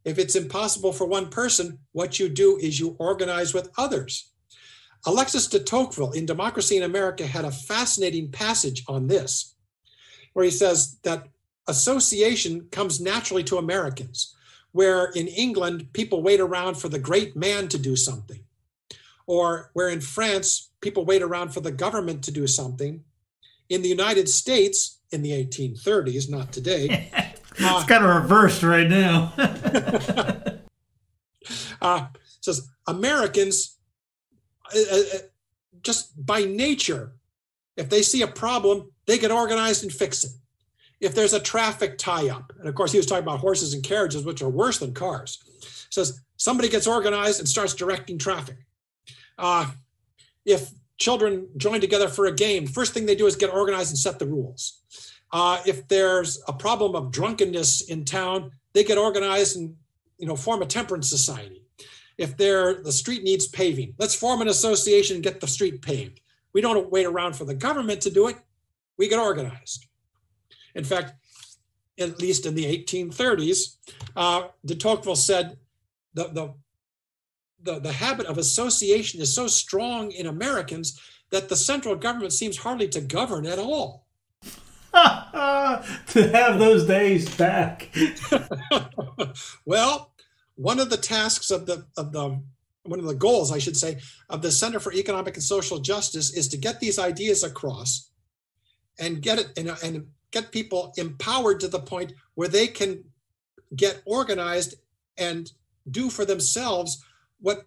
If 0.04 0.18
it's 0.18 0.36
impossible 0.36 0.94
for 0.94 1.06
one 1.06 1.30
person, 1.30 1.80
what 1.92 2.20
you 2.20 2.30
do 2.30 2.58
is 2.58 2.80
you 2.80 2.96
organize 3.00 3.54
with 3.54 3.70
others. 3.78 4.32
Alexis 5.06 5.48
de 5.48 5.60
Tocqueville 5.60 6.12
in 6.12 6.26
Democracy 6.26 6.78
in 6.78 6.84
America 6.84 7.26
had 7.26 7.46
a 7.46 7.52
fascinating 7.52 8.32
passage 8.32 8.84
on 8.88 9.08
this, 9.08 9.56
where 10.34 10.46
he 10.46 10.52
says 10.52 10.98
that 11.04 11.28
association 11.68 12.68
comes 12.72 13.00
naturally 13.00 13.44
to 13.44 13.58
Americans, 13.58 14.36
where 14.72 15.06
in 15.16 15.28
England, 15.28 15.94
people 15.94 16.22
wait 16.24 16.40
around 16.40 16.76
for 16.76 16.90
the 16.90 17.00
great 17.00 17.36
man 17.36 17.68
to 17.68 17.78
do 17.78 17.96
something, 17.96 18.44
or 19.26 19.72
where 19.74 19.90
in 19.90 20.02
France, 20.02 20.72
people 20.82 21.06
wait 21.06 21.22
around 21.22 21.54
for 21.54 21.62
the 21.62 21.72
government 21.72 22.24
to 22.24 22.32
do 22.32 22.48
something. 22.48 23.04
In 23.70 23.82
the 23.82 23.90
United 23.90 24.30
States, 24.30 25.00
in 25.12 25.22
the 25.22 25.32
1830s, 25.32 26.30
not 26.30 26.52
today. 26.52 27.10
it's 27.52 27.62
uh, 27.62 27.86
kind 27.86 28.06
of 28.06 28.24
reversed 28.24 28.64
right 28.64 28.88
now. 28.88 29.34
uh, 31.82 32.08
says 32.42 32.70
Americans 32.88 33.78
uh, 34.76 34.80
uh, 34.80 34.98
uh, 34.98 35.20
just 35.82 36.26
by 36.26 36.44
nature, 36.44 37.14
if 37.76 37.90
they 37.90 38.02
see 38.02 38.22
a 38.22 38.28
problem, 38.28 38.92
they 39.06 39.18
get 39.18 39.32
organized 39.32 39.84
and 39.84 39.92
fix 39.92 40.24
it. 40.24 40.32
If 41.00 41.14
there's 41.14 41.34
a 41.34 41.40
traffic 41.40 41.98
tie 41.98 42.30
up, 42.30 42.52
and 42.60 42.68
of 42.68 42.76
course, 42.76 42.92
he 42.92 42.98
was 42.98 43.06
talking 43.06 43.24
about 43.24 43.40
horses 43.40 43.74
and 43.74 43.84
carriages, 43.84 44.26
which 44.26 44.42
are 44.42 44.50
worse 44.50 44.80
than 44.80 44.94
cars, 44.94 45.38
says 45.90 46.22
somebody 46.38 46.70
gets 46.70 46.88
organized 46.88 47.40
and 47.40 47.48
starts 47.48 47.76
directing 47.76 48.18
traffic. 48.18 48.58
Uh, 49.38 49.70
if 50.44 50.72
children 50.98 51.48
join 51.58 51.82
together 51.82 52.08
for 52.08 52.26
a 52.26 52.36
game, 52.36 52.68
first 52.68 52.94
thing 52.94 53.06
they 53.06 53.16
do 53.16 53.28
is 53.28 53.36
get 53.36 53.54
organized 53.54 53.92
and 53.92 53.98
set 53.98 54.20
the 54.20 54.26
rules. 54.26 54.82
Uh, 55.32 55.62
if 55.66 55.88
there's 55.88 56.42
a 56.48 56.54
problem 56.54 56.96
of 56.96 57.12
drunkenness 57.12 57.82
in 57.90 58.06
town, 58.06 58.52
they 58.74 58.84
get 58.84 58.98
organized 58.98 59.58
and 59.58 59.76
you 60.18 60.28
know 60.28 60.36
form 60.36 60.62
a 60.62 60.66
temperance 60.66 61.10
society. 61.10 61.64
If 62.18 62.38
there 62.38 62.82
the 62.82 62.92
street 62.92 63.24
needs 63.24 63.48
paving 63.48 63.94
let's 64.00 64.16
form 64.16 64.42
an 64.42 64.48
association 64.48 65.16
and 65.16 65.24
get 65.24 65.40
the 65.40 65.48
street 65.48 65.82
paved. 65.82 66.22
We 66.54 66.62
don't 66.62 66.92
wait 66.92 67.06
around 67.06 67.36
for 67.36 67.46
the 67.46 67.54
government 67.54 68.02
to 68.02 68.10
do 68.10 68.28
it. 68.28 68.38
We 68.98 69.08
get 69.08 69.20
organized. 69.20 69.86
In 70.74 70.84
fact 70.84 71.14
at 72.00 72.22
least 72.22 72.46
in 72.46 72.56
the 72.56 72.66
1830s 72.66 73.78
uh, 74.16 74.48
de 74.66 74.76
tocqueville 74.76 75.16
said 75.16 75.58
the, 76.14 76.28
the, 76.28 76.54
the, 77.64 77.80
the 77.80 77.92
habit 77.92 78.26
of 78.28 78.38
association 78.38 79.22
is 79.22 79.34
so 79.34 79.48
strong 79.48 80.12
in 80.12 80.28
americans 80.28 81.00
that 81.30 81.50
the 81.50 81.56
central 81.56 81.96
government 81.96 82.34
seems 82.34 82.58
hardly 82.58 82.88
to 82.88 83.02
govern 83.02 83.46
at 83.46 83.60
all. 83.60 84.06
To 84.94 86.30
have 86.32 86.58
those 86.58 86.88
days 86.88 87.36
back. 87.36 87.90
Well 89.66 90.12
one 90.58 90.80
of 90.80 90.90
the 90.90 90.98
tasks 90.98 91.52
of 91.52 91.66
the 91.66 91.86
of 91.96 92.12
the 92.12 92.42
one 92.84 93.00
of 93.00 93.06
the 93.06 93.16
goals, 93.16 93.52
I 93.52 93.58
should 93.58 93.78
say, 93.78 93.98
of 94.30 94.42
the 94.42 94.52
Center 94.52 94.80
for 94.80 94.94
Economic 94.94 95.36
and 95.36 95.44
Social 95.44 95.80
Justice 95.80 96.34
is 96.34 96.48
to 96.50 96.58
get 96.58 96.80
these 96.80 96.98
ideas 96.98 97.44
across 97.44 98.10
and 98.98 99.22
get 99.22 99.40
it 99.40 99.48
and, 99.58 99.78
and 99.84 100.08
get 100.32 100.52
people 100.52 100.94
empowered 100.98 101.60
to 101.60 101.68
the 101.68 101.80
point 101.80 102.14
where 102.36 102.48
they 102.48 102.68
can 102.68 103.04
get 103.76 104.02
organized 104.06 104.76
and 105.18 105.52
do 105.92 106.10
for 106.10 106.26
themselves 106.26 107.04
what 107.40 107.66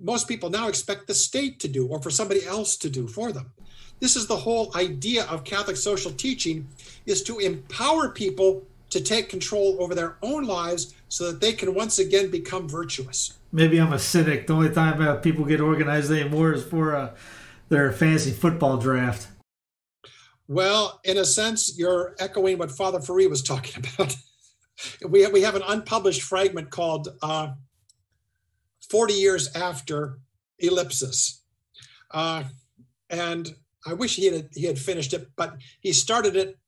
most 0.00 0.28
people 0.28 0.50
now 0.50 0.68
expect 0.68 1.06
the 1.06 1.14
state 1.14 1.60
to 1.60 1.68
do 1.68 1.86
or 1.86 2.00
for 2.00 2.10
somebody 2.10 2.44
else 2.44 2.76
to 2.76 2.90
do 2.90 3.06
for 3.06 3.32
them. 3.32 3.52
This 4.00 4.16
is 4.16 4.26
the 4.26 4.36
whole 4.36 4.72
idea 4.74 5.24
of 5.26 5.44
Catholic 5.44 5.76
social 5.76 6.10
teaching 6.10 6.66
is 7.06 7.22
to 7.24 7.38
empower 7.38 8.10
people 8.10 8.66
to 8.90 9.00
take 9.00 9.28
control 9.28 9.76
over 9.80 9.94
their 9.94 10.16
own 10.22 10.44
lives 10.44 10.94
so 11.08 11.30
that 11.30 11.40
they 11.40 11.52
can 11.52 11.74
once 11.74 11.98
again 11.98 12.30
become 12.30 12.68
virtuous. 12.68 13.38
Maybe 13.52 13.80
I'm 13.80 13.92
a 13.92 13.98
cynic. 13.98 14.46
The 14.46 14.52
only 14.52 14.70
time 14.70 15.00
uh, 15.00 15.16
people 15.16 15.44
get 15.44 15.60
organized 15.60 16.10
anymore 16.10 16.52
is 16.52 16.64
for 16.64 16.94
uh, 16.94 17.14
their 17.68 17.92
fantasy 17.92 18.32
football 18.32 18.76
draft. 18.76 19.28
Well, 20.46 21.00
in 21.04 21.16
a 21.16 21.24
sense, 21.24 21.78
you're 21.78 22.14
echoing 22.18 22.58
what 22.58 22.70
Father 22.70 22.98
Ferree 22.98 23.30
was 23.30 23.42
talking 23.42 23.84
about. 23.94 24.16
we, 25.08 25.22
have, 25.22 25.32
we 25.32 25.42
have 25.42 25.54
an 25.54 25.62
unpublished 25.66 26.22
fragment 26.22 26.70
called 26.70 27.08
uh, 27.22 27.52
40 28.90 29.14
Years 29.14 29.54
After 29.54 30.18
Ellipsis. 30.58 31.42
Uh, 32.10 32.44
and 33.10 33.54
I 33.86 33.92
wish 33.94 34.16
he 34.16 34.26
had, 34.26 34.48
he 34.52 34.66
had 34.66 34.78
finished 34.78 35.12
it, 35.12 35.28
but 35.36 35.56
he 35.80 35.92
started 35.92 36.36
it, 36.36 36.58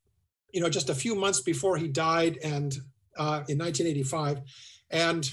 you 0.53 0.61
know, 0.61 0.69
just 0.69 0.91
a 0.91 0.95
few 0.95 1.15
months 1.15 1.41
before 1.41 1.77
he 1.77 1.89
died 1.89 2.39
and 2.43 2.75
uh, 3.17 3.45
in 3.49 3.59
1985. 3.59 4.41
And 4.91 5.31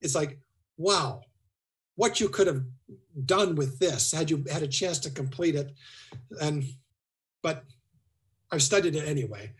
it's 0.00 0.14
like, 0.14 0.38
wow, 0.76 1.22
what 1.96 2.20
you 2.20 2.28
could 2.28 2.46
have 2.46 2.62
done 3.24 3.54
with 3.56 3.78
this 3.78 4.12
had 4.12 4.30
you 4.30 4.44
had 4.50 4.62
a 4.62 4.68
chance 4.68 4.98
to 5.00 5.10
complete 5.10 5.54
it. 5.54 5.72
And, 6.40 6.64
but 7.42 7.64
I've 8.50 8.62
studied 8.62 8.94
it 8.94 9.06
anyway. 9.06 9.52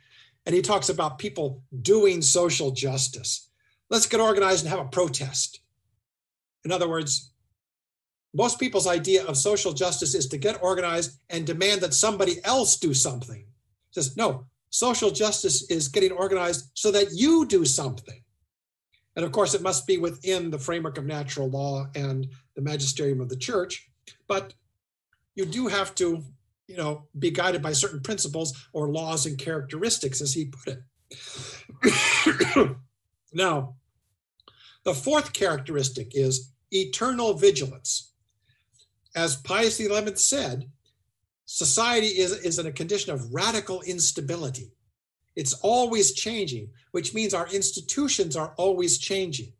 And 0.46 0.54
he 0.54 0.62
talks 0.62 0.88
about 0.88 1.18
people 1.18 1.62
doing 1.82 2.22
social 2.22 2.70
justice. 2.70 3.50
Let's 3.90 4.06
get 4.06 4.20
organized 4.20 4.64
and 4.64 4.70
have 4.70 4.84
a 4.84 4.88
protest. 4.88 5.60
In 6.68 6.72
other 6.72 6.86
words, 6.86 7.32
most 8.34 8.60
people's 8.60 8.86
idea 8.86 9.24
of 9.24 9.38
social 9.38 9.72
justice 9.72 10.14
is 10.14 10.26
to 10.26 10.36
get 10.36 10.62
organized 10.62 11.18
and 11.30 11.46
demand 11.46 11.80
that 11.80 11.94
somebody 11.94 12.44
else 12.44 12.76
do 12.76 12.92
something. 12.92 13.40
It 13.40 13.46
Says, 13.94 14.18
no, 14.18 14.44
social 14.68 15.10
justice 15.10 15.70
is 15.70 15.88
getting 15.88 16.12
organized 16.12 16.70
so 16.74 16.90
that 16.90 17.12
you 17.14 17.46
do 17.46 17.64
something. 17.64 18.22
And 19.16 19.24
of 19.24 19.32
course, 19.32 19.54
it 19.54 19.62
must 19.62 19.86
be 19.86 19.96
within 19.96 20.50
the 20.50 20.58
framework 20.58 20.98
of 20.98 21.06
natural 21.06 21.48
law 21.48 21.86
and 21.94 22.26
the 22.54 22.60
magisterium 22.60 23.22
of 23.22 23.30
the 23.30 23.36
church. 23.36 23.88
But 24.26 24.52
you 25.36 25.46
do 25.46 25.68
have 25.68 25.94
to 25.94 26.22
you 26.66 26.76
know, 26.76 27.08
be 27.18 27.30
guided 27.30 27.62
by 27.62 27.72
certain 27.72 28.00
principles 28.00 28.68
or 28.74 28.90
laws 28.90 29.24
and 29.24 29.38
characteristics, 29.38 30.20
as 30.20 30.34
he 30.34 30.52
put 30.52 30.76
it. 32.52 32.76
now, 33.32 33.76
the 34.84 34.94
fourth 34.94 35.32
characteristic 35.32 36.12
is 36.12 36.52
eternal 36.72 37.34
vigilance. 37.34 38.12
As 39.14 39.36
Pius 39.36 39.78
XI 39.78 40.14
said, 40.16 40.70
society 41.44 42.06
is, 42.06 42.32
is 42.32 42.58
in 42.58 42.66
a 42.66 42.72
condition 42.72 43.12
of 43.12 43.32
radical 43.32 43.80
instability. 43.82 44.72
It's 45.34 45.54
always 45.54 46.12
changing, 46.12 46.70
which 46.90 47.14
means 47.14 47.32
our 47.32 47.48
institutions 47.48 48.36
are 48.36 48.54
always 48.56 48.98
changing, 48.98 49.52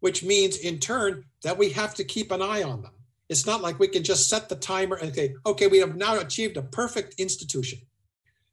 which 0.00 0.22
means 0.22 0.56
in 0.56 0.78
turn 0.78 1.24
that 1.42 1.56
we 1.56 1.70
have 1.70 1.94
to 1.94 2.04
keep 2.04 2.30
an 2.30 2.42
eye 2.42 2.62
on 2.62 2.82
them. 2.82 2.92
It's 3.28 3.46
not 3.46 3.62
like 3.62 3.78
we 3.78 3.88
can 3.88 4.02
just 4.02 4.28
set 4.28 4.48
the 4.48 4.56
timer 4.56 4.96
and 4.96 5.14
say, 5.14 5.34
okay, 5.46 5.66
we 5.66 5.78
have 5.78 5.96
now 5.96 6.18
achieved 6.18 6.56
a 6.56 6.62
perfect 6.62 7.14
institution. 7.18 7.78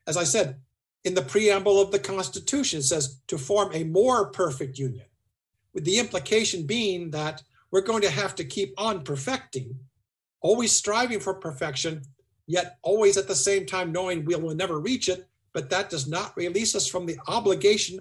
As 0.07 0.17
I 0.17 0.23
said, 0.23 0.61
in 1.03 1.13
the 1.13 1.21
preamble 1.21 1.81
of 1.81 1.91
the 1.91 1.99
Constitution, 1.99 2.79
it 2.79 2.83
says 2.83 3.19
to 3.27 3.37
form 3.37 3.71
a 3.73 3.83
more 3.83 4.31
perfect 4.31 4.77
union, 4.77 5.05
with 5.73 5.83
the 5.83 5.99
implication 5.99 6.65
being 6.65 7.11
that 7.11 7.43
we're 7.71 7.81
going 7.81 8.01
to 8.01 8.09
have 8.09 8.35
to 8.35 8.43
keep 8.43 8.73
on 8.77 9.03
perfecting, 9.03 9.75
always 10.41 10.75
striving 10.75 11.19
for 11.19 11.33
perfection, 11.33 12.01
yet 12.47 12.77
always 12.83 13.17
at 13.17 13.27
the 13.27 13.35
same 13.35 13.65
time 13.65 13.91
knowing 13.91 14.25
we 14.25 14.35
will 14.35 14.55
never 14.55 14.79
reach 14.79 15.07
it. 15.07 15.27
But 15.53 15.69
that 15.69 15.89
does 15.89 16.07
not 16.07 16.35
release 16.37 16.75
us 16.75 16.87
from 16.87 17.05
the 17.05 17.17
obligation 17.27 17.99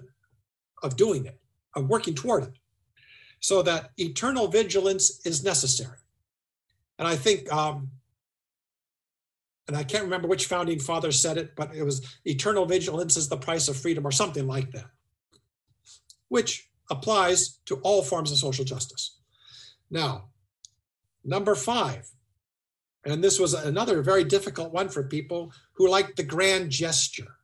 of 0.83 0.95
doing 0.95 1.25
it, 1.25 1.39
of 1.75 1.89
working 1.89 2.13
toward 2.13 2.43
it. 2.43 2.53
So 3.39 3.61
that 3.63 3.91
eternal 3.97 4.47
vigilance 4.47 5.25
is 5.25 5.43
necessary. 5.43 5.97
And 6.99 7.07
I 7.07 7.15
think, 7.15 7.51
um, 7.51 7.89
and 9.67 9.75
I 9.75 9.83
can't 9.83 10.03
remember 10.03 10.27
which 10.27 10.45
founding 10.45 10.79
father 10.79 11.11
said 11.11 11.37
it, 11.37 11.55
but 11.55 11.73
it 11.73 11.83
was 11.83 12.17
eternal 12.25 12.65
vigilance 12.65 13.17
is 13.17 13.29
the 13.29 13.37
price 13.37 13.67
of 13.67 13.77
freedom 13.77 14.05
or 14.05 14.11
something 14.11 14.47
like 14.47 14.71
that, 14.71 14.85
which 16.27 16.69
applies 16.89 17.59
to 17.65 17.77
all 17.77 18.03
forms 18.03 18.31
of 18.31 18.37
social 18.37 18.65
justice. 18.65 19.20
Now, 19.91 20.29
number 21.23 21.53
five, 21.53 22.09
and 23.03 23.21
this 23.21 23.39
was 23.39 23.53
another 23.53 24.01
very 24.01 24.23
difficult 24.23 24.71
one 24.71 24.87
for 24.87 25.03
people 25.03 25.51
who 25.73 25.89
like 25.89 26.15
the 26.15 26.23
grand 26.23 26.71
gesture. 26.71 27.35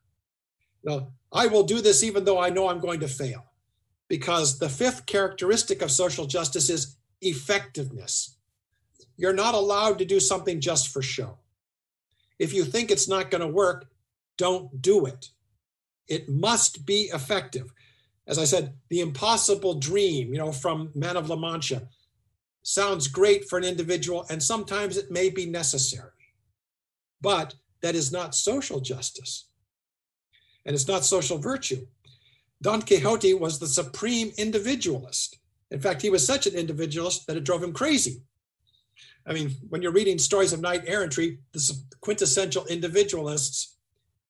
Now, 0.83 1.11
I 1.31 1.47
will 1.47 1.63
do 1.63 1.81
this 1.81 2.03
even 2.03 2.23
though 2.23 2.39
I 2.39 2.49
know 2.49 2.69
I'm 2.69 2.79
going 2.79 3.01
to 3.01 3.07
fail, 3.07 3.43
because 4.07 4.59
the 4.59 4.69
fifth 4.69 5.05
characteristic 5.05 5.81
of 5.81 5.91
social 5.91 6.25
justice 6.25 6.69
is 6.69 6.95
effectiveness. 7.21 8.37
You're 9.17 9.33
not 9.33 9.55
allowed 9.55 9.97
to 9.99 10.05
do 10.05 10.21
something 10.21 10.61
just 10.61 10.87
for 10.87 11.01
show. 11.01 11.39
If 12.39 12.53
you 12.53 12.63
think 12.63 12.89
it's 12.89 13.09
not 13.09 13.31
going 13.31 13.41
to 13.41 13.47
work, 13.47 13.87
don't 14.37 14.81
do 14.81 15.05
it. 15.05 15.31
It 16.07 16.29
must 16.29 16.85
be 16.85 17.09
effective. 17.13 17.73
As 18.27 18.37
I 18.37 18.45
said, 18.45 18.75
the 18.89 19.01
impossible 19.01 19.73
dream, 19.73 20.31
you 20.31 20.39
know, 20.39 20.51
from 20.51 20.91
Man 20.93 21.17
of 21.17 21.29
La 21.29 21.35
Mancha 21.35 21.89
sounds 22.67 23.07
great 23.07 23.47
for 23.47 23.57
an 23.57 23.63
individual, 23.63 24.25
and 24.29 24.43
sometimes 24.43 24.97
it 24.97 25.09
may 25.09 25.29
be 25.29 25.45
necessary. 25.45 26.11
But 27.21 27.55
that 27.81 27.95
is 27.95 28.11
not 28.11 28.35
social 28.35 28.81
justice. 28.81 29.45
And 30.65 30.75
it's 30.75 30.87
not 30.87 31.05
social 31.05 31.37
virtue. 31.37 31.87
Don 32.61 32.81
Quixote 32.81 33.33
was 33.35 33.57
the 33.57 33.67
supreme 33.67 34.33
individualist. 34.37 35.39
In 35.71 35.79
fact, 35.79 36.01
he 36.01 36.09
was 36.09 36.27
such 36.27 36.45
an 36.45 36.55
individualist 36.55 37.25
that 37.27 37.37
it 37.37 37.45
drove 37.45 37.63
him 37.63 37.71
crazy. 37.71 38.21
I 39.25 39.31
mean, 39.31 39.51
when 39.69 39.81
you're 39.81 39.93
reading 39.93 40.19
stories 40.19 40.51
of 40.51 40.59
knight 40.59 40.83
errantry, 40.87 41.39
the 41.53 41.73
quintessential 42.01 42.65
individualists, 42.65 43.77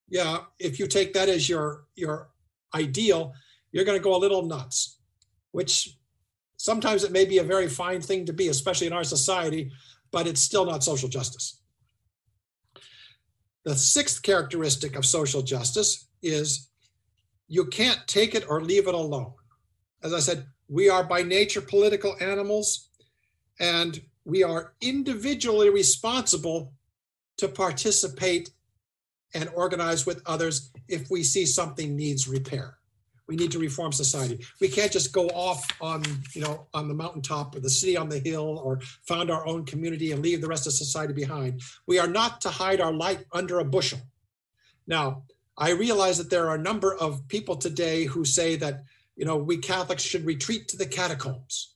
yeah, 0.09 0.41
if 0.59 0.77
you 0.77 0.85
take 0.85 1.14
that 1.14 1.27
as 1.27 1.49
your 1.49 1.85
your 1.95 2.30
ideal, 2.76 3.34
you're 3.72 3.85
going 3.85 3.97
to 3.97 4.03
go 4.03 4.15
a 4.15 4.23
little 4.26 4.43
nuts, 4.43 4.99
which 5.51 5.96
sometimes 6.57 7.03
it 7.03 7.11
may 7.11 7.25
be 7.25 7.38
a 7.38 7.43
very 7.43 7.69
fine 7.69 8.01
thing 8.01 8.25
to 8.25 8.34
be, 8.34 8.49
especially 8.49 8.88
in 8.88 8.93
our 8.93 9.03
society, 9.03 9.71
but 10.11 10.27
it's 10.27 10.41
still 10.41 10.65
not 10.65 10.84
social 10.84 11.09
justice. 11.09 11.61
The 13.63 13.75
sixth 13.75 14.21
characteristic 14.21 14.95
of 14.95 15.05
social 15.05 15.41
justice 15.41 16.07
is 16.21 16.69
you 17.47 17.65
can't 17.65 17.99
take 18.07 18.35
it 18.35 18.45
or 18.49 18.61
leave 18.61 18.88
it 18.88 18.93
alone. 18.93 19.34
As 20.03 20.13
I 20.13 20.19
said, 20.19 20.45
we 20.67 20.89
are 20.89 21.03
by 21.03 21.21
nature 21.21 21.61
political 21.61 22.15
animals, 22.19 22.89
and 23.59 23.99
we 24.25 24.43
are 24.43 24.73
individually 24.81 25.69
responsible 25.69 26.73
to 27.38 27.47
participate 27.47 28.51
and 29.34 29.49
organize 29.55 30.05
with 30.05 30.21
others 30.25 30.71
if 30.88 31.09
we 31.09 31.23
see 31.23 31.45
something 31.45 31.95
needs 31.95 32.27
repair. 32.27 32.76
We 33.27 33.35
need 33.35 33.51
to 33.51 33.59
reform 33.59 33.91
society. 33.91 34.45
We 34.61 34.69
can't 34.69 34.91
just 34.91 35.11
go 35.11 35.27
off 35.27 35.65
on, 35.81 36.03
you 36.33 36.41
know, 36.41 36.67
on 36.73 36.87
the 36.87 36.93
mountaintop 36.93 37.55
or 37.55 37.59
the 37.59 37.69
city 37.69 37.97
on 37.97 38.09
the 38.09 38.19
hill 38.19 38.61
or 38.63 38.79
found 39.05 39.29
our 39.29 39.45
own 39.45 39.65
community 39.65 40.11
and 40.11 40.21
leave 40.21 40.41
the 40.41 40.47
rest 40.47 40.65
of 40.65 40.73
society 40.73 41.13
behind. 41.13 41.61
We 41.87 41.99
are 41.99 42.07
not 42.07 42.39
to 42.41 42.49
hide 42.49 42.79
our 42.79 42.93
light 42.93 43.25
under 43.33 43.59
a 43.59 43.65
bushel. 43.65 43.99
Now, 44.87 45.23
I 45.57 45.71
realize 45.71 46.17
that 46.19 46.29
there 46.29 46.47
are 46.47 46.55
a 46.55 46.61
number 46.61 46.95
of 46.95 47.27
people 47.27 47.57
today 47.57 48.05
who 48.05 48.23
say 48.23 48.55
that, 48.57 48.83
you 49.15 49.25
know, 49.25 49.37
we 49.37 49.57
Catholics 49.57 50.03
should 50.03 50.25
retreat 50.25 50.67
to 50.69 50.77
the 50.77 50.85
catacombs. 50.85 51.73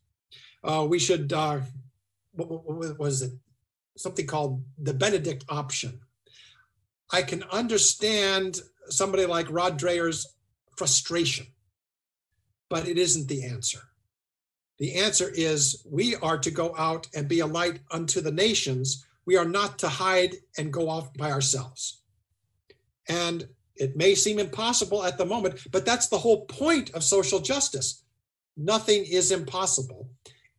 Uh, 0.64 0.86
we 0.88 1.00
should 1.00 1.34
uh, 1.34 1.60
what, 2.34 2.50
what 2.66 3.00
was 3.00 3.22
it? 3.22 3.32
Something 3.98 4.26
called 4.26 4.64
the 4.78 4.94
Benedict 4.94 5.46
option. 5.50 6.00
I 7.12 7.22
can 7.24 7.44
understand 7.52 8.62
somebody 8.90 9.26
like 9.26 9.48
Rod 9.50 9.78
Dreher's 9.78 10.26
frustration, 10.82 11.46
but 12.68 12.88
it 12.88 12.98
isn't 12.98 13.28
the 13.28 13.44
answer. 13.44 13.82
The 14.80 14.96
answer 14.96 15.30
is 15.32 15.86
we 15.88 16.16
are 16.16 16.40
to 16.40 16.50
go 16.50 16.76
out 16.76 17.06
and 17.14 17.28
be 17.28 17.42
a 17.42 17.46
light 17.46 17.82
unto 17.92 18.20
the 18.20 18.32
nations. 18.32 19.06
We 19.28 19.38
are 19.38 19.46
not 19.46 19.78
to 19.78 19.88
hide 19.88 20.38
and 20.58 20.74
go 20.74 20.90
off 20.90 21.14
by 21.14 21.30
ourselves. 21.30 22.02
And 23.08 23.48
it 23.76 23.96
may 23.96 24.16
seem 24.16 24.40
impossible 24.40 25.04
at 25.06 25.20
the 25.20 25.26
moment, 25.34 25.68
but 25.72 25.86
that's 25.86 26.08
the 26.08 26.18
whole 26.18 26.46
point 26.48 26.90
of 26.96 27.04
social 27.04 27.40
justice. 27.40 28.02
Nothing 28.58 29.06
is 29.06 29.32
impossible 29.32 30.10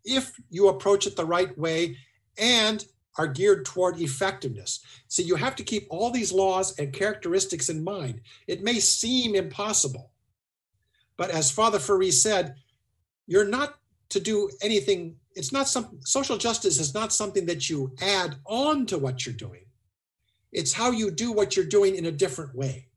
if 0.05 0.31
you 0.51 0.69
approach 0.69 1.09
it 1.09 1.17
the 1.17 1.25
right 1.25 1.59
way 1.59 1.97
and 2.39 2.87
are 3.19 3.27
geared 3.27 3.65
toward 3.65 4.01
effectiveness. 4.01 4.85
So 5.09 5.23
you 5.23 5.35
have 5.35 5.57
to 5.57 5.65
keep 5.65 5.89
all 5.91 6.13
these 6.13 6.33
laws 6.33 6.79
and 6.79 6.93
characteristics 6.93 7.71
in 7.71 7.83
mind. 7.83 8.21
It 8.47 8.63
may 8.63 8.79
seem 8.79 9.35
impossible, 9.35 10.12
but 11.17 11.31
as 11.31 11.51
Father 11.51 11.79
Ferree 11.79 12.13
said, 12.13 12.55
you're 13.27 13.49
not 13.49 13.79
to 14.11 14.21
do 14.21 14.51
anything. 14.63 15.17
It's 15.35 15.53
not 15.53 15.69
some 15.69 15.99
social 16.01 16.37
justice 16.37 16.79
is 16.79 16.95
not 16.95 17.13
something 17.13 17.47
that 17.47 17.71
you 17.71 17.95
add 18.01 18.37
on 18.45 18.87
to 18.87 18.99
what 18.99 19.25
you're 19.25 19.35
doing. 19.35 19.65
It's 20.53 20.73
how 20.73 20.91
you 20.91 21.11
do 21.11 21.33
what 21.33 21.57
you're 21.57 21.65
doing 21.65 21.97
in 21.97 22.07
a 22.07 22.13
different 22.13 22.55
way. 22.55 22.89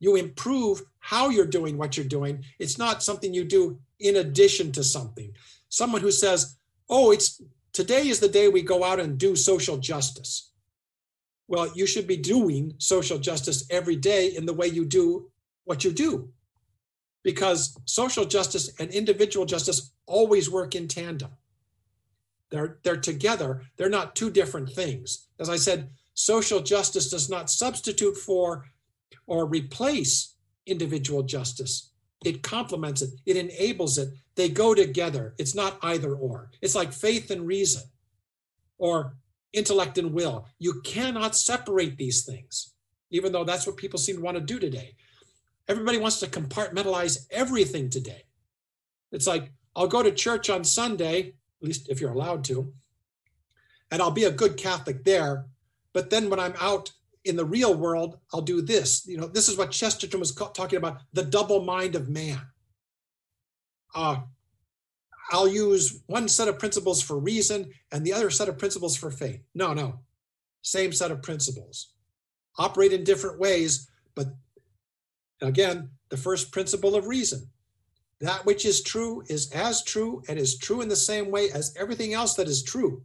You 0.00 0.16
improve 0.16 0.82
how 0.98 1.28
you're 1.28 1.46
doing 1.46 1.78
what 1.78 1.96
you're 1.96 2.06
doing. 2.06 2.44
It's 2.58 2.78
not 2.78 3.02
something 3.02 3.32
you 3.32 3.44
do 3.44 3.78
in 4.00 4.16
addition 4.16 4.72
to 4.72 4.82
something. 4.82 5.32
Someone 5.68 6.00
who 6.00 6.10
says, 6.10 6.56
"Oh, 6.88 7.12
it's 7.12 7.40
today 7.72 8.08
is 8.08 8.20
the 8.20 8.28
day 8.28 8.48
we 8.48 8.62
go 8.62 8.82
out 8.84 9.00
and 9.00 9.18
do 9.18 9.36
social 9.36 9.78
justice." 9.78 10.50
Well, 11.46 11.70
you 11.76 11.86
should 11.86 12.06
be 12.06 12.16
doing 12.16 12.74
social 12.78 13.18
justice 13.18 13.64
every 13.70 13.96
day 13.96 14.34
in 14.34 14.46
the 14.46 14.54
way 14.54 14.66
you 14.66 14.84
do 14.84 15.30
what 15.64 15.84
you 15.84 15.92
do. 15.92 16.32
Because 17.24 17.76
social 17.86 18.24
justice 18.24 18.70
and 18.78 18.90
individual 18.90 19.46
justice 19.46 19.90
always 20.06 20.48
work 20.48 20.76
in 20.76 20.86
tandem. 20.86 21.30
They're, 22.50 22.78
they're 22.84 22.96
together, 22.96 23.62
they're 23.76 23.88
not 23.88 24.14
two 24.14 24.30
different 24.30 24.70
things. 24.70 25.26
As 25.40 25.48
I 25.50 25.56
said, 25.56 25.90
social 26.12 26.60
justice 26.60 27.10
does 27.10 27.28
not 27.28 27.50
substitute 27.50 28.16
for 28.16 28.66
or 29.26 29.46
replace 29.46 30.34
individual 30.66 31.22
justice. 31.22 31.90
It 32.24 32.42
complements 32.42 33.02
it, 33.02 33.10
it 33.26 33.36
enables 33.36 33.98
it. 33.98 34.10
They 34.34 34.48
go 34.48 34.74
together. 34.74 35.34
It's 35.38 35.54
not 35.54 35.78
either 35.82 36.14
or. 36.14 36.50
It's 36.62 36.74
like 36.74 36.92
faith 36.92 37.30
and 37.30 37.46
reason 37.46 37.82
or 38.78 39.16
intellect 39.52 39.98
and 39.98 40.12
will. 40.12 40.46
You 40.58 40.80
cannot 40.82 41.36
separate 41.36 41.96
these 41.96 42.24
things, 42.24 42.72
even 43.10 43.32
though 43.32 43.44
that's 43.44 43.66
what 43.66 43.76
people 43.76 43.98
seem 43.98 44.16
to 44.16 44.22
want 44.22 44.36
to 44.36 44.42
do 44.42 44.58
today. 44.58 44.96
Everybody 45.68 45.98
wants 45.98 46.20
to 46.20 46.26
compartmentalize 46.26 47.26
everything 47.30 47.88
today. 47.88 48.24
It's 49.12 49.26
like, 49.26 49.52
I'll 49.76 49.86
go 49.86 50.02
to 50.02 50.12
church 50.12 50.50
on 50.50 50.64
Sunday, 50.64 51.34
at 51.62 51.66
least 51.66 51.88
if 51.88 52.00
you're 52.00 52.12
allowed 52.12 52.44
to, 52.44 52.72
and 53.90 54.02
I'll 54.02 54.10
be 54.10 54.24
a 54.24 54.30
good 54.30 54.56
Catholic 54.56 55.04
there. 55.04 55.46
But 55.92 56.10
then 56.10 56.28
when 56.28 56.40
I'm 56.40 56.54
out 56.60 56.90
in 57.24 57.36
the 57.36 57.44
real 57.44 57.74
world, 57.74 58.18
I'll 58.32 58.42
do 58.42 58.60
this. 58.60 59.06
You 59.06 59.16
know, 59.16 59.26
this 59.26 59.48
is 59.48 59.56
what 59.56 59.70
Chesterton 59.70 60.20
was 60.20 60.34
talking 60.34 60.76
about 60.76 61.00
the 61.12 61.24
double 61.24 61.64
mind 61.64 61.94
of 61.94 62.08
man. 62.08 62.40
Uh, 63.94 64.16
I'll 65.30 65.48
use 65.48 66.02
one 66.06 66.28
set 66.28 66.48
of 66.48 66.58
principles 66.58 67.00
for 67.00 67.18
reason 67.18 67.70
and 67.92 68.04
the 68.04 68.12
other 68.12 68.30
set 68.30 68.48
of 68.48 68.58
principles 68.58 68.96
for 68.96 69.10
faith. 69.10 69.40
No, 69.54 69.72
no, 69.72 70.00
same 70.62 70.92
set 70.92 71.10
of 71.10 71.22
principles. 71.22 71.92
Operate 72.58 72.92
in 72.92 73.04
different 73.04 73.38
ways, 73.38 73.88
but 74.14 74.28
again, 75.40 75.90
the 76.08 76.16
first 76.16 76.52
principle 76.52 76.94
of 76.94 77.06
reason 77.06 77.48
that 78.20 78.46
which 78.46 78.64
is 78.64 78.82
true 78.82 79.22
is 79.28 79.50
as 79.50 79.82
true 79.82 80.22
and 80.28 80.38
is 80.38 80.56
true 80.56 80.80
in 80.80 80.88
the 80.88 80.96
same 80.96 81.30
way 81.30 81.50
as 81.50 81.74
everything 81.78 82.14
else 82.14 82.34
that 82.34 82.46
is 82.46 82.62
true 82.62 83.04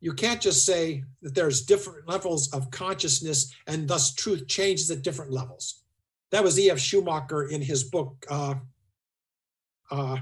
you 0.00 0.14
can't 0.14 0.40
just 0.40 0.64
say 0.64 1.04
that 1.22 1.34
there's 1.34 1.62
different 1.62 2.08
levels 2.08 2.52
of 2.52 2.70
consciousness 2.70 3.54
and 3.66 3.86
thus 3.86 4.14
truth 4.14 4.48
changes 4.48 4.90
at 4.90 5.02
different 5.02 5.30
levels. 5.30 5.82
That 6.30 6.42
was 6.42 6.58
E.F. 6.58 6.78
Schumacher 6.78 7.48
in 7.48 7.60
his 7.60 7.84
book, 7.84 8.24
uh, 8.30 8.54
uh, 9.90 10.18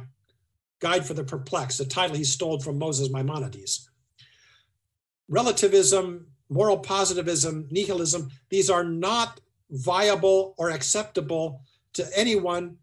Guide 0.81 1.07
for 1.07 1.15
the 1.15 1.25
Perplexed, 1.25 1.81
a 1.81 1.87
title 1.87 2.17
he 2.17 2.25
stole 2.25 2.59
from 2.61 2.79
Moses 2.79 3.11
Maimonides. 3.11 3.89
Relativism, 5.29 6.27
moral 6.49 6.79
positivism, 6.79 7.69
nihilism, 7.71 8.31
these 8.49 8.71
are 8.71 8.85
not 8.85 9.41
viable 9.71 10.55
or 10.59 10.71
acceptable 10.71 11.63
to 11.95 12.07
anyone 12.17 12.77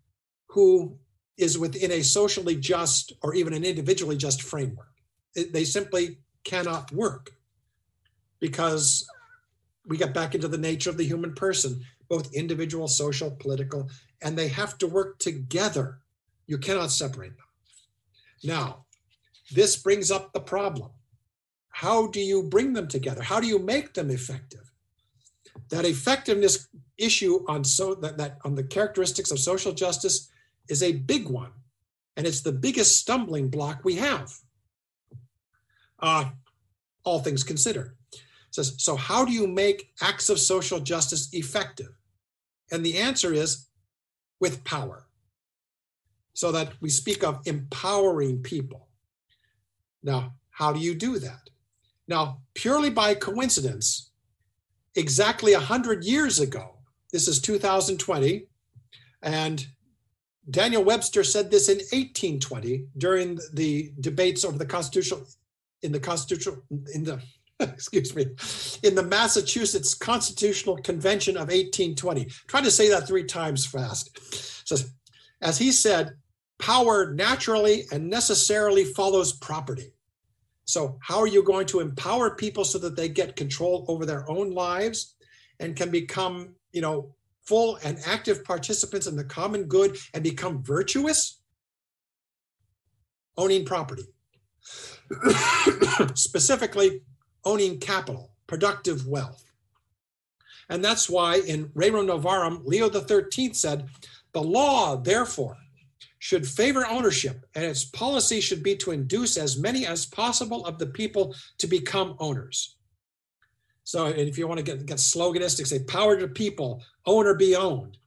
who 0.47 0.97
is 1.37 1.57
within 1.57 1.91
a 1.91 2.01
socially 2.01 2.55
just 2.55 3.13
or 3.21 3.33
even 3.35 3.53
an 3.53 3.65
individually 3.65 4.17
just 4.17 4.41
framework. 4.41 4.93
They 5.35 5.65
simply 5.65 6.19
cannot 6.43 6.91
work 6.91 7.31
because 8.39 9.05
we 9.85 9.97
get 9.97 10.13
back 10.13 10.35
into 10.35 10.47
the 10.47 10.57
nature 10.57 10.89
of 10.89 10.97
the 10.97 11.05
human 11.05 11.33
person, 11.33 11.81
both 12.09 12.33
individual, 12.33 12.87
social, 12.87 13.31
political, 13.31 13.89
and 14.21 14.37
they 14.37 14.47
have 14.47 14.77
to 14.77 14.87
work 14.87 15.19
together. 15.19 15.99
You 16.47 16.57
cannot 16.57 16.91
separate 16.91 17.35
them. 17.35 17.45
Now, 18.43 18.85
this 19.51 19.75
brings 19.75 20.11
up 20.11 20.31
the 20.31 20.39
problem. 20.39 20.91
How 21.69 22.07
do 22.07 22.21
you 22.21 22.43
bring 22.43 22.73
them 22.73 22.87
together? 22.87 23.21
How 23.21 23.39
do 23.39 23.47
you 23.47 23.59
make 23.59 23.93
them 23.93 24.09
effective? 24.09 24.64
That 25.69 25.85
effectiveness 25.85 26.67
issue 26.97 27.43
on 27.47 27.63
so 27.63 27.95
that, 27.95 28.17
that 28.17 28.37
on 28.43 28.55
the 28.55 28.63
characteristics 28.63 29.31
of 29.31 29.39
social 29.39 29.73
justice 29.73 30.29
is 30.69 30.83
a 30.83 30.93
big 30.93 31.27
one, 31.27 31.51
and 32.17 32.25
it's 32.25 32.41
the 32.41 32.51
biggest 32.51 32.97
stumbling 32.97 33.49
block 33.49 33.81
we 33.83 33.95
have 33.95 34.31
uh, 35.99 36.29
all 37.03 37.19
things 37.19 37.43
considered. 37.43 37.95
It 38.13 38.21
says, 38.51 38.75
so 38.77 38.95
how 38.95 39.25
do 39.25 39.31
you 39.31 39.47
make 39.47 39.91
acts 40.01 40.29
of 40.29 40.39
social 40.39 40.79
justice 40.79 41.29
effective? 41.33 41.93
And 42.71 42.85
the 42.85 42.97
answer 42.97 43.33
is 43.33 43.67
with 44.39 44.63
power. 44.63 45.07
So 46.33 46.51
that 46.51 46.73
we 46.81 46.89
speak 46.89 47.23
of 47.23 47.41
empowering 47.45 48.41
people. 48.41 48.89
Now, 50.03 50.33
how 50.49 50.73
do 50.73 50.79
you 50.79 50.93
do 50.93 51.17
that? 51.19 51.49
Now, 52.07 52.41
purely 52.53 52.89
by 52.89 53.15
coincidence, 53.15 54.11
exactly 54.95 55.53
100 55.53 56.03
years 56.03 56.39
ago, 56.39 56.75
this 57.11 57.27
is 57.27 57.41
2020, 57.41 58.47
and 59.21 59.65
Daniel 60.49 60.83
Webster 60.83 61.23
said 61.23 61.49
this 61.49 61.69
in 61.69 61.77
1820 61.77 62.85
during 62.97 63.39
the 63.53 63.91
debates 63.99 64.45
over 64.45 64.57
the 64.57 64.65
constitutional 64.65 65.25
in 65.81 65.91
the 65.91 65.99
constitutional 65.99 66.61
in 66.93 67.03
the 67.03 67.21
excuse 67.59 68.15
me 68.15 68.25
in 68.83 68.95
the 68.95 69.03
Massachusetts 69.03 69.93
Constitutional 69.93 70.77
Convention 70.77 71.35
of 71.35 71.47
1820. 71.47 72.25
Try 72.47 72.61
to 72.61 72.71
say 72.71 72.89
that 72.89 73.07
three 73.07 73.23
times 73.23 73.65
fast. 73.65 74.67
So, 74.67 74.75
as 75.41 75.57
he 75.57 75.71
said, 75.71 76.11
power 76.59 77.13
naturally 77.13 77.85
and 77.91 78.09
necessarily 78.09 78.83
follows 78.83 79.33
property. 79.33 79.94
So, 80.65 80.97
how 81.01 81.19
are 81.19 81.27
you 81.27 81.43
going 81.43 81.67
to 81.67 81.79
empower 81.79 82.35
people 82.35 82.65
so 82.65 82.77
that 82.79 82.95
they 82.95 83.07
get 83.07 83.35
control 83.35 83.85
over 83.87 84.05
their 84.05 84.29
own 84.29 84.51
lives 84.51 85.15
and 85.59 85.75
can 85.75 85.91
become, 85.91 86.55
you 86.73 86.81
know, 86.81 87.15
full 87.43 87.77
and 87.83 87.99
active 88.05 88.43
participants 88.43 89.05
in 89.07 89.15
the 89.15 89.23
common 89.23 89.65
good 89.65 89.97
and 90.13 90.23
become 90.23 90.63
virtuous? 90.63 91.39
Owning 93.37 93.65
property. 93.65 94.05
specifically 96.15 97.01
owning 97.43 97.79
capital, 97.79 98.31
productive 98.47 99.07
wealth. 99.07 99.43
And 100.69 100.83
that's 100.83 101.09
why 101.09 101.37
in 101.37 101.69
Rerum 101.69 102.07
Novarum, 102.07 102.61
Leo 102.65 102.89
XIII 102.89 103.53
said, 103.53 103.87
the 104.33 104.41
law, 104.41 104.95
therefore, 104.95 105.57
should 106.25 106.47
favor 106.47 106.87
ownership, 106.87 107.45
and 107.53 107.63
its 107.63 107.85
policy 107.85 108.41
should 108.41 108.63
be 108.63 108.75
to 108.75 108.89
induce 108.89 109.37
as 109.37 109.59
many 109.59 109.85
as 109.85 110.07
possible 110.07 110.65
of 110.65 110.79
the 110.79 110.87
people 110.87 111.35
to 111.59 111.67
become 111.67 112.15
owners. 112.17 112.77
So, 113.83 114.07
if 114.07 114.35
you 114.35 114.47
want 114.47 114.57
to 114.57 114.63
get, 114.63 114.87
get 114.87 114.97
sloganistic, 114.97 115.67
say 115.67 115.83
power 115.83 116.17
to 116.17 116.27
people, 116.27 116.81
own 117.05 117.27
or 117.27 117.35
be 117.35 117.55
owned. 117.55 117.99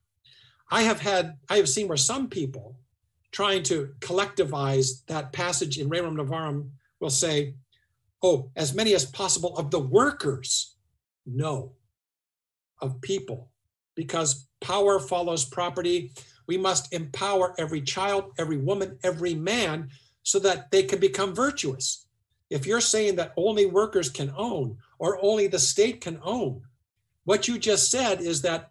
I 0.69 0.83
have 0.83 1.01
had, 1.01 1.37
I 1.49 1.59
have 1.59 1.69
seen 1.69 1.87
where 1.87 1.97
some 1.97 2.27
people 2.27 2.81
trying 3.31 3.63
to 3.65 3.95
collectivize 4.01 5.07
that 5.07 5.33
passage 5.33 5.79
in 5.79 5.89
Rerum 5.89 6.17
Novarum 6.17 6.71
will 6.99 7.11
say, 7.11 7.55
oh, 8.25 8.51
as 8.57 8.75
many 8.75 8.97
as 8.97 9.07
possible 9.07 9.57
of 9.57 9.71
the 9.71 9.79
workers. 9.79 10.75
No, 11.25 11.75
of 12.83 13.01
people, 13.01 13.53
because 13.95 14.49
power 14.61 14.99
follows 14.99 15.45
property. 15.45 16.11
We 16.49 16.57
must 16.57 16.93
empower 16.93 17.55
every 17.59 17.83
child, 17.83 18.33
every 18.39 18.57
woman, 18.57 18.99
every 19.05 19.35
man 19.35 19.91
so 20.23 20.39
that 20.41 20.71
they 20.71 20.83
can 20.83 20.99
become 20.99 21.35
virtuous. 21.35 22.07
If 22.51 22.67
you're 22.67 22.81
saying 22.81 23.17
that 23.17 23.35
only 23.37 23.67
workers 23.67 24.09
can 24.09 24.33
own 24.37 24.79
or 24.99 25.19
only 25.23 25.47
the 25.47 25.59
state 25.59 26.01
can 26.01 26.19
own, 26.25 26.63
what 27.25 27.47
you 27.47 27.59
just 27.59 27.91
said 27.91 28.23
is 28.23 28.43
that 28.43 28.71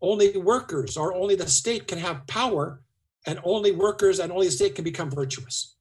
only 0.00 0.36
workers 0.36 0.96
or 0.96 1.14
only 1.14 1.36
the 1.36 1.48
state 1.48 1.86
can 1.86 1.98
have 1.98 2.26
power 2.26 2.82
and 3.26 3.38
only 3.44 3.70
workers 3.70 4.18
and 4.18 4.32
only 4.32 4.46
the 4.46 4.52
state 4.52 4.74
can 4.74 4.84
become 4.84 5.10
virtuous. 5.10 5.76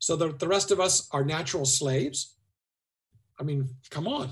So 0.00 0.16
the, 0.16 0.32
the 0.32 0.48
rest 0.48 0.70
of 0.70 0.80
us 0.80 1.08
are 1.12 1.24
natural 1.24 1.64
slaves. 1.64 2.36
I 3.40 3.44
mean, 3.44 3.68
come 3.90 4.06
on. 4.06 4.30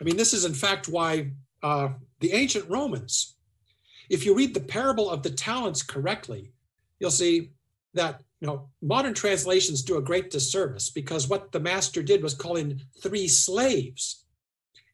I 0.00 0.04
mean, 0.04 0.16
this 0.16 0.34
is 0.34 0.44
in 0.44 0.54
fact 0.54 0.88
why 0.88 1.30
uh, 1.62 1.90
the 2.20 2.32
ancient 2.32 2.68
Romans, 2.68 3.33
if 4.08 4.24
you 4.24 4.34
read 4.34 4.54
the 4.54 4.60
parable 4.60 5.10
of 5.10 5.22
the 5.22 5.30
talents 5.30 5.82
correctly, 5.82 6.52
you'll 6.98 7.10
see 7.10 7.50
that 7.94 8.22
you 8.40 8.46
know 8.46 8.68
modern 8.82 9.14
translations 9.14 9.82
do 9.82 9.96
a 9.96 10.02
great 10.02 10.30
disservice 10.30 10.90
because 10.90 11.28
what 11.28 11.52
the 11.52 11.60
master 11.60 12.02
did 12.02 12.22
was 12.22 12.34
call 12.34 12.56
in 12.56 12.80
three 13.02 13.28
slaves 13.28 14.24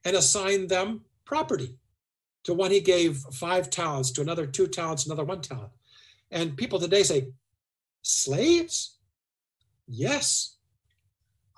and 0.05 0.16
assign 0.16 0.66
them 0.66 1.03
property. 1.24 1.77
To 2.45 2.55
one 2.55 2.70
he 2.70 2.81
gave 2.81 3.19
five 3.32 3.69
talents, 3.69 4.11
to 4.12 4.23
another 4.23 4.47
two 4.47 4.66
talents, 4.66 5.07
another 5.07 5.24
one 5.24 5.43
talent. 5.43 5.73
And 6.31 6.57
people 6.57 6.78
today 6.78 7.03
say, 7.03 7.28
slaves? 8.03 8.97
Yes. 9.87 10.57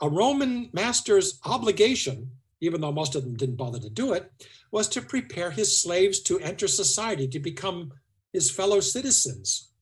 A 0.01 0.09
Roman 0.09 0.71
master's 0.73 1.39
obligation, 1.45 2.31
even 2.63 2.81
though 2.81 2.93
most 2.93 3.17
of 3.17 3.25
them 3.25 3.35
didn't 3.35 3.57
bother 3.57 3.81
to 3.81 3.91
do 3.91 4.13
it, 4.13 4.31
was 4.71 4.89
to 4.89 5.03
prepare 5.03 5.51
his 5.51 5.83
slaves 5.83 6.21
to 6.21 6.39
enter 6.39 6.69
society, 6.69 7.27
to 7.27 7.41
become 7.41 7.93
his 8.33 8.53
fellow 8.53 8.79
citizens, 8.79 9.73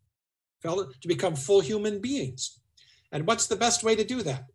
fellow, 0.62 0.88
to 1.00 1.06
become 1.06 1.36
full 1.36 1.60
human 1.60 2.00
beings. 2.00 2.58
And 3.12 3.26
what's 3.26 3.46
the 3.46 3.56
best 3.56 3.84
way 3.84 3.94
to 3.94 4.02
do 4.02 4.22
that? 4.22 4.46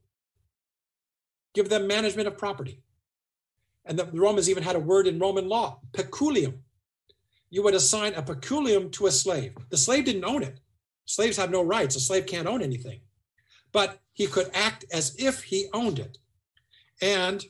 Give 1.53 1.69
them 1.69 1.87
management 1.87 2.27
of 2.27 2.37
property. 2.37 2.81
And 3.85 3.97
the 3.97 4.05
Romans 4.11 4.49
even 4.49 4.63
had 4.63 4.75
a 4.75 4.79
word 4.79 5.05
in 5.05 5.19
Roman 5.19 5.47
law, 5.47 5.79
peculium. 5.93 6.63
You 7.51 7.61
would 7.61 7.75
assign 7.75 8.15
a 8.15 8.23
peculium 8.23 8.89
to 8.91 9.05
a 9.05 9.11
slave. 9.11 9.55
The 9.69 9.77
slave 9.77 10.05
didn't 10.05 10.25
own 10.25 10.41
it. 10.41 10.59
Slaves 11.05 11.37
have 11.37 11.51
no 11.51 11.61
rights. 11.61 11.95
A 11.95 11.99
slave 11.99 12.25
can't 12.25 12.47
own 12.47 12.63
anything. 12.63 13.01
But 13.71 13.99
he 14.13 14.25
could 14.25 14.49
act 14.55 14.83
as 14.91 15.15
if 15.19 15.43
he 15.43 15.67
owned 15.73 15.99
it. 15.99 16.17
And 17.01 17.45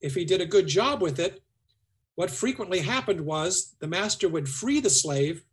if 0.00 0.14
he 0.14 0.24
did 0.24 0.40
a 0.40 0.46
good 0.46 0.66
job 0.66 1.02
with 1.02 1.18
it, 1.18 1.42
what 2.14 2.30
frequently 2.30 2.80
happened 2.80 3.20
was 3.20 3.74
the 3.80 3.86
master 3.86 4.28
would 4.28 4.48
free 4.48 4.80
the 4.80 4.90
slave 4.90 5.44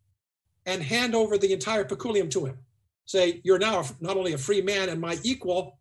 and 0.65 0.81
hand 0.81 1.13
over 1.13 1.37
the 1.37 1.51
entire 1.51 1.83
peculium 1.83 2.29
to 2.29 2.45
him. 2.45 2.57
Say, 3.05 3.41
you're 3.43 3.59
now 3.59 3.83
not 3.99 4.15
only 4.15 4.33
a 4.33 4.37
free 4.37 4.61
man 4.61 4.89
and 4.89 5.01
my 5.01 5.17
equal, 5.23 5.77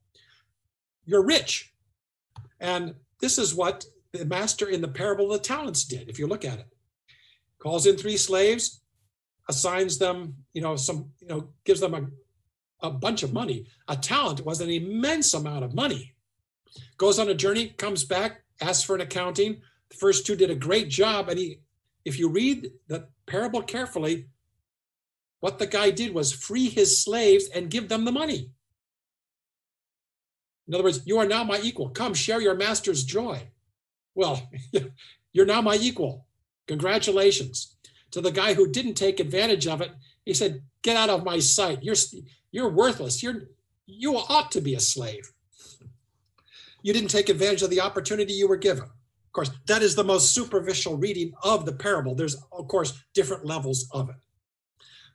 you're 1.06 1.24
rich. 1.24 1.72
And 2.60 2.94
this 3.20 3.38
is 3.38 3.54
what 3.54 3.84
the 4.12 4.24
master 4.24 4.68
in 4.68 4.80
the 4.80 4.88
parable 4.88 5.32
of 5.32 5.40
the 5.40 5.46
talents 5.46 5.84
did, 5.84 6.08
if 6.08 6.18
you 6.18 6.26
look 6.26 6.44
at 6.44 6.58
it. 6.58 6.66
Calls 7.60 7.86
in 7.86 7.96
three 7.96 8.16
slaves, 8.16 8.80
assigns 9.48 9.98
them, 9.98 10.34
you 10.52 10.60
know, 10.60 10.74
some, 10.74 11.10
you 11.20 11.28
know, 11.28 11.48
gives 11.64 11.80
them 11.80 11.94
a, 11.94 12.86
a 12.86 12.90
bunch 12.90 13.22
of 13.22 13.32
money. 13.32 13.66
A 13.86 13.96
talent 13.96 14.44
was 14.44 14.60
an 14.60 14.70
immense 14.70 15.32
amount 15.32 15.64
of 15.64 15.74
money. 15.74 16.14
Goes 16.96 17.20
on 17.20 17.28
a 17.28 17.34
journey, 17.34 17.68
comes 17.68 18.02
back, 18.04 18.41
asks 18.62 18.84
for 18.84 18.94
an 18.94 19.00
accounting. 19.00 19.60
The 19.90 19.96
first 19.96 20.26
two 20.26 20.36
did 20.36 20.50
a 20.50 20.54
great 20.54 20.88
job. 20.88 21.28
And 21.28 21.38
he, 21.38 21.60
if 22.04 22.18
you 22.18 22.28
read 22.28 22.70
the 22.88 23.08
parable 23.26 23.62
carefully, 23.62 24.26
what 25.40 25.58
the 25.58 25.66
guy 25.66 25.90
did 25.90 26.14
was 26.14 26.32
free 26.32 26.68
his 26.68 27.02
slaves 27.02 27.48
and 27.48 27.70
give 27.70 27.88
them 27.88 28.04
the 28.04 28.12
money. 28.12 28.50
In 30.68 30.74
other 30.74 30.84
words, 30.84 31.02
you 31.04 31.18
are 31.18 31.26
now 31.26 31.44
my 31.44 31.58
equal. 31.60 31.90
Come 31.90 32.14
share 32.14 32.40
your 32.40 32.54
master's 32.54 33.04
joy. 33.04 33.48
Well, 34.14 34.48
you're 35.32 35.46
now 35.46 35.60
my 35.60 35.74
equal. 35.74 36.26
Congratulations. 36.68 37.76
To 38.12 38.20
the 38.20 38.30
guy 38.30 38.54
who 38.54 38.70
didn't 38.70 38.94
take 38.94 39.20
advantage 39.20 39.66
of 39.66 39.80
it, 39.80 39.90
he 40.24 40.34
said, 40.34 40.62
"Get 40.82 40.96
out 40.96 41.10
of 41.10 41.24
my 41.24 41.38
sight. 41.40 41.82
You're 41.82 41.96
you're 42.52 42.68
worthless. 42.68 43.22
You're 43.22 43.48
you 43.86 44.16
ought 44.16 44.52
to 44.52 44.60
be 44.60 44.74
a 44.74 44.80
slave. 44.80 45.31
You 46.82 46.92
didn't 46.92 47.10
take 47.10 47.28
advantage 47.28 47.62
of 47.62 47.70
the 47.70 47.80
opportunity 47.80 48.32
you 48.32 48.48
were 48.48 48.56
given." 48.56 48.84
Of 48.84 49.32
course, 49.32 49.50
that 49.66 49.82
is 49.82 49.94
the 49.94 50.04
most 50.04 50.34
superficial 50.34 50.98
reading 50.98 51.32
of 51.42 51.64
the 51.64 51.72
parable. 51.72 52.14
There's, 52.14 52.36
of 52.52 52.68
course, 52.68 53.02
different 53.14 53.46
levels 53.46 53.88
of 53.92 54.10
it. 54.10 54.16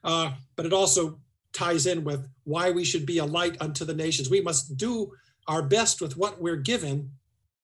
Uh, 0.02 0.32
but 0.56 0.66
it 0.66 0.72
also 0.72 1.20
ties 1.52 1.86
in 1.86 2.02
with 2.02 2.28
why 2.44 2.70
we 2.70 2.84
should 2.84 3.06
be 3.06 3.18
a 3.18 3.24
light 3.24 3.56
unto 3.60 3.84
the 3.84 3.94
nations. 3.94 4.28
We 4.28 4.40
must 4.40 4.76
do 4.76 5.12
our 5.46 5.62
best 5.62 6.00
with 6.00 6.16
what 6.16 6.40
we're 6.40 6.56
given 6.56 7.12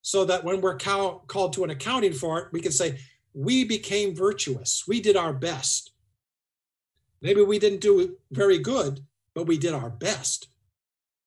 so 0.01 0.23
that 0.25 0.43
when 0.43 0.61
we're 0.61 0.75
cal- 0.75 1.23
called 1.27 1.53
to 1.53 1.63
an 1.63 1.71
accounting 1.71 2.13
for 2.13 2.39
it, 2.39 2.47
we 2.51 2.61
can 2.61 2.71
say, 2.71 2.99
we 3.33 3.63
became 3.63 4.15
virtuous. 4.15 4.83
We 4.87 5.01
did 5.01 5.17
our 5.17 5.33
best. 5.33 5.91
Maybe 7.21 7.41
we 7.41 7.59
didn't 7.59 7.81
do 7.81 8.15
very 8.31 8.59
good, 8.59 9.01
but 9.33 9.47
we 9.47 9.57
did 9.57 9.73
our 9.73 9.89
best, 9.89 10.47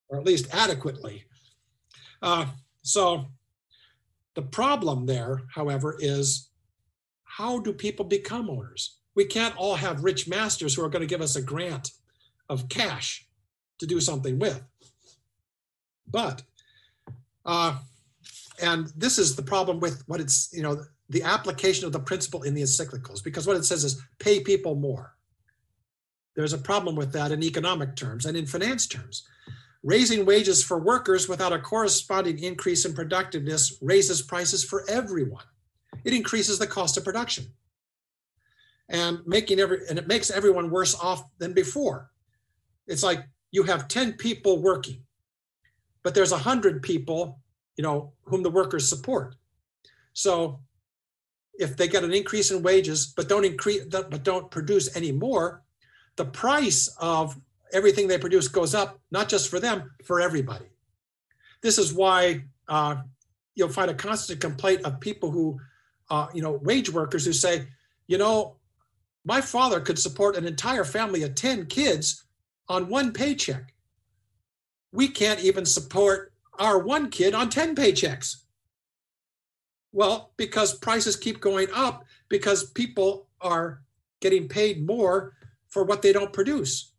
or 0.09 0.18
at 0.18 0.24
least 0.24 0.48
adequately. 0.55 1.24
Uh, 2.22 2.46
so 2.89 3.27
the 4.35 4.43
problem 4.43 5.05
there, 5.05 5.43
however, 5.55 5.97
is 5.98 6.48
how 7.24 7.59
do 7.59 7.73
people 7.73 8.05
become 8.05 8.48
owners? 8.48 8.97
We 9.15 9.27
can't 9.27 9.56
all 9.56 9.74
have 9.74 10.05
rich 10.05 10.28
masters 10.28 10.74
who 10.74 10.85
are 10.85 10.89
going 10.89 11.02
to 11.02 11.15
give 11.15 11.20
us 11.20 11.36
a 11.36 11.43
grant 11.43 11.90
of 12.48 12.69
cash 12.69 13.27
to 13.78 13.86
do 13.86 14.01
something 14.01 14.39
with. 14.39 14.62
But 16.10 16.43
uh, 17.44 17.78
and 18.62 18.90
this 18.97 19.19
is 19.19 19.36
the 19.36 19.43
problem 19.43 19.81
with 19.81 20.02
what 20.06 20.20
it's 20.20 20.51
you 20.52 20.62
know 20.62 20.82
the 21.10 21.23
application 21.23 21.85
of 21.86 21.93
the 21.93 22.01
principle 22.01 22.43
in 22.43 22.55
the 22.55 22.62
encyclicals 22.62 23.23
because 23.23 23.47
what 23.47 23.56
it 23.56 23.65
says 23.65 23.85
is 23.85 24.02
pay 24.19 24.40
people 24.40 24.74
more 24.74 25.15
there's 26.36 26.52
a 26.52 26.59
problem 26.59 26.94
with 26.94 27.12
that 27.12 27.32
in 27.32 27.43
economic 27.43 27.97
terms 27.97 28.27
and 28.27 28.36
in 28.36 28.47
finance 28.47 28.86
terms 28.86 29.27
raising 29.82 30.26
wages 30.26 30.62
for 30.62 30.78
workers 30.78 31.28
without 31.28 31.52
a 31.52 31.59
corresponding 31.59 32.38
increase 32.38 32.84
in 32.84 32.94
productiveness 32.94 33.78
raises 33.80 34.22
prices 34.22 34.64
for 34.64 34.84
everyone. 34.88 35.44
It 36.05 36.12
increases 36.12 36.59
the 36.59 36.66
cost 36.66 36.96
of 36.96 37.05
production. 37.05 37.46
And 38.88 39.20
making 39.26 39.60
every 39.60 39.86
and 39.88 39.98
it 39.98 40.09
makes 40.09 40.30
everyone 40.30 40.70
worse 40.70 40.94
off 40.94 41.22
than 41.38 41.52
before. 41.52 42.10
It's 42.86 43.02
like 43.02 43.20
you 43.50 43.64
have 43.64 43.86
10 43.86 44.14
people 44.14 44.62
working 44.62 45.02
but 46.02 46.14
there's 46.14 46.30
100 46.30 46.82
people 46.82 47.40
you 47.76 47.82
know, 47.82 48.12
whom 48.24 48.42
the 48.42 48.50
workers 48.50 48.88
support. 48.88 49.36
So 50.12 50.60
if 51.55 51.76
they 51.76 51.88
get 51.88 52.05
an 52.05 52.12
increase 52.12 52.50
in 52.50 52.62
wages, 52.62 53.12
but 53.16 53.28
don't 53.28 53.44
increase, 53.44 53.84
but 53.86 54.24
don't 54.24 54.50
produce 54.50 54.94
any 54.96 55.12
more, 55.12 55.62
the 56.16 56.24
price 56.24 56.88
of 57.00 57.38
everything 57.73 58.09
they 58.09 58.19
produce 58.19 58.49
goes 58.49 58.74
up, 58.74 59.01
not 59.11 59.28
just 59.28 59.49
for 59.49 59.61
them, 59.61 59.90
for 60.05 60.20
everybody. 60.20 60.66
This 61.62 61.78
is 61.78 61.93
why 61.93 62.45
uh, 62.69 62.97
you'll 63.55 63.69
find 63.69 63.90
a 63.90 63.95
constant 63.95 64.40
complaint 64.40 64.82
of 64.85 65.01
people 65.01 65.31
who, 65.31 65.59
uh, 66.11 66.28
you 66.32 66.43
know, 66.43 66.53
wage 66.62 66.90
workers 66.90 67.24
who 67.24 67.32
say, 67.32 67.66
you 68.07 68.19
know, 68.19 68.57
my 69.24 69.40
father 69.40 69.81
could 69.81 69.99
support 69.99 70.36
an 70.36 70.47
entire 70.47 70.85
family 70.85 71.23
of 71.23 71.35
10 71.35 71.66
kids 71.66 72.24
on 72.69 72.89
one 72.89 73.12
paycheck. 73.12 73.74
We 74.93 75.09
can't 75.09 75.40
even 75.40 75.66
support 75.66 76.32
our 76.59 76.78
one 76.78 77.11
kid 77.11 77.35
on 77.35 77.51
10 77.51 77.74
paychecks. 77.74 78.36
Well, 79.93 80.32
because 80.36 80.78
prices 80.78 81.16
keep 81.16 81.40
going 81.40 81.69
up 81.74 82.05
because 82.28 82.70
people 82.70 83.28
are 83.40 83.82
getting 84.20 84.49
paid 84.49 84.86
more 84.86 85.35
for 85.69 85.85
what 85.85 86.03
they 86.03 86.12
don't 86.12 86.32
produce. 86.32 86.93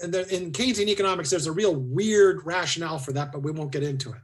And 0.00 0.14
in 0.14 0.52
Keynesian 0.52 0.88
economics, 0.88 1.30
there's 1.30 1.46
a 1.46 1.52
real 1.52 1.74
weird 1.74 2.46
rationale 2.46 2.98
for 2.98 3.12
that, 3.12 3.32
but 3.32 3.42
we 3.42 3.50
won't 3.50 3.72
get 3.72 3.82
into 3.82 4.10
it. 4.10 4.20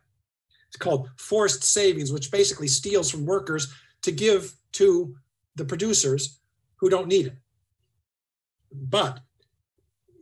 It's 0.68 0.76
called 0.76 1.08
forced 1.16 1.64
savings, 1.64 2.12
which 2.12 2.30
basically 2.30 2.68
steals 2.68 3.10
from 3.10 3.26
workers 3.26 3.72
to 4.02 4.12
give 4.12 4.54
to 4.72 5.16
the 5.56 5.64
producers 5.64 6.40
who 6.76 6.88
don't 6.88 7.08
need 7.08 7.26
it. 7.26 7.36
But 8.72 9.20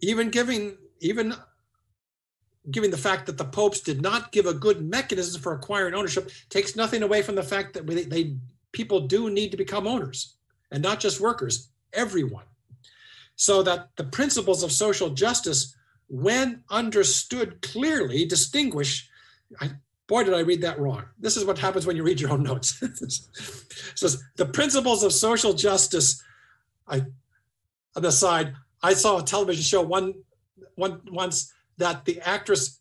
even 0.01 0.31
giving, 0.31 0.77
even 1.01 1.35
given 2.71 2.91
the 2.91 2.97
fact 2.97 3.27
that 3.27 3.39
the 3.39 3.45
popes 3.45 3.81
did 3.81 4.03
not 4.03 4.33
give 4.33 4.47
a 4.47 4.55
good 4.55 4.83
mechanism 4.83 5.41
for 5.41 5.53
acquiring 5.53 5.95
ownership 5.95 6.31
takes 6.49 6.77
nothing 6.77 7.03
away 7.03 7.23
from 7.23 7.35
the 7.35 7.43
fact 7.43 7.75
that 7.75 7.87
they, 7.87 8.05
they 8.05 8.37
people 8.73 9.07
do 9.07 9.31
need 9.31 9.51
to 9.51 9.57
become 9.57 9.87
owners 9.87 10.37
and 10.71 10.83
not 10.83 11.01
just 11.01 11.21
workers 11.21 11.71
everyone 11.93 12.45
so 13.37 13.63
that 13.63 13.89
the 13.97 14.05
principles 14.05 14.63
of 14.63 14.73
social 14.73 15.11
justice 15.11 15.75
when 16.09 16.63
understood 16.71 17.61
clearly 17.63 18.27
distinguish 18.27 19.09
I, 19.61 19.71
boy 20.07 20.25
did 20.25 20.35
i 20.35 20.41
read 20.41 20.63
that 20.63 20.79
wrong. 20.79 21.05
This 21.19 21.37
is 21.37 21.45
what 21.45 21.59
happens 21.59 21.87
when 21.87 21.97
you 21.97 22.03
read 22.03 22.21
your 22.21 22.33
own 22.33 22.43
notes. 22.43 22.83
Says 23.95 24.23
the 24.37 24.47
principles 24.47 25.03
of 25.03 25.13
social 25.13 25.55
justice 25.55 26.23
i 26.89 27.03
on 27.97 28.03
the 28.03 28.13
side 28.13 28.55
i 28.83 28.93
saw 28.95 29.19
a 29.19 29.23
television 29.23 29.63
show 29.63 29.83
one 29.83 30.15
one 30.75 31.01
once 31.11 31.53
that 31.79 32.05
the 32.05 32.21
actress 32.21 32.81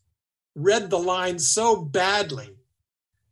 read 0.54 0.90
the 0.90 0.98
line 0.98 1.38
so 1.38 1.82
badly 1.82 2.56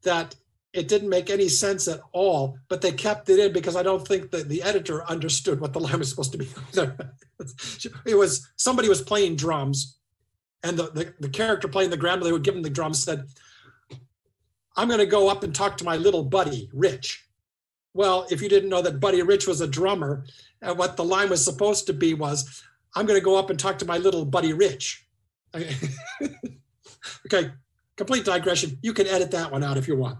that 0.03 0.35
it 0.73 0.89
didn't 0.89 1.09
make 1.09 1.31
any 1.31 1.49
sense 1.49 1.89
at 1.89 2.01
all, 2.13 2.57
but 2.69 2.81
they 2.81 2.93
kept 2.93 3.29
it 3.29 3.39
in 3.39 3.53
because 3.53 3.75
I 3.75 3.83
don't 3.83 4.07
think 4.07 4.31
that 4.31 4.49
the 4.49 4.63
editor 4.63 5.05
understood 5.11 5.61
what 5.61 5.73
the 5.73 5.81
line 5.81 5.99
was 5.99 6.11
supposed 6.11 6.33
to 6.33 6.39
be. 6.39 6.49
it 8.07 8.15
was 8.15 8.49
somebody 8.57 8.89
was 8.89 9.03
playing 9.03 9.37
drums, 9.37 9.99
and 10.63 10.79
the, 10.79 10.91
the, 10.91 11.15
the 11.21 11.29
character 11.29 11.67
playing 11.67 11.91
the 11.91 11.97
grandmother 11.97 12.31
who 12.31 12.37
had 12.37 12.45
given 12.45 12.63
the 12.63 12.71
drums 12.71 13.03
said, 13.03 13.25
I'm 14.77 14.87
going 14.89 15.01
to 15.01 15.07
go 15.07 15.29
up 15.29 15.43
and 15.43 15.55
talk 15.55 15.77
to 15.79 15.85
my 15.85 15.97
little 15.97 16.23
buddy, 16.23 16.71
Rich. 16.73 17.27
Well, 17.93 18.27
if 18.31 18.41
you 18.41 18.49
didn't 18.49 18.71
know 18.71 18.83
that 18.83 19.01
Buddy 19.01 19.21
Rich 19.23 19.49
was 19.49 19.61
a 19.61 19.67
drummer, 19.67 20.25
and 20.63 20.79
what 20.79 20.97
the 20.97 21.05
line 21.05 21.29
was 21.29 21.45
supposed 21.45 21.87
to 21.87 21.93
be 21.93 22.15
was, 22.15 22.63
I'm 22.95 23.07
going 23.07 23.19
to 23.19 23.25
go 23.25 23.37
up 23.37 23.51
and 23.51 23.59
talk 23.59 23.79
to 23.81 23.85
my 23.85 23.99
little 23.99 24.25
buddy 24.25 24.53
Rich. 24.53 25.07
okay, 25.55 25.67
complete 28.01 28.25
digression. 28.25 28.79
You 28.81 28.95
can 28.95 29.07
edit 29.07 29.31
that 29.33 29.53
one 29.53 29.63
out 29.63 29.77
if 29.77 29.87
you 29.87 29.95
want. 29.95 30.19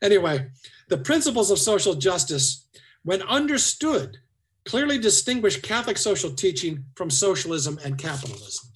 Anyway, 0.00 0.46
the 0.88 0.98
principles 0.98 1.50
of 1.50 1.58
social 1.58 1.94
justice, 1.94 2.68
when 3.02 3.20
understood, 3.22 4.18
clearly 4.64 4.96
distinguish 4.96 5.60
Catholic 5.60 5.98
social 5.98 6.30
teaching 6.30 6.84
from 6.94 7.10
socialism 7.10 7.80
and 7.84 7.98
capitalism. 7.98 8.70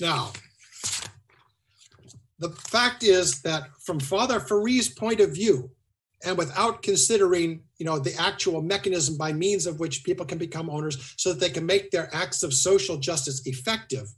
Now, 0.00 0.32
the 2.40 2.50
fact 2.50 3.04
is 3.04 3.40
that 3.42 3.68
from 3.86 4.00
Father 4.00 4.40
Ferree's 4.40 4.88
point 4.88 5.20
of 5.20 5.30
view, 5.32 5.70
and 6.24 6.36
without 6.36 6.82
considering 6.82 7.62
you 7.78 7.86
know 7.86 8.00
the 8.00 8.16
actual 8.18 8.62
mechanism 8.62 9.16
by 9.16 9.32
means 9.32 9.66
of 9.66 9.78
which 9.78 10.02
people 10.02 10.26
can 10.26 10.38
become 10.38 10.68
owners 10.68 11.14
so 11.16 11.28
that 11.28 11.38
they 11.38 11.50
can 11.50 11.66
make 11.66 11.92
their 11.92 12.08
acts 12.12 12.42
of 12.42 12.52
social 12.52 12.96
justice 12.96 13.46
effective 13.46 14.08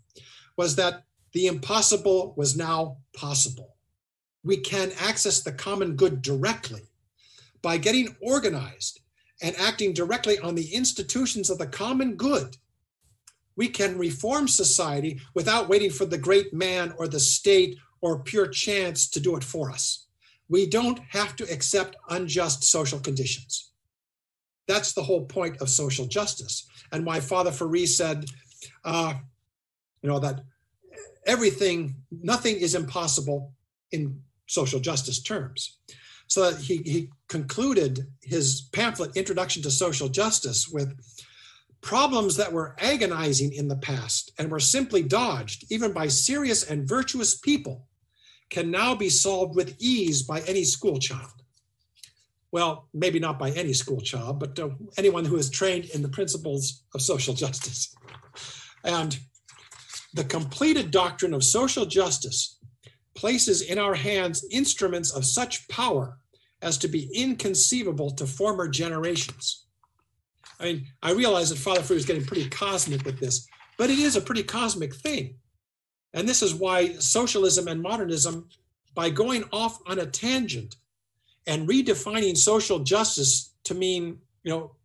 was 0.56 0.76
that 0.76 1.02
the 1.36 1.46
impossible 1.46 2.32
was 2.36 2.56
now 2.56 2.96
possible 3.14 3.76
we 4.42 4.56
can 4.56 4.90
access 4.98 5.42
the 5.42 5.52
common 5.52 5.94
good 5.94 6.22
directly 6.22 6.80
by 7.60 7.76
getting 7.76 8.16
organized 8.22 9.00
and 9.42 9.54
acting 9.56 9.92
directly 9.92 10.38
on 10.38 10.54
the 10.54 10.72
institutions 10.72 11.50
of 11.50 11.58
the 11.58 11.66
common 11.66 12.16
good 12.16 12.56
we 13.54 13.68
can 13.68 13.98
reform 13.98 14.48
society 14.48 15.20
without 15.34 15.68
waiting 15.68 15.90
for 15.90 16.06
the 16.06 16.16
great 16.16 16.54
man 16.54 16.94
or 16.96 17.06
the 17.06 17.20
state 17.20 17.76
or 18.00 18.22
pure 18.22 18.46
chance 18.48 19.06
to 19.06 19.20
do 19.20 19.36
it 19.36 19.44
for 19.44 19.70
us 19.70 20.06
we 20.48 20.66
don't 20.66 21.00
have 21.10 21.36
to 21.36 21.52
accept 21.52 21.96
unjust 22.08 22.64
social 22.64 23.00
conditions. 23.00 23.72
That's 24.68 24.94
the 24.94 25.02
whole 25.02 25.26
point 25.26 25.58
of 25.60 25.68
social 25.68 26.06
justice. 26.06 26.66
And 26.92 27.04
why 27.04 27.20
Father 27.20 27.50
Ferree 27.50 27.86
said, 27.86 28.26
uh, 28.84 29.14
you 30.02 30.08
know, 30.08 30.18
that 30.20 30.40
everything, 31.26 31.96
nothing 32.10 32.56
is 32.56 32.74
impossible 32.74 33.52
in 33.92 34.20
social 34.46 34.80
justice 34.80 35.22
terms. 35.22 35.78
So 36.28 36.54
he, 36.54 36.78
he 36.78 37.10
concluded 37.28 38.06
his 38.22 38.68
pamphlet, 38.72 39.16
Introduction 39.16 39.62
to 39.62 39.70
Social 39.70 40.08
Justice, 40.08 40.68
with 40.68 40.92
problems 41.80 42.36
that 42.36 42.52
were 42.52 42.74
agonizing 42.80 43.52
in 43.52 43.68
the 43.68 43.76
past 43.76 44.32
and 44.38 44.50
were 44.50 44.60
simply 44.60 45.02
dodged, 45.02 45.64
even 45.70 45.92
by 45.92 46.08
serious 46.08 46.64
and 46.68 46.88
virtuous 46.88 47.36
people 47.36 47.86
can 48.50 48.70
now 48.70 48.94
be 48.94 49.08
solved 49.08 49.54
with 49.54 49.76
ease 49.78 50.22
by 50.22 50.40
any 50.42 50.64
school 50.64 50.98
child. 50.98 51.42
Well, 52.52 52.88
maybe 52.94 53.18
not 53.18 53.38
by 53.38 53.50
any 53.50 53.72
school 53.72 54.00
child, 54.00 54.40
but 54.40 54.58
uh, 54.58 54.70
anyone 54.96 55.24
who 55.24 55.36
is 55.36 55.50
trained 55.50 55.86
in 55.86 56.02
the 56.02 56.08
principles 56.08 56.84
of 56.94 57.02
social 57.02 57.34
justice. 57.34 57.94
And 58.82 59.18
the 60.16 60.24
completed 60.24 60.90
doctrine 60.90 61.34
of 61.34 61.44
social 61.44 61.84
justice 61.84 62.58
places 63.14 63.60
in 63.60 63.78
our 63.78 63.94
hands 63.94 64.46
instruments 64.50 65.10
of 65.10 65.26
such 65.26 65.68
power 65.68 66.18
as 66.62 66.78
to 66.78 66.88
be 66.88 67.10
inconceivable 67.14 68.10
to 68.10 68.26
former 68.26 68.66
generations. 68.66 69.66
I 70.58 70.64
mean, 70.64 70.86
I 71.02 71.12
realize 71.12 71.50
that 71.50 71.58
Father 71.58 71.82
Ferree 71.82 71.96
is 71.96 72.06
getting 72.06 72.24
pretty 72.24 72.48
cosmic 72.48 73.04
with 73.04 73.20
this, 73.20 73.46
but 73.76 73.90
it 73.90 73.98
is 73.98 74.16
a 74.16 74.22
pretty 74.22 74.42
cosmic 74.42 74.94
thing. 74.94 75.36
And 76.14 76.26
this 76.26 76.42
is 76.42 76.54
why 76.54 76.94
socialism 76.94 77.68
and 77.68 77.82
modernism, 77.82 78.48
by 78.94 79.10
going 79.10 79.44
off 79.52 79.78
on 79.86 79.98
a 79.98 80.06
tangent 80.06 80.76
and 81.46 81.68
redefining 81.68 82.38
social 82.38 82.78
justice 82.78 83.52
to 83.64 83.74
mean, 83.74 84.18
you 84.44 84.50
know, 84.50 84.76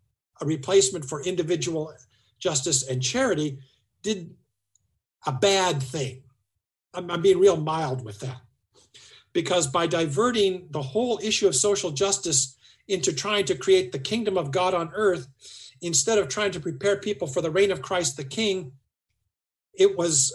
a 0.42 0.46
replacement 0.46 1.06
for 1.06 1.24
individual 1.24 1.94
justice 2.38 2.86
and 2.86 3.02
charity, 3.02 3.60
did 4.04 4.36
a 5.26 5.32
bad 5.32 5.82
thing. 5.82 6.24
I'm, 6.94 7.10
I'm 7.10 7.22
being 7.22 7.40
real 7.40 7.58
mild 7.58 8.04
with 8.04 8.20
that. 8.20 8.42
Because 9.34 9.68
by 9.68 9.88
diverting 9.88 10.68
the 10.72 10.82
whole 10.82 11.20
issue 11.24 11.48
of 11.48 11.56
social 11.56 11.92
justice 11.92 12.58
into 12.88 13.14
trying 13.14 13.46
to 13.46 13.56
create 13.56 13.92
the 13.92 14.00
kingdom 14.00 14.38
of 14.38 14.52
God 14.52 14.74
on 14.74 14.92
earth, 14.94 15.28
instead 15.82 16.18
of 16.18 16.28
trying 16.28 16.52
to 16.52 16.60
prepare 16.60 16.98
people 16.98 17.28
for 17.28 17.42
the 17.42 17.52
reign 17.52 17.72
of 17.72 17.82
Christ 17.82 18.18
the 18.18 18.24
King, 18.24 18.74
it 19.74 19.98
was 19.98 20.34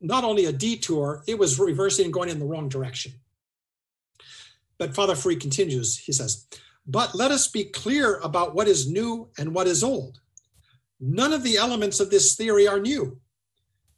not 0.00 0.24
only 0.24 0.44
a 0.44 0.52
detour, 0.52 1.22
it 1.26 1.38
was 1.38 1.58
reversing 1.58 2.06
and 2.06 2.14
going 2.14 2.28
in 2.28 2.38
the 2.38 2.46
wrong 2.46 2.68
direction. 2.68 3.12
But 4.78 4.94
Father 4.94 5.14
Ferree 5.14 5.40
continues, 5.40 5.98
he 5.98 6.12
says, 6.12 6.46
But 6.86 7.14
let 7.14 7.30
us 7.30 7.48
be 7.48 7.64
clear 7.64 8.18
about 8.18 8.54
what 8.54 8.68
is 8.68 8.90
new 8.90 9.28
and 9.38 9.54
what 9.54 9.66
is 9.66 9.82
old. 9.82 10.20
None 11.00 11.32
of 11.32 11.42
the 11.42 11.56
elements 11.56 12.00
of 12.00 12.10
this 12.10 12.36
theory 12.36 12.68
are 12.68 12.80
new. 12.80 13.18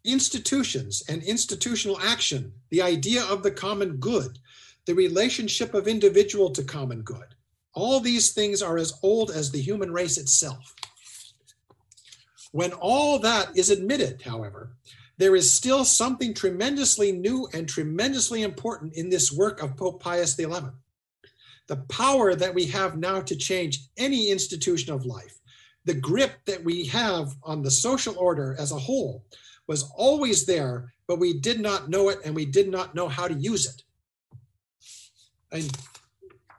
Institutions 0.08 1.02
and 1.10 1.22
institutional 1.22 2.00
action, 2.00 2.50
the 2.70 2.80
idea 2.80 3.22
of 3.24 3.42
the 3.42 3.50
common 3.50 3.96
good, 3.98 4.38
the 4.86 4.94
relationship 4.94 5.74
of 5.74 5.86
individual 5.86 6.48
to 6.48 6.64
common 6.64 7.02
good, 7.02 7.34
all 7.74 8.00
these 8.00 8.32
things 8.32 8.62
are 8.62 8.78
as 8.78 8.98
old 9.02 9.30
as 9.30 9.50
the 9.50 9.60
human 9.60 9.92
race 9.92 10.16
itself. 10.16 10.74
When 12.52 12.72
all 12.72 13.18
that 13.18 13.54
is 13.54 13.68
admitted, 13.68 14.22
however, 14.22 14.72
there 15.18 15.36
is 15.36 15.52
still 15.52 15.84
something 15.84 16.32
tremendously 16.32 17.12
new 17.12 17.46
and 17.52 17.68
tremendously 17.68 18.44
important 18.44 18.94
in 18.94 19.10
this 19.10 19.30
work 19.30 19.62
of 19.62 19.76
Pope 19.76 20.02
Pius 20.02 20.34
XI. 20.34 20.46
The 21.66 21.84
power 21.90 22.34
that 22.34 22.54
we 22.54 22.64
have 22.64 22.96
now 22.96 23.20
to 23.20 23.36
change 23.36 23.80
any 23.98 24.30
institution 24.30 24.94
of 24.94 25.04
life, 25.04 25.38
the 25.84 25.92
grip 25.92 26.32
that 26.46 26.64
we 26.64 26.86
have 26.86 27.34
on 27.42 27.60
the 27.60 27.70
social 27.70 28.16
order 28.18 28.56
as 28.58 28.72
a 28.72 28.78
whole, 28.78 29.22
was 29.68 29.92
always 29.94 30.46
there, 30.46 30.92
but 31.06 31.20
we 31.20 31.34
did 31.34 31.60
not 31.60 31.88
know 31.88 32.08
it 32.08 32.18
and 32.24 32.34
we 32.34 32.46
did 32.46 32.68
not 32.68 32.94
know 32.94 33.06
how 33.06 33.28
to 33.28 33.34
use 33.34 33.66
it. 33.66 33.82
And 35.52 35.70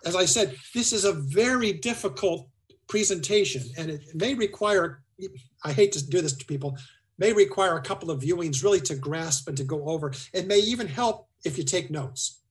as 0.05 0.15
I 0.15 0.25
said, 0.25 0.55
this 0.73 0.93
is 0.93 1.03
a 1.03 1.13
very 1.13 1.73
difficult 1.73 2.47
presentation 2.87 3.63
and 3.77 3.89
it 3.89 4.03
may 4.15 4.35
require, 4.35 5.01
I 5.65 5.73
hate 5.73 5.91
to 5.93 6.07
do 6.07 6.21
this 6.21 6.33
to 6.33 6.45
people, 6.45 6.77
may 7.17 7.33
require 7.33 7.75
a 7.75 7.81
couple 7.81 8.09
of 8.09 8.21
viewings 8.21 8.63
really 8.63 8.79
to 8.81 8.95
grasp 8.95 9.47
and 9.47 9.57
to 9.57 9.63
go 9.63 9.83
over. 9.89 10.13
It 10.31 10.47
may 10.47 10.59
even 10.59 10.87
help 10.87 11.27
if 11.43 11.57
you 11.57 11.63
take 11.63 11.91
notes, 11.91 12.41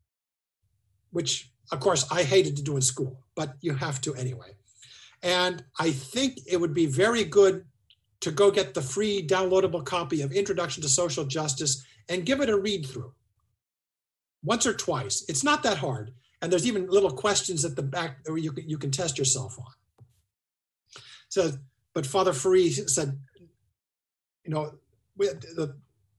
which 1.10 1.50
of 1.72 1.80
course 1.80 2.06
I 2.10 2.22
hated 2.22 2.56
to 2.56 2.62
do 2.62 2.76
in 2.76 2.82
school, 2.82 3.20
but 3.34 3.54
you 3.60 3.74
have 3.74 4.00
to 4.02 4.14
anyway. 4.14 4.50
And 5.22 5.64
I 5.78 5.90
think 5.90 6.38
it 6.46 6.60
would 6.60 6.74
be 6.74 6.86
very 6.86 7.24
good 7.24 7.64
to 8.20 8.30
go 8.30 8.50
get 8.50 8.74
the 8.74 8.82
free 8.82 9.26
downloadable 9.26 9.84
copy 9.84 10.22
of 10.22 10.32
Introduction 10.32 10.82
to 10.82 10.88
Social 10.88 11.24
Justice 11.24 11.84
and 12.08 12.26
give 12.26 12.40
it 12.40 12.48
a 12.48 12.58
read 12.58 12.86
through 12.86 13.12
once 14.42 14.66
or 14.66 14.74
twice. 14.74 15.24
It's 15.28 15.44
not 15.44 15.62
that 15.62 15.78
hard. 15.78 16.12
And 16.40 16.52
there's 16.52 16.66
even 16.66 16.88
little 16.88 17.10
questions 17.10 17.64
at 17.64 17.76
the 17.76 17.82
back 17.82 18.18
where 18.26 18.38
you 18.38 18.52
can, 18.52 18.68
you 18.68 18.78
can 18.78 18.90
test 18.90 19.18
yourself 19.18 19.58
on. 19.58 19.72
So, 21.28 21.52
but 21.94 22.06
Father 22.06 22.32
Ferree 22.32 22.88
said, 22.88 23.18
you 24.44 24.52
know, 24.52 24.72
we, 25.16 25.26
the, 25.28 25.76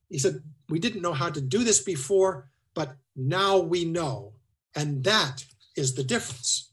he 0.10 0.20
said, 0.20 0.42
we 0.70 0.80
didn't 0.80 1.02
know 1.02 1.14
how 1.14 1.30
to 1.30 1.42
do 1.42 1.64
this 1.64 1.82
before, 1.82 2.50
but 2.74 2.96
now 3.16 3.58
we 3.58 3.86
know. 3.86 4.34
And 4.76 5.04
that 5.06 5.46
is 5.76 5.96
the 5.96 6.04
difference. 6.04 6.69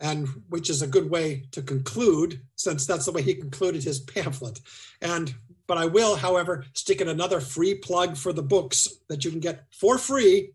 And 0.00 0.28
which 0.48 0.70
is 0.70 0.80
a 0.82 0.86
good 0.86 1.10
way 1.10 1.44
to 1.50 1.60
conclude, 1.60 2.40
since 2.54 2.86
that's 2.86 3.06
the 3.06 3.12
way 3.12 3.22
he 3.22 3.34
concluded 3.34 3.82
his 3.82 3.98
pamphlet. 3.98 4.60
And 5.02 5.34
but 5.66 5.76
I 5.76 5.84
will, 5.86 6.16
however, 6.16 6.64
stick 6.72 7.00
in 7.00 7.08
another 7.08 7.40
free 7.40 7.74
plug 7.74 8.16
for 8.16 8.32
the 8.32 8.42
books 8.42 8.88
that 9.08 9.24
you 9.24 9.30
can 9.30 9.40
get 9.40 9.64
for 9.70 9.98
free 9.98 10.52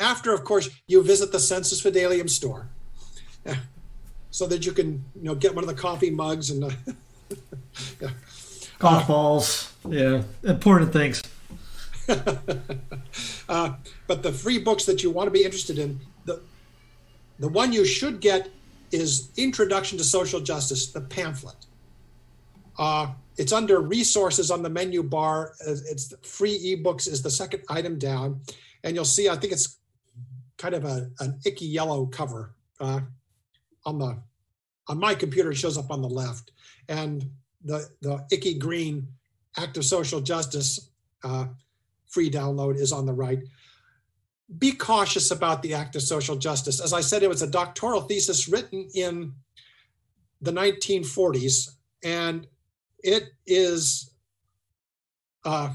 after, 0.00 0.32
of 0.32 0.44
course, 0.44 0.70
you 0.86 1.02
visit 1.02 1.30
the 1.30 1.38
Sensus 1.38 1.82
Fidelium 1.82 2.28
store. 2.28 2.68
So 4.32 4.46
that 4.46 4.64
you 4.64 4.70
can, 4.70 5.04
you 5.16 5.24
know, 5.24 5.34
get 5.34 5.56
one 5.56 5.64
of 5.64 5.68
the 5.68 5.74
coffee 5.74 6.08
mugs 6.08 6.50
and 6.50 6.62
uh, 6.62 6.70
yeah 8.00 8.10
golf 8.80 9.06
balls. 9.06 9.72
Yeah, 9.88 10.22
important 10.42 10.92
things. 10.92 11.22
uh, 13.48 13.74
but 14.08 14.22
the 14.24 14.32
free 14.32 14.58
books 14.58 14.84
that 14.86 15.04
you 15.04 15.10
want 15.10 15.28
to 15.28 15.30
be 15.30 15.44
interested 15.44 15.78
in, 15.78 16.00
the 16.24 16.40
the 17.38 17.48
one 17.48 17.72
you 17.72 17.84
should 17.84 18.20
get 18.20 18.50
is 18.92 19.30
Introduction 19.36 19.98
to 19.98 20.04
Social 20.04 20.40
Justice, 20.40 20.92
the 20.92 21.00
pamphlet. 21.00 21.66
Uh, 22.78 23.12
it's 23.36 23.52
under 23.52 23.80
resources 23.80 24.50
on 24.50 24.62
the 24.62 24.70
menu 24.70 25.02
bar. 25.02 25.54
It's 25.66 26.12
free 26.22 26.58
ebooks 26.58 27.08
is 27.08 27.22
the 27.22 27.30
second 27.30 27.62
item 27.68 27.98
down, 27.98 28.40
and 28.84 28.94
you'll 28.94 29.04
see. 29.04 29.28
I 29.28 29.36
think 29.36 29.52
it's 29.52 29.78
kind 30.58 30.74
of 30.74 30.84
a, 30.84 31.10
an 31.20 31.38
icky 31.44 31.66
yellow 31.66 32.06
cover 32.06 32.54
uh, 32.80 33.00
on 33.84 33.98
the 33.98 34.18
on 34.88 34.98
my 34.98 35.14
computer. 35.14 35.50
It 35.50 35.56
shows 35.56 35.78
up 35.78 35.90
on 35.90 36.02
the 36.02 36.08
left, 36.08 36.52
and 36.88 37.30
the, 37.64 37.86
the 38.00 38.24
icky 38.30 38.58
green 38.58 39.08
act 39.56 39.76
of 39.76 39.84
social 39.84 40.20
justice 40.20 40.90
uh, 41.24 41.46
free 42.08 42.30
download 42.30 42.76
is 42.76 42.92
on 42.92 43.06
the 43.06 43.12
right. 43.12 43.40
Be 44.58 44.72
cautious 44.72 45.30
about 45.30 45.62
the 45.62 45.74
act 45.74 45.96
of 45.96 46.02
social 46.02 46.36
justice. 46.36 46.80
As 46.80 46.92
I 46.92 47.00
said, 47.00 47.22
it 47.22 47.28
was 47.28 47.42
a 47.42 47.46
doctoral 47.46 48.02
thesis 48.02 48.48
written 48.48 48.88
in 48.94 49.32
the 50.40 50.52
1940s, 50.52 51.70
and 52.02 52.46
it 53.02 53.30
is 53.46 54.10
uh, 55.44 55.72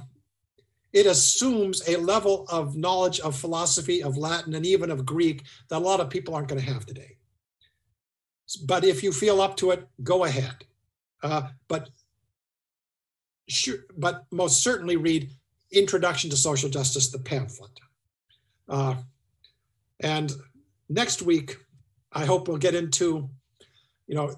it 0.95 1.05
assumes 1.05 1.87
a 1.89 1.97
level 1.97 2.45
of 2.49 2.77
knowledge 2.77 3.19
of 3.19 3.35
philosophy, 3.35 4.01
of 4.01 4.17
Latin, 4.17 4.53
and 4.55 4.65
even 4.65 4.89
of 4.89 5.05
Greek 5.05 5.43
that 5.69 5.77
a 5.77 5.79
lot 5.79 5.99
of 5.99 6.09
people 6.09 6.33
aren't 6.33 6.47
going 6.47 6.61
to 6.61 6.71
have 6.71 6.85
today. 6.85 7.17
But 8.65 8.85
if 8.85 9.03
you 9.03 9.11
feel 9.11 9.41
up 9.41 9.57
to 9.57 9.71
it, 9.71 9.87
go 10.03 10.23
ahead. 10.23 10.63
Uh, 11.21 11.49
but 11.67 11.89
sure, 13.49 13.79
but 13.97 14.25
most 14.31 14.63
certainly 14.63 14.95
read 14.95 15.31
Introduction 15.71 16.29
to 16.29 16.37
Social 16.37 16.69
Justice, 16.69 17.09
the 17.09 17.19
pamphlet. 17.19 17.71
Uh, 18.67 18.95
and 19.99 20.31
next 20.89 21.21
week, 21.21 21.57
I 22.11 22.25
hope 22.25 22.47
we'll 22.47 22.57
get 22.57 22.75
into, 22.75 23.29
you 24.07 24.15
know, 24.15 24.35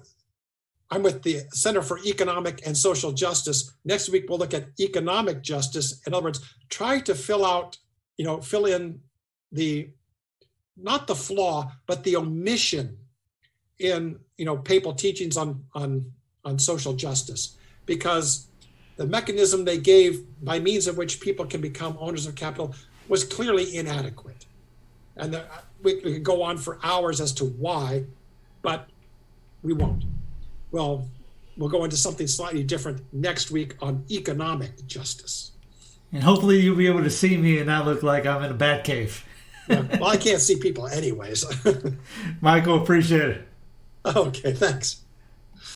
I'm 0.90 1.02
with 1.02 1.22
the 1.22 1.42
Center 1.52 1.82
for 1.82 1.98
Economic 2.04 2.66
and 2.66 2.76
Social 2.76 3.12
Justice. 3.12 3.74
Next 3.84 4.08
week, 4.08 4.24
we'll 4.28 4.38
look 4.38 4.54
at 4.54 4.68
economic 4.80 5.42
justice. 5.42 6.00
In 6.06 6.14
other 6.14 6.24
words, 6.24 6.54
try 6.70 7.00
to 7.00 7.14
fill 7.14 7.44
out, 7.44 7.76
you 8.16 8.24
know, 8.24 8.40
fill 8.40 8.64
in 8.64 9.00
the, 9.52 9.90
not 10.76 11.06
the 11.06 11.14
flaw, 11.14 11.70
but 11.86 12.04
the 12.04 12.16
omission 12.16 12.96
in, 13.78 14.18
you 14.38 14.44
know, 14.44 14.56
papal 14.56 14.94
teachings 14.94 15.36
on, 15.36 15.64
on, 15.74 16.10
on 16.44 16.58
social 16.58 16.94
justice. 16.94 17.58
Because 17.84 18.48
the 18.96 19.06
mechanism 19.06 19.64
they 19.64 19.78
gave 19.78 20.24
by 20.42 20.58
means 20.58 20.86
of 20.86 20.96
which 20.96 21.20
people 21.20 21.44
can 21.44 21.60
become 21.60 21.96
owners 22.00 22.26
of 22.26 22.34
capital 22.34 22.74
was 23.08 23.24
clearly 23.24 23.76
inadequate. 23.76 24.46
And 25.16 25.34
the, 25.34 25.44
we, 25.82 25.96
we 25.96 26.14
could 26.14 26.24
go 26.24 26.42
on 26.42 26.58
for 26.58 26.78
hours 26.82 27.20
as 27.20 27.32
to 27.34 27.44
why, 27.44 28.04
but 28.62 28.88
we 29.62 29.72
won't. 29.72 30.04
Well, 30.70 31.08
we'll 31.56 31.68
go 31.68 31.84
into 31.84 31.96
something 31.96 32.26
slightly 32.26 32.62
different 32.62 33.02
next 33.12 33.50
week 33.50 33.74
on 33.80 34.04
economic 34.10 34.86
justice. 34.86 35.52
And 36.12 36.22
hopefully 36.22 36.60
you'll 36.60 36.76
be 36.76 36.86
able 36.86 37.02
to 37.02 37.10
see 37.10 37.36
me 37.36 37.58
and 37.58 37.66
not 37.66 37.84
look 37.84 38.02
like 38.02 38.26
I'm 38.26 38.42
in 38.44 38.50
a 38.50 38.54
bat 38.54 38.84
cave. 38.84 39.24
yeah. 39.68 39.82
Well, 39.98 40.10
I 40.10 40.16
can't 40.16 40.40
see 40.40 40.56
people 40.56 40.86
anyways. 40.86 41.44
Michael, 42.40 42.82
appreciate 42.82 43.28
it. 43.28 43.48
Okay, 44.06 44.52
thanks. 44.52 45.02